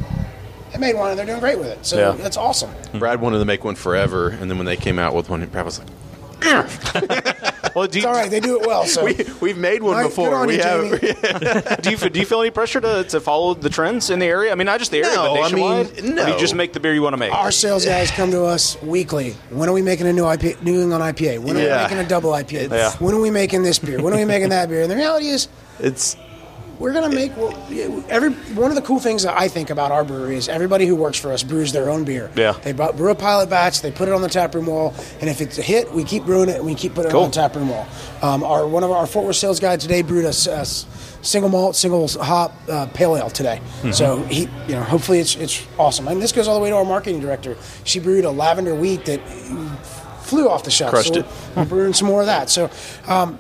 They 0.72 0.80
made 0.80 0.96
one 0.96 1.10
and 1.10 1.18
they're 1.20 1.26
doing 1.26 1.40
great 1.40 1.58
with 1.58 1.68
it. 1.68 1.86
So 1.86 1.98
Yeah. 1.98 2.12
that's 2.22 2.38
awesome. 2.38 2.70
Brad 2.94 3.22
wanted 3.22 3.40
to 3.40 3.46
make 3.46 3.64
one 3.64 3.76
forever, 3.76 4.30
and 4.30 4.50
then 4.50 4.58
when 4.58 4.66
they 4.66 4.76
came 4.78 5.00
out 5.00 5.14
with 5.16 5.30
one, 5.30 5.46
Brad 5.48 5.66
was 5.66 5.80
like, 5.80 5.88
Well, 7.76 7.88
do 7.88 7.98
It's 7.98 8.06
all 8.06 8.14
right. 8.14 8.32
They 8.32 8.40
do 8.40 8.58
it 8.62 8.66
well. 8.66 8.86
So 8.86 9.04
we, 9.06 9.18
"We've 9.42 9.58
made 9.58 9.84
one 9.84 9.96
All 9.96 10.02
right, 10.04 10.08
before. 10.08 10.34
on 10.34 10.48
we 10.48 10.56
you, 10.56 10.62
have." 10.62 11.02
Jamie. 11.02 11.76
do 11.82 11.90
you 11.92 12.10
do 12.10 12.20
you 12.22 12.26
feel 12.26 12.40
any 12.40 12.50
pressure 12.50 12.80
to, 12.80 13.04
to 13.04 13.20
follow 13.20 13.54
the 13.54 13.70
trends 13.70 14.10
in 14.10 14.20
the 14.20 14.26
area? 14.28 14.54
I 14.54 14.56
mean, 14.56 14.66
not 14.66 14.80
just 14.80 14.92
the 14.92 15.00
area, 15.00 15.14
No, 15.14 15.34
but 15.36 15.52
I 15.52 15.52
mean, 15.52 15.66
nationwide. 15.66 15.88
Or 16.00 16.02
do 16.02 16.14
no. 16.14 16.28
you 16.28 16.40
just 16.40 16.56
make 16.56 16.72
the 16.72 16.80
beer 16.80 16.94
you 16.94 17.02
want 17.02 17.14
to 17.16 17.18
make. 17.18 17.34
our 17.34 17.52
sales 17.52 17.84
guys 17.84 18.12
come 18.12 18.32
to 18.32 18.46
us 18.46 18.82
weekly. 18.82 19.32
When 19.50 19.68
are 19.68 19.74
we 19.74 19.82
making 19.82 20.08
a 20.08 20.14
new 20.14 20.24
IPA, 20.24 20.62
New 20.64 20.80
England 20.84 21.04
IPA? 21.04 21.40
When 21.40 21.58
are 21.58 21.60
Yeah. 21.60 21.78
we 21.80 21.84
making 21.84 21.98
a 22.06 22.08
double 22.08 22.32
IPA? 22.32 22.72
Yeah. 22.72 22.92
When 23.00 23.14
are 23.14 23.20
we 23.20 23.30
making 23.30 23.64
this 23.64 23.78
beer? 23.78 24.02
When 24.02 24.14
are 24.14 24.18
we 24.18 24.26
making 24.26 24.50
that 24.50 24.70
beer? 24.70 24.84
And 24.84 24.90
the 24.90 24.96
reality 24.96 25.28
is, 25.28 25.50
It's 25.80 26.16
we're 26.80 26.94
gonna 26.94 27.14
make 27.14 27.36
well, 27.38 27.54
every 28.10 28.32
one 28.56 28.72
of 28.72 28.76
the 28.76 28.82
cool 28.82 29.00
things 29.00 29.24
that 29.24 29.38
I 29.38 29.48
think 29.48 29.70
about 29.70 29.92
our 29.92 30.04
brewery 30.04 30.36
is 30.36 30.50
everybody 30.50 30.86
who 30.86 30.96
works 30.96 31.18
for 31.20 31.32
us 31.32 31.44
brews 31.44 31.72
their 31.72 31.90
own 31.90 32.04
beer. 32.04 32.32
Yeah. 32.36 32.54
they 32.64 32.74
brew 32.74 33.12
a 33.12 33.16
pilot 33.16 33.50
batch, 33.50 33.82
they 33.82 33.92
put 33.92 34.08
it 34.08 34.14
on 34.14 34.22
the 34.22 34.30
tap 34.30 34.56
room 34.56 34.66
wall, 34.66 34.94
and 35.22 35.30
if 35.30 35.42
it's 35.42 35.58
a 35.58 35.62
hit, 35.62 35.92
we 35.92 36.04
keep 36.04 36.24
brewing 36.26 36.50
it 36.50 36.58
and 36.58 36.66
we 36.66 36.76
keep 36.76 36.94
putting 36.96 37.12
Cool. 37.12 37.22
it 37.22 37.26
on 37.26 37.30
the 37.32 37.36
tap 37.36 37.56
room 37.56 37.70
wall. 37.70 37.88
Um, 38.22 38.44
our 38.44 38.68
one 38.68 38.84
of 38.84 38.92
our 38.92 39.08
Fort 39.08 39.26
Worth 39.26 39.36
sales 39.38 39.60
guy 39.60 39.78
today 39.78 40.02
brewed 40.02 40.26
a 40.26 40.34
single 40.34 41.50
malt, 41.50 41.76
single 41.76 42.08
hop 42.08 42.54
uh, 42.70 42.88
pale 42.88 43.16
ale 43.16 43.30
today. 43.30 43.60
Mm-hmm. 43.80 43.92
So 43.92 44.24
he, 44.24 44.42
you 44.68 44.76
know, 44.76 44.84
hopefully 44.84 45.20
it's 45.20 45.36
it's 45.36 45.66
awesome. 45.78 46.08
And 46.08 46.22
this 46.22 46.32
goes 46.32 46.48
all 46.48 46.56
the 46.56 46.62
way 46.62 46.70
to 46.70 46.76
our 46.76 46.86
marketing 46.86 47.20
director. 47.22 47.58
She 47.84 48.00
brewed 48.00 48.26
a 48.26 48.32
lavender 48.32 48.76
wheat 48.76 49.06
that 49.06 49.20
flew 50.24 50.50
off 50.50 50.64
the 50.64 50.72
shelf. 50.72 50.92
Crushed 50.92 51.14
so 51.14 51.20
it. 51.22 51.26
We're, 51.56 51.64
we're 51.64 51.70
brewing 51.70 51.94
some 51.94 52.08
more 52.08 52.22
of 52.22 52.28
that. 52.28 52.50
So. 52.50 52.70
Um, 53.08 53.40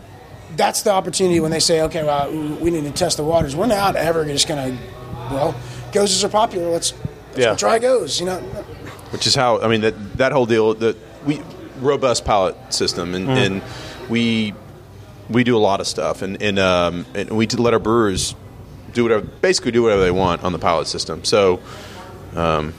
that's 0.57 0.81
the 0.83 0.91
opportunity 0.91 1.39
when 1.39 1.51
they 1.51 1.59
say, 1.59 1.81
okay, 1.81 2.03
well, 2.03 2.31
we 2.59 2.69
need 2.71 2.83
to 2.83 2.91
test 2.91 3.17
the 3.17 3.23
waters. 3.23 3.55
We're 3.55 3.65
not 3.67 3.95
ever 3.95 4.25
just 4.25 4.47
going 4.47 4.77
to, 4.77 4.83
well, 5.31 5.55
goses 5.91 6.23
are 6.23 6.29
popular. 6.29 6.69
Let's, 6.69 6.93
let's 7.31 7.37
Yeah. 7.37 7.45
go 7.51 7.55
try 7.55 7.79
goes. 7.79 8.19
You 8.19 8.27
know, 8.27 8.37
which 9.11 9.27
is 9.27 9.35
how 9.35 9.59
I 9.61 9.67
mean 9.67 9.81
that 9.81 10.17
that 10.17 10.31
whole 10.31 10.45
deal. 10.45 10.73
That 10.75 10.97
we 11.25 11.41
robust 11.79 12.25
pilot 12.25 12.55
system, 12.73 13.13
and, 13.15 13.29
and 13.29 13.61
we 14.09 14.53
we 15.29 15.43
do 15.43 15.57
a 15.57 15.59
lot 15.59 15.79
of 15.81 15.87
stuff, 15.87 16.21
and 16.21 16.41
and, 16.41 16.59
um, 16.59 17.05
and 17.15 17.29
we 17.31 17.47
let 17.47 17.73
our 17.73 17.79
brewers 17.79 18.35
do 18.93 19.03
whatever, 19.03 19.25
basically 19.41 19.71
do 19.71 19.83
whatever 19.83 20.01
they 20.01 20.11
want 20.11 20.43
on 20.43 20.51
the 20.53 20.59
pilot 20.59 20.87
system. 20.87 21.23
So, 21.25 21.59
um, 22.35 22.73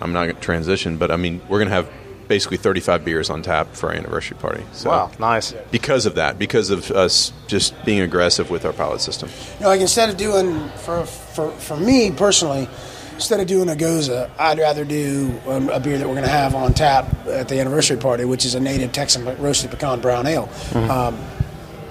I'm 0.00 0.12
not 0.12 0.24
going 0.24 0.36
to 0.36 0.40
transition, 0.40 0.96
but 0.96 1.10
I 1.10 1.16
mean 1.16 1.40
we're 1.48 1.58
going 1.58 1.68
to 1.68 1.74
have 1.74 1.90
basically 2.32 2.56
35 2.56 3.04
beers 3.04 3.28
on 3.28 3.42
tap 3.42 3.74
for 3.74 3.90
our 3.90 3.94
anniversary 3.94 4.38
party. 4.38 4.64
So 4.72 4.88
Wow, 4.88 5.10
nice. 5.18 5.52
Because 5.70 6.06
of 6.06 6.14
that, 6.14 6.38
because 6.38 6.70
of 6.70 6.90
us 6.90 7.30
just 7.46 7.74
being 7.84 8.00
aggressive 8.00 8.48
with 8.48 8.64
our 8.64 8.72
pilot 8.72 9.02
system. 9.02 9.28
You 9.58 9.64
know, 9.64 9.68
like 9.68 9.82
instead 9.82 10.08
of 10.08 10.16
doing 10.16 10.66
for 10.78 11.04
for 11.04 11.50
for 11.50 11.76
me 11.76 12.10
personally, 12.10 12.70
instead 13.12 13.38
of 13.40 13.46
doing 13.48 13.68
a 13.68 13.74
gose, 13.74 14.30
I'd 14.38 14.58
rather 14.58 14.86
do 14.86 15.38
um, 15.46 15.68
a 15.68 15.78
beer 15.78 15.98
that 15.98 16.08
we're 16.08 16.14
going 16.14 16.24
to 16.24 16.38
have 16.42 16.54
on 16.54 16.72
tap 16.72 17.04
at 17.26 17.48
the 17.50 17.60
anniversary 17.60 17.98
party, 17.98 18.24
which 18.24 18.46
is 18.46 18.54
a 18.54 18.60
native 18.60 18.92
Texan 18.92 19.26
roasted 19.42 19.70
pecan 19.70 20.00
brown 20.00 20.26
ale. 20.26 20.46
Mm-hmm. 20.46 20.90
Um, 20.90 21.18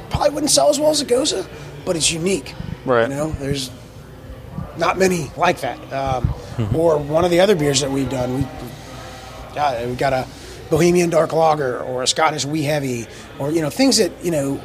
probably 0.09 0.31
wouldn't 0.31 0.49
sell 0.51 0.71
as 0.71 0.79
well 0.79 0.89
as 0.89 1.01
a 1.01 1.05
gose, 1.05 1.47
but 1.85 1.95
it's 1.95 2.11
unique. 2.11 2.55
Right. 2.83 3.07
You 3.07 3.15
know, 3.15 3.29
there's 3.33 3.69
not 4.75 4.97
many 4.97 5.29
like 5.37 5.59
that. 5.61 5.77
Um, 5.93 6.33
Or 6.75 6.97
one 6.97 7.25
of 7.25 7.31
the 7.31 7.39
other 7.39 7.55
beers 7.55 7.79
that 7.81 7.89
we've 7.89 8.09
done, 8.09 8.37
we 8.37 8.47
got 9.55 9.85
we 9.87 9.95
got 9.95 10.13
a 10.13 10.27
Bohemian 10.69 11.09
Dark 11.09 11.33
Lager 11.33 11.79
or 11.81 12.03
a 12.03 12.07
Scottish 12.07 12.45
Wee 12.45 12.63
Heavy, 12.63 13.07
or 13.39 13.51
you 13.51 13.61
know 13.61 13.69
things 13.69 13.97
that 13.97 14.11
you 14.23 14.31
know 14.31 14.61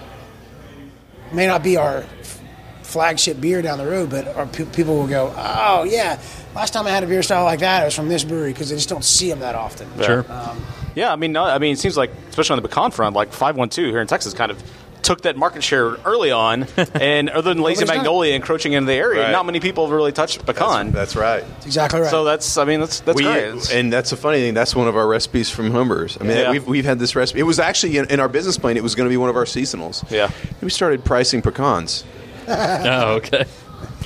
may 1.32 1.47
not 1.47 1.62
be 1.62 1.76
our 1.76 1.99
f- 1.99 2.41
flagship 2.82 3.41
beer 3.41 3.62
down 3.62 3.78
the 3.78 3.87
road, 3.87 4.11
but 4.11 4.28
our 4.37 4.47
pe- 4.47 4.64
people 4.66 4.97
will 4.97 5.09
go, 5.09 5.34
oh 5.37 5.84
yeah, 5.84 6.20
last 6.55 6.72
time 6.72 6.87
I 6.87 6.91
had 6.91 7.03
a 7.03 7.07
beer 7.07 7.22
style 7.22 7.45
like 7.45 7.61
that, 7.61 7.82
it 7.82 7.87
was 7.87 7.95
from 7.95 8.09
this 8.09 8.22
brewery 8.24 8.53
because 8.53 8.68
they 8.70 8.76
just 8.76 8.89
don't 8.89 9.05
see 9.05 9.28
them 9.28 9.41
that 9.41 9.55
often. 9.55 9.89
Sure. 10.03 10.24
Um, 10.30 10.64
yeah, 10.95 11.12
I 11.12 11.16
mean, 11.16 11.32
no, 11.32 11.45
I 11.45 11.59
mean, 11.59 11.72
it 11.72 11.78
seems 11.78 11.97
like, 11.97 12.11
especially 12.30 12.57
on 12.57 12.62
the 12.62 12.68
pecan 12.68 12.91
front, 12.91 13.14
like 13.16 13.32
five 13.32 13.57
one 13.57 13.68
two 13.68 13.87
here 13.91 14.01
in 14.01 14.07
Texas, 14.07 14.32
kind 14.32 14.51
of 14.51 14.62
took 15.07 15.22
that 15.22 15.36
market 15.36 15.62
share 15.62 15.96
early 16.04 16.32
on, 16.32 16.64
and 16.94 17.30
other 17.30 17.54
than 17.54 17.62
Lazy 17.62 17.80
Nobody's 17.80 17.88
done. 17.88 17.96
Magnolia 17.98 18.34
encroaching 18.34 18.72
into 18.72 18.86
the 18.86 18.94
area, 18.94 19.22
Right. 19.22 19.30
not 19.30 19.46
many 19.46 19.61
people 19.61 19.86
have 19.86 19.92
really 19.92 20.11
touched 20.12 20.44
pecan. 20.44 20.90
That's 20.90 21.14
right. 21.14 21.44
That's 21.48 21.66
exactly 21.66 22.00
right. 22.00 22.11
So 22.11 22.24
that's, 22.24 22.57
I 22.59 22.64
mean, 22.64 22.80
that's 22.80 23.00
that's 23.00 23.14
we, 23.16 23.22
great. 23.22 23.44
It's- 23.44 23.70
and 23.72 23.92
that's 23.92 24.11
a 24.11 24.16
funny 24.16 24.38
thing. 24.40 24.52
That's 24.54 24.74
one 24.74 24.88
of 24.88 24.96
our 24.96 25.07
recipes 25.07 25.48
from 25.48 25.70
Humbers. 25.70 26.18
I 26.20 26.24
mean, 26.24 26.36
Yeah. 26.36 26.50
we've, 26.50 26.66
we've 26.66 26.84
had 26.84 26.98
this 26.98 27.14
recipe. 27.14 27.38
It 27.40 27.44
was 27.44 27.59
actually 27.61 27.96
in, 27.98 28.11
in 28.11 28.18
our 28.20 28.28
business 28.28 28.59
plan. 28.59 28.76
It 28.76 28.82
was 28.82 28.94
going 28.96 29.07
to 29.09 29.11
be 29.11 29.16
one 29.16 29.30
of 29.30 29.36
our 29.36 29.44
seasonals. 29.44 30.09
Yeah. 30.11 30.30
We 30.61 30.70
started 30.70 31.04
pricing 31.04 31.40
pecans. 31.40 32.04
Oh, 32.48 33.14
okay. 33.16 33.44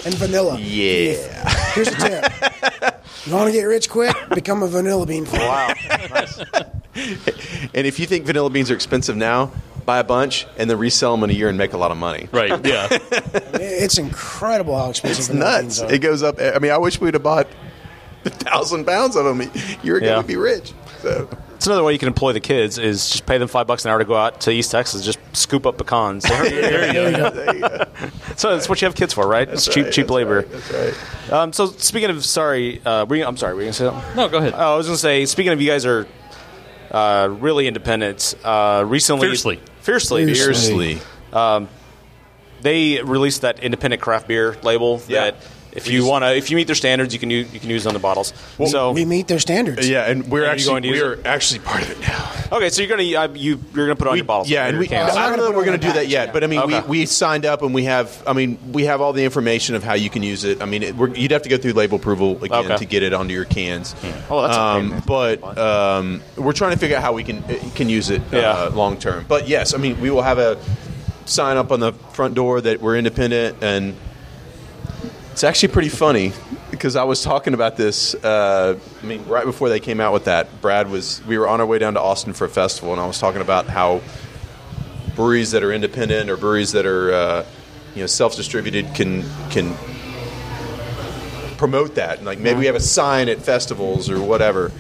and 0.04 0.14
vanilla. 0.14 0.58
Yeah. 0.58 1.48
Here's 1.74 1.88
a 1.88 1.94
tip. 1.96 2.94
You 3.26 3.34
want 3.34 3.46
to 3.48 3.52
get 3.52 3.64
rich 3.64 3.88
quick? 3.90 4.14
Become 4.34 4.62
a 4.62 4.66
vanilla 4.68 5.04
bean 5.06 5.24
farmer. 5.26 5.46
wow, 5.46 5.74
nice. 6.10 6.38
And 7.74 7.86
if 7.86 7.98
you 8.00 8.06
think 8.06 8.24
vanilla 8.26 8.50
beans 8.50 8.70
are 8.70 8.74
expensive 8.74 9.16
now, 9.16 9.52
buy 9.84 9.98
a 9.98 10.04
bunch 10.04 10.46
and 10.58 10.68
then 10.70 10.78
resell 10.78 11.12
them 11.16 11.24
in 11.24 11.30
a 11.30 11.32
year 11.32 11.48
and 11.48 11.58
make 11.58 11.72
a 11.72 11.76
lot 11.78 11.90
of 11.90 11.96
money. 11.96 12.28
Right. 12.32 12.64
Yeah. 12.64 12.88
It's 13.82 13.98
incredible 13.98 14.76
how 14.78 14.90
expensive 14.90 15.18
It's 15.18 15.28
vanilla 15.28 15.62
nuts. 15.62 15.80
beans 15.80 15.90
are. 15.90 15.94
It 15.94 15.98
goes 16.00 16.22
up. 16.22 16.36
I 16.40 16.58
mean, 16.58 16.70
I 16.70 16.78
wish 16.78 17.00
we'd 17.00 17.14
have 17.14 17.22
bought 17.22 17.46
a 18.24 18.30
thousand 18.30 18.84
pounds 18.86 19.16
of 19.16 19.24
them. 19.24 19.50
You're 19.82 20.00
Yeah. 20.02 20.10
going 20.10 20.22
to 20.22 20.28
be 20.28 20.36
rich. 20.36 20.72
So 21.02 21.28
It's 21.56 21.66
another 21.66 21.82
way 21.84 21.92
you 21.92 21.98
can 21.98 22.08
employ 22.08 22.32
the 22.32 22.40
kids 22.40 22.78
is 22.78 23.10
just 23.10 23.26
pay 23.26 23.38
them 23.38 23.48
five 23.48 23.66
bucks 23.66 23.84
an 23.84 23.90
hour 23.90 23.98
to 23.98 24.04
go 24.04 24.16
out 24.16 24.40
to 24.42 24.50
East 24.50 24.70
Texas, 24.70 25.04
just 25.04 25.18
scoop 25.32 25.66
up 25.66 25.78
pecans. 25.78 26.24
there 26.24 26.86
you 26.86 27.16
go. 27.16 27.30
there 27.30 27.54
you 27.54 27.60
go. 27.60 27.84
so 28.36 28.50
that's 28.50 28.68
what 28.68 28.80
you 28.80 28.86
have 28.86 28.94
kids 28.94 29.12
for, 29.14 29.26
right? 29.26 29.48
it's 29.48 29.66
cheap, 29.66 29.84
right, 29.84 29.92
cheap 29.92 30.04
that's 30.06 30.14
labor. 30.14 30.36
right, 30.40 30.50
That's 30.50 30.72
right. 31.30 31.32
Um, 31.32 31.52
so 31.52 31.66
speaking 31.66 32.10
of, 32.10 32.24
sorry, 32.24 32.80
uh, 32.84 33.04
were 33.06 33.16
you, 33.16 33.24
I'm 33.24 33.36
sorry, 33.36 33.54
were 33.54 33.60
you 33.60 33.66
gonna 33.66 33.72
say 33.74 33.84
something? 33.86 34.16
No, 34.16 34.28
go 34.28 34.38
ahead. 34.38 34.54
Oh, 34.54 34.74
I 34.74 34.76
was 34.76 34.86
going 34.86 34.96
to 34.96 35.00
say, 35.00 35.26
speaking 35.26 35.52
of 35.52 35.60
you 35.60 35.68
guys 35.68 35.84
are 35.86 36.06
uh, 36.90 37.28
really 37.40 37.66
independent. 37.68 38.34
Uh, 38.42 38.84
recently, 38.86 39.28
Fiercely. 39.28 39.60
fiercely, 39.82 40.34
Fiercely. 40.34 40.98
they 42.62 43.02
released 43.02 43.42
that 43.42 43.60
independent 43.60 44.02
craft 44.02 44.28
beer 44.28 44.56
label 44.62 45.00
Yeah. 45.08 45.30
that 45.30 45.36
if 45.72 45.88
you 45.88 46.04
want 46.04 46.24
to, 46.24 46.34
if 46.34 46.50
you 46.50 46.56
meet 46.56 46.66
their 46.66 46.74
standards, 46.76 47.12
you 47.14 47.20
can 47.20 47.30
use, 47.30 47.52
you 47.52 47.60
can 47.60 47.70
use 47.70 47.86
it 47.86 47.88
on 47.88 47.94
the 47.94 48.00
bottles. 48.00 48.32
so 48.66 48.92
we 48.92 49.04
meet 49.04 49.28
their 49.28 49.38
standards. 49.38 49.88
Yeah, 49.88 50.10
and 50.10 50.28
we're 50.30 50.42
And 50.42 50.52
actually 50.52 50.66
going 50.70 50.82
to 50.82 50.88
use 50.88 51.00
we're 51.02 51.18
actually 51.24 51.60
part 51.60 51.82
of 51.82 51.90
it 51.90 52.00
now. 52.00 52.32
okay, 52.56 52.68
so 52.70 52.82
you're 52.82 52.88
gonna 52.96 53.02
uh, 53.18 53.28
you 53.34 53.60
you're 53.74 53.86
gonna 53.86 53.96
put 53.96 54.06
it 54.08 54.10
on 54.10 54.16
your 54.16 54.24
bottles. 54.24 54.50
Yeah, 54.50 54.66
and 54.66 54.78
we, 54.78 54.86
cans. 54.88 55.16
I 55.16 55.28
don't 55.28 55.38
know 55.38 55.46
that 55.46 55.54
we're 55.56 55.62
it 55.62 55.66
gonna 55.66 55.78
do 55.78 55.92
that 55.92 56.08
yet, 56.08 56.26
package, 56.28 56.32
but 56.34 56.44
I 56.44 56.46
mean, 56.48 56.60
Okay. 56.60 56.80
we, 56.82 57.00
we 57.00 57.06
signed 57.06 57.46
up 57.46 57.62
and 57.62 57.72
we 57.74 57.84
have, 57.84 58.22
I 58.26 58.32
mean, 58.32 58.58
we 58.72 58.84
have 58.84 59.00
all 59.00 59.12
the 59.12 59.24
information 59.24 59.74
of 59.74 59.84
how 59.84 59.94
you 59.94 60.10
can 60.10 60.22
use 60.22 60.44
it. 60.44 60.60
I 60.60 60.64
mean, 60.64 60.82
it, 60.82 60.96
we're, 60.96 61.14
you'd 61.14 61.30
have 61.30 61.42
to 61.42 61.48
go 61.48 61.56
through 61.58 61.72
label 61.74 61.96
approval 61.96 62.42
again 62.42 62.64
Okay. 62.66 62.76
to 62.78 62.84
get 62.84 63.02
it 63.02 63.12
onto 63.12 63.32
your 63.32 63.44
cans. 63.44 63.94
Oh, 64.28 64.42
that's 64.42 64.56
um, 64.56 64.90
man. 64.90 65.02
but 65.06 65.56
um, 65.58 66.22
we're 66.36 66.52
trying 66.52 66.72
to 66.72 66.78
figure 66.78 66.96
out 66.96 67.02
how 67.02 67.12
we 67.12 67.22
can 67.24 67.38
uh, 67.44 67.58
can 67.74 67.88
use 67.88 68.10
it 68.10 68.22
Yeah. 68.32 68.50
uh, 68.50 68.70
long 68.70 68.98
term. 68.98 69.24
But 69.28 69.48
yes, 69.48 69.72
I 69.74 69.78
mean, 69.78 70.00
we 70.00 70.10
will 70.10 70.22
have 70.22 70.38
a 70.38 70.58
sign 71.26 71.56
up 71.56 71.70
on 71.70 71.78
the 71.80 71.92
front 72.12 72.34
door 72.34 72.60
that 72.60 72.80
we're 72.80 72.96
independent, 72.96 73.62
and 73.62 73.94
it's 75.32 75.44
actually 75.44 75.68
pretty 75.72 75.88
funny 75.88 76.32
because 76.70 76.96
I 76.96 77.04
was 77.04 77.22
talking 77.22 77.54
about 77.54 77.76
this. 77.76 78.14
Uh, 78.14 78.78
I 79.02 79.06
mean, 79.06 79.24
right 79.26 79.44
before 79.44 79.68
they 79.68 79.80
came 79.80 80.00
out 80.00 80.12
with 80.12 80.24
that, 80.24 80.60
Brad 80.60 80.90
was. 80.90 81.22
We 81.26 81.38
were 81.38 81.48
on 81.48 81.60
our 81.60 81.66
way 81.66 81.78
down 81.78 81.94
to 81.94 82.00
Austin 82.00 82.32
for 82.32 82.44
a 82.44 82.48
festival, 82.48 82.92
and 82.92 83.00
I 83.00 83.06
was 83.06 83.18
talking 83.18 83.40
about 83.40 83.66
how 83.66 84.00
breweries 85.16 85.50
that 85.52 85.62
are 85.62 85.72
independent 85.72 86.30
or 86.30 86.36
breweries 86.36 86.72
that 86.72 86.86
are 86.86 87.12
uh, 87.12 87.46
you 87.94 88.00
know 88.02 88.06
self-distributed 88.06 88.94
can 88.94 89.24
can 89.50 89.74
promote 91.58 91.96
that. 91.96 92.18
And 92.18 92.26
like 92.26 92.38
maybe 92.38 92.58
we 92.60 92.66
have 92.66 92.74
a 92.76 92.80
sign 92.80 93.28
at 93.28 93.38
festivals 93.42 94.10
or 94.10 94.20
whatever. 94.20 94.72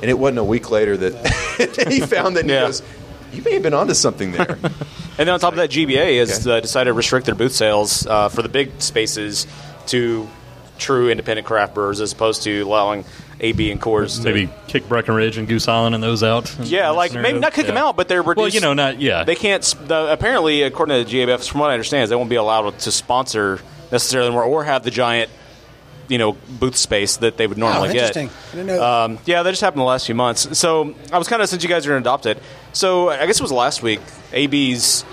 And 0.00 0.10
it 0.10 0.18
wasn't 0.18 0.38
a 0.38 0.44
week 0.44 0.70
later 0.70 0.96
that 0.96 1.86
he 1.88 2.00
found 2.00 2.36
that 2.36 2.40
and 2.40 2.50
Yeah. 2.50 2.60
he 2.60 2.66
goes, 2.66 2.82
"You 3.32 3.42
may 3.42 3.54
have 3.54 3.62
been 3.62 3.74
onto 3.74 3.94
something 3.94 4.32
there." 4.32 4.58
And 5.18 5.28
then 5.28 5.34
on 5.34 5.40
top 5.40 5.52
of 5.52 5.58
that, 5.58 5.68
GBA 5.68 6.18
has 6.20 6.46
Okay. 6.46 6.56
uh, 6.56 6.60
decided 6.60 6.88
to 6.88 6.94
restrict 6.94 7.26
their 7.26 7.34
booth 7.34 7.52
sales 7.52 8.06
uh, 8.06 8.30
for 8.30 8.40
the 8.40 8.48
big 8.48 8.70
spaces 8.80 9.46
to 9.88 10.28
true 10.78 11.10
independent 11.10 11.46
craft 11.46 11.74
brewers 11.74 12.00
as 12.00 12.12
opposed 12.12 12.42
to 12.42 12.62
allowing 12.62 13.04
AB 13.40 13.70
and 13.70 13.80
Coors 13.80 14.18
to 14.22 14.24
Maybe 14.32 14.48
kick 14.68 14.88
Breckenridge 14.88 15.36
and 15.36 15.46
Goose 15.48 15.68
Island 15.68 15.94
and 15.94 16.02
those 16.02 16.22
out. 16.22 16.54
Yeah, 16.60 16.90
like 16.90 17.10
scenario. 17.10 17.28
maybe 17.30 17.40
not 17.40 17.52
kick 17.52 17.66
them 17.66 17.76
out, 17.76 17.96
but 17.96 18.08
they're 18.08 18.22
reduced. 18.22 18.36
Well, 18.38 18.48
you 18.48 18.60
know, 18.60 18.72
not 18.74 19.00
yeah. 19.00 19.24
They 19.24 19.34
can't. 19.34 19.62
The, 19.86 20.12
apparently, 20.12 20.62
according 20.62 21.04
to 21.04 21.10
the 21.10 21.16
GABF, 21.26 21.48
from 21.48 21.60
what 21.60 21.70
I 21.70 21.74
understand, 21.74 22.04
is 22.04 22.10
they 22.10 22.16
won't 22.16 22.30
be 22.30 22.36
allowed 22.36 22.78
to 22.80 22.92
sponsor 22.92 23.60
necessarily 23.90 24.30
more 24.30 24.44
or 24.44 24.64
have 24.64 24.82
the 24.84 24.90
giant, 24.90 25.30
you 26.08 26.18
know, 26.18 26.32
booth 26.58 26.76
space 26.76 27.16
that 27.18 27.36
they 27.36 27.46
would 27.46 27.58
normally 27.58 27.90
Oh, 27.90 27.92
get. 27.92 28.16
interesting. 28.16 28.28
I 28.28 28.54
didn't 28.56 28.66
know 28.68 28.78
that. 28.78 28.82
Um, 29.04 29.18
yeah, 29.26 29.42
that 29.42 29.50
just 29.50 29.62
happened 29.62 29.80
the 29.80 29.84
last 29.86 30.06
few 30.06 30.14
months. 30.14 30.58
So 30.58 30.94
I 31.12 31.18
was 31.18 31.26
kind 31.28 31.42
of 31.42 31.48
since 31.48 31.62
you 31.62 31.68
guys 31.68 31.84
are 31.86 31.90
going 31.90 32.02
to 32.02 32.08
adopt 32.08 32.26
it. 32.26 32.38
So 32.72 33.08
I 33.10 33.26
guess 33.26 33.38
it 33.40 33.42
was 33.42 33.52
last 33.52 33.82
week. 33.82 34.00
AB's 34.32 35.04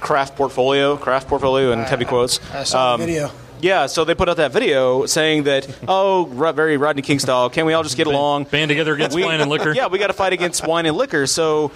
craft 0.00 0.36
portfolio, 0.36 0.96
craft 0.96 1.28
portfolio, 1.28 1.72
in 1.72 1.80
heavy 1.80 2.04
quotes. 2.04 2.40
I 2.52 2.64
saw 2.64 2.94
Um, 2.94 3.00
the 3.00 3.06
video. 3.06 3.30
Yeah, 3.60 3.86
so 3.86 4.04
they 4.04 4.14
put 4.14 4.28
out 4.28 4.36
that 4.38 4.52
video 4.52 5.06
saying 5.06 5.44
that, 5.44 5.68
oh, 5.88 6.24
very 6.54 6.76
Rodney 6.76 7.02
King 7.02 7.18
style. 7.18 7.50
Can 7.50 7.66
we 7.66 7.72
all 7.72 7.82
just 7.82 7.96
get 7.96 8.06
along? 8.06 8.44
band 8.44 8.68
together 8.68 8.94
against 8.94 9.18
wine 9.18 9.40
and 9.40 9.50
liquor. 9.50 9.72
Yeah, 9.78 9.88
we 9.88 9.98
got 9.98 10.06
to 10.08 10.12
fight 10.12 10.32
against 10.32 10.66
wine 10.66 10.86
and 10.86 10.96
liquor. 10.96 11.26
So, 11.26 11.70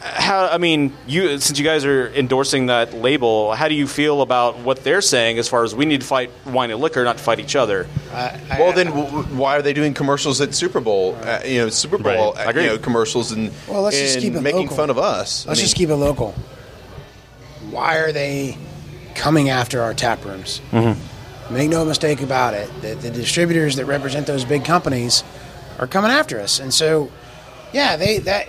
how? 0.00 0.46
I 0.46 0.58
mean, 0.58 0.92
you 1.08 1.38
since 1.38 1.58
you 1.58 1.64
guys 1.64 1.84
are 1.84 2.06
endorsing 2.08 2.66
that 2.66 2.94
label, 2.94 3.52
how 3.54 3.66
do 3.68 3.74
you 3.74 3.88
feel 3.88 4.22
about 4.22 4.58
what 4.60 4.84
they're 4.84 5.00
saying 5.00 5.38
as 5.38 5.48
far 5.48 5.64
as 5.64 5.74
we 5.74 5.86
need 5.86 6.02
to 6.02 6.06
fight 6.06 6.30
wine 6.46 6.70
and 6.70 6.80
liquor, 6.80 7.02
not 7.04 7.18
to 7.18 7.22
fight 7.24 7.40
each 7.40 7.56
other? 7.56 7.86
well, 8.12 8.72
then 8.72 8.86
w- 8.86 9.06
w- 9.06 9.24
why 9.36 9.56
are 9.56 9.62
they 9.62 9.72
doing 9.72 9.94
commercials 9.94 10.40
at 10.40 10.54
Super 10.54 10.80
Bowl? 10.80 11.16
Uh, 11.22 11.40
you 11.44 11.58
know, 11.62 11.68
Super 11.68 11.98
Bowl 11.98 12.32
Right. 12.32 12.38
I 12.38 12.46
uh, 12.46 12.50
agree. 12.50 12.62
you 12.64 12.68
know, 12.70 12.78
commercials 12.78 13.32
and, 13.32 13.52
Well, 13.66 13.82
let's 13.82 13.98
just 13.98 14.20
keep 14.20 14.34
it 14.34 14.40
making 14.40 14.62
local. 14.62 14.76
fun 14.76 14.90
of 14.90 14.98
us. 14.98 15.44
Let's 15.46 15.58
mean, 15.58 15.64
just 15.64 15.76
keep 15.76 15.88
it 15.90 15.96
local. 15.96 16.32
Why 17.70 17.96
are 17.96 18.12
they 18.12 18.56
coming 19.18 19.50
after 19.50 19.82
our 19.82 19.92
tap 19.92 20.24
rooms? 20.24 20.60
Mm-hmm. 20.70 21.54
Make 21.54 21.70
no 21.70 21.84
mistake 21.84 22.22
about 22.22 22.54
it. 22.54 22.70
The, 22.80 22.94
the 22.94 23.10
distributors 23.10 23.76
that 23.76 23.86
represent 23.86 24.26
those 24.26 24.44
big 24.44 24.64
companies 24.64 25.24
are 25.78 25.86
coming 25.86 26.10
after 26.10 26.40
us, 26.40 26.60
and 26.60 26.72
so 26.72 27.10
yeah, 27.72 27.96
they 27.96 28.18
that 28.18 28.46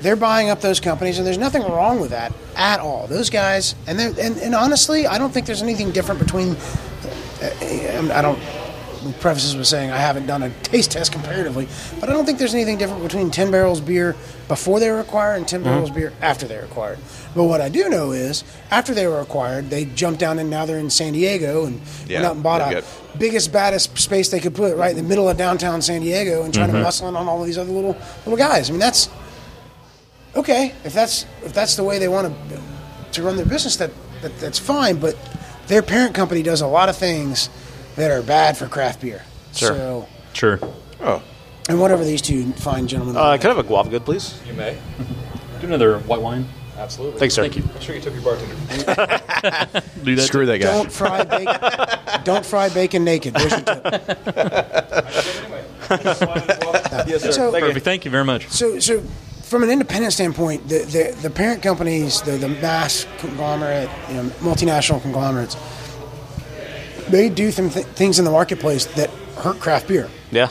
they're 0.00 0.16
buying 0.16 0.50
up 0.50 0.60
those 0.60 0.80
companies, 0.80 1.18
and 1.18 1.26
there's 1.26 1.38
nothing 1.38 1.62
wrong 1.62 2.00
with 2.00 2.10
that 2.10 2.32
at 2.56 2.80
all. 2.80 3.06
Those 3.06 3.30
guys, 3.30 3.74
and 3.86 4.00
and, 4.00 4.38
and 4.38 4.54
honestly, 4.54 5.06
I 5.06 5.18
don't 5.18 5.32
think 5.32 5.46
there's 5.46 5.62
anything 5.62 5.90
different 5.90 6.20
between. 6.20 6.56
Uh, 7.42 8.12
I 8.12 8.22
don't 8.22 8.38
preface 9.14 9.44
this 9.44 9.54
with 9.54 9.66
saying 9.66 9.90
I 9.90 9.96
haven't 9.96 10.26
done 10.26 10.42
a 10.42 10.50
taste 10.62 10.92
test 10.92 11.12
comparatively, 11.12 11.68
but 12.00 12.08
I 12.08 12.12
don't 12.12 12.24
think 12.24 12.38
there's 12.38 12.54
anything 12.54 12.78
different 12.78 13.02
between 13.02 13.30
10 13.30 13.50
barrels 13.50 13.80
beer 13.80 14.16
before 14.48 14.80
they 14.80 14.90
were 14.90 15.00
acquired 15.00 15.36
and 15.36 15.48
10 15.48 15.60
mm-hmm. 15.60 15.68
barrels 15.68 15.90
beer 15.90 16.12
after 16.20 16.46
they 16.46 16.56
were 16.56 16.64
acquired. 16.64 16.98
But 17.34 17.44
what 17.44 17.60
I 17.60 17.68
do 17.68 17.88
know 17.88 18.12
is 18.12 18.44
after 18.70 18.94
they 18.94 19.06
were 19.06 19.20
acquired, 19.20 19.70
they 19.70 19.84
jumped 19.84 20.20
down 20.20 20.38
and 20.38 20.50
now 20.50 20.66
they're 20.66 20.78
in 20.78 20.90
San 20.90 21.12
Diego 21.12 21.66
and 21.66 21.80
Yeah, 22.06 22.18
went 22.18 22.26
out 22.26 22.34
and 22.34 22.42
bought 22.42 22.70
a 22.70 22.74
got- 22.76 22.84
biggest, 23.18 23.52
baddest 23.52 23.98
space 23.98 24.28
they 24.28 24.40
could 24.40 24.54
put 24.54 24.76
right 24.76 24.90
in 24.90 24.96
the 24.96 25.02
middle 25.02 25.28
of 25.28 25.36
downtown 25.36 25.82
San 25.82 26.00
Diego 26.00 26.44
and 26.44 26.54
trying 26.54 26.68
to 26.68 26.74
mm-hmm. 26.74 26.82
muscle 26.82 27.08
in 27.08 27.16
on 27.16 27.28
all 27.28 27.40
of 27.40 27.46
these 27.46 27.58
other 27.58 27.72
little 27.72 27.96
little 28.24 28.36
guys. 28.36 28.68
I 28.68 28.72
mean, 28.72 28.80
that's 28.80 29.08
okay 30.36 30.72
if 30.84 30.92
that's 30.92 31.26
if 31.44 31.52
that's 31.52 31.76
the 31.76 31.84
way 31.84 31.98
they 31.98 32.08
want 32.08 32.32
to 32.50 32.60
to 33.12 33.22
run 33.22 33.36
their 33.36 33.46
business. 33.46 33.76
That, 33.76 33.90
that 34.22 34.38
that's 34.38 34.58
fine. 34.58 34.98
But 34.98 35.16
their 35.66 35.82
parent 35.82 36.14
company 36.14 36.42
does 36.42 36.60
a 36.60 36.66
lot 36.66 36.88
of 36.88 36.96
things 36.96 37.50
that 37.98 38.10
are 38.10 38.22
bad 38.22 38.56
for 38.56 38.66
craft 38.66 39.00
beer. 39.02 39.22
Sure. 39.52 39.74
So, 39.74 40.08
Sure. 40.32 40.58
oh, 41.00 41.22
and 41.68 41.80
whatever 41.80 42.04
these 42.04 42.22
two 42.22 42.52
fine 42.52 42.86
gentlemen. 42.86 43.16
Uh, 43.16 43.20
are. 43.20 43.38
can 43.38 43.50
I 43.50 43.54
have 43.54 43.64
a 43.64 43.68
guava 43.68 43.90
good, 43.90 44.04
please? 44.04 44.40
You 44.46 44.54
may. 44.54 44.78
Do 45.60 45.66
another 45.66 45.98
white 46.00 46.20
wine. 46.22 46.46
Absolutely. 46.76 47.18
Thanks, 47.18 47.34
sir. 47.34 47.42
Thank 47.42 47.56
you. 47.56 47.64
I'm 47.74 47.80
sure 47.80 47.96
you 47.96 48.00
took 48.00 48.14
your 48.14 48.22
bartender. 48.22 48.54
Do 50.04 50.14
that. 50.14 50.22
screw 50.22 50.46
that 50.46 50.58
guy. 50.58 50.70
don't 50.70 50.92
fry 50.92 51.24
bacon. 51.24 52.22
don't 52.24 52.46
fry 52.46 52.68
bacon 52.68 53.02
naked. 53.02 53.34
There's 53.34 53.50
your 53.50 53.60
tip. 53.62 53.84
anyway. 53.84 55.64
Yes, 57.08 57.22
sir. 57.22 57.32
So, 57.32 57.50
Thank 57.50 57.74
you. 57.74 57.80
Thank 57.80 58.04
you 58.04 58.12
very 58.12 58.24
much. 58.24 58.48
so, 58.48 58.78
so 58.78 59.02
from 59.42 59.64
an 59.64 59.70
independent 59.70 60.12
standpoint, 60.12 60.68
the, 60.68 60.78
the, 60.78 61.18
the 61.22 61.30
parent 61.30 61.62
companies, 61.62 62.22
the, 62.22 62.32
the 62.32 62.48
mass 62.48 63.06
conglomerate, 63.18 63.90
you 64.08 64.14
know, 64.14 64.24
multinational 64.40 65.00
conglomerates, 65.02 65.56
they 67.10 67.28
do 67.28 67.50
some 67.50 67.70
th- 67.70 67.86
things 67.86 68.18
in 68.18 68.24
the 68.24 68.30
marketplace 68.30 68.86
that 68.96 69.10
hurt 69.36 69.60
craft 69.60 69.88
beer, 69.88 70.08
Yeah. 70.30 70.48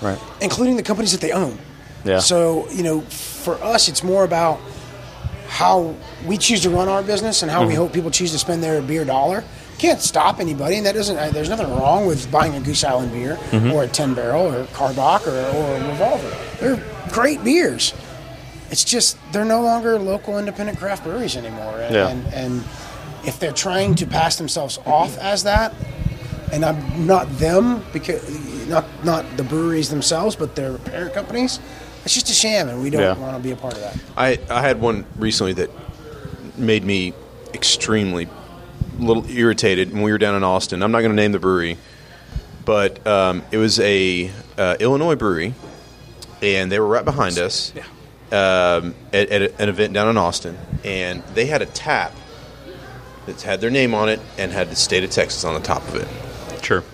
Right. 0.00 0.18
including 0.40 0.76
the 0.76 0.82
companies 0.82 1.12
that 1.12 1.20
they 1.20 1.32
own. 1.32 1.58
Yeah. 2.04 2.18
So, 2.20 2.68
you 2.70 2.82
know, 2.82 3.00
for 3.02 3.54
us, 3.62 3.88
it's 3.88 4.02
more 4.02 4.24
about 4.24 4.58
how 5.48 5.94
we 6.26 6.38
choose 6.38 6.62
to 6.62 6.70
run 6.70 6.88
our 6.88 7.02
business 7.02 7.42
and 7.42 7.50
how 7.50 7.60
Mm-hmm. 7.60 7.68
we 7.68 7.74
hope 7.74 7.92
people 7.92 8.10
choose 8.10 8.32
to 8.32 8.38
spend 8.38 8.62
their 8.62 8.80
beer 8.80 9.04
dollar. 9.04 9.44
Can't 9.78 10.00
stop 10.00 10.40
anybody, 10.40 10.76
and 10.76 10.86
that 10.86 10.94
doesn't. 10.94 11.16
uh, 11.16 11.30
There's 11.30 11.48
nothing 11.48 11.70
wrong 11.70 12.06
with 12.06 12.30
buying 12.30 12.54
a 12.54 12.60
Goose 12.60 12.84
Island 12.84 13.12
beer 13.12 13.36
Mm-hmm. 13.50 13.72
or 13.72 13.82
a 13.84 13.88
Ten 13.88 14.14
Barrel 14.14 14.46
or 14.54 14.60
a 14.60 14.66
Karbach 14.66 15.26
or, 15.26 15.30
or 15.56 15.74
a 15.76 15.88
Revolver. 15.88 16.36
They're 16.60 16.82
great 17.12 17.42
beers. 17.44 17.94
It's 18.70 18.84
just 18.84 19.16
they're 19.32 19.44
no 19.44 19.62
longer 19.62 19.98
local 19.98 20.38
independent 20.38 20.78
craft 20.78 21.04
breweries 21.04 21.36
anymore, 21.36 21.80
and, 21.80 21.94
Yeah. 21.94 22.08
and, 22.08 22.26
and 22.32 22.64
if 23.26 23.38
they're 23.40 23.52
trying 23.52 23.94
to 23.96 24.06
pass 24.06 24.36
themselves 24.36 24.78
off 24.86 25.18
as 25.18 25.42
that, 25.42 25.74
and 26.52 26.64
I'm 26.64 27.06
not 27.06 27.28
them 27.38 27.82
because 27.92 28.22
not 28.68 28.84
not 29.04 29.36
the 29.36 29.44
breweries 29.44 29.88
themselves, 29.90 30.36
but 30.36 30.54
their 30.56 30.78
parent 30.78 31.14
companies. 31.14 31.58
It's 32.04 32.14
just 32.14 32.30
a 32.30 32.32
sham, 32.32 32.68
and 32.68 32.82
we 32.82 32.88
don't 32.90 33.02
Yeah. 33.02 33.14
want 33.14 33.36
to 33.36 33.42
be 33.42 33.50
a 33.50 33.56
part 33.56 33.74
of 33.74 33.80
that. 33.80 33.96
I, 34.16 34.38
I 34.48 34.62
had 34.62 34.80
one 34.80 35.04
recently 35.16 35.52
that 35.54 35.70
made 36.56 36.82
me 36.82 37.12
extremely 37.52 38.26
little 38.98 39.28
irritated 39.30 39.92
when 39.92 40.02
we 40.02 40.10
were 40.10 40.16
down 40.18 40.34
in 40.34 40.42
Austin. 40.42 40.82
I'm 40.82 40.92
not 40.92 41.00
going 41.00 41.10
to 41.10 41.16
name 41.16 41.32
the 41.32 41.38
brewery, 41.38 41.76
but 42.64 43.06
um, 43.06 43.42
it 43.50 43.58
was 43.58 43.78
a 43.80 44.30
uh, 44.56 44.76
Illinois 44.80 45.14
brewery, 45.14 45.54
and 46.42 46.72
they 46.72 46.80
were 46.80 46.86
right 46.86 47.04
behind 47.04 47.38
us 47.38 47.72
um, 48.32 48.94
at, 49.12 49.28
at 49.28 49.42
a- 49.42 49.62
an 49.62 49.68
event 49.68 49.92
down 49.92 50.08
in 50.08 50.16
Austin, 50.16 50.56
and 50.84 51.22
they 51.34 51.46
had 51.46 51.60
a 51.60 51.66
tap 51.66 52.14
that 53.26 53.42
had 53.42 53.60
their 53.60 53.70
name 53.70 53.92
on 53.94 54.08
it 54.08 54.20
and 54.38 54.52
had 54.52 54.70
the 54.70 54.76
state 54.76 55.04
of 55.04 55.10
Texas 55.10 55.44
on 55.44 55.52
the 55.52 55.60
top 55.60 55.86
of 55.88 55.96
it 55.96 56.08
Sure. 56.62 56.84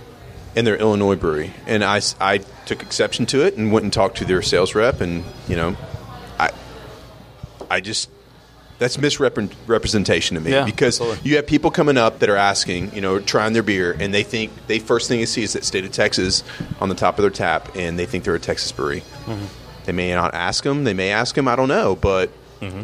in 0.54 0.64
their 0.64 0.76
Illinois 0.76 1.16
brewery, 1.16 1.52
and 1.66 1.84
I, 1.84 2.00
I 2.20 2.38
took 2.66 2.82
exception 2.82 3.26
to 3.26 3.44
it 3.44 3.56
and 3.56 3.72
went 3.72 3.84
and 3.84 3.92
talked 3.92 4.16
to 4.18 4.24
their 4.24 4.42
sales 4.42 4.74
rep, 4.74 5.00
and 5.00 5.24
you 5.48 5.56
know, 5.56 5.76
I 6.38 6.50
I 7.70 7.80
just 7.80 8.10
that's 8.78 8.98
misrepresentation 8.98 10.34
to 10.34 10.40
me 10.40 10.50
Yeah, 10.52 10.64
because 10.64 11.00
absolutely. 11.00 11.30
you 11.30 11.36
have 11.36 11.46
people 11.46 11.70
coming 11.70 11.96
up 11.96 12.18
that 12.18 12.28
are 12.28 12.36
asking, 12.36 12.94
you 12.94 13.00
know, 13.00 13.18
trying 13.18 13.52
their 13.54 13.62
beer, 13.62 13.96
and 13.98 14.12
they 14.12 14.22
think 14.22 14.50
they 14.66 14.78
first 14.78 15.08
thing 15.08 15.20
they 15.20 15.26
see 15.26 15.42
is 15.42 15.54
that 15.54 15.64
state 15.64 15.84
of 15.84 15.92
Texas 15.92 16.42
on 16.80 16.88
the 16.88 16.94
top 16.94 17.18
of 17.18 17.22
their 17.22 17.30
tap, 17.30 17.74
and 17.74 17.98
they 17.98 18.06
think 18.06 18.24
they're 18.24 18.34
a 18.34 18.40
Texas 18.40 18.72
brewery. 18.72 19.00
Mm-hmm. 19.24 19.44
They 19.86 19.92
may 19.92 20.14
not 20.14 20.34
ask 20.34 20.64
them, 20.64 20.84
they 20.84 20.94
may 20.94 21.10
ask 21.10 21.34
them, 21.34 21.48
I 21.48 21.56
don't 21.56 21.68
know, 21.68 21.96
but 21.96 22.30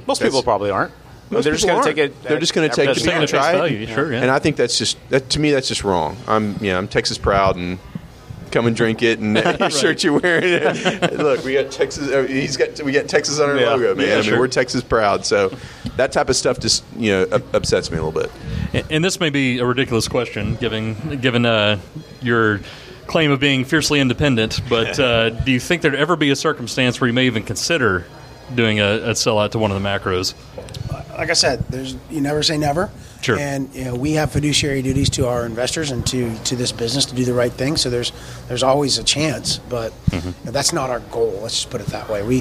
Most 0.07 0.23
people 0.23 0.43
probably 0.43 0.71
aren't. 0.71 0.93
Most 1.33 1.45
they're 1.45 1.53
just 1.55 1.67
going 1.67 1.83
to 1.83 1.89
take 1.89 1.99
it. 1.99 2.23
They're 2.23 2.39
just 2.39 2.55
going 2.55 2.69
to 2.71 2.75
take 2.77 2.89
face 2.95 3.07
and 3.07 3.25
it 3.25 3.29
try 3.29 3.53
face 3.53 3.55
it. 3.55 3.59
value, 3.59 3.87
sure, 3.87 4.13
yeah. 4.13 4.21
And 4.23 4.31
I 4.31 4.39
think 4.39 4.57
that's 4.57 4.79
just 4.79 4.97
that 5.11 5.31
to 5.31 5.41
me 5.41 5.51
that's 5.51 5.69
just 5.69 5.83
wrong. 5.85 6.17
I'm 6.29 6.57
yeah, 6.61 6.79
I'm 6.79 6.89
Texas 6.89 7.19
proud 7.19 7.57
and 7.57 7.79
come 8.51 8.67
and 8.67 8.77
drink 8.77 9.03
it 9.03 9.19
and 9.19 9.37
your 9.61 9.71
shirt 9.71 10.05
you're 10.05 10.19
wearing. 10.21 10.63
Look, 11.17 11.43
we 11.45 11.55
got 11.55 11.71
Texas. 11.71 12.11
uh, 12.11 12.25
He's 12.29 12.57
got 12.57 12.81
we 12.83 12.93
got 12.93 13.09
Texas 13.09 13.41
on 13.41 13.49
our 13.51 13.57
Yeah. 13.59 13.71
logo, 13.71 13.95
man. 13.95 14.07
Yeah, 14.07 14.13
I 14.13 14.17
mean, 14.17 14.25
sure. 14.25 14.39
we're 14.39 14.49
Texas 14.49 14.83
proud. 14.83 15.25
So 15.27 15.57
that 15.97 16.13
type 16.13 16.29
of 16.29 16.37
stuff 16.37 16.61
just 16.61 16.85
you 16.97 17.11
know 17.13 17.23
upsets 17.55 17.91
me 17.91 17.99
a 17.99 18.05
little 18.05 18.21
bit. 18.21 18.31
And- 18.75 18.85
And 18.91 19.05
this 19.05 19.19
may 19.21 19.31
be 19.31 19.59
a 19.59 19.65
ridiculous 19.67 20.07
question, 20.09 20.57
given 20.57 21.19
given 21.21 21.47
uh, 21.47 21.79
your 22.21 22.61
claim 23.07 23.31
of 23.31 23.41
being 23.41 23.65
fiercely 23.65 24.01
independent. 24.01 24.61
But 24.71 24.99
uh, 24.99 25.31
do 25.31 25.51
you 25.53 25.61
think 25.61 25.83
there'd 25.83 25.95
ever 25.95 26.17
be 26.17 26.31
a 26.31 26.37
circumstance 26.37 27.01
where 27.01 27.09
you 27.09 27.13
may 27.15 27.27
even 27.27 27.43
consider 27.43 28.07
doing 28.55 28.81
a, 28.81 28.85
a 28.85 29.11
sellout 29.11 29.51
to 29.53 29.59
one 29.59 29.71
of 29.71 29.83
the 29.83 29.87
macros? 29.87 30.35
Like 31.17 31.31
I 31.31 31.35
said, 31.35 31.65
there's 31.69 31.97
you 32.11 32.21
never 32.21 32.43
say 32.43 32.59
never. 32.59 32.91
Sure. 33.21 33.39
And 33.39 33.73
you 33.75 33.85
know, 33.85 33.95
we 33.95 34.13
have 34.13 34.33
fiduciary 34.33 34.83
duties 34.83 35.09
to 35.11 35.29
our 35.29 35.47
investors 35.47 35.93
and 35.93 36.05
to, 36.09 36.37
to 36.45 36.57
this 36.57 36.73
business 36.73 37.05
to 37.07 37.15
do 37.15 37.25
the 37.25 37.35
right 37.35 37.53
thing. 37.53 37.77
So 37.77 37.89
there's 37.89 38.13
there's 38.49 38.65
always 38.65 38.99
a 38.99 39.05
chance, 39.05 39.59
but 39.59 39.93
mm-hmm. 40.07 40.29
you 40.29 40.35
know, 40.45 40.51
that's 40.51 40.73
not 40.73 40.91
our 40.91 41.01
goal. 41.01 41.39
Let's 41.41 41.55
just 41.55 41.71
put 41.71 41.81
it 41.81 41.87
that 41.89 42.09
way. 42.09 42.23
We 42.23 42.41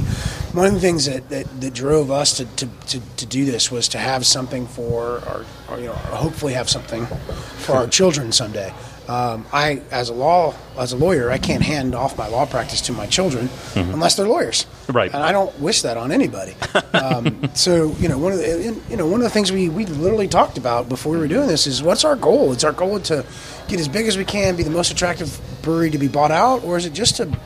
one 0.54 0.66
of 0.66 0.74
the 0.74 0.80
things 0.80 1.06
that, 1.06 1.30
that, 1.30 1.62
that 1.62 1.74
drove 1.74 2.12
us 2.12 2.38
to, 2.38 2.46
to, 2.46 2.68
to, 2.88 3.00
to 3.18 3.26
do 3.26 3.46
this 3.46 3.72
was 3.72 3.88
to 3.90 3.98
have 3.98 4.26
something 4.26 4.68
for 4.68 5.20
our, 5.20 5.46
or, 5.70 5.80
you 5.80 5.86
know, 5.86 5.94
hopefully 5.94 6.54
have 6.54 6.70
something 6.70 7.06
for 7.06 7.74
our 7.74 7.88
children 7.88 8.32
someday. 8.32 8.74
Um, 9.12 9.46
I, 9.52 9.82
as 9.92 10.08
a 10.08 10.14
law, 10.14 10.56
as 10.80 10.94
a 10.94 10.96
lawyer, 10.96 11.30
I 11.30 11.38
can't 11.38 11.62
hand 11.62 11.94
off 11.94 12.18
my 12.18 12.28
law 12.30 12.46
practice 12.46 12.80
to 12.84 12.94
my 12.94 13.08
children 13.08 13.50
unless 13.76 14.16
they're 14.16 14.26
lawyers. 14.26 14.66
Right. 14.88 15.14
And 15.14 15.22
I 15.22 15.34
don't 15.34 15.60
wish 15.60 15.82
that 15.82 15.98
on 15.98 16.14
anybody. 16.14 16.56
Um, 16.94 17.50
so 17.54 17.92
you 18.00 18.08
know, 18.08 18.18
one 18.18 18.32
of 18.32 18.38
the 18.38 18.68
and, 18.70 18.82
you 18.90 18.96
know 18.96 19.06
one 19.06 19.20
of 19.20 19.26
the 19.26 19.30
things 19.30 19.52
we, 19.52 19.68
we 19.68 19.86
literally 19.86 20.30
talked 20.30 20.58
about 20.58 20.88
before 20.88 21.12
we 21.12 21.18
were 21.18 21.28
doing 21.28 21.50
this 21.50 21.68
is 21.68 21.84
what's 21.84 22.06
our 22.06 22.16
goal? 22.16 22.54
It's 22.54 22.64
our 22.64 22.72
goal 22.72 23.02
to 23.02 23.26
get 23.68 23.82
as 23.82 23.90
big 23.90 24.08
as 24.08 24.18
we 24.18 24.24
can, 24.24 24.56
be 24.56 24.64
the 24.64 24.70
most 24.70 24.92
attractive 24.92 25.42
brewery 25.62 25.92
to 25.92 25.98
be 25.98 26.08
bought 26.08 26.32
out, 26.32 26.64
or 26.64 26.78
is 26.78 26.86
it 26.86 26.94
just 26.94 27.18
to 27.18 27.38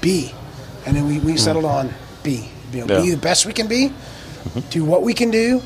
be? 0.00 0.34
And 0.86 0.96
then 0.96 1.06
we, 1.06 1.20
we 1.20 1.36
settled 1.36 1.66
on 1.66 1.94
be. 2.24 2.50
Yeah. 2.72 2.86
be 2.86 3.10
the 3.10 3.16
best 3.16 3.46
we 3.46 3.52
can 3.52 3.68
be, 3.68 3.92
do 4.70 4.84
what 4.84 5.02
we 5.02 5.14
can 5.14 5.30
do, 5.30 5.62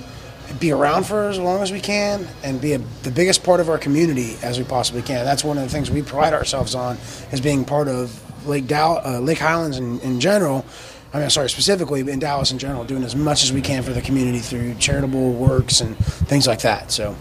be 0.61 0.73
around 0.73 1.05
for 1.05 1.29
as 1.29 1.39
long 1.39 1.63
as 1.63 1.71
we 1.73 1.81
can, 1.81 2.27
and 2.43 2.61
be 2.61 2.73
a, 2.73 2.79
the 3.03 3.11
biggest 3.11 3.45
part 3.45 3.61
of 3.61 3.69
our 3.69 3.79
community 3.79 4.37
as 4.43 4.59
we 4.59 4.65
possibly 4.65 5.03
can. 5.03 5.25
That's 5.25 5.45
one 5.45 5.59
of 5.59 5.65
the 5.65 5.69
things 5.71 5.91
we 5.91 6.03
pride 6.03 6.33
ourselves 6.33 6.75
on 6.75 6.97
as 7.33 7.41
being 7.41 7.65
part 7.65 7.89
of 7.89 8.19
Lake 8.47 8.67
Dow, 8.67 8.97
uh, 9.05 9.19
Lake 9.21 9.39
Highlands 9.39 9.77
in, 9.79 10.01
in 10.01 10.21
general. 10.21 10.65
I 11.13 11.21
mean, 11.21 11.31
sorry, 11.31 11.49
specifically 11.51 12.01
in 12.01 12.19
Dallas 12.19 12.51
in 12.53 12.59
general, 12.59 12.85
doing 12.85 13.03
as 13.05 13.17
much 13.17 13.43
as 13.43 13.53
we 13.53 13.61
can 13.63 13.83
for 13.83 13.93
the 13.93 14.03
community 14.03 14.39
through 14.41 14.75
charitable 14.75 15.33
works 15.33 15.81
and 15.81 15.97
things 15.97 16.47
like 16.47 16.61
that. 16.63 16.91
So, 16.93 17.17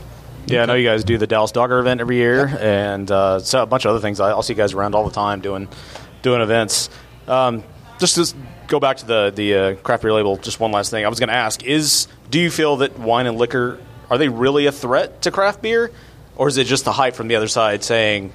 Yeah, 0.47 0.63
I 0.63 0.65
know 0.65 0.73
you 0.75 0.87
guys 0.87 1.03
do 1.05 1.17
the 1.17 1.27
Dallas 1.27 1.51
Dogger 1.51 1.79
event 1.79 2.01
every 2.01 2.17
year, 2.17 2.47
and 2.59 3.09
uh, 3.11 3.39
so 3.39 3.63
a 3.63 3.65
bunch 3.65 3.85
of 3.85 3.91
other 3.91 3.99
things. 4.01 4.19
I- 4.19 4.29
I'll 4.29 4.43
see 4.43 4.53
you 4.53 4.57
guys 4.57 4.73
around 4.73 4.93
all 4.95 5.05
the 5.05 5.13
time 5.15 5.39
doing 5.41 5.67
doing 6.21 6.41
events. 6.41 6.89
Um, 7.27 7.63
just 7.99 8.17
s- 8.17 8.33
go 8.67 8.79
back 8.79 8.97
to 8.97 9.05
the 9.05 9.31
the 9.35 9.55
uh, 9.55 9.75
craft 9.75 10.03
beer 10.03 10.13
label, 10.13 10.37
just 10.37 10.59
one 10.59 10.71
last 10.71 10.91
thing. 10.91 11.05
I 11.05 11.09
was 11.09 11.19
going 11.19 11.29
to 11.29 11.35
ask: 11.35 11.63
Is 11.63 12.07
do 12.29 12.39
you 12.39 12.49
feel 12.51 12.77
that 12.77 12.97
wine 12.99 13.25
and 13.27 13.37
liquor 13.37 13.79
are 14.09 14.17
they 14.17 14.29
really 14.29 14.65
a 14.67 14.71
threat 14.71 15.21
to 15.23 15.31
craft 15.31 15.61
beer, 15.61 15.91
or 16.35 16.47
is 16.47 16.57
it 16.57 16.65
just 16.65 16.85
the 16.85 16.91
hype 16.93 17.15
from 17.15 17.27
the 17.27 17.35
other 17.35 17.47
side 17.47 17.83
saying 17.83 18.31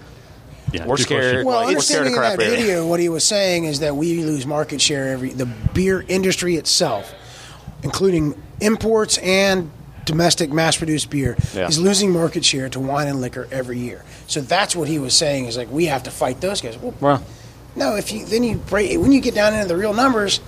Yeah, 0.72 0.86
we're 0.86 0.96
scared? 0.96 1.44
question. 1.44 1.46
well, 1.46 1.66
we're 1.66 1.80
scared 1.80 2.06
of 2.06 2.12
in 2.12 2.18
craft 2.18 2.38
that 2.38 2.46
beer? 2.48 2.56
video, 2.56 2.86
what 2.86 3.00
he 3.00 3.08
was 3.08 3.24
saying 3.24 3.64
is 3.64 3.80
that 3.80 3.96
we 3.96 4.22
lose 4.24 4.46
market 4.46 4.80
share 4.80 5.08
every 5.12 5.30
the 5.30 5.46
beer 5.46 6.04
industry 6.08 6.56
itself, 6.56 7.14
including 7.82 8.34
imports 8.60 9.18
and 9.18 9.70
domestic 10.04 10.52
mass-produced 10.52 11.10
beer, 11.10 11.36
Yeah. 11.54 11.68
is 11.68 11.78
losing 11.78 12.10
market 12.10 12.44
share 12.44 12.68
to 12.70 12.80
wine 12.80 13.06
and 13.06 13.20
liquor 13.20 13.46
every 13.52 13.78
year. 13.78 14.02
So 14.26 14.40
that's 14.40 14.74
what 14.74 14.88
he 14.88 14.98
was 14.98 15.14
saying 15.14 15.46
is 15.46 15.56
like 15.56 15.70
we 15.70 15.86
have 15.86 16.02
to 16.04 16.10
fight 16.10 16.40
those 16.40 16.60
guys. 16.60 16.76
Well, 16.76 16.92
Well, 17.00 17.22
no, 17.76 17.96
if 17.96 18.12
you 18.12 18.24
then 18.24 18.42
you 18.44 18.56
break 18.56 18.98
when 19.00 19.12
you 19.12 19.20
get 19.20 19.34
down 19.34 19.54
into 19.54 19.68
the 19.68 19.76
real 19.76 19.94
numbers. 19.94 20.40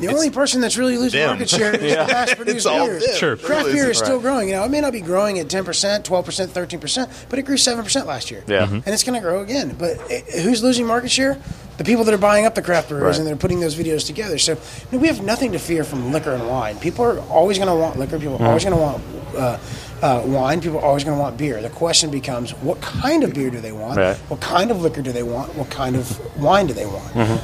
The 0.00 0.06
only 0.06 0.30
person 0.30 0.60
that's 0.60 0.76
really 0.78 0.96
losing 0.96 1.18
them. 1.18 1.30
market 1.30 1.50
share 1.50 1.74
is 1.74 1.82
Yeah. 1.92 2.04
the 2.04 2.12
mass-produced 2.12 2.56
It's 2.58 2.66
all 2.66 2.86
beers. 2.86 3.18
Sure. 3.18 3.36
Craft 3.36 3.48
Really 3.64 3.72
beer 3.72 3.90
is. 3.90 3.96
is 3.96 3.98
still 4.04 4.20
growing. 4.20 4.46
You 4.48 4.54
know, 4.54 4.62
it 4.62 4.68
may 4.70 4.80
not 4.80 4.92
be 4.92 5.00
growing 5.00 5.40
at 5.40 5.48
ten 5.48 5.64
percent, 5.64 6.04
twelve 6.04 6.24
percent, 6.24 6.52
thirteen 6.52 6.78
percent, 6.78 7.10
but 7.28 7.40
it 7.40 7.42
grew 7.42 7.56
seven 7.56 7.82
percent 7.82 8.06
last 8.06 8.30
year. 8.30 8.44
Yeah. 8.46 8.66
Mhm. 8.66 8.74
and 8.86 8.88
it's 8.94 9.02
going 9.02 9.20
to 9.20 9.20
grow 9.20 9.42
again. 9.42 9.74
But 9.76 9.98
eh, 10.08 10.20
who's 10.42 10.62
losing 10.62 10.86
market 10.86 11.10
share? 11.10 11.36
The 11.78 11.84
people 11.84 12.04
that 12.04 12.14
are 12.14 12.18
buying 12.18 12.46
up 12.46 12.54
the 12.54 12.62
craft 12.62 12.90
brewers 12.90 13.02
Right. 13.02 13.18
and 13.18 13.26
they're 13.26 13.34
putting 13.34 13.58
those 13.58 13.74
videos 13.74 14.06
together. 14.06 14.38
So 14.38 14.52
you 14.52 14.58
know, 14.92 14.98
we 14.98 15.08
have 15.08 15.20
nothing 15.22 15.50
to 15.50 15.58
fear 15.58 15.82
from 15.82 16.12
liquor 16.12 16.30
and 16.32 16.48
wine. 16.48 16.76
People 16.78 17.04
are 17.04 17.18
always 17.22 17.58
going 17.58 17.68
to 17.68 17.74
want 17.74 17.98
liquor. 17.98 18.20
People 18.20 18.36
are 18.40 18.46
always 18.46 18.64
Mm-hmm. 18.64 18.74
going 18.76 18.92
to 19.02 19.10
want. 19.34 19.36
Uh, 19.36 19.58
uh, 20.02 20.22
wine, 20.24 20.60
people 20.60 20.78
are 20.78 20.84
always 20.84 21.04
going 21.04 21.16
to 21.16 21.20
want 21.20 21.36
beer. 21.36 21.60
The 21.60 21.70
question 21.70 22.10
becomes, 22.10 22.50
what 22.52 22.80
kind 22.80 23.24
of 23.24 23.34
beer 23.34 23.50
do 23.50 23.60
they 23.60 23.72
want? 23.72 23.96
Right. 23.98 24.16
What 24.28 24.40
kind 24.40 24.70
of 24.70 24.80
liquor 24.82 25.02
do 25.02 25.12
they 25.12 25.22
want? 25.22 25.54
What 25.56 25.70
kind 25.70 25.96
of 25.96 26.18
wine 26.40 26.66
do 26.66 26.72
they 26.74 26.86
want? 26.86 27.42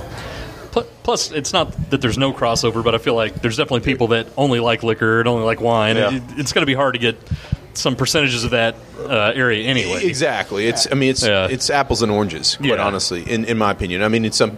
Pl- 0.73 0.87
Plus, 1.03 1.31
it's 1.33 1.53
not 1.53 1.91
that 1.91 2.01
there's 2.01 2.19
no 2.19 2.33
crossover, 2.33 2.83
but 2.83 2.95
I 2.95 2.99
feel 2.99 3.15
like 3.15 3.35
there's 3.43 3.57
definitely 3.57 3.81
people 3.93 4.09
that 4.09 4.27
only 4.37 4.61
like 4.61 4.83
liquor 4.83 5.21
and 5.21 5.29
only 5.29 5.45
like 5.45 5.61
wine. 5.61 5.97
Yeah. 5.97 6.15
It- 6.15 6.23
it's 6.37 6.53
going 6.53 6.63
to 6.63 6.67
be 6.67 6.75
hard 6.75 6.95
to 6.95 7.01
get 7.01 7.17
some 7.75 7.97
percentages 7.97 8.45
of 8.45 8.51
that 8.53 8.77
uh, 9.01 9.33
area 9.35 9.67
anyway. 9.69 10.05
Exactly. 10.05 10.67
It's. 10.69 10.87
I 10.91 10.95
mean, 10.95 11.11
it's 11.11 11.27
Yeah. 11.27 11.49
it's 11.51 11.71
apples 11.71 12.03
and 12.03 12.11
oranges. 12.13 12.57
Quite 12.57 12.69
Yeah. 12.71 12.87
honestly, 12.87 13.23
in 13.29 13.45
in 13.47 13.59
my 13.59 13.73
opinion. 13.73 14.03
I 14.03 14.09
mean, 14.09 14.25
it's 14.25 14.37
some. 14.37 14.57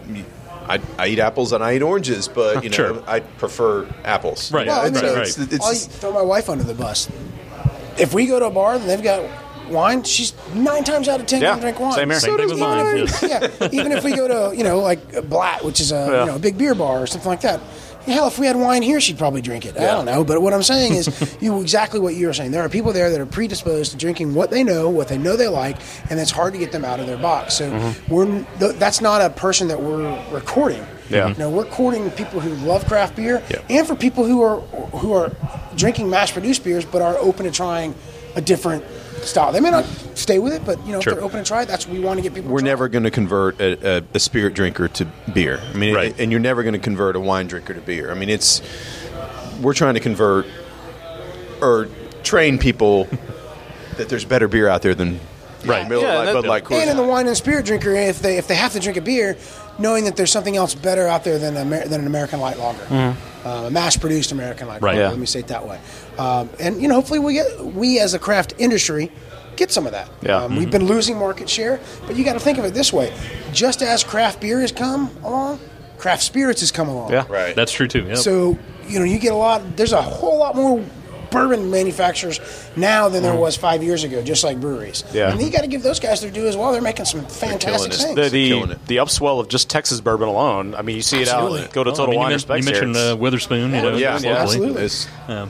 I, 0.69 0.79
I 0.99 1.07
eat 1.07 1.19
apples 1.19 1.51
and 1.53 1.63
I 1.63 1.75
eat 1.75 1.81
oranges, 1.81 2.27
but 2.27 2.63
you 2.63 2.69
know, 2.71 2.75
Sure. 2.75 3.03
I 3.07 3.21
prefer 3.21 3.87
apples. 4.05 4.51
Right, 4.51 4.61
You 4.61 4.65
know, 4.67 4.71
Well, 4.77 4.81
I 4.81 4.89
mean, 4.89 4.93
right, 4.95 5.03
it's- 5.27 5.37
right. 5.39 5.51
it's- 5.53 5.61
I'll 5.85 5.89
throw 5.99 6.11
my 6.11 6.21
wife 6.21 6.49
under 6.49 6.63
the 6.63 6.73
bus. 6.75 7.09
If 7.99 8.13
we 8.13 8.25
go 8.27 8.39
to 8.39 8.45
a 8.45 8.51
bar 8.51 8.75
and 8.75 8.83
they've 8.89 9.01
got 9.03 9.27
wine, 9.69 10.03
she's 10.03 10.33
nine 10.53 10.83
times 10.83 11.07
out 11.07 11.19
of 11.19 11.25
ten 11.25 11.41
Yeah, 11.41 11.49
gonna 11.49 11.61
drink 11.61 11.79
wine. 11.79 11.93
same 11.93 12.09
here. 12.09 12.19
Same 12.19 12.37
thing 12.37 12.47
with 12.49 12.59
mine. 12.59 12.97
yes. 12.97 13.23
yeah, 13.61 13.67
even 13.71 13.91
if 13.91 14.03
we 14.03 14.15
go 14.15 14.27
to 14.27 14.55
you 14.55 14.63
know 14.63 14.79
like 14.79 15.27
Blatt, 15.29 15.63
which 15.65 15.79
is 15.79 15.91
a 15.91 15.95
Yeah. 15.95 16.19
you 16.21 16.25
know 16.27 16.35
a 16.35 16.39
big 16.39 16.57
beer 16.57 16.75
bar 16.75 17.01
or 17.01 17.07
something 17.07 17.29
like 17.29 17.41
that. 17.41 17.59
Hell, 18.05 18.27
if 18.27 18.39
we 18.39 18.47
had 18.47 18.55
wine 18.55 18.81
here, 18.83 19.01
she'd 19.01 19.17
probably 19.17 19.41
drink 19.41 19.65
it. 19.65 19.75
I 19.75 19.81
don't 19.87 20.05
know, 20.05 20.23
but 20.23 20.41
what 20.41 20.53
I'm 20.53 20.63
saying 20.63 20.93
is, 20.93 21.37
you 21.41 21.59
exactly 21.59 21.99
what 21.99 22.15
you 22.15 22.27
were 22.27 22.33
saying. 22.33 22.51
There 22.51 22.63
are 22.63 22.69
people 22.69 22.93
there 22.93 23.09
that 23.09 23.19
are 23.19 23.25
predisposed 23.25 23.91
to 23.91 23.97
drinking 23.97 24.33
what 24.33 24.49
they 24.49 24.63
know, 24.63 24.89
what 24.89 25.09
they 25.09 25.17
know 25.17 25.35
they 25.35 25.49
like, 25.49 25.75
and 26.09 26.17
it's 26.17 26.31
hard 26.31 26.53
to 26.53 26.59
get 26.59 26.71
them 26.71 26.85
out 26.85 27.01
of 27.01 27.05
their 27.07 27.17
box. 27.17 27.55
So 27.55 27.69
Mm-hmm. 27.69 28.13
we're 28.13 28.45
th- 28.59 28.75
that's 28.79 29.01
not 29.01 29.19
a 29.21 29.29
person 29.29 29.67
that 29.67 29.81
we're 29.81 30.17
recording. 30.31 30.85
Yeah. 31.09 31.33
No, 31.37 31.49
we're 31.49 31.65
courting 31.65 32.09
people 32.11 32.39
who 32.39 32.49
love 32.67 32.85
craft 32.85 33.15
beer, 33.15 33.41
Yeah. 33.49 33.61
and 33.69 33.87
for 33.87 33.95
people 33.95 34.25
who 34.25 34.41
are 34.41 34.59
who 34.97 35.13
are 35.13 35.31
drinking 35.75 36.09
mass-produced 36.09 36.63
beers, 36.63 36.85
but 36.85 37.01
are 37.01 37.17
open 37.17 37.45
to 37.45 37.51
trying 37.51 37.95
a 38.35 38.41
different 38.41 38.83
style. 39.23 39.51
They 39.51 39.59
may 39.59 39.71
not 39.71 39.85
stay 40.15 40.37
with 40.39 40.53
it, 40.53 40.63
but 40.65 40.83
you 40.85 40.91
know, 40.91 40.99
Sure. 41.01 41.13
if 41.13 41.19
they're 41.19 41.25
open 41.25 41.39
to 41.39 41.45
try 41.45 41.63
it, 41.63 41.67
that's 41.67 41.87
what 41.87 41.95
we 41.97 42.03
want 42.03 42.17
to 42.17 42.21
get 42.23 42.33
people. 42.33 42.51
We're 42.51 42.59
to 42.59 42.65
never 42.65 42.87
going 42.87 43.03
to 43.03 43.11
convert 43.11 43.59
a, 43.59 43.97
a, 43.97 44.03
a 44.13 44.19
spirit 44.19 44.53
drinker 44.53 44.87
to 44.89 45.05
beer. 45.33 45.59
I 45.73 45.77
mean, 45.77 45.95
Right. 45.95 46.15
and 46.19 46.31
you're 46.31 46.39
never 46.39 46.61
going 46.63 46.73
to 46.73 46.79
convert 46.79 47.15
a 47.15 47.19
wine 47.19 47.47
drinker 47.47 47.73
to 47.73 47.81
beer. 47.81 48.11
I 48.11 48.13
mean, 48.13 48.29
it's 48.29 48.61
we're 49.61 49.73
trying 49.73 49.95
to 49.95 49.99
convert 49.99 50.45
or 51.61 51.87
train 52.23 52.57
people 52.57 53.05
that 53.97 54.09
there's 54.09 54.25
better 54.25 54.47
beer 54.47 54.67
out 54.67 54.81
there 54.81 54.95
than 54.95 55.19
Right. 55.65 55.89
Miller 55.89 56.03
Yeah, 56.07 56.17
Lite, 56.19 56.25
that- 56.27 56.33
Bud 56.35 56.45
Light, 56.45 56.63
Coors 56.63 56.81
and 56.81 56.89
in 56.91 56.97
the 56.97 57.03
wine 57.03 57.27
and 57.27 57.35
spirit 57.35 57.65
drinker, 57.65 57.91
if 57.93 58.21
they 58.21 58.37
if 58.37 58.47
they 58.47 58.55
have 58.55 58.73
to 58.73 58.79
drink 58.79 58.95
a 58.97 59.01
beer, 59.01 59.35
knowing 59.79 60.05
that 60.05 60.15
there's 60.15 60.31
something 60.31 60.55
else 60.57 60.73
better 60.75 61.07
out 61.07 61.23
there 61.23 61.37
than 61.37 61.55
Amer- 61.57 61.87
than 61.87 62.01
an 62.01 62.07
American 62.07 62.39
light 62.39 62.57
lager, 62.57 62.83
uh, 63.45 63.49
a 63.67 63.71
mass-produced 63.71 64.31
American 64.31 64.67
light 64.67 64.77
Mm-hmm. 64.77 64.85
Right. 64.85 64.91
lager. 64.95 65.01
Yeah. 65.03 65.09
Let 65.09 65.19
me 65.19 65.25
say 65.25 65.39
it 65.39 65.47
that 65.47 65.67
way. 65.67 65.79
Um, 66.17 66.49
and 66.59 66.81
you 66.81 66.87
know, 66.87 66.95
hopefully, 66.95 67.19
we 67.19 67.33
get 67.33 67.59
we 67.65 67.99
as 67.99 68.13
a 68.13 68.19
craft 68.19 68.53
industry 68.57 69.11
get 69.55 69.71
some 69.71 69.85
of 69.87 69.91
that. 69.91 70.07
Yeah. 70.21 70.43
Um, 70.43 70.55
We've 70.55 70.69
been 70.69 70.85
losing 70.85 71.17
market 71.17 71.49
share, 71.49 71.79
but 72.05 72.15
you 72.15 72.23
got 72.23 72.33
to 72.33 72.39
think 72.39 72.57
of 72.57 72.65
it 72.65 72.73
this 72.73 72.91
way: 72.93 73.13
just 73.53 73.81
as 73.81 74.03
craft 74.03 74.39
beer 74.41 74.59
has 74.61 74.71
come 74.71 75.09
along, 75.23 75.59
craft 75.97 76.23
spirits 76.23 76.61
has 76.61 76.71
come 76.71 76.89
along. 76.89 77.11
Yeah. 77.11 77.25
Right. 77.29 77.55
That's 77.55 77.71
true 77.71 77.87
too. 77.87 78.03
Yep. 78.03 78.17
So 78.17 78.57
you 78.87 78.99
know, 78.99 79.05
you 79.05 79.19
get 79.19 79.33
a 79.33 79.35
lot. 79.35 79.75
There's 79.77 79.93
a 79.93 80.01
whole 80.01 80.37
lot 80.39 80.55
more 80.55 80.83
bourbon 81.37 81.69
manufacturers 81.71 82.39
now 82.75 83.09
than 83.09 83.23
there 83.23 83.35
was 83.35 83.55
five 83.55 83.83
years 83.83 84.03
ago, 84.03 84.21
just 84.23 84.43
like 84.43 84.59
breweries. 84.59 85.03
Mm. 85.03 85.13
Yeah. 85.13 85.31
and 85.31 85.41
you 85.41 85.49
got 85.51 85.61
to 85.61 85.67
give 85.67 85.83
those 85.83 85.99
guys 85.99 86.21
their 86.21 86.31
due 86.31 86.47
as 86.47 86.55
well. 86.57 86.71
They're 86.71 86.81
making 86.81 87.05
some 87.05 87.25
fantastic 87.25 87.93
things. 87.93 88.15
The 88.15 88.29
the, 88.29 88.79
the 88.87 88.95
upswell 88.97 89.39
of 89.39 89.47
just 89.49 89.69
Texas 89.69 90.01
bourbon 90.01 90.27
alone. 90.27 90.75
I 90.75 90.81
mean, 90.81 90.95
you 90.95 91.01
see 91.01 91.21
it 91.21 91.27
Absolutely. 91.27 91.63
out. 91.63 91.73
Go 91.73 91.83
to 91.83 91.89
Well, 91.91 91.95
I 91.95 91.97
Total 91.97 92.11
mean, 92.11 92.19
Wine 92.19 92.29
you, 92.31 92.35
or 92.35 92.39
Specs 92.39 92.65
you 92.65 92.71
mentioned 92.71 92.95
uh, 92.95 92.99
It's- 92.99 93.17
Witherspoon. 93.17 93.73
You 93.73 93.81
know, 93.81 93.97
Yeah, 93.97 94.13
locally. 94.13 94.29
absolutely. 94.29 94.83
It's- 94.85 95.07
Yeah. 95.29 95.47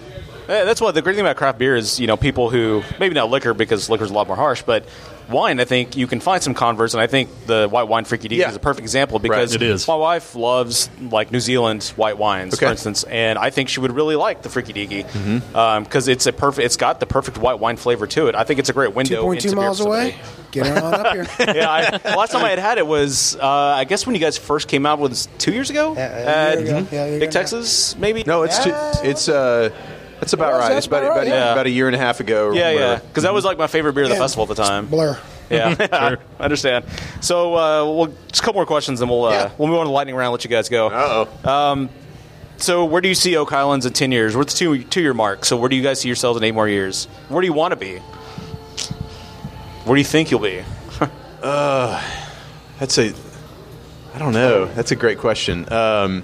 Yeah, 0.47 0.63
that's 0.63 0.79
why 0.81 0.91
the 0.91 1.01
great 1.01 1.15
thing 1.15 1.25
about 1.25 1.35
craft 1.37 1.59
beer 1.59 1.75
is. 1.75 1.99
You 1.99 2.07
know, 2.07 2.17
people 2.17 2.49
who 2.49 2.83
maybe 2.99 3.15
not 3.15 3.29
liquor 3.29 3.53
because 3.53 3.89
liquor's 3.89 4.09
a 4.11 4.13
lot 4.13 4.27
more 4.27 4.35
harsh, 4.35 4.61
but 4.61 4.85
wine. 5.29 5.59
I 5.59 5.65
think 5.65 5.97
you 5.97 6.07
can 6.07 6.21
find 6.21 6.41
some 6.41 6.53
converts, 6.53 6.93
and 6.93 7.01
I 7.01 7.07
think 7.07 7.29
the 7.47 7.67
white 7.69 7.89
wine 7.89 8.05
freaky 8.05 8.29
deaky 8.29 8.37
Yeah. 8.37 8.49
is 8.49 8.55
a 8.55 8.59
perfect 8.59 8.83
example 8.83 9.19
because 9.19 9.53
It 9.55 9.61
is. 9.61 9.85
my 9.85 9.95
wife 9.95 10.35
loves 10.35 10.89
like 11.01 11.33
New 11.33 11.41
Zealand 11.41 11.83
white 11.97 12.17
wines, 12.17 12.53
Okay. 12.53 12.65
for 12.65 12.71
instance, 12.71 13.03
and 13.03 13.37
I 13.37 13.49
think 13.49 13.67
she 13.67 13.81
would 13.81 13.91
really 13.93 14.15
like 14.15 14.41
the 14.41 14.47
freaky 14.47 14.71
deaky 14.71 15.05
Mm-hmm. 15.05 15.83
because 15.83 16.07
it's 16.07 16.27
a 16.27 16.31
perfect. 16.31 16.65
It's 16.65 16.77
got 16.77 17.01
the 17.01 17.05
perfect 17.05 17.37
white 17.37 17.59
wine 17.59 17.75
flavor 17.75 18.07
to 18.07 18.27
it. 18.27 18.35
I 18.35 18.45
think 18.45 18.59
it's 18.59 18.69
a 18.69 18.73
great 18.73 18.95
window. 18.95 19.17
Two 19.17 19.21
point 19.23 19.41
two 19.41 19.47
into 19.49 19.57
beer 19.57 19.65
miles 19.65 19.81
away. 19.81 20.15
Get 20.51 20.65
on 20.81 20.93
up 20.93 21.13
here. 21.13 21.27
yeah, 21.55 21.69
I, 22.05 22.15
last 22.15 22.31
time 22.31 22.45
I 22.45 22.49
had 22.51 22.59
had 22.59 22.77
it 22.77 22.87
was 22.87 23.35
uh, 23.35 23.45
I 23.45 23.83
guess 23.83 24.05
when 24.05 24.15
you 24.15 24.21
guys 24.21 24.37
first 24.37 24.69
came 24.69 24.85
out 24.85 24.97
was 24.99 25.27
two 25.39 25.51
years 25.51 25.69
ago. 25.69 25.93
Yeah, 25.93 26.07
a 26.07 26.19
year 26.19 26.29
At 26.29 26.57
ago. 26.59 26.87
Yeah, 26.89 27.03
a 27.03 27.09
year 27.09 27.19
Big 27.19 27.27
half. 27.27 27.33
Texas, 27.33 27.97
maybe. 27.97 28.23
no, 28.25 28.43
it's 28.43 28.59
too, 28.63 28.69
Yeah. 28.69 28.93
it's 29.03 29.27
uh, 29.27 29.71
that's 30.19 30.33
about 30.33 30.51
Well, 30.51 30.59
right. 30.59 30.69
that's 30.69 30.77
It's 30.79 30.87
about 30.87 31.03
about 31.03 31.11
about, 31.13 31.17
right, 31.19 31.27
a- 31.27 31.29
yeah. 31.29 31.51
about 31.53 31.65
a 31.65 31.69
year 31.69 31.87
and 31.87 31.95
a 31.95 31.99
half 31.99 32.19
ago. 32.19 32.47
Or 32.47 32.53
Yeah, 32.55 32.69
yeah, 32.69 32.73
whatever. 32.75 33.01
because 33.07 33.23
that 33.23 33.33
was 33.33 33.45
like 33.45 33.57
my 33.57 33.67
favorite 33.67 33.93
beer 33.93 34.03
of 34.03 34.09
the 34.09 34.15
Yeah. 34.15 34.21
festival 34.21 34.43
at 34.49 34.55
the 34.55 34.63
time. 34.63 34.85
Blur. 34.87 35.17
Yeah, 35.49 35.75
I 36.39 36.43
understand. 36.43 36.83
So, 37.21 37.55
uh, 37.55 37.85
we'll 37.85 38.07
just 38.27 38.39
a 38.41 38.43
couple 38.43 38.55
more 38.59 38.65
questions, 38.65 38.99
and 38.99 39.09
we'll 39.09 39.23
uh, 39.25 39.31
Yeah. 39.31 39.49
we'll 39.57 39.69
move 39.69 39.77
on 39.79 39.85
to 39.85 39.87
the 39.89 39.93
lightning 39.93 40.13
round. 40.15 40.33
Let 40.33 40.43
you 40.43 40.49
guys 40.49 40.67
go. 40.67 40.87
Uh 40.89 41.25
oh. 41.45 41.89
So, 42.57 42.83
where 42.85 43.01
do 43.01 43.07
you 43.07 43.15
see 43.15 43.37
Oak 43.37 43.49
Highlands 43.49 43.85
in 43.85 43.93
ten 43.93 44.11
years? 44.11 44.35
We're 44.35 44.41
at 44.41 44.47
the 44.49 44.57
two 44.57 44.83
two 44.83 44.99
year 45.01 45.13
mark. 45.13 45.45
So, 45.45 45.55
where 45.55 45.69
do 45.69 45.75
you 45.77 45.83
guys 45.83 46.01
see 46.01 46.09
yourselves 46.09 46.37
in 46.37 46.43
eight 46.43 46.51
more 46.53 46.67
years? 46.67 47.05
Where 47.29 47.39
do 47.39 47.47
you 47.47 47.53
want 47.53 47.71
to 47.71 47.75
be? 47.77 47.99
Where 49.85 49.95
do 49.95 50.01
you 50.01 50.05
think 50.05 50.31
you'll 50.31 50.41
be? 50.41 50.63
That's 51.41 52.97
a. 52.97 53.13
I 54.13 54.19
don't 54.19 54.33
know. 54.33 54.65
That's 54.65 54.91
a 54.91 54.95
great 54.95 55.17
question. 55.19 55.71
Um, 55.71 56.23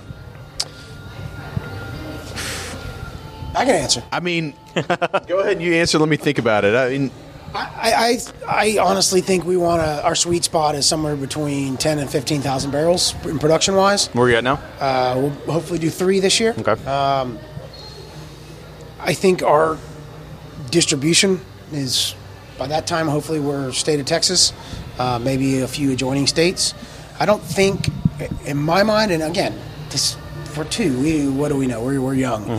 I 3.55 3.65
can 3.65 3.75
answer. 3.75 4.03
I 4.11 4.19
mean, 4.19 4.53
go 4.73 5.39
ahead 5.39 5.53
and 5.53 5.61
you 5.61 5.73
answer. 5.73 5.99
Let 5.99 6.09
me 6.09 6.17
think 6.17 6.39
about 6.39 6.65
it. 6.65 6.75
I 6.75 6.89
mean, 6.89 7.11
I, 7.55 8.19
I, 8.47 8.75
I 8.75 8.77
honestly 8.79 9.21
think 9.21 9.45
we 9.45 9.57
want 9.57 9.81
to. 9.81 10.03
Our 10.03 10.15
sweet 10.15 10.43
spot 10.43 10.75
is 10.75 10.85
somewhere 10.87 11.15
between 11.15 11.77
ten 11.77 11.99
and 11.99 12.09
fifteen 12.09 12.41
thousand 12.41 12.71
barrels 12.71 13.13
in 13.25 13.37
production 13.39 13.75
wise. 13.75 14.07
Where 14.07 14.25
are 14.25 14.29
you 14.29 14.35
at 14.37 14.43
now? 14.43 14.55
Uh, 14.79 15.13
we'll 15.17 15.53
hopefully 15.53 15.79
do 15.79 15.89
three 15.89 16.19
this 16.19 16.39
year. 16.39 16.55
Okay. 16.57 16.75
I 19.05 19.13
think 19.13 19.43
our 19.43 19.77
distribution 20.71 21.41
is 21.73 22.15
by 22.57 22.67
that 22.67 22.87
time. 22.87 23.07
Hopefully, 23.07 23.39
we're 23.39 23.71
state 23.73 23.99
of 23.99 24.05
Texas, 24.05 24.53
uh, 24.97 25.19
maybe 25.19 25.59
a 25.59 25.67
few 25.67 25.91
adjoining 25.91 26.25
states. 26.25 26.73
I 27.19 27.25
don't 27.25 27.43
think, 27.43 27.89
in 28.45 28.57
my 28.57 28.83
mind, 28.83 29.11
and 29.11 29.21
again, 29.21 29.59
this 29.89 30.17
for 30.53 30.63
two. 30.63 30.99
We 31.01 31.27
what 31.27 31.49
do 31.49 31.57
we 31.57 31.67
know? 31.67 31.83
We're, 31.83 32.01
we're 32.01 32.13
young. 32.13 32.49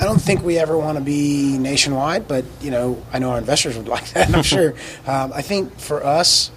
I 0.00 0.04
don't 0.04 0.20
think 0.20 0.42
we 0.42 0.58
ever 0.58 0.76
want 0.78 0.98
to 0.98 1.04
be 1.04 1.58
nationwide, 1.58 2.26
but 2.28 2.44
you 2.60 2.70
know, 2.70 3.02
I 3.12 3.18
know 3.18 3.30
our 3.32 3.38
investors 3.38 3.76
would 3.76 3.88
like 3.96 4.08
that. 4.12 4.34
I'm 4.34 4.42
sure. 4.42 4.74
Um, 5.06 5.32
I 5.34 5.42
think 5.42 5.78
for 5.78 6.04
us, 6.04 6.50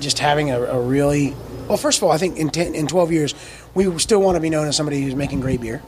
just 0.00 0.18
having 0.18 0.50
a, 0.50 0.60
a 0.62 0.80
really 0.80 1.34
well, 1.68 1.78
first 1.78 1.98
of 1.98 2.04
all, 2.04 2.10
I 2.12 2.18
think 2.18 2.36
in 2.36 2.50
10, 2.50 2.74
in 2.74 2.86
12 2.86 3.10
years, 3.12 3.34
we 3.74 3.98
still 3.98 4.20
want 4.20 4.36
to 4.36 4.40
be 4.40 4.50
known 4.50 4.68
as 4.68 4.76
somebody 4.76 5.00
who's 5.02 5.14
making 5.14 5.40
great 5.40 5.60
beer, 5.62 5.82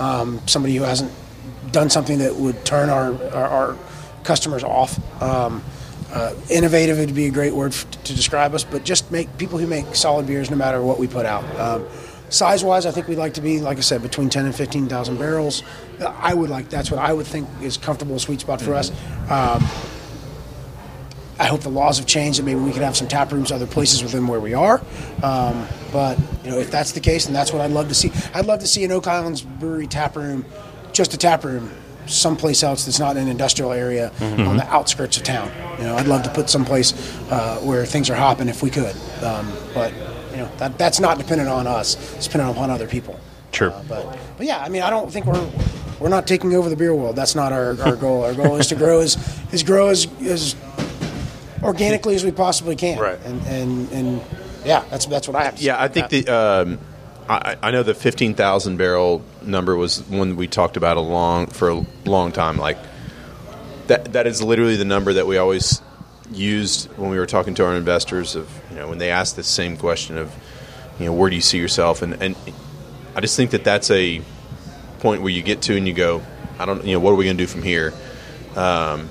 um, 0.00 0.40
somebody 0.46 0.74
who 0.74 0.84
hasn't 0.84 1.12
done 1.70 1.90
something 1.90 2.18
that 2.18 2.34
would 2.36 2.64
turn 2.64 2.88
our 2.88 3.12
our, 3.32 3.46
our 3.46 3.76
customers 4.24 4.64
off. 4.64 4.98
Um, 5.22 5.62
uh, 6.10 6.34
innovative 6.48 6.96
would 6.98 7.14
be 7.14 7.26
a 7.26 7.30
great 7.30 7.54
word 7.54 7.72
f- 7.72 7.90
to 8.04 8.14
describe 8.14 8.54
us, 8.54 8.64
but 8.64 8.82
just 8.82 9.10
make 9.12 9.36
people 9.36 9.58
who 9.58 9.66
make 9.66 9.94
solid 9.94 10.26
beers 10.26 10.50
no 10.50 10.56
matter 10.56 10.80
what 10.80 10.98
we 10.98 11.06
put 11.06 11.26
out. 11.26 11.44
Um, 11.60 11.86
size 12.30 12.64
wise, 12.64 12.86
I 12.86 12.90
think 12.90 13.08
we'd 13.08 13.18
like 13.18 13.34
to 13.34 13.40
be, 13.40 13.60
like 13.60 13.78
I 13.78 13.80
said, 13.80 14.02
between 14.02 14.28
10 14.28 14.46
and 14.46 14.54
15,000 14.54 15.16
barrels. 15.16 15.62
I 16.00 16.34
would 16.34 16.50
like, 16.50 16.68
that's 16.68 16.90
what 16.90 17.00
I 17.00 17.12
would 17.12 17.26
think 17.26 17.48
is 17.62 17.76
comfortable 17.76 18.18
sweet 18.18 18.40
spot 18.40 18.60
for 18.60 18.74
us. 18.74 18.90
Um, 19.30 19.66
I 21.40 21.46
hope 21.46 21.60
the 21.60 21.68
laws 21.68 21.98
have 21.98 22.06
changed 22.06 22.40
and 22.40 22.46
maybe 22.46 22.60
we 22.60 22.72
could 22.72 22.82
have 22.82 22.96
some 22.96 23.06
tap 23.06 23.30
rooms 23.30 23.52
other 23.52 23.66
places 23.66 24.02
within 24.02 24.26
where 24.26 24.40
we 24.40 24.54
are. 24.54 24.82
Um, 25.22 25.66
but 25.92 26.18
you 26.42 26.50
know, 26.50 26.58
if 26.58 26.70
that's 26.70 26.92
the 26.92 27.00
case, 27.00 27.26
then 27.26 27.34
that's 27.34 27.52
what 27.52 27.62
I'd 27.62 27.70
love 27.70 27.88
to 27.88 27.94
see. 27.94 28.10
I'd 28.34 28.46
love 28.46 28.60
to 28.60 28.66
see 28.66 28.84
an 28.84 28.90
Oak 28.90 29.04
Highlands 29.04 29.42
Brewery 29.42 29.86
tap 29.86 30.16
room, 30.16 30.44
just 30.92 31.14
a 31.14 31.16
tap 31.16 31.44
room, 31.44 31.70
someplace 32.06 32.62
else 32.62 32.86
that's 32.86 32.98
not 32.98 33.16
in 33.16 33.24
an 33.24 33.28
industrial 33.28 33.70
area 33.72 34.10
on 34.20 34.56
the 34.56 34.66
outskirts 34.68 35.16
of 35.16 35.22
town. 35.22 35.50
You 35.78 35.84
know, 35.84 35.96
I'd 35.96 36.08
love 36.08 36.22
to 36.24 36.30
put 36.30 36.50
someplace 36.50 36.92
uh, 37.30 37.60
where 37.62 37.86
things 37.86 38.10
are 38.10 38.16
hopping 38.16 38.48
if 38.48 38.62
we 38.62 38.70
could. 38.70 38.96
Um, 39.22 39.52
but 39.74 39.92
you 40.38 40.44
know, 40.44 40.50
that, 40.58 40.78
that's 40.78 41.00
not 41.00 41.18
dependent 41.18 41.48
on 41.48 41.66
us. 41.66 41.96
It's 42.14 42.26
dependent 42.26 42.56
upon 42.56 42.70
other 42.70 42.86
people. 42.86 43.18
Sure. 43.50 43.72
Uh, 43.72 43.82
but 43.88 44.18
but 44.36 44.46
yeah, 44.46 44.58
I 44.58 44.68
mean, 44.68 44.82
I 44.82 44.90
don't 44.90 45.12
think 45.12 45.26
we're 45.26 45.50
we're 45.98 46.08
not 46.08 46.28
taking 46.28 46.54
over 46.54 46.70
the 46.70 46.76
beer 46.76 46.94
world. 46.94 47.16
That's 47.16 47.34
not 47.34 47.52
our, 47.52 47.80
our 47.82 47.96
goal. 47.96 48.24
Our 48.24 48.34
goal 48.34 48.56
is 48.56 48.68
to 48.68 48.76
grow 48.76 49.00
as 49.00 49.16
is 49.52 49.64
grow 49.64 49.88
as, 49.88 50.06
as 50.22 50.54
organically 51.60 52.14
as 52.14 52.24
we 52.24 52.30
possibly 52.30 52.76
can. 52.76 53.00
Right. 53.00 53.18
And 53.24 53.42
and, 53.46 53.92
and 53.92 54.22
yeah, 54.64 54.84
that's 54.90 55.06
that's 55.06 55.26
what 55.26 55.36
I 55.36 55.42
have. 55.42 55.56
To 55.56 55.60
say. 55.60 55.66
Yeah, 55.66 55.82
I 55.82 55.88
think 55.88 56.08
the 56.10 56.28
um, 56.28 56.78
I, 57.28 57.56
I 57.60 57.70
know 57.72 57.82
the 57.82 57.94
fifteen 57.94 58.34
thousand 58.34 58.76
barrel 58.76 59.24
number 59.42 59.74
was 59.74 60.08
one 60.08 60.36
we 60.36 60.46
talked 60.46 60.76
about 60.76 60.96
a 60.98 61.00
long 61.00 61.48
for 61.48 61.70
a 61.70 61.86
long 62.04 62.30
time. 62.30 62.58
Like 62.58 62.78
that 63.88 64.12
that 64.12 64.28
is 64.28 64.40
literally 64.40 64.76
the 64.76 64.84
number 64.84 65.14
that 65.14 65.26
we 65.26 65.36
always 65.36 65.82
used 66.32 66.86
when 66.96 67.10
we 67.10 67.18
were 67.18 67.26
talking 67.26 67.54
to 67.56 67.64
our 67.64 67.74
investors. 67.76 68.34
Of 68.36 68.48
you 68.70 68.76
know 68.76 68.88
when 68.88 68.98
they 68.98 69.10
asked 69.10 69.36
the 69.36 69.42
same 69.42 69.76
question 69.76 70.18
of 70.18 70.32
you 70.98 71.06
know 71.06 71.12
where 71.12 71.30
do 71.30 71.36
you 71.36 71.42
see 71.42 71.58
yourself 71.58 72.02
and 72.02 72.20
and 72.22 72.36
I 73.16 73.20
just 73.20 73.36
think 73.36 73.50
that 73.52 73.64
that's 73.64 73.90
a 73.90 74.20
point 75.00 75.22
where 75.22 75.30
you 75.32 75.42
get 75.42 75.62
to 75.62 75.76
and 75.76 75.86
you 75.86 75.94
go 75.94 76.22
I 76.58 76.66
don't 76.66 76.84
you 76.84 76.92
know 76.94 77.00
what 77.00 77.12
are 77.12 77.16
we 77.16 77.24
going 77.24 77.36
to 77.36 77.42
do 77.42 77.46
from 77.48 77.62
here. 77.62 77.92
Um, 78.56 79.08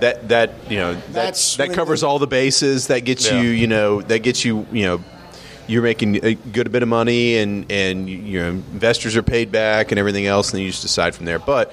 that 0.00 0.28
that 0.28 0.52
you 0.70 0.78
know 0.78 0.94
that, 0.94 1.12
That's 1.12 1.56
that 1.56 1.68
when 1.68 1.76
covers 1.76 2.00
the- 2.00 2.08
all 2.08 2.18
the 2.18 2.26
bases. 2.26 2.88
That 2.88 3.00
gets 3.00 3.30
Yeah. 3.30 3.40
you 3.42 3.48
you 3.50 3.66
know 3.66 4.00
that 4.02 4.20
gets 4.20 4.44
you 4.44 4.66
you 4.72 4.84
know 4.84 5.04
you're 5.66 5.82
making 5.82 6.22
a 6.24 6.34
good 6.34 6.70
bit 6.72 6.82
of 6.82 6.88
money 6.88 7.38
and 7.38 7.70
and 7.70 8.08
you 8.08 8.38
know 8.40 8.48
investors 8.50 9.16
are 9.16 9.22
paid 9.22 9.50
back 9.50 9.92
and 9.92 9.98
everything 9.98 10.26
else 10.26 10.50
and 10.50 10.58
then 10.58 10.64
you 10.64 10.70
just 10.70 10.82
decide 10.82 11.14
from 11.14 11.26
there. 11.26 11.38
But 11.38 11.72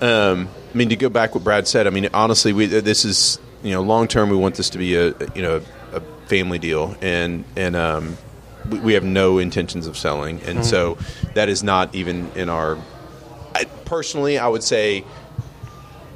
um, 0.00 0.48
I 0.72 0.76
mean 0.76 0.88
to 0.90 0.96
go 0.96 1.08
back 1.08 1.34
what 1.34 1.42
Brad 1.44 1.66
said. 1.66 1.86
I 1.86 1.90
mean 1.90 2.08
honestly 2.12 2.52
we 2.52 2.66
this 2.66 3.04
is 3.04 3.38
you 3.64 3.72
know 3.72 3.82
long 3.82 4.06
term 4.06 4.30
we 4.30 4.36
want 4.36 4.54
this 4.54 4.70
to 4.70 4.78
be 4.78 4.94
a 4.94 5.06
you 5.34 5.42
know 5.42 5.60
a 5.92 6.00
family 6.28 6.58
deal 6.58 6.96
and 7.00 7.44
and 7.56 7.74
um, 7.74 8.16
we, 8.70 8.78
we 8.78 8.92
have 8.92 9.04
no 9.04 9.38
intentions 9.38 9.86
of 9.86 9.96
selling 9.96 10.40
and 10.42 10.64
so 10.64 10.96
that 11.34 11.48
is 11.48 11.62
not 11.62 11.94
even 11.94 12.30
in 12.34 12.48
our. 12.48 12.78
I, 13.54 13.64
personally, 13.84 14.38
I 14.38 14.48
would 14.48 14.62
say 14.62 15.00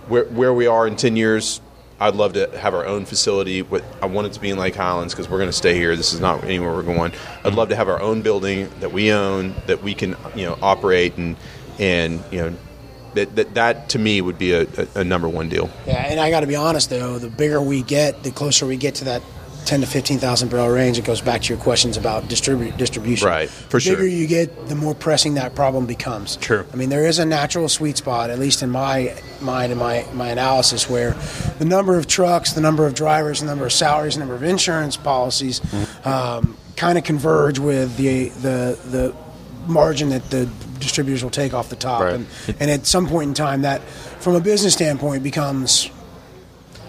where 0.09 0.25
where 0.25 0.53
we 0.55 0.67
are 0.67 0.87
in 0.87 0.97
ten 0.97 1.17
years, 1.17 1.61
I'd 2.01 2.15
love 2.15 2.33
to 2.35 2.57
have 2.59 2.75
our 2.75 2.87
own 2.87 3.05
facility. 3.05 3.63
What 3.63 3.85
I 4.03 4.07
want 4.07 4.27
it 4.27 4.33
to 4.35 4.41
be 4.41 4.51
in 4.51 4.59
Lake 4.59 4.75
Highlands 4.75 5.15
because 5.15 5.29
we're 5.29 5.39
going 5.39 5.51
to 5.51 5.57
stay 5.57 5.75
here. 5.75 5.95
This 5.97 6.13
is 6.13 6.21
not 6.21 6.45
anywhere 6.45 6.73
we're 6.73 6.83
going. 6.83 7.13
I'd 7.45 7.55
love 7.55 7.69
to 7.69 7.77
have 7.77 7.89
our 7.89 8.01
own 8.01 8.23
building 8.23 8.71
that 8.81 8.93
we 8.93 9.13
own 9.13 9.55
that 9.67 9.83
we 9.83 9.95
can 9.95 10.17
you 10.35 10.47
know 10.47 10.59
operate 10.63 11.17
and 11.17 11.37
and 11.79 12.23
you 12.31 12.39
know 12.41 12.57
that 13.15 13.37
that, 13.37 13.55
that 13.55 13.89
to 13.91 13.99
me 13.99 14.21
would 14.21 14.39
be 14.39 14.53
a, 14.53 14.63
a, 14.63 15.01
a 15.01 15.05
number 15.05 15.29
one 15.29 15.49
deal. 15.49 15.71
Yeah, 15.87 16.05
and 16.07 16.21
I 16.21 16.31
got 16.31 16.41
to 16.41 16.47
be 16.47 16.57
honest 16.57 16.91
though, 16.91 17.19
the 17.19 17.31
bigger 17.31 17.61
we 17.61 17.83
get, 17.83 18.23
the 18.23 18.31
closer 18.31 18.67
we 18.67 18.77
get 18.77 18.97
to 18.97 19.05
that 19.05 19.23
ten 19.65 19.81
to 19.83 19.87
fifteen 19.87 20.19
thousand 20.19 20.51
barrel 20.51 20.71
range. 20.71 20.99
It 20.99 21.05
goes 21.05 21.21
back 21.21 21.43
to 21.43 21.49
your 21.53 21.63
questions 21.63 21.97
about 21.99 22.25
distribu- 22.25 22.75
distribution. 22.79 23.29
Right, 23.29 23.51
for 23.51 23.79
the 23.79 23.91
bigger 23.91 24.07
you 24.07 24.27
get, 24.27 24.69
the 24.69 24.75
more 24.75 24.95
pressing 24.95 25.35
that 25.35 25.55
problem 25.55 25.85
becomes. 25.85 26.37
True. 26.37 26.65
I 26.73 26.77
mean, 26.77 26.89
there 26.89 27.07
is 27.07 27.19
a 27.19 27.27
natural 27.27 27.69
sweet 27.69 27.99
spot, 27.99 28.31
at 28.31 28.39
least 28.39 28.63
in 28.63 28.71
my 28.71 29.15
mind 29.41 29.73
and 29.73 29.79
my 29.79 30.07
my 30.15 30.29
analysis, 30.29 30.89
where 30.89 31.15
the 31.59 31.67
number 31.67 31.99
of 31.99 32.07
trucks, 32.07 32.55
the 32.55 32.63
number 32.63 32.87
of 32.87 32.95
drivers, 32.95 33.41
the 33.41 33.47
number 33.47 33.67
of 33.67 33.73
salaries, 33.73 34.15
the 34.15 34.21
number 34.21 34.35
of 34.35 34.43
insurance 34.43 34.97
policies, 34.97 35.61
um, 36.07 36.57
kind 36.77 36.97
of 36.97 37.05
converge 37.05 37.59
with 37.59 37.97
the 37.97 38.29
the 38.31 38.79
the 38.91 39.15
margin 39.69 40.09
that 40.11 40.31
the 40.31 40.49
distributors 40.81 41.23
will 41.23 41.31
take 41.31 41.55
off 41.55 41.69
the 41.69 41.77
top, 41.77 42.01
Right. 42.03 42.15
and 42.15 42.27
and 42.59 42.71
at 42.71 42.87
some 42.87 43.07
point 43.07 43.29
in 43.29 43.35
time, 43.35 43.63
that 43.63 43.83
from 44.21 44.35
a 44.35 44.41
business 44.41 44.73
standpoint 44.75 45.23
becomes 45.23 45.91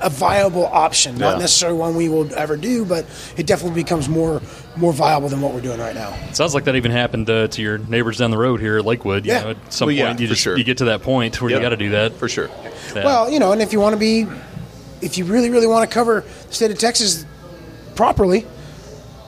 a 0.02 0.10
viable 0.10 0.66
option. 0.66 1.18
Not 1.18 1.34
Yeah. 1.36 1.40
necessarily 1.42 1.78
one 1.78 1.94
we 1.96 2.08
will 2.08 2.30
ever 2.38 2.56
do, 2.56 2.86
but 2.86 3.06
it 3.36 3.46
definitely 3.46 3.82
becomes 3.84 4.08
more 4.08 4.42
more 4.78 4.94
viable 4.94 5.28
than 5.28 5.42
what 5.42 5.54
we're 5.54 5.60
doing 5.60 5.80
right 5.80 5.94
now. 5.94 6.14
It 6.30 6.38
sounds 6.38 6.54
like 6.56 6.64
that 6.64 6.76
even 6.78 6.92
happened 6.92 7.30
uh, 7.30 7.48
to 7.50 7.62
your 7.62 7.78
neighbors 7.80 8.18
down 8.18 8.32
the 8.32 8.38
road 8.38 8.62
here 8.62 8.78
at 8.78 8.86
Lakewood. 8.86 9.26
You 9.26 9.34
Yeah. 9.34 9.42
know, 9.44 9.50
at 9.52 9.58
some 9.74 9.88
Well, 9.88 9.96
yeah, 9.96 10.08
point, 10.08 10.22
you 10.22 10.28
just 10.28 10.42
sure. 10.42 10.58
you 10.58 10.64
get 10.64 10.78
to 10.78 10.86
that 10.86 11.02
point 11.04 11.42
where 11.42 11.52
Yep. 11.52 11.60
you 11.60 11.64
got 11.66 11.70
to 11.72 11.76
do 11.78 11.90
that. 11.90 12.18
for 12.18 12.30
sure. 12.30 12.50
Yeah. 12.96 13.04
Well, 13.04 13.30
you 13.30 13.40
know, 13.40 13.52
and 13.52 13.62
if 13.62 13.74
you 13.74 13.82
want 13.82 13.92
to 13.94 14.00
be, 14.00 14.26
if 15.02 15.18
you 15.18 15.26
really 15.26 15.50
really 15.50 15.68
want 15.68 15.90
to 15.90 15.94
cover 15.94 16.24
the 16.48 16.56
state 16.56 16.72
of 16.72 16.78
Texas 16.80 17.26
properly, 17.96 18.46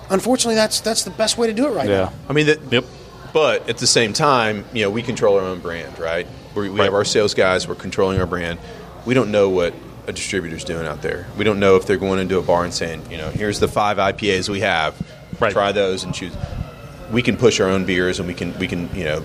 unfortunately, 0.09 0.55
that's 0.55 0.79
that's 0.79 1.03
the 1.03 1.09
best 1.11 1.37
way 1.37 1.47
to 1.47 1.53
do 1.53 1.67
it 1.67 1.71
right 1.71 1.89
Yeah. 1.89 1.95
now. 2.03 2.13
I 2.29 2.33
mean, 2.33 2.45
that, 2.47 2.59
Yep. 2.71 2.85
But 3.33 3.69
at 3.69 3.77
the 3.77 3.87
same 3.87 4.13
time, 4.13 4.65
you 4.73 4.83
know, 4.83 4.89
we 4.89 5.01
control 5.01 5.37
our 5.37 5.45
own 5.45 5.59
brand, 5.59 5.97
right? 5.99 6.27
We, 6.55 6.69
we 6.69 6.79
have 6.81 6.93
our 6.93 7.05
sales 7.05 7.33
guys. 7.33 7.67
We're 7.67 7.75
controlling 7.75 8.19
our 8.19 8.25
brand. 8.27 8.59
We 9.05 9.13
don't 9.13 9.31
know 9.31 9.49
what 9.49 9.73
a 10.07 10.13
distributor's 10.13 10.63
doing 10.63 10.85
out 10.85 11.01
there. 11.01 11.27
We 11.37 11.43
don't 11.43 11.59
know 11.59 11.75
if 11.75 11.85
they're 11.85 11.97
going 11.97 12.19
into 12.19 12.37
a 12.37 12.41
bar 12.41 12.63
and 12.63 12.73
saying, 12.73 13.09
you 13.09 13.17
know, 13.17 13.29
here's 13.29 13.59
the 13.59 13.67
five 13.67 13.97
IPAs 13.97 14.49
we 14.49 14.61
have. 14.61 15.01
Right. 15.39 15.53
Try 15.53 15.71
those 15.71 16.03
and 16.03 16.13
choose. 16.13 16.35
We 17.11 17.21
can 17.21 17.37
push 17.37 17.59
our 17.59 17.69
own 17.69 17.85
beers, 17.85 18.19
and 18.19 18.27
we 18.27 18.33
can 18.33 18.57
we 18.59 18.67
can 18.67 18.93
you 18.95 19.03
know 19.03 19.23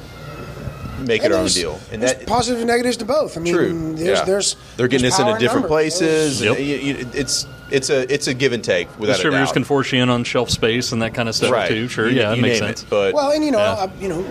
make 1.01 1.23
And 1.23 1.33
it 1.33 1.37
our 1.37 1.43
own 1.43 1.49
deal. 1.49 1.79
And 1.93 2.03
there's 2.03 2.13
that 2.15 2.49
and 2.49 2.67
negatives 2.67 2.97
to 2.99 3.05
both. 3.05 3.37
I 3.37 3.41
mean, 3.41 3.55
true. 3.55 3.95
There's, 3.97 4.19
yeah. 4.19 4.25
there's 4.25 4.57
they're 4.77 4.89
getting 4.89 5.07
us 5.07 5.17
power 5.19 5.29
into 5.31 5.41
different 5.41 5.63
numbers. 5.69 5.99
places. 5.99 6.41
Yep. 6.43 6.57
and 6.59 6.67
you- 6.67 6.77
you- 6.77 7.09
it's 7.15 7.47
it's 7.71 7.91
a 7.91 8.13
it's 8.13 8.27
a 8.29 8.35
give 8.35 8.53
and 8.53 8.63
take 8.63 8.89
without 8.99 9.15
a 9.15 9.17
Distributors 9.17 9.49
doubt. 9.49 9.55
can 9.55 9.65
force 9.65 9.93
you 9.93 10.01
in 10.03 10.09
on 10.09 10.23
shelf 10.25 10.51
space 10.51 10.93
and 10.93 11.03
that 11.03 11.15
kind 11.15 11.29
of 11.29 11.35
stuff 11.35 11.51
right. 11.51 11.69
too. 11.69 11.89
Sure, 11.89 12.09
You- 12.09 12.21
yeah, 12.21 12.33
it 12.33 12.39
makes 12.41 12.59
sense. 12.59 12.83
It, 12.83 12.91
but 12.91 13.13
Well, 13.15 13.31
and 13.33 13.45
you 13.45 13.51
know, 13.51 13.59
Yeah. 13.59 13.73
uh, 13.73 13.91
you 14.01 14.09
know, 14.09 14.25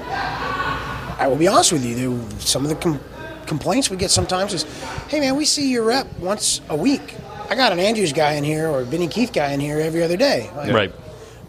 I 1.18 1.28
will 1.28 1.36
be 1.38 1.48
honest 1.48 1.72
with 1.72 1.86
you. 1.86 2.22
Some 2.40 2.64
of 2.64 2.70
the 2.70 2.76
com- 2.76 3.00
complaints 3.46 3.90
we 3.90 3.98
get 3.98 4.10
sometimes 4.12 4.54
is, 4.54 4.64
"Hey, 5.08 5.20
man, 5.20 5.36
we 5.36 5.46
see 5.46 5.70
your 5.70 5.84
rep 5.84 6.08
once 6.20 6.62
a 6.70 6.76
week. 6.76 7.16
I 7.50 7.56
got 7.56 7.72
an 7.72 7.80
Andrews 7.80 8.12
guy 8.14 8.34
in 8.34 8.44
here 8.44 8.70
or 8.70 8.82
a 8.82 8.86
Benny 8.86 9.08
Keith 9.08 9.32
guy 9.34 9.52
in 9.52 9.60
here 9.60 9.80
every 9.80 10.02
other 10.04 10.18
day." 10.18 10.50
Like, 10.56 10.72
Right. 10.74 10.92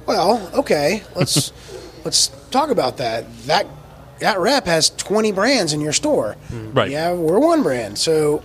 Well, 0.07 0.51
okay, 0.55 1.03
let's 1.15 1.53
let's 2.05 2.31
talk 2.51 2.71
about 2.71 2.97
that. 2.99 3.25
That 3.47 3.67
that 4.21 4.39
rep 4.39 4.67
has 4.67 4.91
twenty 4.91 5.33
brands 5.33 5.73
in 5.73 5.81
your 5.81 5.93
store. 5.93 6.37
Right. 6.51 6.91
Yeah, 6.91 7.13
we're 7.13 7.39
one 7.39 7.63
brand, 7.63 7.99
so 7.99 8.43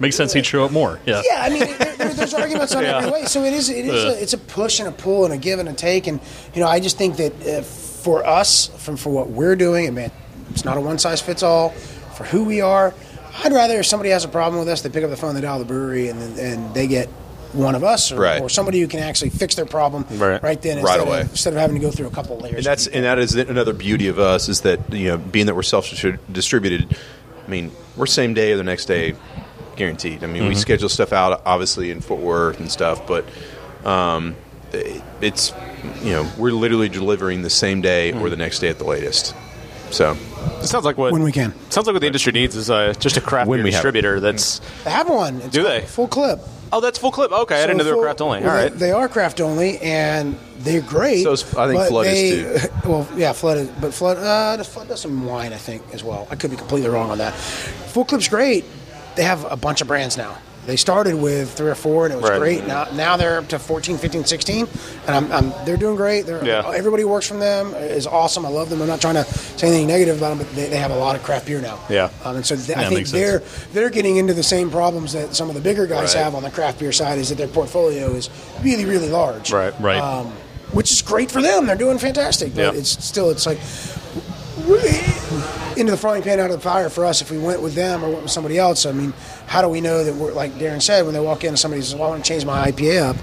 Makes 0.00 0.16
sense. 0.16 0.32
He'd 0.32 0.44
show 0.44 0.64
up 0.64 0.72
more. 0.72 0.98
Yeah. 1.06 1.22
yeah, 1.24 1.40
I 1.42 1.50
mean, 1.50 1.60
there, 1.60 1.96
there- 1.96 2.12
there's 2.14 2.34
arguments 2.34 2.74
on 2.74 2.84
every 2.84 3.10
way. 3.12 3.24
So 3.26 3.44
it 3.44 3.52
is, 3.52 3.70
it 3.70 3.84
is, 3.86 4.04
Yeah. 4.04 4.10
a, 4.10 4.14
it's 4.14 4.32
a 4.32 4.38
push 4.38 4.80
and 4.80 4.88
a 4.88 4.92
pull 4.92 5.24
and 5.24 5.32
a 5.32 5.36
give 5.36 5.60
and 5.60 5.68
a 5.68 5.72
take. 5.72 6.08
And 6.08 6.18
you 6.52 6.60
know, 6.60 6.66
I 6.66 6.80
just 6.80 6.98
think 6.98 7.16
that 7.18 7.32
uh, 7.46 7.62
for 7.62 8.26
us, 8.26 8.66
from 8.84 8.96
for 8.96 9.10
what 9.10 9.28
we're 9.30 9.54
doing, 9.54 9.86
and 9.86 9.94
man, 9.94 10.10
it's 10.50 10.64
not 10.64 10.76
a 10.76 10.80
one 10.80 10.98
size 10.98 11.20
fits 11.20 11.44
all. 11.44 11.70
For 11.70 12.24
who 12.24 12.42
we 12.44 12.60
are, 12.60 12.92
I'd 13.44 13.52
rather 13.52 13.78
if 13.78 13.86
somebody 13.86 14.10
has 14.10 14.24
a 14.24 14.28
problem 14.28 14.58
with 14.58 14.68
us, 14.68 14.82
they 14.82 14.88
pick 14.88 15.04
up 15.04 15.10
the 15.10 15.16
phone, 15.16 15.34
they 15.36 15.40
dial 15.40 15.60
the 15.60 15.64
brewery, 15.64 16.08
and 16.08 16.20
and 16.40 16.74
they 16.74 16.88
get 16.88 17.08
one 17.54 17.74
of 17.74 17.84
us 17.84 18.10
or, 18.12 18.16
Right. 18.20 18.42
or 18.42 18.48
somebody 18.48 18.80
who 18.80 18.86
can 18.88 19.00
actually 19.00 19.30
fix 19.30 19.54
their 19.54 19.64
problem 19.66 20.04
Right. 20.10 20.60
then 20.60 20.82
Right 20.82 20.98
instead 20.98 21.00
away. 21.00 21.20
Of, 21.22 21.30
instead 21.30 21.52
of 21.54 21.58
having 21.60 21.76
to 21.76 21.82
go 21.82 21.90
through 21.90 22.06
a 22.08 22.10
couple 22.10 22.36
layers. 22.38 22.56
and 22.56 22.64
that's 22.66 22.86
of 22.86 22.94
and 22.94 23.04
that 23.04 23.18
is 23.18 23.34
another 23.34 23.72
beauty 23.72 24.08
of 24.08 24.18
us 24.18 24.48
is 24.48 24.60
that 24.62 24.80
you 24.92 25.08
know 25.08 25.16
being 25.18 25.46
that 25.46 25.54
we're 25.54 25.62
self 25.62 25.86
distributed. 26.32 26.96
I 27.46 27.50
mean, 27.50 27.70
we're 27.96 28.06
same 28.06 28.34
day 28.34 28.52
or 28.52 28.56
the 28.56 28.64
next 28.64 28.86
day, 28.86 29.14
guaranteed. 29.76 30.24
I 30.24 30.26
mean, 30.26 30.42
Mm-hmm. 30.42 30.48
we 30.48 30.54
schedule 30.54 30.88
stuff 30.88 31.12
out 31.12 31.42
obviously 31.44 31.90
in 31.90 32.00
Fort 32.00 32.20
Worth 32.20 32.58
and 32.58 32.70
stuff, 32.72 33.06
but 33.06 33.24
um, 33.84 34.34
it- 34.72 35.02
it's 35.20 35.52
you 36.02 36.12
know 36.12 36.26
we're 36.38 36.52
literally 36.52 36.88
delivering 36.88 37.42
the 37.42 37.50
same 37.50 37.80
day 37.82 38.12
Mm. 38.12 38.20
or 38.20 38.30
the 38.30 38.36
next 38.36 38.58
day 38.60 38.68
at 38.68 38.78
the 38.78 38.84
latest. 38.84 39.34
So 39.90 40.16
It 40.60 40.66
sounds 40.66 40.84
like 40.84 40.98
what 40.98 41.12
When 41.12 41.22
we 41.22 41.30
can. 41.30 41.52
Sounds 41.70 41.86
like 41.86 41.94
what 41.94 42.00
the 42.00 42.06
industry 42.06 42.32
needs 42.32 42.56
is 42.56 42.68
uh, 42.70 42.94
just 42.98 43.16
a 43.16 43.20
craft 43.20 43.48
When 43.48 43.58
beer 43.58 43.64
we 43.64 43.70
have 43.70 43.82
distributor. 43.82 44.18
That's 44.18 44.60
they 44.82 44.90
have 44.90 45.08
one. 45.08 45.36
It's 45.42 45.48
Do 45.48 45.62
they? 45.62 45.82
full 45.82 46.08
clip? 46.08 46.40
Oh, 46.74 46.80
that's 46.80 46.98
full 46.98 47.10
clip. 47.12 47.32
Okay, 47.32 47.56
I 47.56 47.66
didn't 47.66 47.78
know 47.78 47.84
they 47.84 47.90
were 47.90 47.96
full- 47.96 48.02
craft 48.04 48.20
only. 48.20 48.40
well, 48.40 48.50
All 48.50 48.56
right. 48.56 48.72
they, 48.72 48.78
they 48.86 48.92
are 48.92 49.08
craft 49.08 49.40
only, 49.40 49.78
and 49.80 50.36
they're 50.58 50.80
great. 50.82 51.22
So 51.22 51.32
is- 51.32 51.54
I 51.54 51.66
think 51.68 51.78
but 51.80 51.88
Flood 51.88 52.06
is 52.06 52.12
they, 52.60 52.68
too. 52.68 52.74
Well, 52.88 53.08
yeah, 53.16 53.32
flood 53.32 53.58
is, 53.58 53.68
but 53.80 53.94
flood, 53.94 54.18
uh, 54.18 54.56
does 54.56 54.68
flood 54.68 54.88
does 54.88 55.00
some 55.00 55.24
wine, 55.24 55.52
I 55.52 55.56
think, 55.56 55.82
as 55.92 56.04
well. 56.04 56.26
I 56.30 56.36
could 56.36 56.50
be 56.50 56.56
completely 56.56 56.90
wrong 56.90 57.10
on 57.10 57.18
that. 57.18 57.32
Full 57.34 58.04
clip's 58.04 58.28
great. 58.28 58.64
They 59.16 59.22
have 59.24 59.50
a 59.50 59.56
bunch 59.56 59.80
of 59.80 59.86
brands 59.88 60.16
now. 60.16 60.36
They 60.66 60.76
started 60.76 61.14
with 61.16 61.52
three 61.52 61.68
or 61.68 61.74
four, 61.74 62.06
and 62.06 62.14
it 62.14 62.20
was 62.20 62.30
Right. 62.30 62.38
great. 62.38 62.66
Now, 62.66 62.86
now 62.94 63.16
they're 63.18 63.36
up 63.38 63.48
to 63.48 63.58
14, 63.58 63.98
15, 63.98 64.24
16, 64.24 64.66
and 65.06 65.14
I'm, 65.14 65.30
I'm, 65.30 65.52
they're 65.66 65.76
doing 65.76 65.94
great. 65.96 66.24
They're, 66.24 66.42
Yeah. 66.44 66.72
Everybody 66.74 67.02
who 67.02 67.08
works 67.10 67.26
from 67.28 67.38
them 67.38 67.74
is 67.74 68.06
awesome. 68.06 68.46
I 68.46 68.48
love 68.48 68.70
them. 68.70 68.80
I'm 68.80 68.88
not 68.88 69.00
trying 69.02 69.16
to 69.16 69.24
say 69.24 69.68
anything 69.68 69.88
negative 69.88 70.16
about 70.16 70.30
them, 70.30 70.38
but 70.38 70.54
they, 70.54 70.70
they 70.70 70.76
have 70.78 70.90
a 70.90 70.96
lot 70.96 71.16
of 71.16 71.22
craft 71.22 71.46
beer 71.46 71.60
now. 71.60 71.78
Yeah. 71.90 72.08
um, 72.24 72.36
and 72.36 72.46
so 72.46 72.56
th- 72.56 72.68
Yeah, 72.70 72.80
I 72.80 72.88
think 72.88 73.08
they're 73.08 73.42
they're 73.74 73.90
getting 73.90 74.16
into 74.16 74.32
the 74.32 74.42
same 74.42 74.70
problems 74.70 75.12
that 75.12 75.34
some 75.36 75.48
of 75.50 75.54
the 75.54 75.60
bigger 75.60 75.86
guys 75.86 76.14
Right. 76.14 76.24
have 76.24 76.34
on 76.34 76.42
the 76.42 76.50
craft 76.50 76.78
beer 76.78 76.92
side. 76.92 77.18
Is 77.18 77.28
that 77.28 77.36
their 77.36 77.48
portfolio 77.48 78.12
is 78.12 78.30
really, 78.62 78.86
really 78.86 79.10
large. 79.10 79.52
Right. 79.52 79.74
Right. 79.80 79.98
Um, 80.00 80.32
which 80.72 80.90
is 80.90 81.02
great 81.02 81.30
for 81.30 81.42
them. 81.42 81.66
They're 81.66 81.76
doing 81.76 81.98
fantastic. 81.98 82.54
But 82.54 82.74
Yeah. 82.74 82.80
it's 82.80 83.04
still, 83.04 83.28
it's 83.30 83.44
like 83.46 83.58
into 85.76 85.92
the 85.92 85.98
frying 85.98 86.22
pan 86.22 86.40
out 86.40 86.50
of 86.50 86.56
the 86.56 86.62
fire 86.62 86.88
for 86.88 87.04
us 87.04 87.22
if 87.22 87.30
we 87.30 87.38
went 87.38 87.62
with 87.62 87.74
them 87.74 88.04
or 88.04 88.10
went 88.10 88.22
with 88.22 88.30
somebody 88.30 88.58
else. 88.58 88.86
I 88.86 88.92
mean, 88.92 89.12
how 89.46 89.62
do 89.62 89.68
we 89.68 89.80
know 89.80 90.04
that 90.04 90.14
we're 90.14 90.32
like 90.32 90.52
Derrin 90.52 90.82
said 90.82 91.04
when 91.04 91.14
they 91.14 91.20
walk 91.20 91.44
in 91.44 91.48
and 91.50 91.58
somebody 91.58 91.82
says, 91.82 91.94
"Well, 91.94 92.04
I 92.04 92.08
want 92.10 92.24
to 92.24 92.28
change 92.28 92.44
my 92.44 92.70
IPA 92.70 93.10
up." 93.10 93.16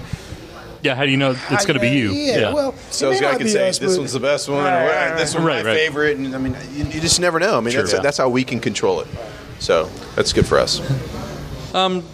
yeah. 0.82 0.94
How 0.94 1.04
do 1.04 1.10
you 1.10 1.16
know 1.16 1.36
it's 1.50 1.66
going 1.66 1.74
to 1.74 1.80
be 1.80 1.90
you? 1.90 2.10
Yeah. 2.10 2.52
Well, 2.52 2.74
so 2.90 3.08
it 3.08 3.12
this 3.12 3.20
guy 3.20 3.38
can 3.38 3.48
say 3.48 3.68
us, 3.68 3.78
this 3.78 3.96
one's 3.96 4.12
the 4.12 4.20
best 4.20 4.48
one, 4.48 4.64
Right, 4.64 4.84
or 4.84 4.88
right, 4.88 5.10
right. 5.10 5.18
this 5.18 5.34
one's 5.34 5.46
Right, 5.46 5.64
my 5.64 5.70
right. 5.70 5.76
favorite, 5.76 6.16
and 6.18 6.34
I 6.34 6.38
mean 6.38 6.56
you, 6.72 6.84
you 6.84 7.00
just 7.00 7.20
never 7.20 7.38
know. 7.38 7.56
I 7.56 7.60
mean 7.60 7.74
that's 7.74 7.92
yeah. 7.92 8.00
that's 8.00 8.18
how 8.18 8.28
we 8.28 8.44
can 8.44 8.60
control 8.60 9.00
it. 9.00 9.08
So 9.58 9.88
that's 10.16 10.32
good 10.32 10.46
for 10.46 10.58
us. 10.58 10.80
Um, 11.74 12.04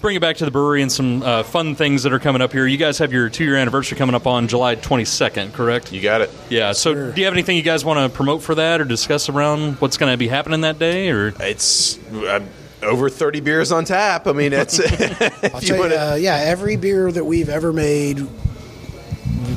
Bring 0.00 0.16
it 0.16 0.20
back 0.20 0.36
to 0.36 0.46
the 0.46 0.50
brewery 0.50 0.80
and 0.80 0.90
some 0.90 1.22
uh, 1.22 1.42
fun 1.42 1.74
things 1.74 2.04
that 2.04 2.12
are 2.14 2.18
coming 2.18 2.40
up 2.40 2.52
here. 2.52 2.66
You 2.66 2.78
guys 2.78 2.98
have 2.98 3.12
your 3.12 3.28
two 3.28 3.44
year 3.44 3.56
anniversary 3.56 3.98
coming 3.98 4.14
up 4.14 4.26
on 4.26 4.48
July 4.48 4.76
22nd, 4.76 5.52
correct? 5.52 5.92
You 5.92 6.00
got 6.00 6.22
it. 6.22 6.30
Yeah. 6.48 6.72
So, 6.72 7.12
do 7.12 7.20
you 7.20 7.26
have 7.26 7.34
anything 7.34 7.56
you 7.56 7.62
guys 7.62 7.84
want 7.84 8.00
to 8.00 8.14
promote 8.16 8.42
for 8.42 8.54
that, 8.54 8.80
or 8.80 8.84
discuss 8.84 9.28
around 9.28 9.74
what's 9.74 9.98
going 9.98 10.10
to 10.10 10.16
be 10.16 10.26
happening 10.28 10.62
that 10.62 10.78
day, 10.78 11.10
or? 11.10 11.34
It's 11.40 11.98
uh, 12.14 12.40
over 12.82 13.10
thirty 13.10 13.40
beers 13.40 13.72
on 13.72 13.84
tap. 13.84 14.26
I 14.26 14.32
mean, 14.32 14.52
that's 14.52 14.80
I'll 14.80 15.60
you 15.62 15.68
tell 15.68 15.88
you, 15.90 15.96
uh, 15.96 16.16
yeah, 16.18 16.36
every 16.36 16.76
beer 16.76 17.12
that 17.12 17.24
we've 17.24 17.50
ever 17.50 17.70
made, 17.70 18.20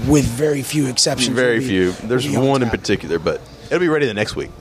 with 0.08 0.26
very 0.26 0.62
few 0.62 0.88
exceptions, 0.88 1.30
very 1.30 1.60
be- 1.60 1.68
few. 1.68 1.91
There's 1.94 2.28
be 2.28 2.36
on 2.36 2.46
one 2.48 2.64
in 2.64 2.70
particular, 2.70 3.18
but 3.18 3.39
it'll 3.68 3.80
be 3.80 3.88
ready 3.88 4.08
the 4.08 4.14
next 4.14 4.36
week. 4.36 4.52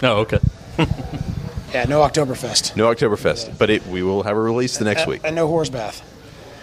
Oh, 0.00 0.18
okay. 0.18 0.38
Yeah, 1.74 1.84
no 1.84 2.00
Oktoberfest. 2.02 2.76
No 2.76 2.86
Oktoberfest, 2.94 3.58
but 3.58 3.68
it, 3.68 3.84
we 3.88 4.02
will 4.02 4.22
have 4.22 4.36
a 4.36 4.40
release 4.40 4.78
the 4.78 4.84
next 4.84 5.06
week. 5.06 5.22
And 5.24 5.34
no 5.36 5.46
horse 5.48 5.68
bath. 5.70 6.02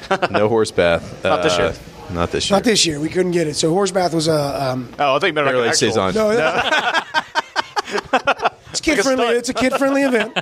No 0.31 0.49
horse 0.49 0.71
bath. 0.71 1.23
Not 1.23 1.41
this 1.43 1.53
Uh, 1.57 1.61
year. 1.61 1.73
Not 2.11 2.31
this 2.31 2.49
year. 2.49 2.55
Not 2.57 2.63
this 2.65 2.85
year. 2.85 2.99
We 2.99 3.07
couldn't 3.09 3.31
get 3.31 3.47
it. 3.47 3.55
So 3.55 3.69
horse 3.71 3.91
bath 3.91 4.13
was 4.13 4.27
a. 4.27 4.33
Um, 4.71 4.89
Oh, 4.99 5.15
I 5.15 5.19
think 5.19 5.35
better 5.35 5.47
Barrel 5.47 5.61
like 5.65 5.71
Aged 5.73 5.83
an 5.97 6.07
actual- 6.09 6.11
saison. 6.11 6.35
no, 6.35 7.01
it's 8.71 8.81
kid 8.81 8.99
friendly. 8.99 9.25
It's 9.27 9.47
a 9.49 9.53
kid 9.53 9.73
friendly 9.73 10.03
event. 10.03 10.37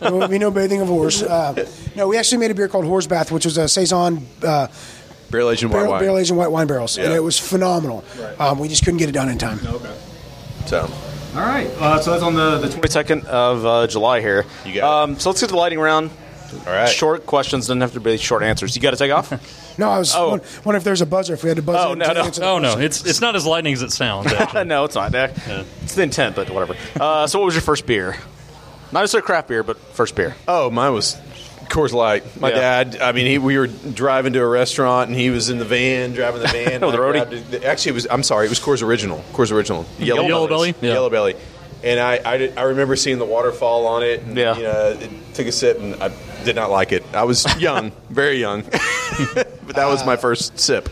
There 0.00 0.12
will 0.12 0.26
be 0.28 0.38
no 0.38 0.50
bathing 0.50 0.80
of 0.80 0.88
horse. 0.88 1.22
Uh, 1.22 1.68
no, 1.94 2.08
we 2.08 2.16
actually 2.16 2.38
made 2.38 2.50
a 2.50 2.54
beer 2.54 2.68
called 2.68 2.84
Horse 2.84 3.06
Bath, 3.06 3.30
which 3.30 3.44
was 3.44 3.56
a 3.58 3.68
saison 3.68 4.26
uh, 4.42 4.66
Barrel 5.30 5.50
aged 5.50 5.64
white 5.66 5.88
wine. 5.88 6.00
barrel 6.00 6.18
aged 6.18 6.32
white 6.32 6.50
wine 6.50 6.66
barrels, 6.66 6.98
and 6.98 7.12
it 7.12 7.20
was 7.22 7.38
phenomenal. 7.38 8.04
Um, 8.40 8.58
we 8.58 8.68
just 8.68 8.84
couldn't 8.84 8.98
get 8.98 9.08
it 9.08 9.12
done 9.12 9.28
in 9.28 9.38
time. 9.38 9.60
No, 9.62 9.76
okay. 9.76 9.94
So 10.66 10.90
All 11.34 11.40
right. 11.40 11.66
Uh, 11.66 12.00
so 12.00 12.10
that's 12.10 12.22
on 12.22 12.34
the, 12.34 12.58
the 12.58 12.68
22nd 12.68 13.24
of 13.24 13.64
uh, 13.64 13.86
July 13.86 14.20
here. 14.20 14.44
You 14.66 14.74
got 14.74 14.76
it. 14.76 15.10
um, 15.12 15.18
So 15.18 15.30
let's 15.30 15.40
get 15.40 15.50
the 15.50 15.56
lighting 15.56 15.78
round. 15.80 16.10
all 16.52 16.72
right. 16.72 16.88
Short 16.88 17.24
questions 17.26 17.64
doesn't 17.66 17.80
have 17.80 17.94
to 17.94 18.00
be 18.00 18.18
short 18.18 18.42
answers. 18.42 18.76
You 18.76 18.82
got 18.82 18.90
to 18.90 18.96
take 18.96 19.12
off. 19.12 19.58
No, 19.78 19.88
I 19.88 19.98
was 19.98 20.14
Oh. 20.14 20.28
wondering 20.28 20.50
wondering 20.66 20.80
if 20.80 20.84
there's 20.84 21.00
a 21.00 21.06
buzzer. 21.06 21.32
If 21.32 21.42
we 21.42 21.48
had 21.48 21.56
to 21.56 21.62
buzz 21.62 21.76
Oh, 21.78 21.92
in 21.94 22.00
no, 22.00 22.08
to 22.08 22.12
no. 22.12 22.22
answer 22.24 22.40
the 22.42 22.46
Oh 22.46 22.58
no, 22.58 22.72
question. 22.72 22.82
it's 22.82 23.06
it's 23.06 23.20
not 23.22 23.34
as 23.36 23.46
lightning 23.46 23.72
as 23.72 23.80
it 23.80 23.90
sounds. 23.90 24.30
Actually. 24.32 24.64
no, 24.66 24.84
it's 24.84 24.94
not. 24.94 25.14
It's 25.14 25.94
the 25.94 26.02
intent, 26.02 26.36
but 26.36 26.50
whatever. 26.50 26.76
Uh, 27.00 27.26
so 27.26 27.38
what 27.38 27.46
was 27.46 27.54
your 27.54 27.62
first 27.62 27.86
beer? 27.86 28.14
Not 28.92 29.00
necessarily 29.00 29.24
craft 29.24 29.48
beer, 29.48 29.62
but 29.62 29.78
first 29.78 30.14
beer. 30.14 30.36
Oh, 30.46 30.68
mine 30.68 30.92
was 30.92 31.16
Coors 31.68 31.92
Light. 31.92 32.24
My 32.40 32.50
Yeah. 32.50 32.84
dad. 32.84 32.98
I 33.00 33.12
mean, 33.12 33.26
he, 33.26 33.38
we 33.38 33.58
were 33.58 33.66
driving 33.66 34.32
to 34.34 34.40
a 34.40 34.46
restaurant, 34.46 35.08
and 35.08 35.18
he 35.18 35.30
was 35.30 35.48
in 35.50 35.58
the 35.58 35.64
van 35.64 36.12
driving 36.12 36.42
the 36.42 36.48
van. 36.52 36.82
Oh, 36.84 36.90
the 36.90 36.98
roadie? 36.98 37.28
grabbed. 37.48 37.64
Actually, 37.64 37.90
it 37.90 37.94
was. 37.94 38.06
I'm 38.10 38.22
sorry. 38.22 38.46
It 38.46 38.50
was 38.50 38.60
Coors 38.60 38.82
Original. 38.82 39.24
Coors 39.32 39.50
Original. 39.52 39.86
Yellow, 39.98 40.26
Yellow 40.26 40.48
Belly? 40.48 40.74
Yeah. 40.80 40.92
Yellow 40.94 41.10
Belly. 41.10 41.34
And 41.84 41.98
I, 41.98 42.20
I, 42.24 42.36
did- 42.36 42.56
I 42.58 42.62
remember 42.62 42.94
seeing 42.94 43.18
the 43.18 43.24
waterfall 43.24 43.86
on 43.86 44.02
it. 44.04 44.22
And, 44.22 44.36
Yeah. 44.36 44.56
You 44.56 44.62
know, 44.62 44.88
it 45.00 45.10
took 45.34 45.46
a 45.48 45.52
sip, 45.52 45.78
and 45.80 46.00
I 46.02 46.12
did 46.44 46.54
not 46.56 46.70
like 46.70 46.92
it. 46.92 47.02
I 47.12 47.24
was 47.24 47.44
young, 47.60 47.90
very 48.10 48.38
young, 48.38 48.62
but 49.34 49.74
that 49.76 49.86
was 49.86 50.04
my 50.06 50.14
uh, 50.14 50.16
first 50.16 50.58
sip. 50.60 50.88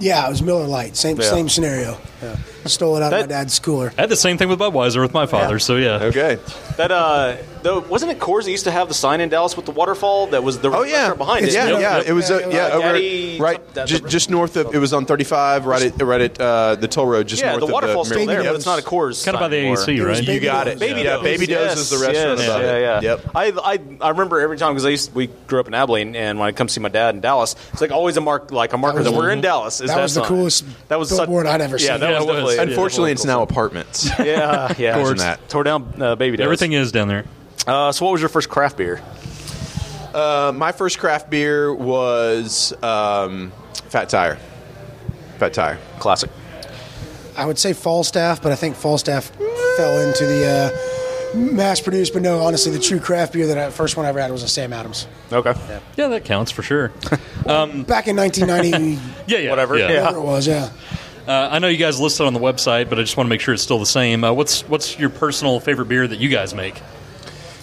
Yeah, 0.00 0.24
it 0.26 0.30
was 0.30 0.42
Miller 0.42 0.66
Light. 0.66 0.96
Same 0.96 1.16
Yeah. 1.18 1.28
same 1.28 1.48
scenario. 1.48 1.98
Yeah. 2.22 2.36
Stole 2.68 2.96
it 2.96 3.02
out 3.02 3.12
of 3.12 3.20
my 3.20 3.26
dad's 3.26 3.58
cooler. 3.58 3.92
I 3.98 4.02
had 4.02 4.10
the 4.10 4.16
same 4.16 4.38
thing 4.38 4.48
with 4.48 4.58
Budweiser 4.58 5.00
with 5.00 5.12
my 5.14 5.26
father. 5.26 5.58
So 5.58 5.76
yeah. 5.76 6.02
Okay. 6.04 6.38
That 6.76 6.92
uh, 6.92 7.36
though 7.62 7.80
wasn't 7.80 8.12
it 8.12 8.18
Coors 8.18 8.44
that 8.44 8.50
used 8.52 8.64
to 8.64 8.70
have 8.70 8.88
the 8.88 8.94
sign 8.94 9.20
in 9.20 9.28
Dallas 9.28 9.56
with 9.56 9.66
the 9.66 9.72
waterfall 9.72 10.28
that 10.28 10.42
was 10.44 10.58
the 10.60 10.70
Oh 10.70 10.82
yeah, 10.82 11.08
restaurant 11.08 11.18
behind 11.18 11.46
it? 11.46 11.52
yeah, 11.52 11.68
Yep, 11.68 11.80
yeah. 11.80 11.96
yep. 11.98 12.06
It 12.06 12.12
was 12.12 12.30
uh, 12.30 12.38
Yeah, 12.38 12.46
yeah, 12.48 12.68
yeah, 12.68 12.74
over 12.74 12.82
Daddy- 12.92 13.38
right, 13.40 13.74
just, 13.86 14.06
just 14.06 14.30
north 14.30 14.56
of. 14.56 14.74
It 14.74 14.78
was 14.78 14.92
on 14.92 15.04
35, 15.06 15.66
right 15.66 15.82
at 15.82 16.02
right 16.02 16.20
at 16.20 16.40
uh, 16.40 16.74
the 16.76 16.86
toll 16.88 17.06
road, 17.06 17.26
just 17.26 17.42
Yeah, 17.42 17.50
north 17.50 17.60
the 17.60 17.66
of 17.66 17.72
waterfall's 17.72 18.08
the 18.08 18.14
still 18.14 18.26
there, 18.26 18.42
Yep. 18.42 18.52
but 18.52 18.56
it's 18.56 18.66
not 18.66 18.78
a 18.78 18.82
Coors. 18.82 19.24
Kind 19.24 19.34
of 19.34 19.40
by 19.40 19.44
sign 19.46 19.50
the 19.50 19.56
anymore. 19.58 19.80
AC, 19.82 20.00
right? 20.00 20.22
You 20.24 20.40
got 20.40 20.68
it. 20.68 20.78
Baby 20.78 21.00
yeah, 21.00 21.14
Doe's. 21.16 21.22
Baby 21.24 21.46
Doe's 21.46 21.78
is 21.78 21.90
the 21.90 21.98
restaurant 21.98 22.38
yes, 22.38 22.48
above 22.48 22.62
yeah, 22.62 22.78
yeah. 22.78 23.00
Yep. 23.00 23.20
I, 23.34 23.52
I, 23.64 23.78
I 24.06 24.10
remember 24.10 24.40
every 24.40 24.56
time 24.56 24.74
because 24.74 24.84
I 24.86 24.90
used 24.90 25.14
we 25.14 25.26
grew 25.48 25.58
up 25.60 25.66
in 25.66 25.74
Abilene, 25.74 26.14
and 26.14 26.38
when 26.38 26.48
I 26.48 26.52
come 26.52 26.68
see 26.68 26.80
my 26.80 26.88
dad 26.88 27.14
in 27.14 27.20
Dallas, 27.20 27.56
it's 27.72 27.80
like 27.80 27.90
always 27.90 28.16
a 28.16 28.20
mark 28.20 28.52
like 28.52 28.72
a 28.72 28.78
marker 28.78 29.02
that, 29.02 29.12
we're 29.12 29.30
in 29.30 29.40
Dallas. 29.40 29.80
Is 29.80 29.88
that 29.90 30.00
was 30.00 30.14
the 30.14 30.22
coolest 30.22 30.64
That 30.88 30.98
was 30.98 31.08
such- 31.08 31.18
billboard 31.26 31.46
I'd 31.46 31.60
ever 31.60 31.76
Yeah, 31.76 31.92
seen. 31.92 32.00
that 32.00 32.10
Yeah, 32.10 32.20
was 32.22 32.38
it 32.38 32.42
was. 32.44 32.57
Definitely. 32.58 32.72
Yeah. 32.74 32.76
Unfortunately, 32.76 33.12
it's 33.12 33.24
now 33.24 33.42
apartments. 33.42 34.08
Yeah, 34.18 34.74
yeah. 34.78 34.94
Imagine 34.96 35.14
Just 35.14 35.24
that. 35.24 35.48
Tore 35.48 35.62
down 35.64 36.02
uh, 36.02 36.16
Baby 36.16 36.36
Doe's. 36.36 36.44
Everything 36.44 36.72
is 36.72 36.92
down 36.92 37.08
there. 37.08 37.24
Uh, 37.66 37.92
so, 37.92 38.04
what 38.04 38.12
was 38.12 38.20
your 38.20 38.28
first 38.28 38.48
craft 38.48 38.76
beer? 38.76 39.00
Uh, 40.14 40.52
my 40.54 40.72
first 40.72 40.98
craft 40.98 41.30
beer 41.30 41.72
was 41.74 42.72
um, 42.82 43.52
Fat 43.88 44.08
Tire. 44.08 44.36
Fat 45.38 45.52
Tire. 45.52 45.78
Classic. 45.98 46.30
I 47.36 47.44
would 47.46 47.58
say 47.58 47.72
Falstaff, 47.72 48.42
but 48.42 48.50
I 48.52 48.56
think 48.56 48.74
Falstaff 48.74 49.26
fell 49.76 49.98
into 50.00 50.24
the 50.26 50.72
uh, 51.34 51.38
mass 51.38 51.80
produced. 51.80 52.12
But 52.12 52.22
no, 52.22 52.40
honestly, 52.40 52.72
the 52.72 52.80
true 52.80 52.98
craft 52.98 53.32
beer 53.34 53.46
that 53.48 53.58
I 53.58 53.70
first 53.70 53.96
one 53.96 54.06
I 54.06 54.08
ever 54.08 54.20
had 54.20 54.32
was 54.32 54.42
a 54.42 54.48
Sam 54.48 54.72
Adams. 54.72 55.06
Okay. 55.32 55.54
Yeah, 55.96 56.08
that 56.08 56.24
counts 56.24 56.50
for 56.50 56.62
sure. 56.62 56.88
Back 57.46 58.08
in 58.08 58.16
1990, 58.16 58.98
Yeah, 59.28 59.38
yeah, 59.38 59.50
Whatever, 59.50 59.78
Yeah. 59.78 59.88
yeah. 59.90 60.00
whatever 60.00 60.18
it 60.18 60.22
was, 60.22 60.46
yeah. 60.48 60.70
Uh, 61.28 61.46
I 61.52 61.58
know 61.58 61.68
you 61.68 61.76
guys 61.76 62.00
listed 62.00 62.26
on 62.26 62.32
the 62.32 62.40
website, 62.40 62.88
but 62.88 62.98
I 62.98 63.02
just 63.02 63.18
want 63.18 63.26
to 63.26 63.28
make 63.28 63.42
sure 63.42 63.52
it's 63.52 63.62
still 63.62 63.78
the 63.78 63.84
same. 63.84 64.24
Uh, 64.24 64.32
what's 64.32 64.66
what's 64.66 64.98
your 64.98 65.10
personal 65.10 65.60
favorite 65.60 65.86
beer 65.86 66.08
that 66.08 66.18
you 66.18 66.30
guys 66.30 66.54
make? 66.54 66.80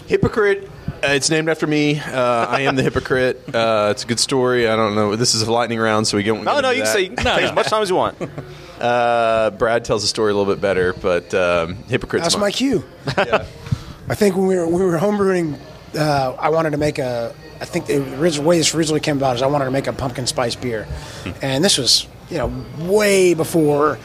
Hypocrite. 0.05 0.69
Uh, 1.03 1.07
it's 1.07 1.31
named 1.31 1.49
after 1.49 1.65
me. 1.65 1.99
Uh, 1.99 2.45
I 2.45 2.61
am 2.61 2.75
the 2.75 2.83
hypocrite. 2.83 3.41
Uh, 3.55 3.89
it's 3.89 4.03
a 4.03 4.07
good 4.07 4.19
story. 4.19 4.67
I 4.67 4.75
don't 4.75 4.93
know. 4.95 5.15
This 5.15 5.33
is 5.33 5.41
a 5.41 5.51
lightning 5.51 5.79
round, 5.79 6.07
so 6.07 6.17
we 6.17 6.23
don't. 6.23 6.43
No, 6.43 6.59
no, 6.59 6.69
you 6.71 6.83
can 6.83 6.91
say 6.93 7.07
No, 7.09 7.15
take 7.15 7.23
no. 7.25 7.33
as 7.35 7.53
much 7.53 7.67
time 7.67 7.81
as 7.81 7.89
you 7.89 7.95
want. 7.95 8.17
Uh, 8.75 9.51
Brad 9.51 9.85
tells 9.85 10.01
the 10.01 10.07
story 10.09 10.33
a 10.33 10.35
little 10.35 10.53
bit 10.53 10.61
better, 10.61 10.91
but 10.91 11.33
um, 11.33 11.75
hypocrite's 11.87 12.25
That's 12.25 12.35
mine. 12.35 12.41
my 12.41 12.51
cue. 12.51 12.83
I 13.07 14.15
think 14.15 14.35
when 14.35 14.47
we 14.47 14.57
were 14.57 14.67
we 14.67 14.83
were 14.83 14.97
homebrewing, 14.97 15.57
uh, 15.95 16.35
I 16.37 16.49
wanted 16.49 16.71
to 16.71 16.77
make 16.77 16.99
a. 16.99 17.33
I 17.61 17.65
think 17.65 17.85
the 17.85 18.41
way 18.43 18.57
this 18.57 18.75
originally 18.75 18.99
came 18.99 19.15
about 19.15 19.37
is 19.37 19.41
I 19.41 19.47
wanted 19.47 19.65
to 19.65 19.71
make 19.71 19.87
a 19.87 19.93
pumpkin 19.93 20.27
spice 20.27 20.55
beer, 20.55 20.87
and 21.41 21.63
this 21.63 21.77
was 21.77 22.05
you 22.29 22.37
know 22.37 22.65
way 22.79 23.33
before 23.33 23.99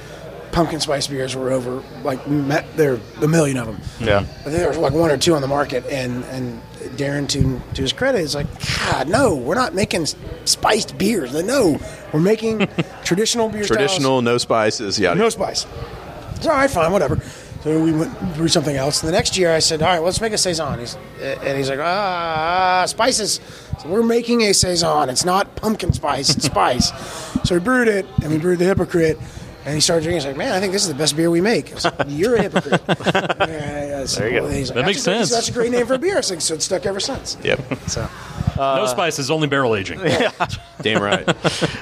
pumpkin 0.53 0.81
spice 0.81 1.07
beers 1.07 1.37
were 1.37 1.51
over 1.53 1.83
like 2.03 2.27
met, 2.29 2.67
there 2.77 2.99
a 3.23 3.29
million 3.29 3.57
of 3.57 3.67
them. 3.67 3.81
Yeah. 4.01 4.19
I 4.19 4.23
think 4.23 4.57
there 4.57 4.69
was 4.69 4.79
like 4.79 4.93
one 4.93 5.11
or 5.11 5.17
two 5.17 5.35
on 5.35 5.43
the 5.43 5.49
market, 5.49 5.85
and 5.87 6.25
and 6.25 6.61
Derrin, 6.97 7.29
to 7.29 7.61
to 7.75 7.83
his 7.83 7.93
credit, 7.93 8.21
is 8.21 8.35
like, 8.35 8.47
God, 8.91 9.09
no, 9.09 9.35
we're 9.35 9.55
not 9.55 9.75
making 9.75 10.07
spiced 10.45 10.99
beers. 10.99 11.33
No, 11.45 11.79
we're 12.13 12.21
making 12.21 12.69
traditional 13.05 13.49
beer 13.49 13.65
styles 13.65 13.77
Traditional, 13.77 14.23
no 14.23 14.39
spices. 14.39 14.99
Yeah. 14.99 15.15
no 15.15 15.29
spice. 15.29 15.67
It's 16.37 16.47
all 16.47 16.55
right, 16.55 16.71
fine, 16.71 16.91
whatever. 16.91 17.21
So 17.63 17.79
we 17.79 17.93
went 17.93 18.17
through 18.35 18.49
something 18.49 18.75
else. 18.75 19.03
And 19.03 19.09
the 19.09 19.13
next 19.13 19.37
year, 19.37 19.53
I 19.55 19.59
said, 19.59 19.83
"All 19.83 19.89
right, 19.89 20.03
let's 20.03 20.21
make 20.21 20.33
a 20.33 20.39
saison." 20.39 20.79
He's, 20.79 20.97
and 21.21 21.59
he's 21.59 21.69
like, 21.69 21.79
"Ah, 21.81 22.85
spices." 22.87 23.41
So 23.83 23.89
we're 23.89 24.03
making 24.03 24.43
a 24.43 24.55
saison. 24.55 25.11
It's 25.11 25.27
not 25.27 25.57
pumpkin 25.57 25.93
spice; 25.93 26.35
it's 26.35 26.47
spice. 26.47 26.91
so 27.51 27.57
we 27.57 27.61
brewed 27.61 27.89
it, 27.89 28.07
and 28.23 28.31
we 28.31 28.39
brewed 28.39 28.61
the 28.61 28.65
hypocrite. 28.65 29.19
And 29.65 29.75
he 29.75 29.81
started 29.81 30.05
drinking. 30.05 30.21
He's 30.21 30.27
like, 30.27 30.37
"Man, 30.37 30.53
I 30.53 30.61
think 30.61 30.73
this 30.73 30.83
is 30.83 30.89
the 30.89 30.95
best 30.95 31.17
beer 31.17 31.29
we 31.33 31.41
make." 31.41 31.73
I 31.73 31.75
was 31.75 31.85
like, 31.85 31.95
You're 32.07 32.37
a 32.37 32.43
hypocrite. 32.43 32.87
there 32.87 34.07
you 34.31 34.41
go. 34.41 34.49
That 34.49 34.87
makes 34.87 35.03
sense. 35.03 35.31
That's 35.31 35.49
a 35.49 35.53
great 35.53 35.73
name 35.73 35.85
for 35.85 35.95
a 35.95 35.99
beer. 35.99 36.17
It's 36.19 36.31
like, 36.31 36.41
so 36.41 36.55
it's 36.55 36.65
stuck 36.65 36.87
ever 36.87 37.01
since. 37.01 37.37
Yep. 37.43 37.61
So 37.89 38.09
no 38.57 38.87
spices, 38.87 39.33
only 39.33 39.49
barrel 39.49 39.75
aging. 39.75 39.99
Yeah. 40.11 40.31
Damn 40.81 41.03
right. 41.03 41.29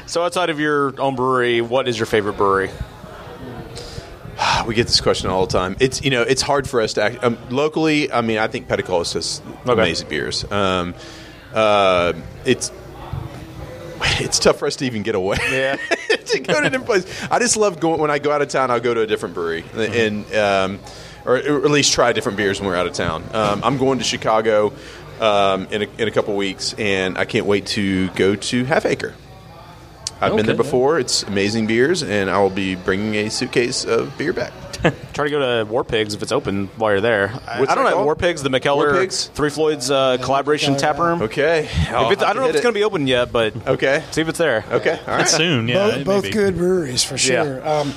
So, 0.07 0.25
outside 0.25 0.49
of 0.49 0.59
your 0.59 0.99
own 0.99 1.17
brewery, 1.17 1.61
what 1.61 1.87
is 1.87 1.99
your 1.99 2.07
favorite 2.07 2.39
brewery? 2.39 2.71
we 4.67 4.75
get 4.75 4.87
this 4.87 5.03
question 5.03 5.29
all 5.29 5.45
the 5.45 5.53
time. 5.53 5.77
It's 5.81 6.03
you 6.03 6.11
know 6.11 6.23
it's 6.23 6.41
hard 6.41 6.67
for 6.67 6.81
us 6.81 6.95
to 6.95 7.03
act, 7.03 7.23
um, 7.23 7.37
locally. 7.51 8.11
I 8.11 8.23
mean, 8.23 8.39
I 8.39 8.49
think 8.49 8.69
Peticolas 8.69 9.13
has 9.13 9.43
amazing 9.67 10.09
beers. 10.09 10.51
Um, 10.51 10.95
uh, 11.53 12.15
it's 12.47 12.73
it's 14.21 14.39
tough 14.39 14.59
for 14.59 14.67
us 14.67 14.77
to 14.77 14.87
even 14.87 15.03
get 15.03 15.15
away. 15.15 15.39
Yeah. 15.51 15.77
to 16.27 16.41
go 16.41 16.61
to 16.61 16.71
different 16.71 16.87
places. 16.87 17.29
I 17.31 17.39
just 17.39 17.57
love 17.57 17.81
going 17.81 18.01
when 18.01 18.11
I 18.11 18.19
go 18.19 18.31
out 18.31 18.43
of 18.43 18.49
town. 18.49 18.71
I'll 18.71 18.81
go 18.81 18.95
to 18.95 19.01
a 19.01 19.07
different 19.07 19.35
brewery 19.35 19.65
and 19.75 20.35
um, 20.35 20.81
or, 21.25 21.37
or 21.37 21.65
at 21.65 21.71
least 21.71 21.93
try 21.93 22.13
different 22.13 22.39
beers 22.39 22.61
when 22.61 22.69
we're 22.69 22.77
out 22.77 22.87
of 22.87 22.93
town. 22.95 23.25
Um, 23.33 23.63
I'm 23.65 23.79
going 23.79 23.99
to 23.99 24.05
Chicago 24.05 24.73
um, 25.21 25.67
in 25.71 25.83
a, 25.83 25.89
in 25.99 26.09
a 26.09 26.11
couple 26.11 26.35
weeks, 26.37 26.75
and 26.75 27.19
I 27.19 27.25
can't 27.25 27.47
wait 27.47 27.67
to 27.69 28.09
go 28.11 28.35
to 28.35 28.65
Half 28.65 28.87
Acre. 28.87 29.15
I've 30.21 30.35
been 30.37 30.47
there 30.47 30.55
Okay. 30.55 30.63
before. 30.63 30.99
It's 30.99 31.23
amazing 31.25 31.67
beers, 31.67 32.03
and 32.03 32.29
I 32.29 32.39
will 32.41 32.51
be 32.51 32.75
bringing 32.75 33.15
a 33.15 33.31
suitcase 33.31 33.85
of 33.85 34.17
beer 34.19 34.33
back. 34.33 34.53
Try 35.13 35.25
to 35.25 35.31
go 35.31 35.39
to 35.65 35.71
War 35.71 35.83
Pigs 35.85 36.15
if 36.15 36.23
it's 36.23 36.31
open 36.33 36.69
while 36.77 36.93
you're 36.93 37.01
there. 37.01 37.33
I, 37.49 37.55
I 37.55 37.59
don't 37.59 37.67
that 37.67 37.77
know 37.77 37.91
called? 37.95 38.05
War 38.05 38.15
Pigs, 38.17 38.43
the 38.43 38.49
Mikkeller 38.49 39.01
Pigs? 39.01 39.27
Three 39.35 39.51
Floyds 39.51 39.91
uh, 39.91 40.19
collaboration 40.23 40.77
tap 40.77 40.99
room. 40.99 41.23
Okay, 41.23 41.65
If 41.65 42.13
it's, 42.13 42.23
I 42.23 42.33
don't 42.33 42.43
know 42.43 42.49
if 42.49 42.55
it's 42.55 42.63
going 42.63 42.75
to 42.75 42.79
be 42.79 42.85
open 42.85 43.07
yet, 43.07 43.33
but 43.33 43.55
Okay. 43.67 44.05
see 44.13 44.21
if 44.21 44.29
it's 44.29 44.39
there. 44.39 44.65
Okay, 44.71 44.99
all 45.07 45.17
right. 45.17 45.27
Soon, 45.29 45.67
yeah. 45.69 45.75
both, 45.75 46.05
both 46.05 46.33
good 46.33 46.57
breweries 46.57 47.03
for 47.03 47.19
sure. 47.19 47.67
Um, 47.69 47.93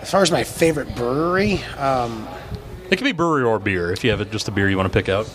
as 0.00 0.10
far 0.10 0.22
as 0.22 0.30
my 0.32 0.42
favorite 0.44 0.94
brewery, 0.96 1.62
um, 1.78 2.26
It 2.90 2.96
could 2.96 3.04
be 3.04 3.12
brewery 3.12 3.42
or 3.44 3.58
beer 3.60 3.92
if 3.92 4.02
you 4.04 4.10
have 4.10 4.28
just 4.30 4.48
a 4.48 4.50
beer 4.50 4.68
you 4.68 4.76
want 4.76 4.92
to 4.92 4.96
pick 4.96 5.08
out. 5.08 5.28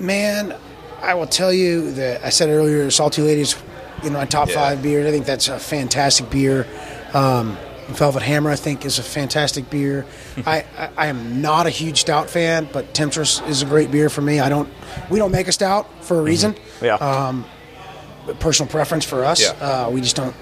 Man, 0.00 0.54
I 1.00 1.14
will 1.14 1.26
tell 1.26 1.52
you 1.52 1.92
that 1.92 2.24
I 2.24 2.28
said 2.30 2.48
earlier, 2.48 2.90
Salty 2.90 3.22
Ladies, 3.22 3.54
in 4.04 4.12
my 4.12 4.24
top 4.24 4.48
Yeah. 4.48 4.54
five 4.54 4.82
beers. 4.82 5.06
I 5.06 5.10
think 5.10 5.26
that's 5.26 5.48
a 5.48 5.58
fantastic 5.58 6.30
beer. 6.30 6.66
Um, 7.14 7.56
Velvet 7.88 8.22
Hammer, 8.22 8.50
I 8.50 8.56
think, 8.56 8.84
is 8.84 8.98
a 8.98 9.02
fantastic 9.02 9.70
beer. 9.70 10.04
I, 10.46 10.64
I, 10.76 10.90
I 10.96 11.06
am 11.06 11.40
not 11.40 11.66
a 11.66 11.70
huge 11.70 12.00
stout 12.00 12.28
fan, 12.28 12.68
but 12.72 12.92
Temptress 12.94 13.40
is 13.48 13.62
a 13.62 13.66
great 13.66 13.90
beer 13.90 14.10
for 14.10 14.20
me. 14.20 14.40
I 14.40 14.48
don't, 14.50 14.68
we 15.10 15.18
don't 15.18 15.32
make 15.32 15.48
a 15.48 15.52
stout 15.52 15.86
for 16.04 16.18
a 16.18 16.22
reason. 16.22 16.54
Yeah. 16.82 16.94
Um, 16.96 17.46
personal 18.40 18.70
preference 18.70 19.06
for 19.06 19.24
us. 19.24 19.40
Yeah. 19.40 19.50
Uh, 19.52 19.90
we 19.90 20.02
just 20.02 20.16
don't, 20.16 20.36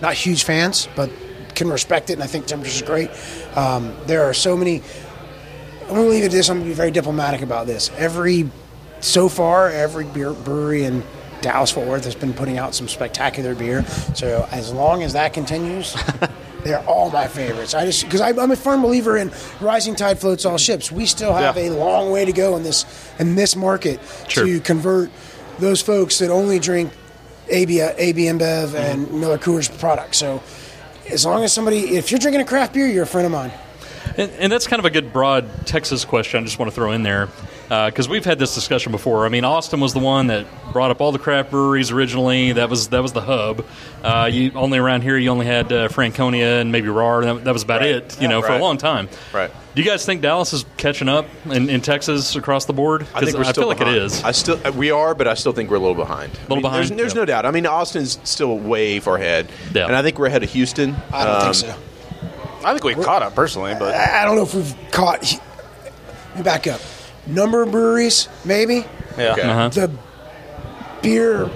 not 0.00 0.14
huge 0.14 0.44
fans, 0.44 0.88
but 0.96 1.10
can 1.54 1.68
respect 1.68 2.08
it, 2.08 2.14
and 2.14 2.22
I 2.22 2.26
think 2.26 2.46
Temptress 2.46 2.76
is 2.76 2.82
great. 2.82 3.10
Um, 3.54 3.94
there 4.06 4.24
are 4.24 4.32
so 4.34 4.56
many. 4.56 4.82
I'm 5.82 5.88
going 5.88 6.04
to 6.04 6.08
leave 6.08 6.22
it 6.22 6.26
at 6.26 6.32
this. 6.32 6.48
I'm 6.48 6.56
going 6.58 6.64
to 6.64 6.70
be 6.70 6.74
very 6.74 6.90
diplomatic 6.90 7.42
about 7.42 7.66
this. 7.66 7.90
Every, 7.98 8.48
so 9.00 9.28
far, 9.28 9.68
every 9.68 10.06
beer 10.06 10.32
brewery 10.32 10.84
in 10.84 11.02
Dallas 11.42 11.70
Fort 11.70 11.86
Worth 11.86 12.04
has 12.04 12.14
been 12.14 12.32
putting 12.32 12.56
out 12.56 12.74
some 12.74 12.88
spectacular 12.88 13.54
beer. 13.54 13.84
So 14.14 14.48
as 14.50 14.72
long 14.72 15.02
as 15.02 15.12
that 15.12 15.34
continues, 15.34 15.94
they're 16.64 16.80
all 16.86 17.10
my 17.10 17.26
favorites. 17.26 17.74
I 17.74 17.84
just 17.84 18.04
because 18.04 18.20
I'm 18.20 18.50
a 18.50 18.56
firm 18.56 18.82
believer 18.82 19.16
in 19.16 19.30
rising 19.60 19.94
tide 19.94 20.18
floats 20.18 20.46
all 20.46 20.56
ships. 20.56 20.90
We 20.90 21.06
still 21.06 21.34
have 21.34 21.56
Yeah. 21.56 21.64
a 21.64 21.70
long 21.70 22.10
way 22.10 22.24
to 22.24 22.32
go 22.32 22.56
in 22.56 22.62
this 22.62 22.86
in 23.18 23.34
this 23.34 23.56
market 23.56 24.00
Sure. 24.28 24.46
to 24.46 24.60
convert 24.60 25.10
those 25.58 25.82
folks 25.82 26.18
that 26.20 26.30
only 26.30 26.58
drink 26.58 26.92
AB, 27.48 27.80
AB 27.80 28.22
InBev 28.22 28.38
mm-hmm. 28.38 28.76
and 28.76 29.20
Miller 29.20 29.38
Coors 29.38 29.68
products. 29.78 30.18
So 30.18 30.42
as 31.10 31.26
long 31.26 31.44
as 31.44 31.52
somebody, 31.52 31.96
if 31.96 32.10
you're 32.10 32.20
drinking 32.20 32.40
a 32.40 32.44
craft 32.44 32.72
beer, 32.72 32.86
you're 32.86 33.02
a 33.02 33.06
friend 33.06 33.26
of 33.26 33.32
mine. 33.32 33.52
And, 34.16 34.30
and 34.38 34.52
that's 34.52 34.66
kind 34.66 34.78
of 34.78 34.84
a 34.84 34.90
good 34.90 35.12
broad 35.12 35.48
Texas 35.66 36.04
question. 36.04 36.40
I 36.40 36.44
just 36.44 36.58
want 36.58 36.70
to 36.70 36.74
throw 36.74 36.92
in 36.92 37.02
there 37.02 37.28
because 37.68 38.08
we've 38.08 38.24
had 38.24 38.38
this 38.38 38.54
discussion 38.54 38.92
before. 38.92 39.24
I 39.26 39.28
mean, 39.28 39.44
Austin 39.44 39.80
was 39.80 39.92
the 39.94 39.98
one 40.00 40.26
that 40.28 40.46
brought 40.72 40.90
up 40.90 41.00
all 41.00 41.12
the 41.12 41.18
craft 41.18 41.50
breweries 41.50 41.90
originally. 41.90 42.52
That 42.52 42.68
was 42.70 42.88
that 42.88 43.02
was 43.02 43.12
the 43.12 43.20
hub. 43.20 43.64
Uh, 44.02 44.28
you 44.32 44.52
only 44.54 44.78
around 44.78 45.02
here 45.02 45.16
you 45.16 45.30
only 45.30 45.46
had 45.46 45.72
uh, 45.72 45.88
Franconia 45.88 46.60
and 46.60 46.72
maybe 46.72 46.88
Rahr. 46.88 47.18
And 47.26 47.38
that, 47.38 47.44
that 47.44 47.52
was 47.52 47.62
about 47.62 47.80
Right. 47.80 47.90
it. 47.90 48.20
You 48.20 48.28
know, 48.28 48.42
for 48.42 48.52
a 48.52 48.58
long 48.58 48.78
time. 48.78 49.08
Right. 49.32 49.50
Do 49.74 49.80
you 49.82 49.88
guys 49.88 50.04
think 50.04 50.20
Dallas 50.20 50.52
is 50.52 50.66
catching 50.76 51.08
up 51.08 51.26
in, 51.46 51.70
in 51.70 51.80
Texas 51.80 52.36
across 52.36 52.66
the 52.66 52.74
board? 52.74 53.06
I 53.14 53.20
think 53.24 53.36
we're 53.38 53.44
I 53.44 53.52
still 53.52 53.62
feel 53.62 53.68
like 53.68 53.80
it 53.80 53.88
is. 53.88 54.22
I 54.22 54.32
still 54.32 54.60
uh, 54.66 54.70
we 54.72 54.90
are, 54.90 55.14
but 55.14 55.26
I 55.26 55.32
still 55.34 55.52
think 55.52 55.70
we're 55.70 55.76
a 55.76 55.80
little 55.80 55.94
behind. 55.94 56.32
A 56.34 56.40
Little 56.48 56.60
behind? 56.60 56.88
There's, 56.88 56.98
there's 56.98 57.14
Yeah. 57.14 57.20
no 57.20 57.24
doubt. 57.24 57.46
I 57.46 57.50
mean, 57.52 57.66
Austin's 57.66 58.18
still 58.24 58.58
way 58.58 59.00
far 59.00 59.16
ahead, 59.16 59.50
Yeah. 59.72 59.86
and 59.86 59.96
I 59.96 60.02
think 60.02 60.18
we're 60.18 60.26
ahead 60.26 60.42
of 60.42 60.50
Houston. 60.50 60.94
I 61.12 61.24
don't 61.24 61.36
Um, 61.36 61.42
think 61.42 61.54
so. 61.54 61.74
I 62.64 62.72
think 62.72 62.84
we 62.84 62.94
caught 63.02 63.22
up 63.22 63.34
personally, 63.34 63.74
but 63.78 63.94
I 63.94 64.22
I 64.22 64.24
don't 64.26 64.36
know 64.36 64.42
if 64.42 64.54
we've 64.54 64.74
caught. 64.90 65.22
Let 65.22 66.36
me 66.36 66.42
back 66.42 66.66
up. 66.66 66.80
Number 67.26 67.62
of 67.62 67.70
breweries, 67.70 68.28
maybe. 68.44 68.84
Yeah. 69.18 69.32
Okay. 69.32 69.42
Uh-huh. 69.42 69.68
the 69.68 69.90
beer 71.02 71.50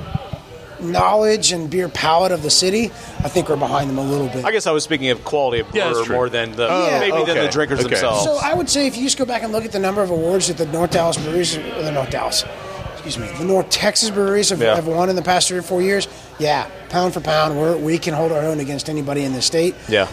knowledge 0.78 1.52
and 1.52 1.70
beer 1.70 1.88
palate 1.88 2.32
of 2.32 2.42
the 2.42 2.50
city, 2.50 2.86
I 3.20 3.28
think 3.30 3.48
we're 3.48 3.56
behind 3.56 3.88
them 3.88 3.96
a 3.98 4.02
little 4.04 4.28
bit. 4.28 4.44
I 4.44 4.50
guess 4.52 4.66
I 4.66 4.72
was 4.72 4.84
speaking 4.84 5.08
of 5.08 5.24
quality 5.24 5.60
of 5.60 5.74
Yeah, 5.74 5.90
brewer 5.90 6.04
more 6.06 6.28
than 6.28 6.52
the 6.52 6.68
Oh, 6.70 6.98
maybe 7.00 7.24
than 7.24 7.38
the 7.44 7.48
drinkers 7.50 7.80
Okay. 7.80 7.88
themselves. 7.88 8.24
So 8.24 8.36
I 8.36 8.52
would 8.52 8.68
say 8.68 8.86
if 8.86 8.96
you 8.96 9.02
just 9.04 9.16
go 9.16 9.24
back 9.24 9.42
and 9.42 9.52
look 9.52 9.64
at 9.64 9.72
the 9.72 9.78
number 9.78 10.02
of 10.02 10.10
awards 10.10 10.48
that 10.48 10.58
the 10.58 10.66
North 10.66 10.90
Dallas 10.90 11.16
breweries, 11.16 11.56
or 11.56 11.82
the 11.82 11.92
North 11.92 12.10
Dallas, 12.10 12.44
excuse 12.92 13.18
me, 13.18 13.26
the 13.38 13.44
North 13.44 13.70
Texas 13.70 14.10
breweries 14.10 14.50
have, 14.50 14.60
Yeah. 14.60 14.74
have 14.74 14.86
won 14.86 15.08
in 15.08 15.16
the 15.16 15.22
past 15.22 15.48
three 15.48 15.56
or 15.58 15.62
four 15.62 15.80
years, 15.80 16.08
yeah, 16.38 16.66
pound 16.90 17.14
for 17.14 17.20
pound, 17.20 17.58
we're, 17.58 17.76
we 17.78 17.96
can 17.96 18.12
hold 18.12 18.30
our 18.30 18.42
own 18.42 18.60
against 18.60 18.90
anybody 18.90 19.24
in 19.24 19.32
the 19.32 19.42
state. 19.42 19.74
yeah. 19.88 20.08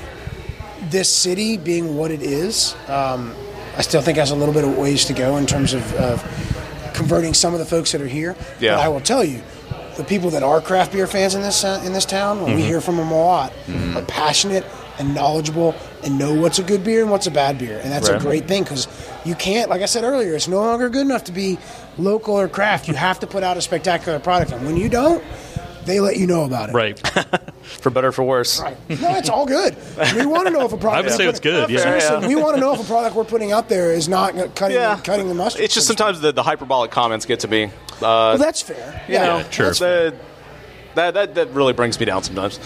This 0.89 1.09
city 1.13 1.57
being 1.57 1.97
what 1.97 2.11
it 2.11 2.21
is, 2.21 2.73
um, 2.87 3.33
I 3.77 3.81
still 3.81 4.01
think 4.01 4.17
has 4.17 4.31
a 4.31 4.35
little 4.35 4.53
bit 4.53 4.63
of 4.63 4.77
ways 4.77 5.05
to 5.05 5.13
go 5.13 5.37
in 5.37 5.45
terms 5.45 5.73
of, 5.73 5.93
of 5.95 6.21
converting 6.93 7.33
some 7.33 7.53
of 7.53 7.59
the 7.59 7.65
folks 7.65 7.91
that 7.93 8.01
are 8.01 8.07
here. 8.07 8.35
Yeah. 8.59 8.75
But 8.75 8.81
I 8.85 8.87
will 8.89 9.01
tell 9.01 9.23
you, 9.23 9.41
the 9.97 10.03
people 10.03 10.29
that 10.31 10.41
are 10.43 10.59
craft 10.61 10.91
beer 10.91 11.05
fans 11.07 11.35
in 11.35 11.41
this 11.41 11.63
uh, 11.63 11.81
in 11.85 11.93
this 11.93 12.05
town, 12.05 12.41
when 12.41 12.53
we 12.55 12.61
Mm-hmm. 12.61 12.67
hear 12.69 12.81
from 12.81 12.97
them 12.97 13.11
a 13.11 13.15
lot, 13.25 13.53
are 13.95 14.01
passionate 14.03 14.65
and 14.99 15.13
knowledgeable 15.15 15.75
and 16.03 16.17
know 16.19 16.33
what's 16.33 16.59
a 16.59 16.63
good 16.63 16.83
beer 16.83 17.01
and 17.01 17.09
what's 17.11 17.25
a 17.27 17.31
bad 17.31 17.57
beer, 17.57 17.79
and 17.83 17.91
that's 17.91 18.09
Right. 18.09 18.19
a 18.19 18.23
great 18.23 18.47
thing 18.47 18.63
because 18.63 18.87
you 19.25 19.33
can't, 19.35 19.69
like 19.69 19.81
I 19.81 19.85
said 19.85 20.03
earlier, 20.03 20.33
it's 20.35 20.47
no 20.47 20.57
longer 20.59 20.89
good 20.89 21.01
enough 21.01 21.23
to 21.25 21.31
be 21.31 21.57
local 21.97 22.39
or 22.39 22.47
craft. 22.47 22.87
You 22.87 22.93
have 22.95 23.19
to 23.21 23.27
put 23.27 23.43
out 23.43 23.55
a 23.57 23.61
spectacular 23.61 24.19
product, 24.19 24.51
and 24.51 24.65
when 24.65 24.77
you 24.77 24.89
don't, 24.89 25.23
they 25.85 25.99
let 25.99 26.17
you 26.17 26.27
know 26.27 26.43
about 26.43 26.69
it. 26.69 26.73
Right. 26.73 26.99
For 27.63 27.89
better 27.89 28.09
or 28.09 28.11
for 28.11 28.23
worse. 28.23 28.59
Right. 28.61 28.77
No, 28.89 29.15
it's 29.15 29.29
all 29.29 29.45
good. 29.45 29.75
We 30.15 30.25
want 30.25 30.47
to 30.47 30.53
know 30.53 30.65
if 30.65 30.73
a 30.73 30.77
product. 30.77 30.97
I 30.97 31.01
would 31.01 31.11
say 31.17 31.25
we're 31.25 31.29
it's 31.31 31.39
good, 31.39 31.69
yeah. 31.69 31.79
Seriously, 31.79 32.17
Yeah. 32.21 32.27
we 32.27 32.35
want 32.35 32.55
to 32.55 32.61
know 32.61 32.73
if 32.73 32.81
a 32.81 32.83
product 32.83 33.15
we're 33.15 33.23
putting 33.23 33.51
out 33.51 33.69
there 33.69 33.91
is 33.93 34.07
not 34.09 34.33
cutting 34.55 34.75
Yeah. 34.77 34.99
cutting 35.03 35.27
the 35.27 35.33
mustard. 35.33 35.61
It's 35.63 35.73
just 35.73 35.87
so 35.87 35.93
to 35.93 35.95
speak. 35.95 35.99
sometimes 35.99 36.21
the, 36.21 36.31
the 36.33 36.43
hyperbolic 36.43 36.91
comments 36.91 37.25
get 37.25 37.39
to 37.41 37.47
me. 37.47 37.65
Uh, 37.65 37.69
Well, 38.01 38.37
that's 38.37 38.61
fair. 38.61 39.01
you 39.07 39.13
Yeah, 39.15 39.25
know, 39.25 39.43
sure. 39.49 39.65
that's 39.67 39.79
the- 39.79 40.13
that, 40.95 41.15
that 41.15 41.33
that 41.35 41.49
really 41.53 41.73
brings 41.73 41.99
me 41.99 42.05
down 42.05 42.21
sometimes, 42.21 42.59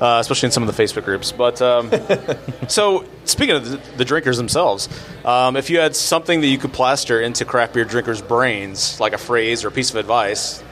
uh, 0.00 0.18
especially 0.20 0.46
in 0.46 0.52
some 0.52 0.62
of 0.68 0.76
the 0.76 0.82
Facebook 0.82 1.04
groups. 1.04 1.32
But 1.32 1.60
um, 1.60 1.90
so 2.68 3.04
speaking 3.24 3.56
of 3.56 3.68
the, 3.68 3.80
the 3.96 4.04
drinkers 4.04 4.36
themselves, 4.36 4.88
um, 5.24 5.56
if 5.56 5.68
you 5.68 5.80
had 5.80 5.96
something 5.96 6.42
that 6.42 6.46
you 6.46 6.58
could 6.58 6.72
plaster 6.72 7.20
into 7.20 7.44
craft 7.44 7.74
beer 7.74 7.84
drinkers' 7.84 8.22
brains, 8.22 9.00
like 9.00 9.14
a 9.14 9.18
phrase 9.18 9.64
or 9.64 9.68
a 9.68 9.72
piece 9.72 9.90
of 9.90 9.96
advice, 9.96 10.62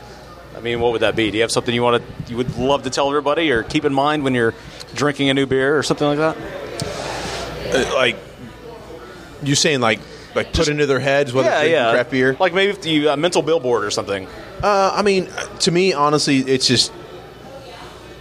I 0.61 0.63
mean, 0.63 0.79
what 0.79 0.93
would 0.93 1.01
that 1.01 1.17
be? 1.17 1.31
Do 1.31 1.39
you 1.39 1.43
have 1.43 1.51
something 1.51 1.75
you 1.75 1.83
want 1.83 2.03
to 2.05 2.31
you 2.31 2.37
would 2.37 2.55
love 2.59 2.83
to 2.83 2.91
tell 2.91 3.09
everybody 3.09 3.51
or 3.51 3.63
keep 3.63 3.87
in 3.87 3.95
mind 3.95 4.25
when 4.25 4.35
you're 4.35 4.53
drinking 4.95 5.31
a 5.31 5.35
new 5.35 5.47
beer 5.47 5.79
or 5.79 5.83
something 5.83 6.07
like 6.07 6.19
that? 6.19 6.37
Uh, 7.75 7.95
like 7.95 8.17
you 9.43 9.55
saying 9.55 9.81
like 9.81 10.01
like 10.35 10.53
put 10.53 10.69
into 10.69 10.85
their 10.85 11.01
heads 11.01 11.33
whether 11.33 11.49
yeah, 11.49 11.63
yeah. 11.63 11.93
craft 11.93 12.11
beer. 12.11 12.37
Like 12.39 12.53
maybe 12.53 12.73
if 12.73 12.85
you 12.85 13.09
a 13.09 13.17
mental 13.17 13.41
billboard 13.41 13.85
or 13.85 13.91
something. 13.91 14.27
Uh, 14.63 14.93
I 14.95 15.01
mean, 15.01 15.31
to 15.61 15.71
me, 15.71 15.95
honestly, 15.95 16.41
it's 16.41 16.67
just 16.67 16.93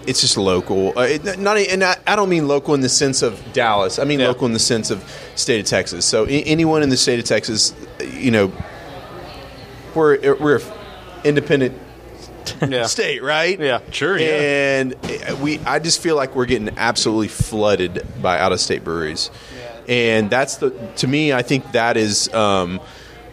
it's 0.08 0.22
just 0.22 0.38
local. 0.38 0.98
Uh, 0.98 1.02
it, 1.02 1.40
not, 1.40 1.58
and 1.58 1.84
I, 1.84 1.98
I 2.08 2.16
don't 2.16 2.30
mean 2.30 2.48
local 2.48 2.74
in 2.74 2.80
the 2.80 2.88
sense 2.88 3.22
of 3.22 3.38
Dallas. 3.52 4.00
I 4.00 4.06
mean 4.06 4.22
Yeah. 4.22 4.30
local 4.30 4.48
in 4.48 4.54
the 4.54 4.60
sense 4.60 4.92
of 4.92 5.04
state 5.36 5.60
of 5.60 5.66
Texas. 5.66 6.06
So 6.06 6.26
a- 6.26 6.44
anyone 6.44 6.84
in 6.84 6.90
the 6.90 6.96
state 6.96 7.20
of 7.20 7.26
Texas, 7.26 7.74
you 8.14 8.32
know, 8.32 8.54
we're 9.94 10.36
we're 10.36 10.62
independent 11.26 11.78
Yeah. 12.70 12.86
state, 12.86 13.24
right? 13.24 13.60
Yeah. 13.60 13.80
Sure, 13.92 14.18
yeah. 14.18 14.80
And 14.80 14.94
uh, 14.96 15.36
we, 15.42 15.60
I 15.60 15.80
just 15.80 16.02
feel 16.02 16.16
like 16.16 16.36
we're 16.36 16.46
getting 16.46 16.70
absolutely 16.78 17.28
flooded 17.30 18.06
by 18.22 18.40
out 18.40 18.52
of 18.52 18.60
state 18.60 18.84
breweries, 18.84 19.32
and 19.88 20.30
that's 20.30 20.58
the 20.58 20.70
to 20.98 21.08
me. 21.08 21.34
I 21.34 21.42
think 21.42 21.72
that 21.74 21.98
is. 21.98 22.32
Um, 22.34 22.80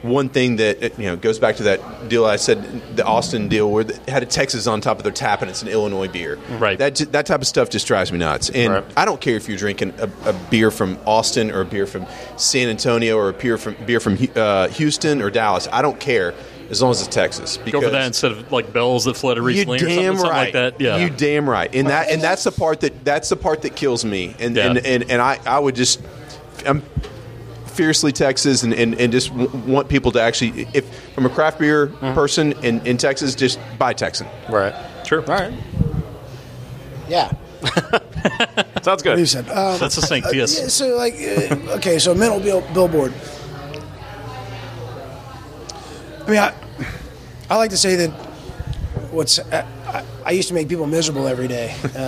one 0.03 0.29
thing 0.29 0.57
that 0.57 0.85
uh, 0.85 0.89
you 0.99 1.07
know 1.07 1.17
goes 1.17 1.41
back 1.41 1.57
to 1.57 1.65
that 1.65 2.09
deal 2.09 2.25
I 2.27 2.37
said, 2.37 2.97
the 2.97 3.05
Austin 3.05 3.49
deal, 3.49 3.69
where 3.73 3.83
they 3.83 4.13
had 4.13 4.23
a 4.23 4.27
Texas 4.27 4.69
on 4.69 4.81
top 4.81 4.99
of 4.99 5.03
their 5.03 5.11
tap 5.13 5.41
and 5.43 5.51
it's 5.51 5.63
an 5.63 5.69
Illinois 5.69 6.07
beer. 6.07 6.37
Right. 6.61 6.79
That 6.79 6.97
that 7.11 7.27
type 7.27 7.41
of 7.41 7.47
stuff 7.47 7.71
just 7.71 7.89
drives 7.89 8.13
me 8.13 8.19
nuts. 8.19 8.49
And 8.51 8.73
Right. 8.73 8.85
I 8.97 9.05
don't 9.05 9.21
care 9.21 9.35
if 9.37 9.49
you're 9.49 9.59
drinking 9.59 9.95
a, 9.99 10.09
a 10.29 10.33
beer 10.51 10.71
from 10.71 10.99
Austin 11.07 11.51
or 11.51 11.63
a 11.63 11.65
beer 11.65 11.87
from 11.87 12.07
San 12.37 12.69
Antonio 12.69 13.17
or 13.17 13.31
a 13.31 13.33
beer 13.33 13.59
from 13.59 13.75
beer 13.85 13.99
from 13.99 14.17
uh, 14.37 14.69
Houston 14.69 15.23
or 15.23 15.31
Dallas. 15.31 15.67
I 15.73 15.83
don't 15.83 15.99
care 15.99 16.35
as 16.71 16.83
long 16.83 16.91
as 16.91 17.01
it's 17.01 17.15
Texas. 17.15 17.59
Go 17.71 17.81
for 17.81 17.91
that 17.91 18.07
instead 18.07 18.33
of 18.33 18.51
like 18.53 18.73
bells 18.73 19.05
that 19.05 19.17
flooded 19.17 19.43
you 19.43 19.47
recently 19.49 19.77
or 19.77 19.81
something, 19.81 19.97
damn 19.99 20.17
something 20.17 20.33
like 20.33 20.53
that. 20.55 20.81
Yeah. 20.81 20.97
You 20.97 21.11
damn 21.11 21.49
right. 21.49 21.73
And 21.75 21.89
that 21.89 22.11
and 22.11 22.21
that's 22.23 22.45
the 22.45 22.53
part 22.53 22.81
that 22.81 23.05
that's 23.05 23.29
the 23.29 23.37
part 23.37 23.63
that 23.63 23.77
kills 23.77 24.05
me. 24.05 24.35
And 24.39 24.57
Yeah. 24.57 24.67
and, 24.71 24.79
and 24.79 25.11
and 25.11 25.23
I 25.23 25.39
I 25.47 25.59
would 25.59 25.75
just 25.77 26.01
I'm 26.67 26.83
fiercely 27.67 28.11
Texas 28.11 28.63
and, 28.63 28.73
and, 28.73 28.99
and 28.99 29.13
just 29.13 29.29
w- 29.37 29.51
want 29.71 29.89
people 29.89 30.11
to 30.13 30.21
actually 30.21 30.67
if 30.73 30.89
from 31.15 31.27
a 31.27 31.29
craft 31.29 31.59
beer 31.59 31.89
Mm-hmm. 31.89 32.15
person 32.15 32.53
in, 32.65 32.85
in 32.87 32.97
Texas 32.97 33.35
just 33.35 33.59
buy 33.79 33.93
Texan. 33.93 34.27
Right. 34.49 34.75
sure. 35.07 35.21
All 35.21 35.27
right. 35.39 35.53
Yeah. 37.09 37.31
Sounds 38.83 39.05
What 39.05 39.05
you 39.05 39.15
good. 39.17 39.29
said. 39.29 39.49
Um, 39.51 39.79
That's 39.79 39.97
a 39.97 40.03
St. 40.03 40.25
uh, 40.25 40.31
Pius. 40.31 40.59
yeah, 40.61 40.69
so 40.69 40.97
like, 40.97 41.15
uh, 41.15 41.77
okay, 41.77 41.99
so 41.99 42.15
mental 42.15 42.41
bill, 42.41 42.63
billboard. 42.73 43.13
I 46.27 46.31
mean, 46.31 46.39
I, 46.40 46.53
I 47.48 47.57
like 47.57 47.70
to 47.70 47.77
say 47.77 47.94
that 47.97 48.11
what's 49.12 49.39
I, 49.39 50.05
I- 50.24 50.31
used 50.32 50.48
to 50.48 50.55
make 50.55 50.69
people 50.69 50.86
miserable 50.86 51.27
every 51.28 51.47
day, 51.48 51.74
uh, 51.94 51.98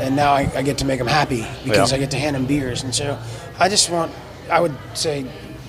and 0.00 0.16
now 0.16 0.32
I, 0.32 0.50
I 0.56 0.62
get 0.62 0.78
to 0.78 0.84
make 0.84 0.98
them 0.98 1.06
happy 1.06 1.46
because 1.64 1.90
Yeah. 1.92 1.96
I 1.96 2.00
get 2.00 2.10
to 2.10 2.18
hand 2.18 2.34
them 2.34 2.46
beers, 2.46 2.82
and 2.82 2.94
so 2.94 3.18
I 3.58 3.68
just 3.68 3.88
want 3.90 4.12
I 4.50 4.60
would 4.60 4.74
say 4.94 5.24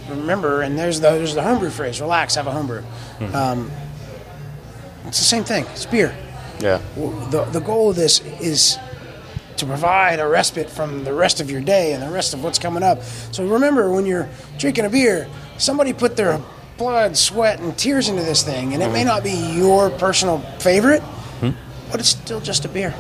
remember, 0.10 0.62
and 0.64 0.78
there's 0.78 1.00
the 1.00 1.12
there's 1.12 1.36
the 1.36 1.44
homebrew 1.44 1.70
phrase: 1.70 2.02
relax, 2.02 2.36
have 2.36 2.48
a 2.48 2.52
homebrew. 2.52 2.82
Um, 3.34 3.72
it's 5.06 5.20
the 5.20 5.26
same 5.26 5.44
thing. 5.44 5.66
It's 5.72 5.86
beer 5.86 6.16
Yeah. 6.60 6.82
the, 6.96 7.46
the 7.52 7.60
goal 7.62 7.90
of 7.92 7.96
this 7.96 8.20
is 8.42 8.78
to 9.58 9.66
provide 9.66 10.20
a 10.20 10.28
respite 10.28 10.70
from 10.70 11.04
the 11.04 11.14
rest 11.14 11.42
of 11.42 11.50
your 11.52 11.62
day 11.62 11.94
and 11.94 12.02
the 12.04 12.10
rest 12.10 12.34
of 12.34 12.44
what's 12.44 12.60
coming 12.60 12.82
up. 12.84 13.02
So 13.32 13.46
remember, 13.46 13.92
when 13.92 14.06
you're 14.06 14.28
drinking 14.58 14.86
a 14.86 14.90
beer, 14.90 15.28
somebody 15.58 15.94
put 15.94 16.16
their 16.16 16.40
blood, 16.80 17.16
sweat, 17.16 17.60
and 17.60 17.78
tears 17.78 18.10
into 18.10 18.24
this 18.24 18.42
thing, 18.42 18.74
and 18.74 18.82
it 18.82 18.92
may 18.92 19.04
not 19.04 19.24
be 19.24 19.32
your 19.32 19.92
personal 19.92 20.40
favorite, 20.60 21.04
but 21.92 22.00
it's 22.00 22.10
still 22.10 22.40
just 22.40 22.66
a 22.66 22.68
beer. 22.68 22.94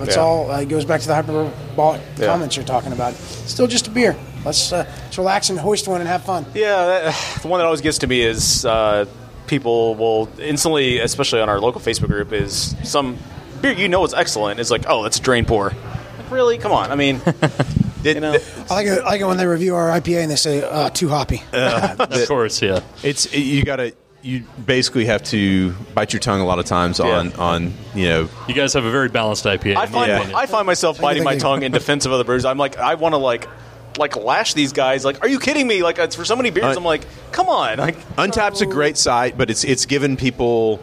It's 0.00 0.16
Yeah. 0.16 0.22
all 0.22 0.50
uh, 0.50 0.60
it 0.60 0.68
goes 0.68 0.84
back 0.84 1.00
to 1.02 1.06
the 1.06 1.14
hyperbolic 1.14 2.00
Yeah. 2.18 2.26
comments 2.26 2.56
you're 2.56 2.64
talking 2.64 2.92
about. 2.92 3.12
It's 3.12 3.50
still 3.52 3.66
just 3.66 3.86
a 3.86 3.90
beer. 3.90 4.16
Let's, 4.44 4.72
uh, 4.72 4.84
let's 5.04 5.18
relax 5.18 5.50
and 5.50 5.58
hoist 5.60 5.86
one 5.86 6.00
and 6.00 6.08
have 6.08 6.24
fun. 6.24 6.44
Yeah, 6.54 6.84
that, 6.86 7.42
the 7.42 7.48
one 7.48 7.58
that 7.60 7.64
always 7.66 7.80
gets 7.82 7.98
to 7.98 8.06
me 8.06 8.22
is 8.22 8.64
uh, 8.64 9.04
people 9.46 9.94
will 9.94 10.28
instantly, 10.40 10.98
especially 10.98 11.40
on 11.42 11.48
our 11.48 11.60
local 11.60 11.80
Facebook 11.80 12.08
group, 12.08 12.32
is 12.32 12.74
some 12.82 13.18
beer 13.60 13.72
you 13.72 13.88
know 13.88 14.04
is 14.04 14.14
excellent. 14.14 14.58
It's 14.60 14.70
like, 14.70 14.84
oh, 14.88 15.02
that's 15.04 15.20
drain 15.20 15.44
pour. 15.44 15.66
Like, 15.66 16.30
really? 16.30 16.58
Come 16.58 16.72
on. 16.72 16.90
I 16.90 16.96
mean, 16.96 17.20
It- 18.04 18.14
you 18.16 18.20
know, 18.20 18.36
I 18.70 18.74
like 18.74 18.86
it, 18.86 19.00
I 19.00 19.04
like 19.04 19.20
it 19.20 19.24
when 19.26 19.36
they 19.36 19.46
review 19.46 19.74
our 19.74 19.88
IPA 19.90 20.22
and 20.22 20.30
they 20.30 20.36
say 20.36 20.62
uh, 20.62 20.90
too 20.90 21.08
hoppy. 21.08 21.42
Of 21.52 22.28
course, 22.28 22.60
yeah. 22.62 22.80
It's 23.02 23.32
you 23.34 23.64
got 23.64 23.76
to 23.76 23.92
you 24.24 24.44
basically 24.66 25.06
have 25.06 25.22
to 25.24 25.72
bite 25.94 26.12
your 26.12 26.20
tongue 26.20 26.40
a 26.40 26.44
lot 26.44 26.60
of 26.60 26.64
times 26.64 27.00
on 27.00 27.30
Yeah. 27.30 27.36
on 27.38 27.74
you 27.94 28.04
know 28.08 28.28
You 28.46 28.54
guys 28.54 28.72
have 28.74 28.84
a 28.84 28.90
very 28.90 29.08
balanced 29.08 29.44
IPA. 29.44 29.76
I 29.76 29.86
find 29.86 30.08
Yeah. 30.08 30.36
I 30.36 30.46
find 30.46 30.64
myself 30.66 31.00
biting 31.00 31.24
my 31.24 31.32
thank 31.32 31.42
tongue 31.42 31.62
in 31.64 31.72
defense 31.72 32.06
of 32.06 32.12
other 32.12 32.24
brews. 32.24 32.44
I'm 32.44 32.58
like, 32.58 32.76
I 32.78 32.94
want 32.94 33.14
to 33.14 33.18
like. 33.18 33.48
Like 33.98 34.16
lash 34.16 34.54
these 34.54 34.72
guys. 34.72 35.04
Like, 35.04 35.20
are 35.20 35.28
you 35.28 35.38
kidding 35.38 35.66
me? 35.66 35.82
Like, 35.82 35.98
it's 35.98 36.16
for 36.16 36.24
so 36.24 36.34
many 36.34 36.48
beers. 36.48 36.64
Uh, 36.76 36.78
I'm 36.78 36.82
like, 36.84 37.02
come 37.30 37.50
on. 37.50 37.76
Like, 37.76 37.98
Untapped's 38.16 38.62
a 38.62 38.66
great 38.66 38.96
site, 38.96 39.36
but 39.36 39.50
it's 39.50 39.64
it's 39.64 39.84
given 39.84 40.16
people 40.16 40.80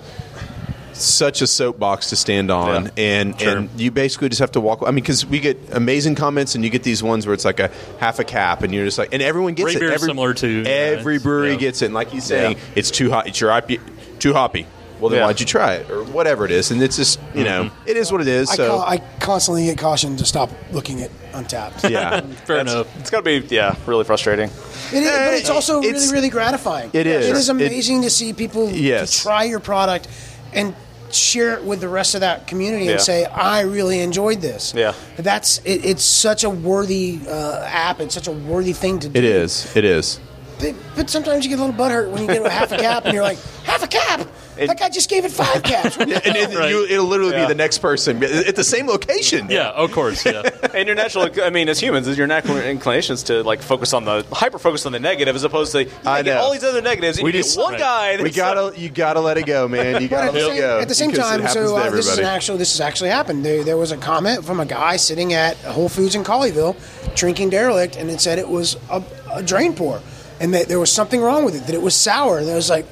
such 1.03 1.41
a 1.41 1.47
soapbox 1.47 2.09
to 2.09 2.15
stand 2.15 2.51
on, 2.51 2.85
Yeah. 2.85 2.91
and 2.97 3.39
Sure. 3.39 3.57
and 3.57 3.69
you 3.77 3.91
basically 3.91 4.30
just 4.30 4.39
have 4.39 4.51
to 4.53 4.59
walk. 4.61 4.81
I 4.85 4.88
mean, 4.91 4.95
because 4.95 5.26
we 5.26 5.39
get 5.39 5.57
amazing 5.71 6.15
comments, 6.15 6.55
and 6.55 6.63
you 6.63 6.69
get 6.69 6.84
these 6.84 7.01
ones 7.03 7.26
where 7.26 7.34
it's 7.34 7.45
like 7.45 7.59
a 7.59 7.69
half 7.99 8.19
a 8.19 8.23
cap, 8.23 8.63
and 8.63 8.73
you're 8.73 8.85
just 8.85 8.97
like, 8.97 9.13
and 9.13 9.21
everyone 9.21 9.53
gets 9.53 9.65
Great 9.65 9.76
it. 9.77 9.80
beer 9.80 9.91
Every, 9.91 10.07
similar 10.07 10.34
to, 10.35 10.63
every 10.65 11.15
it's- 11.15 11.23
brewery 11.23 11.51
yeah. 11.51 11.57
gets 11.57 11.81
it, 11.81 11.85
and 11.85 11.93
like 11.93 12.13
you 12.13 12.21
saying, 12.21 12.53
Yeah. 12.53 12.63
it's 12.76 12.91
too 12.91 13.09
hot. 13.09 13.27
It's 13.27 13.39
your 13.39 13.51
IP, 13.51 13.80
too 14.19 14.34
hoppy. 14.34 14.65
Well, 14.99 15.07
then 15.09 15.19
Yeah. 15.19 15.27
why'd 15.27 15.39
you 15.39 15.45
try 15.45 15.76
it, 15.76 15.89
or 15.89 16.03
whatever 16.03 16.43
it 16.43 16.51
is? 16.51 16.71
And 16.71 16.81
it's 16.84 16.97
just 16.97 17.19
you 17.34 17.45
know, 17.45 17.63
Mm-hmm. 17.65 17.89
it 17.89 17.95
is 17.95 18.11
what 18.11 18.19
it 18.19 18.27
is. 18.27 18.49
I, 18.49 18.55
So 18.55 18.77
con- 18.80 18.93
I 18.93 19.01
constantly 19.21 19.63
get 19.65 19.77
cautioned 19.77 20.19
to 20.19 20.26
stop 20.26 20.49
looking 20.73 21.01
at 21.01 21.09
Untapped. 21.34 21.89
yeah, 21.89 22.19
Fair 22.45 22.57
enough. 22.59 22.88
it's 22.99 23.09
got 23.09 23.23
to 23.23 23.39
be, 23.41 23.55
yeah, 23.55 23.76
really 23.85 24.03
frustrating. 24.03 24.49
It 24.91 25.03
is, 25.03 25.09
but 25.09 25.34
it's 25.35 25.49
also 25.49 25.80
It's- 25.81 26.01
really, 26.07 26.13
really 26.13 26.30
gratifying. 26.30 26.89
it 26.91 27.07
is. 27.07 27.27
It 27.30 27.35
is 27.38 27.47
It- 27.47 27.51
amazing 27.51 28.01
to 28.01 28.09
see 28.09 28.34
people 28.34 28.69
Yes. 28.71 29.15
to 29.15 29.21
try 29.23 29.43
your 29.45 29.59
product 29.61 30.07
and 30.53 30.73
share 31.15 31.53
it 31.57 31.64
with 31.64 31.81
the 31.81 31.90
rest 31.90 32.15
of 32.15 32.22
that 32.22 32.48
community 32.48 32.86
Yeah. 32.86 32.91
and 32.94 33.02
say, 33.02 33.26
"I 33.26 33.61
really 33.61 33.99
enjoyed 34.02 34.41
this." 34.41 34.73
Yeah. 34.76 34.94
that's 35.18 35.60
it, 35.65 35.84
it's 35.86 36.03
such 36.03 36.44
a 36.44 36.49
worthy 36.49 37.19
uh, 37.27 37.64
app. 37.65 37.99
It's 37.99 38.14
such 38.14 38.27
a 38.27 38.31
worthy 38.31 38.73
thing 38.73 38.99
to 38.99 39.10
do. 39.10 39.18
it 39.18 39.23
is. 39.23 39.76
It 39.76 39.86
is. 39.86 40.19
But, 40.60 40.76
but 40.95 41.10
sometimes 41.10 41.45
you 41.45 41.49
get 41.49 41.60
a 41.60 41.64
little 41.65 41.80
butthurt 41.80 42.11
when 42.11 42.22
you 42.22 42.27
get 42.27 42.45
a 42.45 42.49
half 42.49 42.72
a 42.73 42.77
cap 42.77 43.06
and 43.06 43.14
you're 43.14 43.23
like, 43.23 43.40
half 43.64 43.81
a 43.81 43.88
cap. 43.88 44.27
That 44.68 44.80
guy 44.80 44.90
just 44.90 45.10
gave 45.10 45.26
it 45.26 45.31
five 45.31 45.64
caps. 45.64 45.98
and 45.99 46.11
it, 46.11 46.52
you, 46.69 46.86
it'll 46.90 47.06
literally 47.06 47.31
Yeah. 47.34 47.45
be 47.45 47.53
the 47.53 47.57
next 47.57 47.80
person 47.80 48.23
at 48.23 48.56
the 48.56 48.64
same 48.64 48.88
location. 48.88 49.48
Yeah, 49.49 49.69
of 49.69 49.91
course. 49.91 50.26
Yeah. 50.26 50.41
and 50.73 50.88
your 50.88 50.95
natural, 50.95 51.30
I 51.44 51.49
mean, 51.49 51.69
as 51.69 51.80
humans, 51.80 52.07
is 52.07 52.18
your 52.18 52.27
natural 52.27 52.57
inclination 52.57 53.14
is 53.14 53.23
to 53.23 53.44
like 53.44 53.61
focus 53.61 53.94
on 53.94 54.06
the 54.06 54.26
hyper 54.31 54.60
focus 54.60 54.86
on 54.86 54.91
the 54.91 54.99
negative 54.99 55.36
as 55.36 55.44
opposed 55.44 55.72
to 55.73 55.90
I 56.06 56.22
know. 56.22 56.38
all 56.38 56.52
these 56.52 56.64
other 56.64 56.81
negatives. 56.81 57.22
We 57.22 57.31
you 57.31 57.40
just- 57.44 57.57
one 57.57 57.73
Right. 57.73 57.80
guy. 58.18 58.22
We 58.23 58.31
gotta, 58.31 58.64
like- 58.64 58.80
you 58.80 58.90
gotta 58.90 59.19
let 59.22 59.38
it 59.38 59.45
go, 59.45 59.68
man. 59.68 60.02
You 60.02 60.07
gotta 60.07 60.27
at 60.27 60.34
the, 60.34 60.40
let 60.40 60.48
same, 60.49 60.57
it 60.57 60.60
go. 60.61 60.80
at 60.80 60.88
the 60.88 60.95
same 60.95 61.11
time, 61.11 61.48
so 61.48 61.76
uh, 61.77 61.90
this 61.91 62.06
is 62.06 62.18
an 62.18 62.19
everybody. 62.19 62.23
actual. 62.36 62.57
This 62.57 62.72
has 62.73 62.81
actually 62.81 63.10
happened. 63.10 63.45
There, 63.45 63.64
there 63.64 63.77
was 63.77 63.91
a 63.91 63.98
comment 63.98 64.44
from 64.45 64.60
a 64.60 64.65
guy 64.65 64.98
sitting 64.98 65.34
at 65.34 65.56
Whole 65.57 65.90
Foods 65.90 66.15
in 66.15 66.23
Colleyville, 66.23 66.76
drinking 67.15 67.49
derelict, 67.52 67.95
and 67.95 68.10
it 68.10 68.19
said 68.22 68.40
it 68.40 68.48
was 68.49 68.76
a, 68.90 69.03
a 69.31 69.44
drain 69.44 69.73
pour, 69.73 70.02
and 70.40 70.53
that 70.53 70.68
there 70.68 70.80
was 70.80 70.91
something 70.91 71.22
wrong 71.22 71.45
with 71.45 71.56
it. 71.56 71.65
That 71.68 71.76
it 71.76 71.81
was 71.81 71.95
sour, 71.95 72.38
and 72.40 72.49
I 72.49 72.56
was 72.56 72.69
like, 72.69 72.86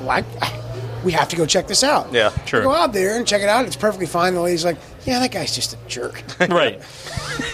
"Why? 0.00 0.24
We 1.04 1.12
have 1.12 1.28
to 1.30 1.36
go 1.36 1.46
check 1.46 1.66
this 1.66 1.82
out." 1.82 2.12
Yeah, 2.12 2.30
sure. 2.44 2.60
We 2.60 2.64
go 2.64 2.72
out 2.72 2.92
there 2.92 3.16
and 3.16 3.26
check 3.26 3.42
it 3.42 3.48
out. 3.48 3.64
It's 3.66 3.76
perfectly 3.76 4.06
fine. 4.06 4.34
The 4.34 4.40
lady's 4.40 4.64
like, 4.64 4.76
"Yeah, 5.04 5.18
that 5.20 5.30
guy's 5.30 5.54
just 5.54 5.72
a 5.74 5.78
jerk." 5.88 6.22
right. 6.48 6.80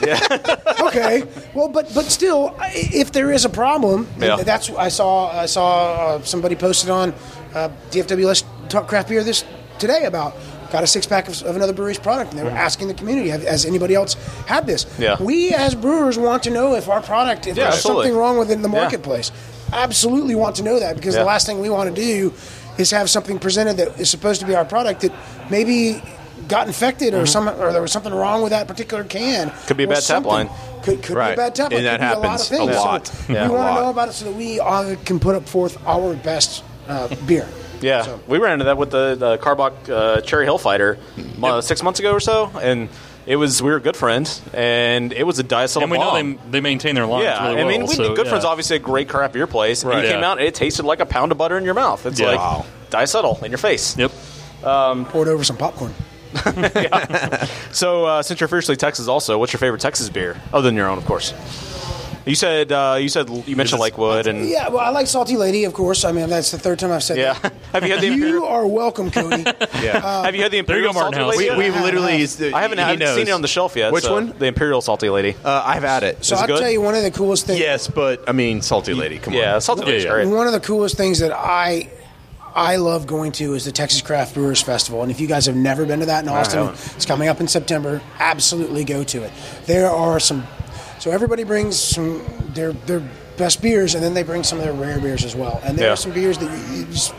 okay. 0.81 1.23
Well, 1.55 1.69
but 1.69 1.93
but 1.95 2.07
still, 2.07 2.55
if 2.75 3.13
there 3.13 3.31
is 3.33 3.45
a 3.45 3.49
problem, 3.49 4.09
Yeah. 4.19 4.37
that's 4.37 4.71
I 4.71 4.89
saw 4.89 5.31
I 5.31 5.47
saw 5.47 5.95
uh, 6.17 6.23
somebody 6.23 6.57
posted 6.57 6.91
on 6.91 7.15
uh, 7.55 7.71
DFW 7.91 8.25
Let's 8.27 8.45
Talk 8.69 8.89
Craft 8.89 9.09
Beer 9.09 9.23
this 9.25 9.45
today 9.79 10.05
about 10.05 10.35
got 10.73 10.83
a 10.83 10.87
six 10.87 11.07
pack 11.07 11.29
of, 11.29 11.41
of 11.45 11.55
another 11.57 11.73
brewery's 11.73 11.99
product, 11.99 12.31
and 12.33 12.39
they 12.41 12.43
were 12.45 12.51
asking 12.51 12.89
the 12.89 12.95
community, 12.95 13.29
have, 13.29 13.43
has 13.45 13.65
anybody 13.65 13.95
else 13.95 14.15
had 14.47 14.67
this? 14.67 14.85
Mm-hmm. 14.85 15.03
Yeah. 15.03 15.17
We 15.23 15.55
as 15.55 15.75
brewers 15.77 16.19
want 16.19 16.43
to 16.45 16.51
know 16.51 16.75
if 16.75 16.89
our 16.89 17.01
product, 17.01 17.47
if 17.47 17.57
Yeah, 17.57 17.65
there's 17.65 17.77
absolutely. 17.77 18.05
something 18.07 18.19
wrong 18.19 18.37
with 18.39 18.51
it 18.51 18.55
in 18.55 18.63
the 18.63 18.69
Yeah. 18.69 18.81
marketplace. 18.81 19.31
Absolutely 19.73 20.35
want 20.35 20.57
to 20.57 20.63
know 20.65 20.81
that 20.81 20.97
because 20.97 21.15
Yeah. 21.15 21.21
the 21.21 21.27
last 21.27 21.47
thing 21.47 21.61
we 21.61 21.71
want 21.71 21.95
to 21.95 22.01
do 22.01 22.33
is 22.79 22.91
have 22.91 23.09
something 23.11 23.39
presented 23.39 23.77
that 23.79 23.99
is 24.01 24.11
supposed 24.11 24.41
to 24.41 24.47
be 24.47 24.55
our 24.55 24.65
product 24.65 25.01
that 25.03 25.13
maybe 25.51 26.03
got 26.49 26.67
infected 26.67 27.15
or 27.15 27.27
some 27.27 27.49
or 27.49 27.73
there 27.73 27.83
was 27.83 27.93
something 27.93 28.13
wrong 28.15 28.43
with 28.43 28.51
that 28.51 28.69
particular 28.69 29.05
can. 29.05 29.49
Mm-hmm. 29.49 29.67
Could 29.67 29.77
be 29.77 29.85
a 29.85 29.89
bad 29.89 30.03
tap 30.03 30.25
line. 30.25 30.49
Could, 30.83 31.03
could 31.03 31.15
be 31.15 31.21
a 31.21 31.37
bad 31.37 31.55
tap 31.55 31.71
line. 31.73 31.79
And 31.79 31.87
that 31.87 32.01
happens 32.01 32.51
a 32.53 32.57
a 32.57 32.59
lot. 32.65 32.69
Things. 32.69 32.77
lot. 32.77 33.07
So 33.07 33.33
Yeah. 33.33 33.49
we 33.49 33.55
want 33.55 33.77
to 33.77 33.83
know 33.83 33.91
about 33.91 34.09
it 34.09 34.13
so 34.13 34.27
that 34.27 34.35
we 34.35 34.61
uh, 34.61 34.97
can 35.05 35.19
put 35.19 35.35
up 35.35 35.49
forth 35.49 35.79
our 35.87 36.15
best 36.15 36.63
uh, 36.89 37.13
beer. 37.27 37.49
Yeah, 37.81 38.03
So- 38.03 38.21
we 38.27 38.39
ran 38.39 38.55
into 38.55 38.65
that 38.67 38.79
with 38.79 38.91
the, 38.91 39.17
the 39.17 39.39
Karbach 39.39 39.89
uh, 39.91 40.21
Cherry 40.23 40.45
Hill 40.45 40.59
Fighter 40.59 40.99
uh, 41.43 41.61
six 41.61 41.83
months 41.83 42.01
ago 42.01 42.13
or 42.13 42.21
so, 42.21 42.51
and 42.63 42.89
it 43.27 43.37
was 43.37 43.61
we 43.63 43.71
were 43.71 43.81
good 43.81 43.97
friends, 43.97 44.41
and 44.55 45.13
it 45.13 45.25
was 45.25 45.39
a 45.39 45.45
diacetyl 45.45 45.83
And 45.83 45.91
we 45.91 45.99
know 45.99 46.15
they, 46.15 46.39
they 46.51 46.61
maintain 46.61 46.95
their 46.95 47.07
lines 47.07 47.25
yeah, 47.25 47.43
really 47.49 47.61
I 47.61 47.65
well. 47.65 47.69
mean, 47.79 47.81
we 47.83 47.95
so, 47.95 48.15
Good 48.15 48.27
yeah. 48.27 48.31
Friends 48.31 48.45
obviously 48.45 48.77
a 48.77 48.81
great 48.81 49.09
craft 49.09 49.35
beer 49.35 49.47
place. 49.47 49.83
And 49.83 49.91
Right. 49.91 50.05
you 50.05 50.11
came 50.11 50.23
out, 50.23 50.39
and 50.39 50.47
it 50.47 50.55
tasted 50.55 50.85
like 50.85 51.01
a 51.01 51.07
pound 51.07 51.33
of 51.33 51.39
butter 51.39 51.59
in 51.59 51.65
your 51.65 51.75
mouth. 51.75 52.07
It's 52.07 52.21
Yeah. 52.21 52.29
like 52.29 52.39
Wow. 52.39 52.67
diacetyl 52.91 53.43
in 53.43 53.51
your 53.51 53.59
face. 53.59 53.97
Yep. 53.99 54.13
Poured 54.63 55.29
over 55.29 55.45
some 55.45 55.57
popcorn. 55.57 55.93
Yeah. 56.57 57.47
So 57.73 58.05
uh, 58.05 58.23
since 58.23 58.41
you're 58.41 58.49
fiercely 58.49 58.77
Texas, 58.77 59.09
also, 59.09 59.39
what's 59.39 59.53
your 59.53 59.59
favorite 59.61 59.81
Texas 59.81 60.09
beer 60.11 60.41
other 60.53 60.69
than 60.69 60.77
your 60.77 60.89
own, 60.89 60.99
of 60.99 61.07
course? 61.07 61.33
You 62.27 62.35
said 62.35 62.73
uh, 62.73 62.99
you 63.01 63.09
said 63.09 63.31
you 63.47 63.55
mentioned 63.55 63.81
Lakewood 63.81 64.27
and 64.27 64.49
Yeah, 64.49 64.69
well, 64.69 64.81
I 64.81 64.89
like 64.89 65.07
Salty 65.07 65.37
Lady, 65.37 65.63
of 65.63 65.73
course. 65.73 66.05
I 66.05 66.11
mean, 66.11 66.29
that's 66.29 66.51
the 66.51 66.59
third 66.59 66.81
time 66.81 66.91
I've 66.91 67.05
said 67.05 67.19
yeah. 67.19 67.35
that. 67.39 67.53
Have 67.73 67.85
you 67.85 67.93
had 67.93 68.01
the 68.03 68.09
You 68.09 68.45
are 68.45 68.67
welcome, 68.67 69.13
Cody. 69.13 69.45
Yeah. 69.77 70.25
Have 70.25 70.35
you 70.35 70.43
had 70.43 70.51
the 70.51 70.61
There 70.63 70.79
you 70.79 70.89
Imperial 70.89 70.93
go, 70.93 70.99
Martin 71.01 71.21
Salty 71.21 71.25
House. 71.25 71.37
Lady? 71.37 71.51
we, 71.57 71.71
we've 71.71 71.81
literally. 71.81 72.53
I 72.53 72.63
haven't, 72.63 72.79
he 72.79 72.85
I 72.85 72.89
haven't 72.89 72.99
knows. 72.99 73.17
seen 73.17 73.29
it 73.29 73.31
on 73.31 73.43
the 73.43 73.49
shelf 73.49 73.77
yet. 73.77 73.93
Which 73.93 74.05
so- 74.05 74.13
one? 74.15 74.37
The 74.37 74.47
Imperial 74.47 74.81
Salty 74.81 75.09
Lady. 75.09 75.37
Uh, 75.45 75.63
I've 75.65 75.85
had 75.85 76.03
it. 76.03 76.25
So 76.25 76.35
Is 76.35 76.41
it 76.41 76.43
I'll 76.43 76.47
good? 76.49 76.61
tell 76.61 76.71
you 76.71 76.81
one 76.81 76.97
of 76.97 77.05
the 77.05 77.13
coolest 77.13 77.47
things. 77.47 77.61
yes, 77.61 77.87
but 77.87 78.29
I 78.29 78.33
mean, 78.33 78.61
salty 78.61 78.93
lady. 78.95 79.19
Come 79.19 79.35
on. 79.35 79.41
Yeah, 79.41 79.55
on. 79.55 79.61
Salty 79.61 79.85
Lady's 79.85 80.05
yeah. 80.05 80.11
great. 80.11 80.29
One 80.29 80.49
of 80.49 80.53
the 80.53 80.61
coolest 80.61 80.97
things 80.97 81.21
that 81.21 81.33
I 81.33 81.89
I 82.57 82.77
love 82.77 83.07
going 83.07 83.33
to 83.33 83.55
is 83.55 83.67
the 83.67 83.73
Texas 83.73 84.01
Craft 84.01 84.35
Brewers 84.35 84.63
Festival. 84.63 85.03
And 85.03 85.11
if 85.13 85.21
you 85.21 85.27
guys 85.29 85.47
have 85.47 85.57
never 85.57 85.85
been 85.87 86.01
to 86.01 86.07
that 86.07 86.25
in 86.25 86.29
Austin, 86.29 86.65
haven't. 86.67 86.97
it's 86.97 87.07
coming 87.07 87.29
up 87.29 87.39
in 87.39 87.47
September. 87.47 88.01
Absolutely 88.19 88.83
go 88.85 89.05
to 89.05 89.23
it. 89.23 89.31
There 89.67 89.89
are 89.91 90.19
some. 90.19 90.47
So 91.07 91.13
everybody 91.13 91.45
brings 91.45 91.79
some 91.79 92.21
their 92.53 92.73
their 92.73 93.01
best 93.37 93.63
beers, 93.63 93.95
and 93.95 94.03
then 94.03 94.13
they 94.13 94.25
bring 94.25 94.43
some 94.43 94.59
of 94.59 94.65
their 94.65 94.73
rare 94.75 94.99
beers 94.99 95.25
as 95.25 95.37
well. 95.37 95.61
And 95.63 95.79
there 95.79 95.87
Yeah. 95.87 95.93
are 95.93 95.97
some 95.97 96.11
beers 96.11 96.37
that 96.39 96.51
you, 96.51 96.79
you 96.79 96.85
just 96.87 97.13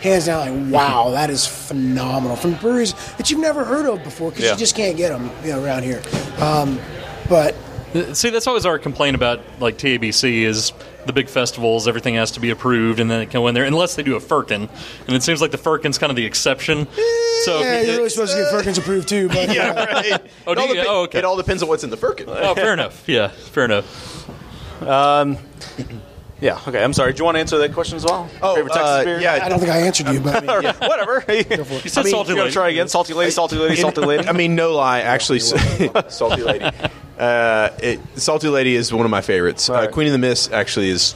hands 0.00 0.24
down 0.24 0.70
like, 0.70 0.72
wow, 0.72 1.10
that 1.10 1.28
is 1.28 1.44
phenomenal 1.46 2.36
from 2.36 2.54
breweries 2.54 2.94
that 3.18 3.30
you've 3.30 3.40
never 3.40 3.62
heard 3.62 3.84
of 3.84 4.02
before 4.02 4.30
because 4.30 4.46
Yeah. 4.46 4.52
you 4.52 4.56
just 4.56 4.74
can't 4.74 4.96
get 4.96 5.10
them 5.10 5.30
you 5.44 5.52
know, 5.52 5.62
around 5.62 5.82
here. 5.82 6.00
Um, 6.38 6.80
but 7.28 7.54
See, 8.14 8.30
that's 8.30 8.46
always 8.46 8.64
our 8.64 8.78
complaint 8.78 9.14
about 9.14 9.40
like 9.60 9.76
TABC 9.76 10.44
is 10.44 10.72
the 11.06 11.12
big 11.12 11.28
festivals. 11.28 11.86
Everything 11.88 12.14
has 12.14 12.30
to 12.32 12.40
be 12.40 12.50
approved, 12.50 13.00
and 13.00 13.10
then 13.10 13.20
it 13.20 13.26
can 13.26 13.40
go 13.40 13.46
in 13.48 13.54
there 13.54 13.64
unless 13.64 13.94
they 13.96 14.02
do 14.02 14.16
a 14.16 14.20
Firkin. 14.20 14.68
And 15.06 15.16
it 15.16 15.22
seems 15.22 15.40
like 15.40 15.50
the 15.50 15.58
Firkin's 15.58 15.98
kind 15.98 16.10
of 16.10 16.16
the 16.16 16.24
exception. 16.26 16.86
So 17.44 17.60
yeah, 17.60 17.74
if 17.74 17.80
you- 17.82 17.88
you're 17.88 17.96
really 17.98 18.10
supposed 18.10 18.32
to 18.36 18.42
get 18.42 18.50
firkins 18.50 18.78
approved 18.78 19.08
too. 19.08 19.28
But 19.28 19.48
yeah, 19.54 19.84
right. 19.84 20.20
Oh, 20.46 20.52
it, 20.52 20.58
all 20.58 20.66
you? 20.68 20.74
depen- 20.74 20.84
Oh, 20.88 21.02
okay. 21.04 21.18
it 21.18 21.24
all 21.24 21.36
depends 21.36 21.62
on 21.62 21.68
what's 21.68 21.84
in 21.84 21.90
the 21.90 21.96
firkin. 21.96 22.26
oh, 22.28 22.54
fair 22.54 22.72
enough. 22.78 23.02
Yeah, 23.08 23.28
fair 23.28 23.64
enough. 23.66 24.82
Um, 24.82 25.38
Yeah. 26.40 26.60
Okay. 26.66 26.82
I'm 26.82 26.92
sorry. 26.92 27.12
Do 27.12 27.18
you 27.18 27.24
want 27.24 27.36
to 27.36 27.40
answer 27.40 27.56
that 27.58 27.72
question 27.72 27.96
as 27.96 28.04
well? 28.04 28.28
Oh, 28.42 28.54
favorite 28.56 28.72
Texas 28.72 28.88
uh, 28.90 29.04
beer? 29.04 29.28
I 29.30 29.48
don't 29.48 29.60
think 29.60 29.70
I 29.70 29.78
answered 29.78 30.08
you, 30.08 30.20
but 30.20 30.46
Or 30.48 30.60
whatever. 30.88 31.24
you 31.28 31.36
You 31.38 31.44
said 31.88 32.00
I 32.00 32.02
mean, 32.04 32.10
salty 32.10 32.30
you 32.30 32.34
wanna 32.36 32.42
lady. 32.44 32.52
try 32.52 32.68
again. 32.70 32.88
Salty 32.88 33.14
lady. 33.14 33.30
Salty 33.30 33.56
lady. 33.56 33.76
Salty 33.76 34.00
lady. 34.02 34.28
I 34.28 34.32
mean, 34.32 34.54
no 34.54 34.72
lie. 34.74 35.00
Actually, 35.00 35.38
salty 35.40 36.42
lady. 36.42 36.70
Uh, 37.18 37.70
it, 37.80 38.00
salty 38.16 38.48
lady 38.48 38.74
is 38.74 38.92
one 38.92 39.04
of 39.04 39.10
my 39.10 39.20
favorites. 39.20 39.70
Uh, 39.70 39.86
Queen 39.88 40.06
of 40.08 40.12
the 40.12 40.18
Mist 40.18 40.52
actually 40.52 40.88
is. 40.90 41.14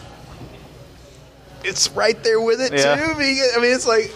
It's 1.65 1.91
right 1.91 2.23
there 2.23 2.41
with 2.41 2.61
it 2.61 2.73
Yeah. 2.73 2.97
too. 2.97 3.15
because- 3.15 3.57
I 3.57 3.61
mean, 3.61 3.75
it's 3.75 3.87
like, 3.87 4.15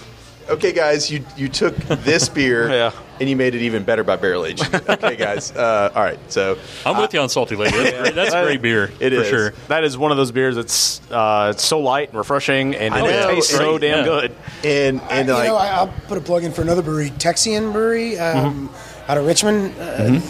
okay, 0.49 0.73
guys, 0.73 1.11
you 1.11 1.25
you 1.37 1.49
took 1.49 1.77
this 1.77 2.29
beer 2.37 2.71
Yeah. 2.71 2.91
and 3.21 3.29
you 3.29 3.35
made 3.37 3.55
it 3.55 3.63
even 3.63 3.83
better 3.83 4.05
by 4.05 4.17
barrel 4.17 4.47
aging. 4.47 4.73
it. 4.73 4.89
Okay, 4.89 5.17
guys. 5.17 5.51
Uh, 5.51 5.91
all 5.95 6.03
right, 6.03 6.19
so 6.29 6.57
I'm 6.87 6.97
with 6.99 7.13
you 7.13 7.21
on 7.21 7.29
Salty 7.29 7.57
Lady. 7.57 7.77
That's, 7.77 7.99
great. 8.01 8.15
That's 8.15 8.35
a 8.35 8.45
great 8.45 8.63
beer. 8.63 8.85
It 9.01 9.11
for 9.13 9.23
is. 9.23 9.29
sure. 9.29 9.55
that 9.69 9.83
is 9.85 9.99
one 9.99 10.13
of 10.13 10.17
those 10.17 10.31
beers 10.31 10.55
that's 10.57 11.01
uh, 11.11 11.51
it's 11.55 11.65
so 11.65 11.81
light 11.81 12.09
and 12.11 12.17
refreshing, 12.19 12.75
and 12.77 12.95
I 12.95 12.99
it 13.01 13.11
know, 13.11 13.35
tastes 13.35 13.51
so 13.51 13.77
damn 13.77 13.99
Yeah. 13.99 14.05
good. 14.05 14.35
and 14.65 15.01
I, 15.03 15.17
and 15.17 15.29
you 15.29 15.35
like 15.35 15.49
know, 15.49 15.57
I, 15.57 15.67
I'll 15.69 15.93
put 16.09 16.17
a 16.17 16.21
plug 16.23 16.45
in 16.45 16.53
for 16.53 16.63
another 16.63 16.83
brewery, 16.83 17.11
Texian 17.11 17.73
Brewery, 17.73 18.19
um, 18.21 18.71
out 19.09 19.19
of 19.19 19.27
Richmond. 19.27 19.75
Uh, 19.79 20.21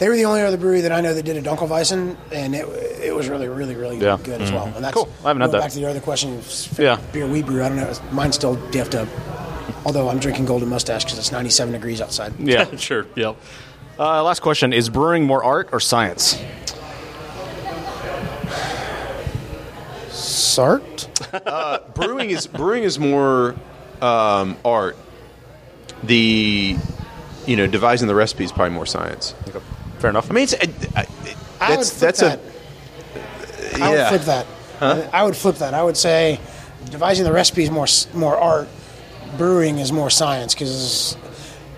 They 0.00 0.08
were 0.08 0.16
the 0.16 0.24
only 0.24 0.40
other 0.42 0.56
brewery 0.56 0.80
that 0.80 0.92
I 0.92 1.00
know 1.02 1.12
that 1.14 1.22
did 1.24 1.36
a 1.36 1.42
Dunkelweizen, 1.42 2.16
and 2.32 2.54
it 2.56 2.66
it 3.02 3.14
was 3.14 3.28
really, 3.28 3.48
really, 3.48 3.76
really 3.76 3.98
Yeah. 3.98 4.16
good 4.22 4.40
as 4.40 4.50
well. 4.50 4.64
And 4.74 4.82
that's 4.84 4.94
Cool. 4.94 5.08
I 5.24 5.28
haven't 5.28 5.42
had 5.42 5.46
going 5.48 5.52
that. 5.60 5.60
Back 5.66 5.72
to 5.72 5.78
your 5.80 5.90
other 5.90 6.00
question, 6.00 6.38
f- 6.38 6.78
Yeah. 6.78 6.98
beer 7.12 7.26
we 7.26 7.42
brew. 7.42 7.62
I 7.62 7.68
don't 7.68 7.76
know. 7.76 7.92
Mine's 8.10 8.34
still 8.34 8.56
DF'd 8.70 8.94
up. 8.94 9.08
Although 9.84 10.08
I'm 10.08 10.18
drinking 10.18 10.46
Golden 10.46 10.68
Mustache 10.68 11.04
because 11.04 11.18
it's 11.18 11.30
97 11.32 11.72
degrees 11.72 12.00
outside. 12.00 12.32
Yeah. 12.38 12.64
sure. 12.76 13.06
Yep. 13.14 13.36
Uh, 13.98 14.22
last 14.22 14.40
question: 14.40 14.72
Is 14.72 14.88
brewing 14.88 15.24
more 15.24 15.44
art 15.44 15.68
or 15.72 15.80
science? 15.80 16.38
Sart? 20.10 21.08
brewing 21.94 22.30
is 22.30 22.46
brewing 22.46 22.82
is 22.84 22.98
more 22.98 23.54
um, 24.00 24.56
art. 24.64 24.96
The 26.02 26.76
you 27.46 27.56
know 27.56 27.66
devising 27.66 28.08
the 28.08 28.14
recipe 28.14 28.44
is 28.44 28.52
probably 28.52 28.74
more 28.74 28.86
science. 28.86 29.34
Fair 30.00 30.10
enough. 30.10 30.30
I 30.30 30.34
mean, 30.34 30.44
it's, 30.44 30.54
I, 30.54 30.58
I, 30.96 31.06
I 31.60 31.70
would 31.70 31.78
that's 31.78 31.90
flip 31.90 32.00
that's 32.00 32.20
that. 32.20 32.38
a 32.38 33.84
I 33.84 33.90
would 33.90 33.96
yeah. 33.96 34.08
flip 34.08 34.22
that. 34.22 34.46
I 35.14 35.22
would 35.24 35.36
flip 35.36 35.56
that. 35.56 35.74
I 35.74 35.82
would 35.82 35.96
say 35.96 36.40
devising 36.90 37.24
the 37.24 37.32
recipe 37.32 37.64
is 37.64 37.70
more 37.70 37.86
more 38.14 38.36
art. 38.36 38.68
Brewing 39.36 39.78
is 39.78 39.92
more 39.92 40.08
science 40.08 40.54
because 40.54 41.16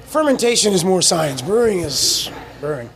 fermentation 0.04 0.72
is 0.72 0.84
more 0.84 1.02
science. 1.02 1.42
Brewing 1.42 1.80
is 1.80 2.30
brewing. 2.60 2.88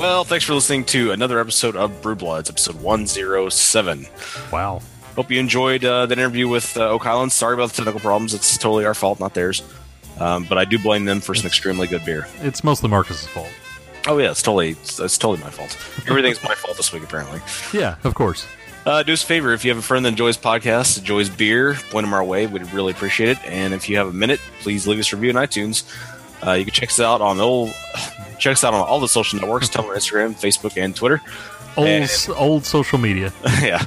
Well, 0.00 0.24
thanks 0.24 0.46
for 0.46 0.54
listening 0.54 0.84
to 0.86 1.12
another 1.12 1.38
episode 1.40 1.76
of 1.76 2.00
Brew 2.00 2.14
Bloods, 2.14 2.48
episode 2.48 2.80
107. 2.80 4.06
Wow. 4.50 4.80
Hope 5.14 5.30
you 5.30 5.38
enjoyed 5.38 5.84
uh, 5.84 6.06
that 6.06 6.18
interview 6.18 6.48
with 6.48 6.76
uh, 6.76 6.88
Oak 6.88 7.06
Island. 7.06 7.32
Sorry 7.32 7.54
about 7.54 7.70
the 7.70 7.76
technical 7.76 8.00
problems. 8.00 8.34
It's 8.34 8.58
totally 8.58 8.84
our 8.84 8.94
fault, 8.94 9.20
not 9.20 9.34
theirs. 9.34 9.62
Um, 10.18 10.44
but 10.48 10.58
I 10.58 10.64
do 10.64 10.78
blame 10.78 11.04
them 11.04 11.20
for 11.20 11.34
some 11.34 11.46
extremely 11.46 11.86
good 11.86 12.04
beer. 12.04 12.26
It's 12.40 12.62
mostly 12.62 12.88
Marcus's 12.88 13.26
fault. 13.26 13.50
Oh 14.06 14.18
yeah, 14.18 14.30
it's 14.30 14.42
totally 14.42 14.70
it's, 14.70 15.00
it's 15.00 15.18
totally 15.18 15.42
my 15.42 15.50
fault. 15.50 15.76
Everything's 16.08 16.42
my 16.42 16.54
fault 16.54 16.76
this 16.76 16.92
week 16.92 17.02
apparently. 17.02 17.40
Yeah, 17.72 17.96
of 18.04 18.14
course. 18.14 18.46
Uh, 18.84 19.02
do 19.02 19.14
us 19.14 19.22
a 19.22 19.26
favor 19.26 19.52
if 19.54 19.64
you 19.64 19.70
have 19.70 19.78
a 19.78 19.82
friend 19.82 20.04
that 20.04 20.10
enjoys 20.10 20.36
podcasts, 20.36 20.98
enjoys 20.98 21.30
beer, 21.30 21.74
point 21.90 22.04
them 22.04 22.12
our 22.12 22.22
way. 22.22 22.46
We'd 22.46 22.70
really 22.72 22.92
appreciate 22.92 23.30
it. 23.30 23.38
And 23.46 23.72
if 23.72 23.88
you 23.88 23.96
have 23.96 24.08
a 24.08 24.12
minute, 24.12 24.40
please 24.60 24.86
leave 24.86 24.98
us 24.98 25.10
a 25.12 25.16
review 25.16 25.30
on 25.30 25.46
iTunes. 25.46 25.84
Uh, 26.46 26.52
you 26.52 26.64
can 26.64 26.74
check 26.74 26.90
us 26.90 27.00
out 27.00 27.22
on 27.22 27.40
all 27.40 27.68
check 28.38 28.52
us 28.52 28.64
out 28.64 28.74
on 28.74 28.82
all 28.82 29.00
the 29.00 29.08
social 29.08 29.40
networks: 29.40 29.68
Tumblr, 29.70 29.94
Instagram, 29.94 30.34
Facebook, 30.34 30.76
and 30.76 30.94
Twitter. 30.94 31.22
Old 31.76 31.88
And- 31.88 32.10
old 32.36 32.64
social 32.64 32.98
media. 32.98 33.32
yeah. 33.62 33.84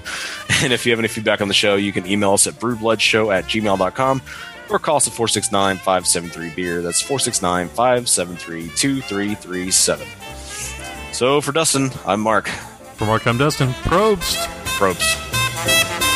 And 0.62 0.74
if 0.74 0.86
you 0.86 0.92
have 0.92 1.00
any 1.00 1.08
feedback 1.08 1.42
on 1.42 1.48
the 1.48 1.54
show, 1.54 1.76
you 1.76 1.92
can 1.92 2.06
email 2.08 2.34
us 2.34 2.48
at 2.48 2.56
brewbloodshow 2.56 3.34
at 3.34 3.46
gmail.com 3.46 4.22
or 4.70 4.80
call 4.80 4.98
us 4.98 5.08
at 5.08 5.14
469 5.14 5.78
573 5.78 6.50
beer. 6.56 6.82
That's 6.82 7.02
469 7.02 7.68
573 7.70 8.70
2337. 8.76 10.08
So 11.14 11.42
for 11.42 11.52
Dustin, 11.52 11.90
I'm 12.06 12.20
Mark. 12.20 12.48
For 12.96 13.06
Mark, 13.06 13.26
I'm 13.28 13.38
Dustin. 13.38 13.70
Probst. 13.84 14.36
Probst. 14.78 16.07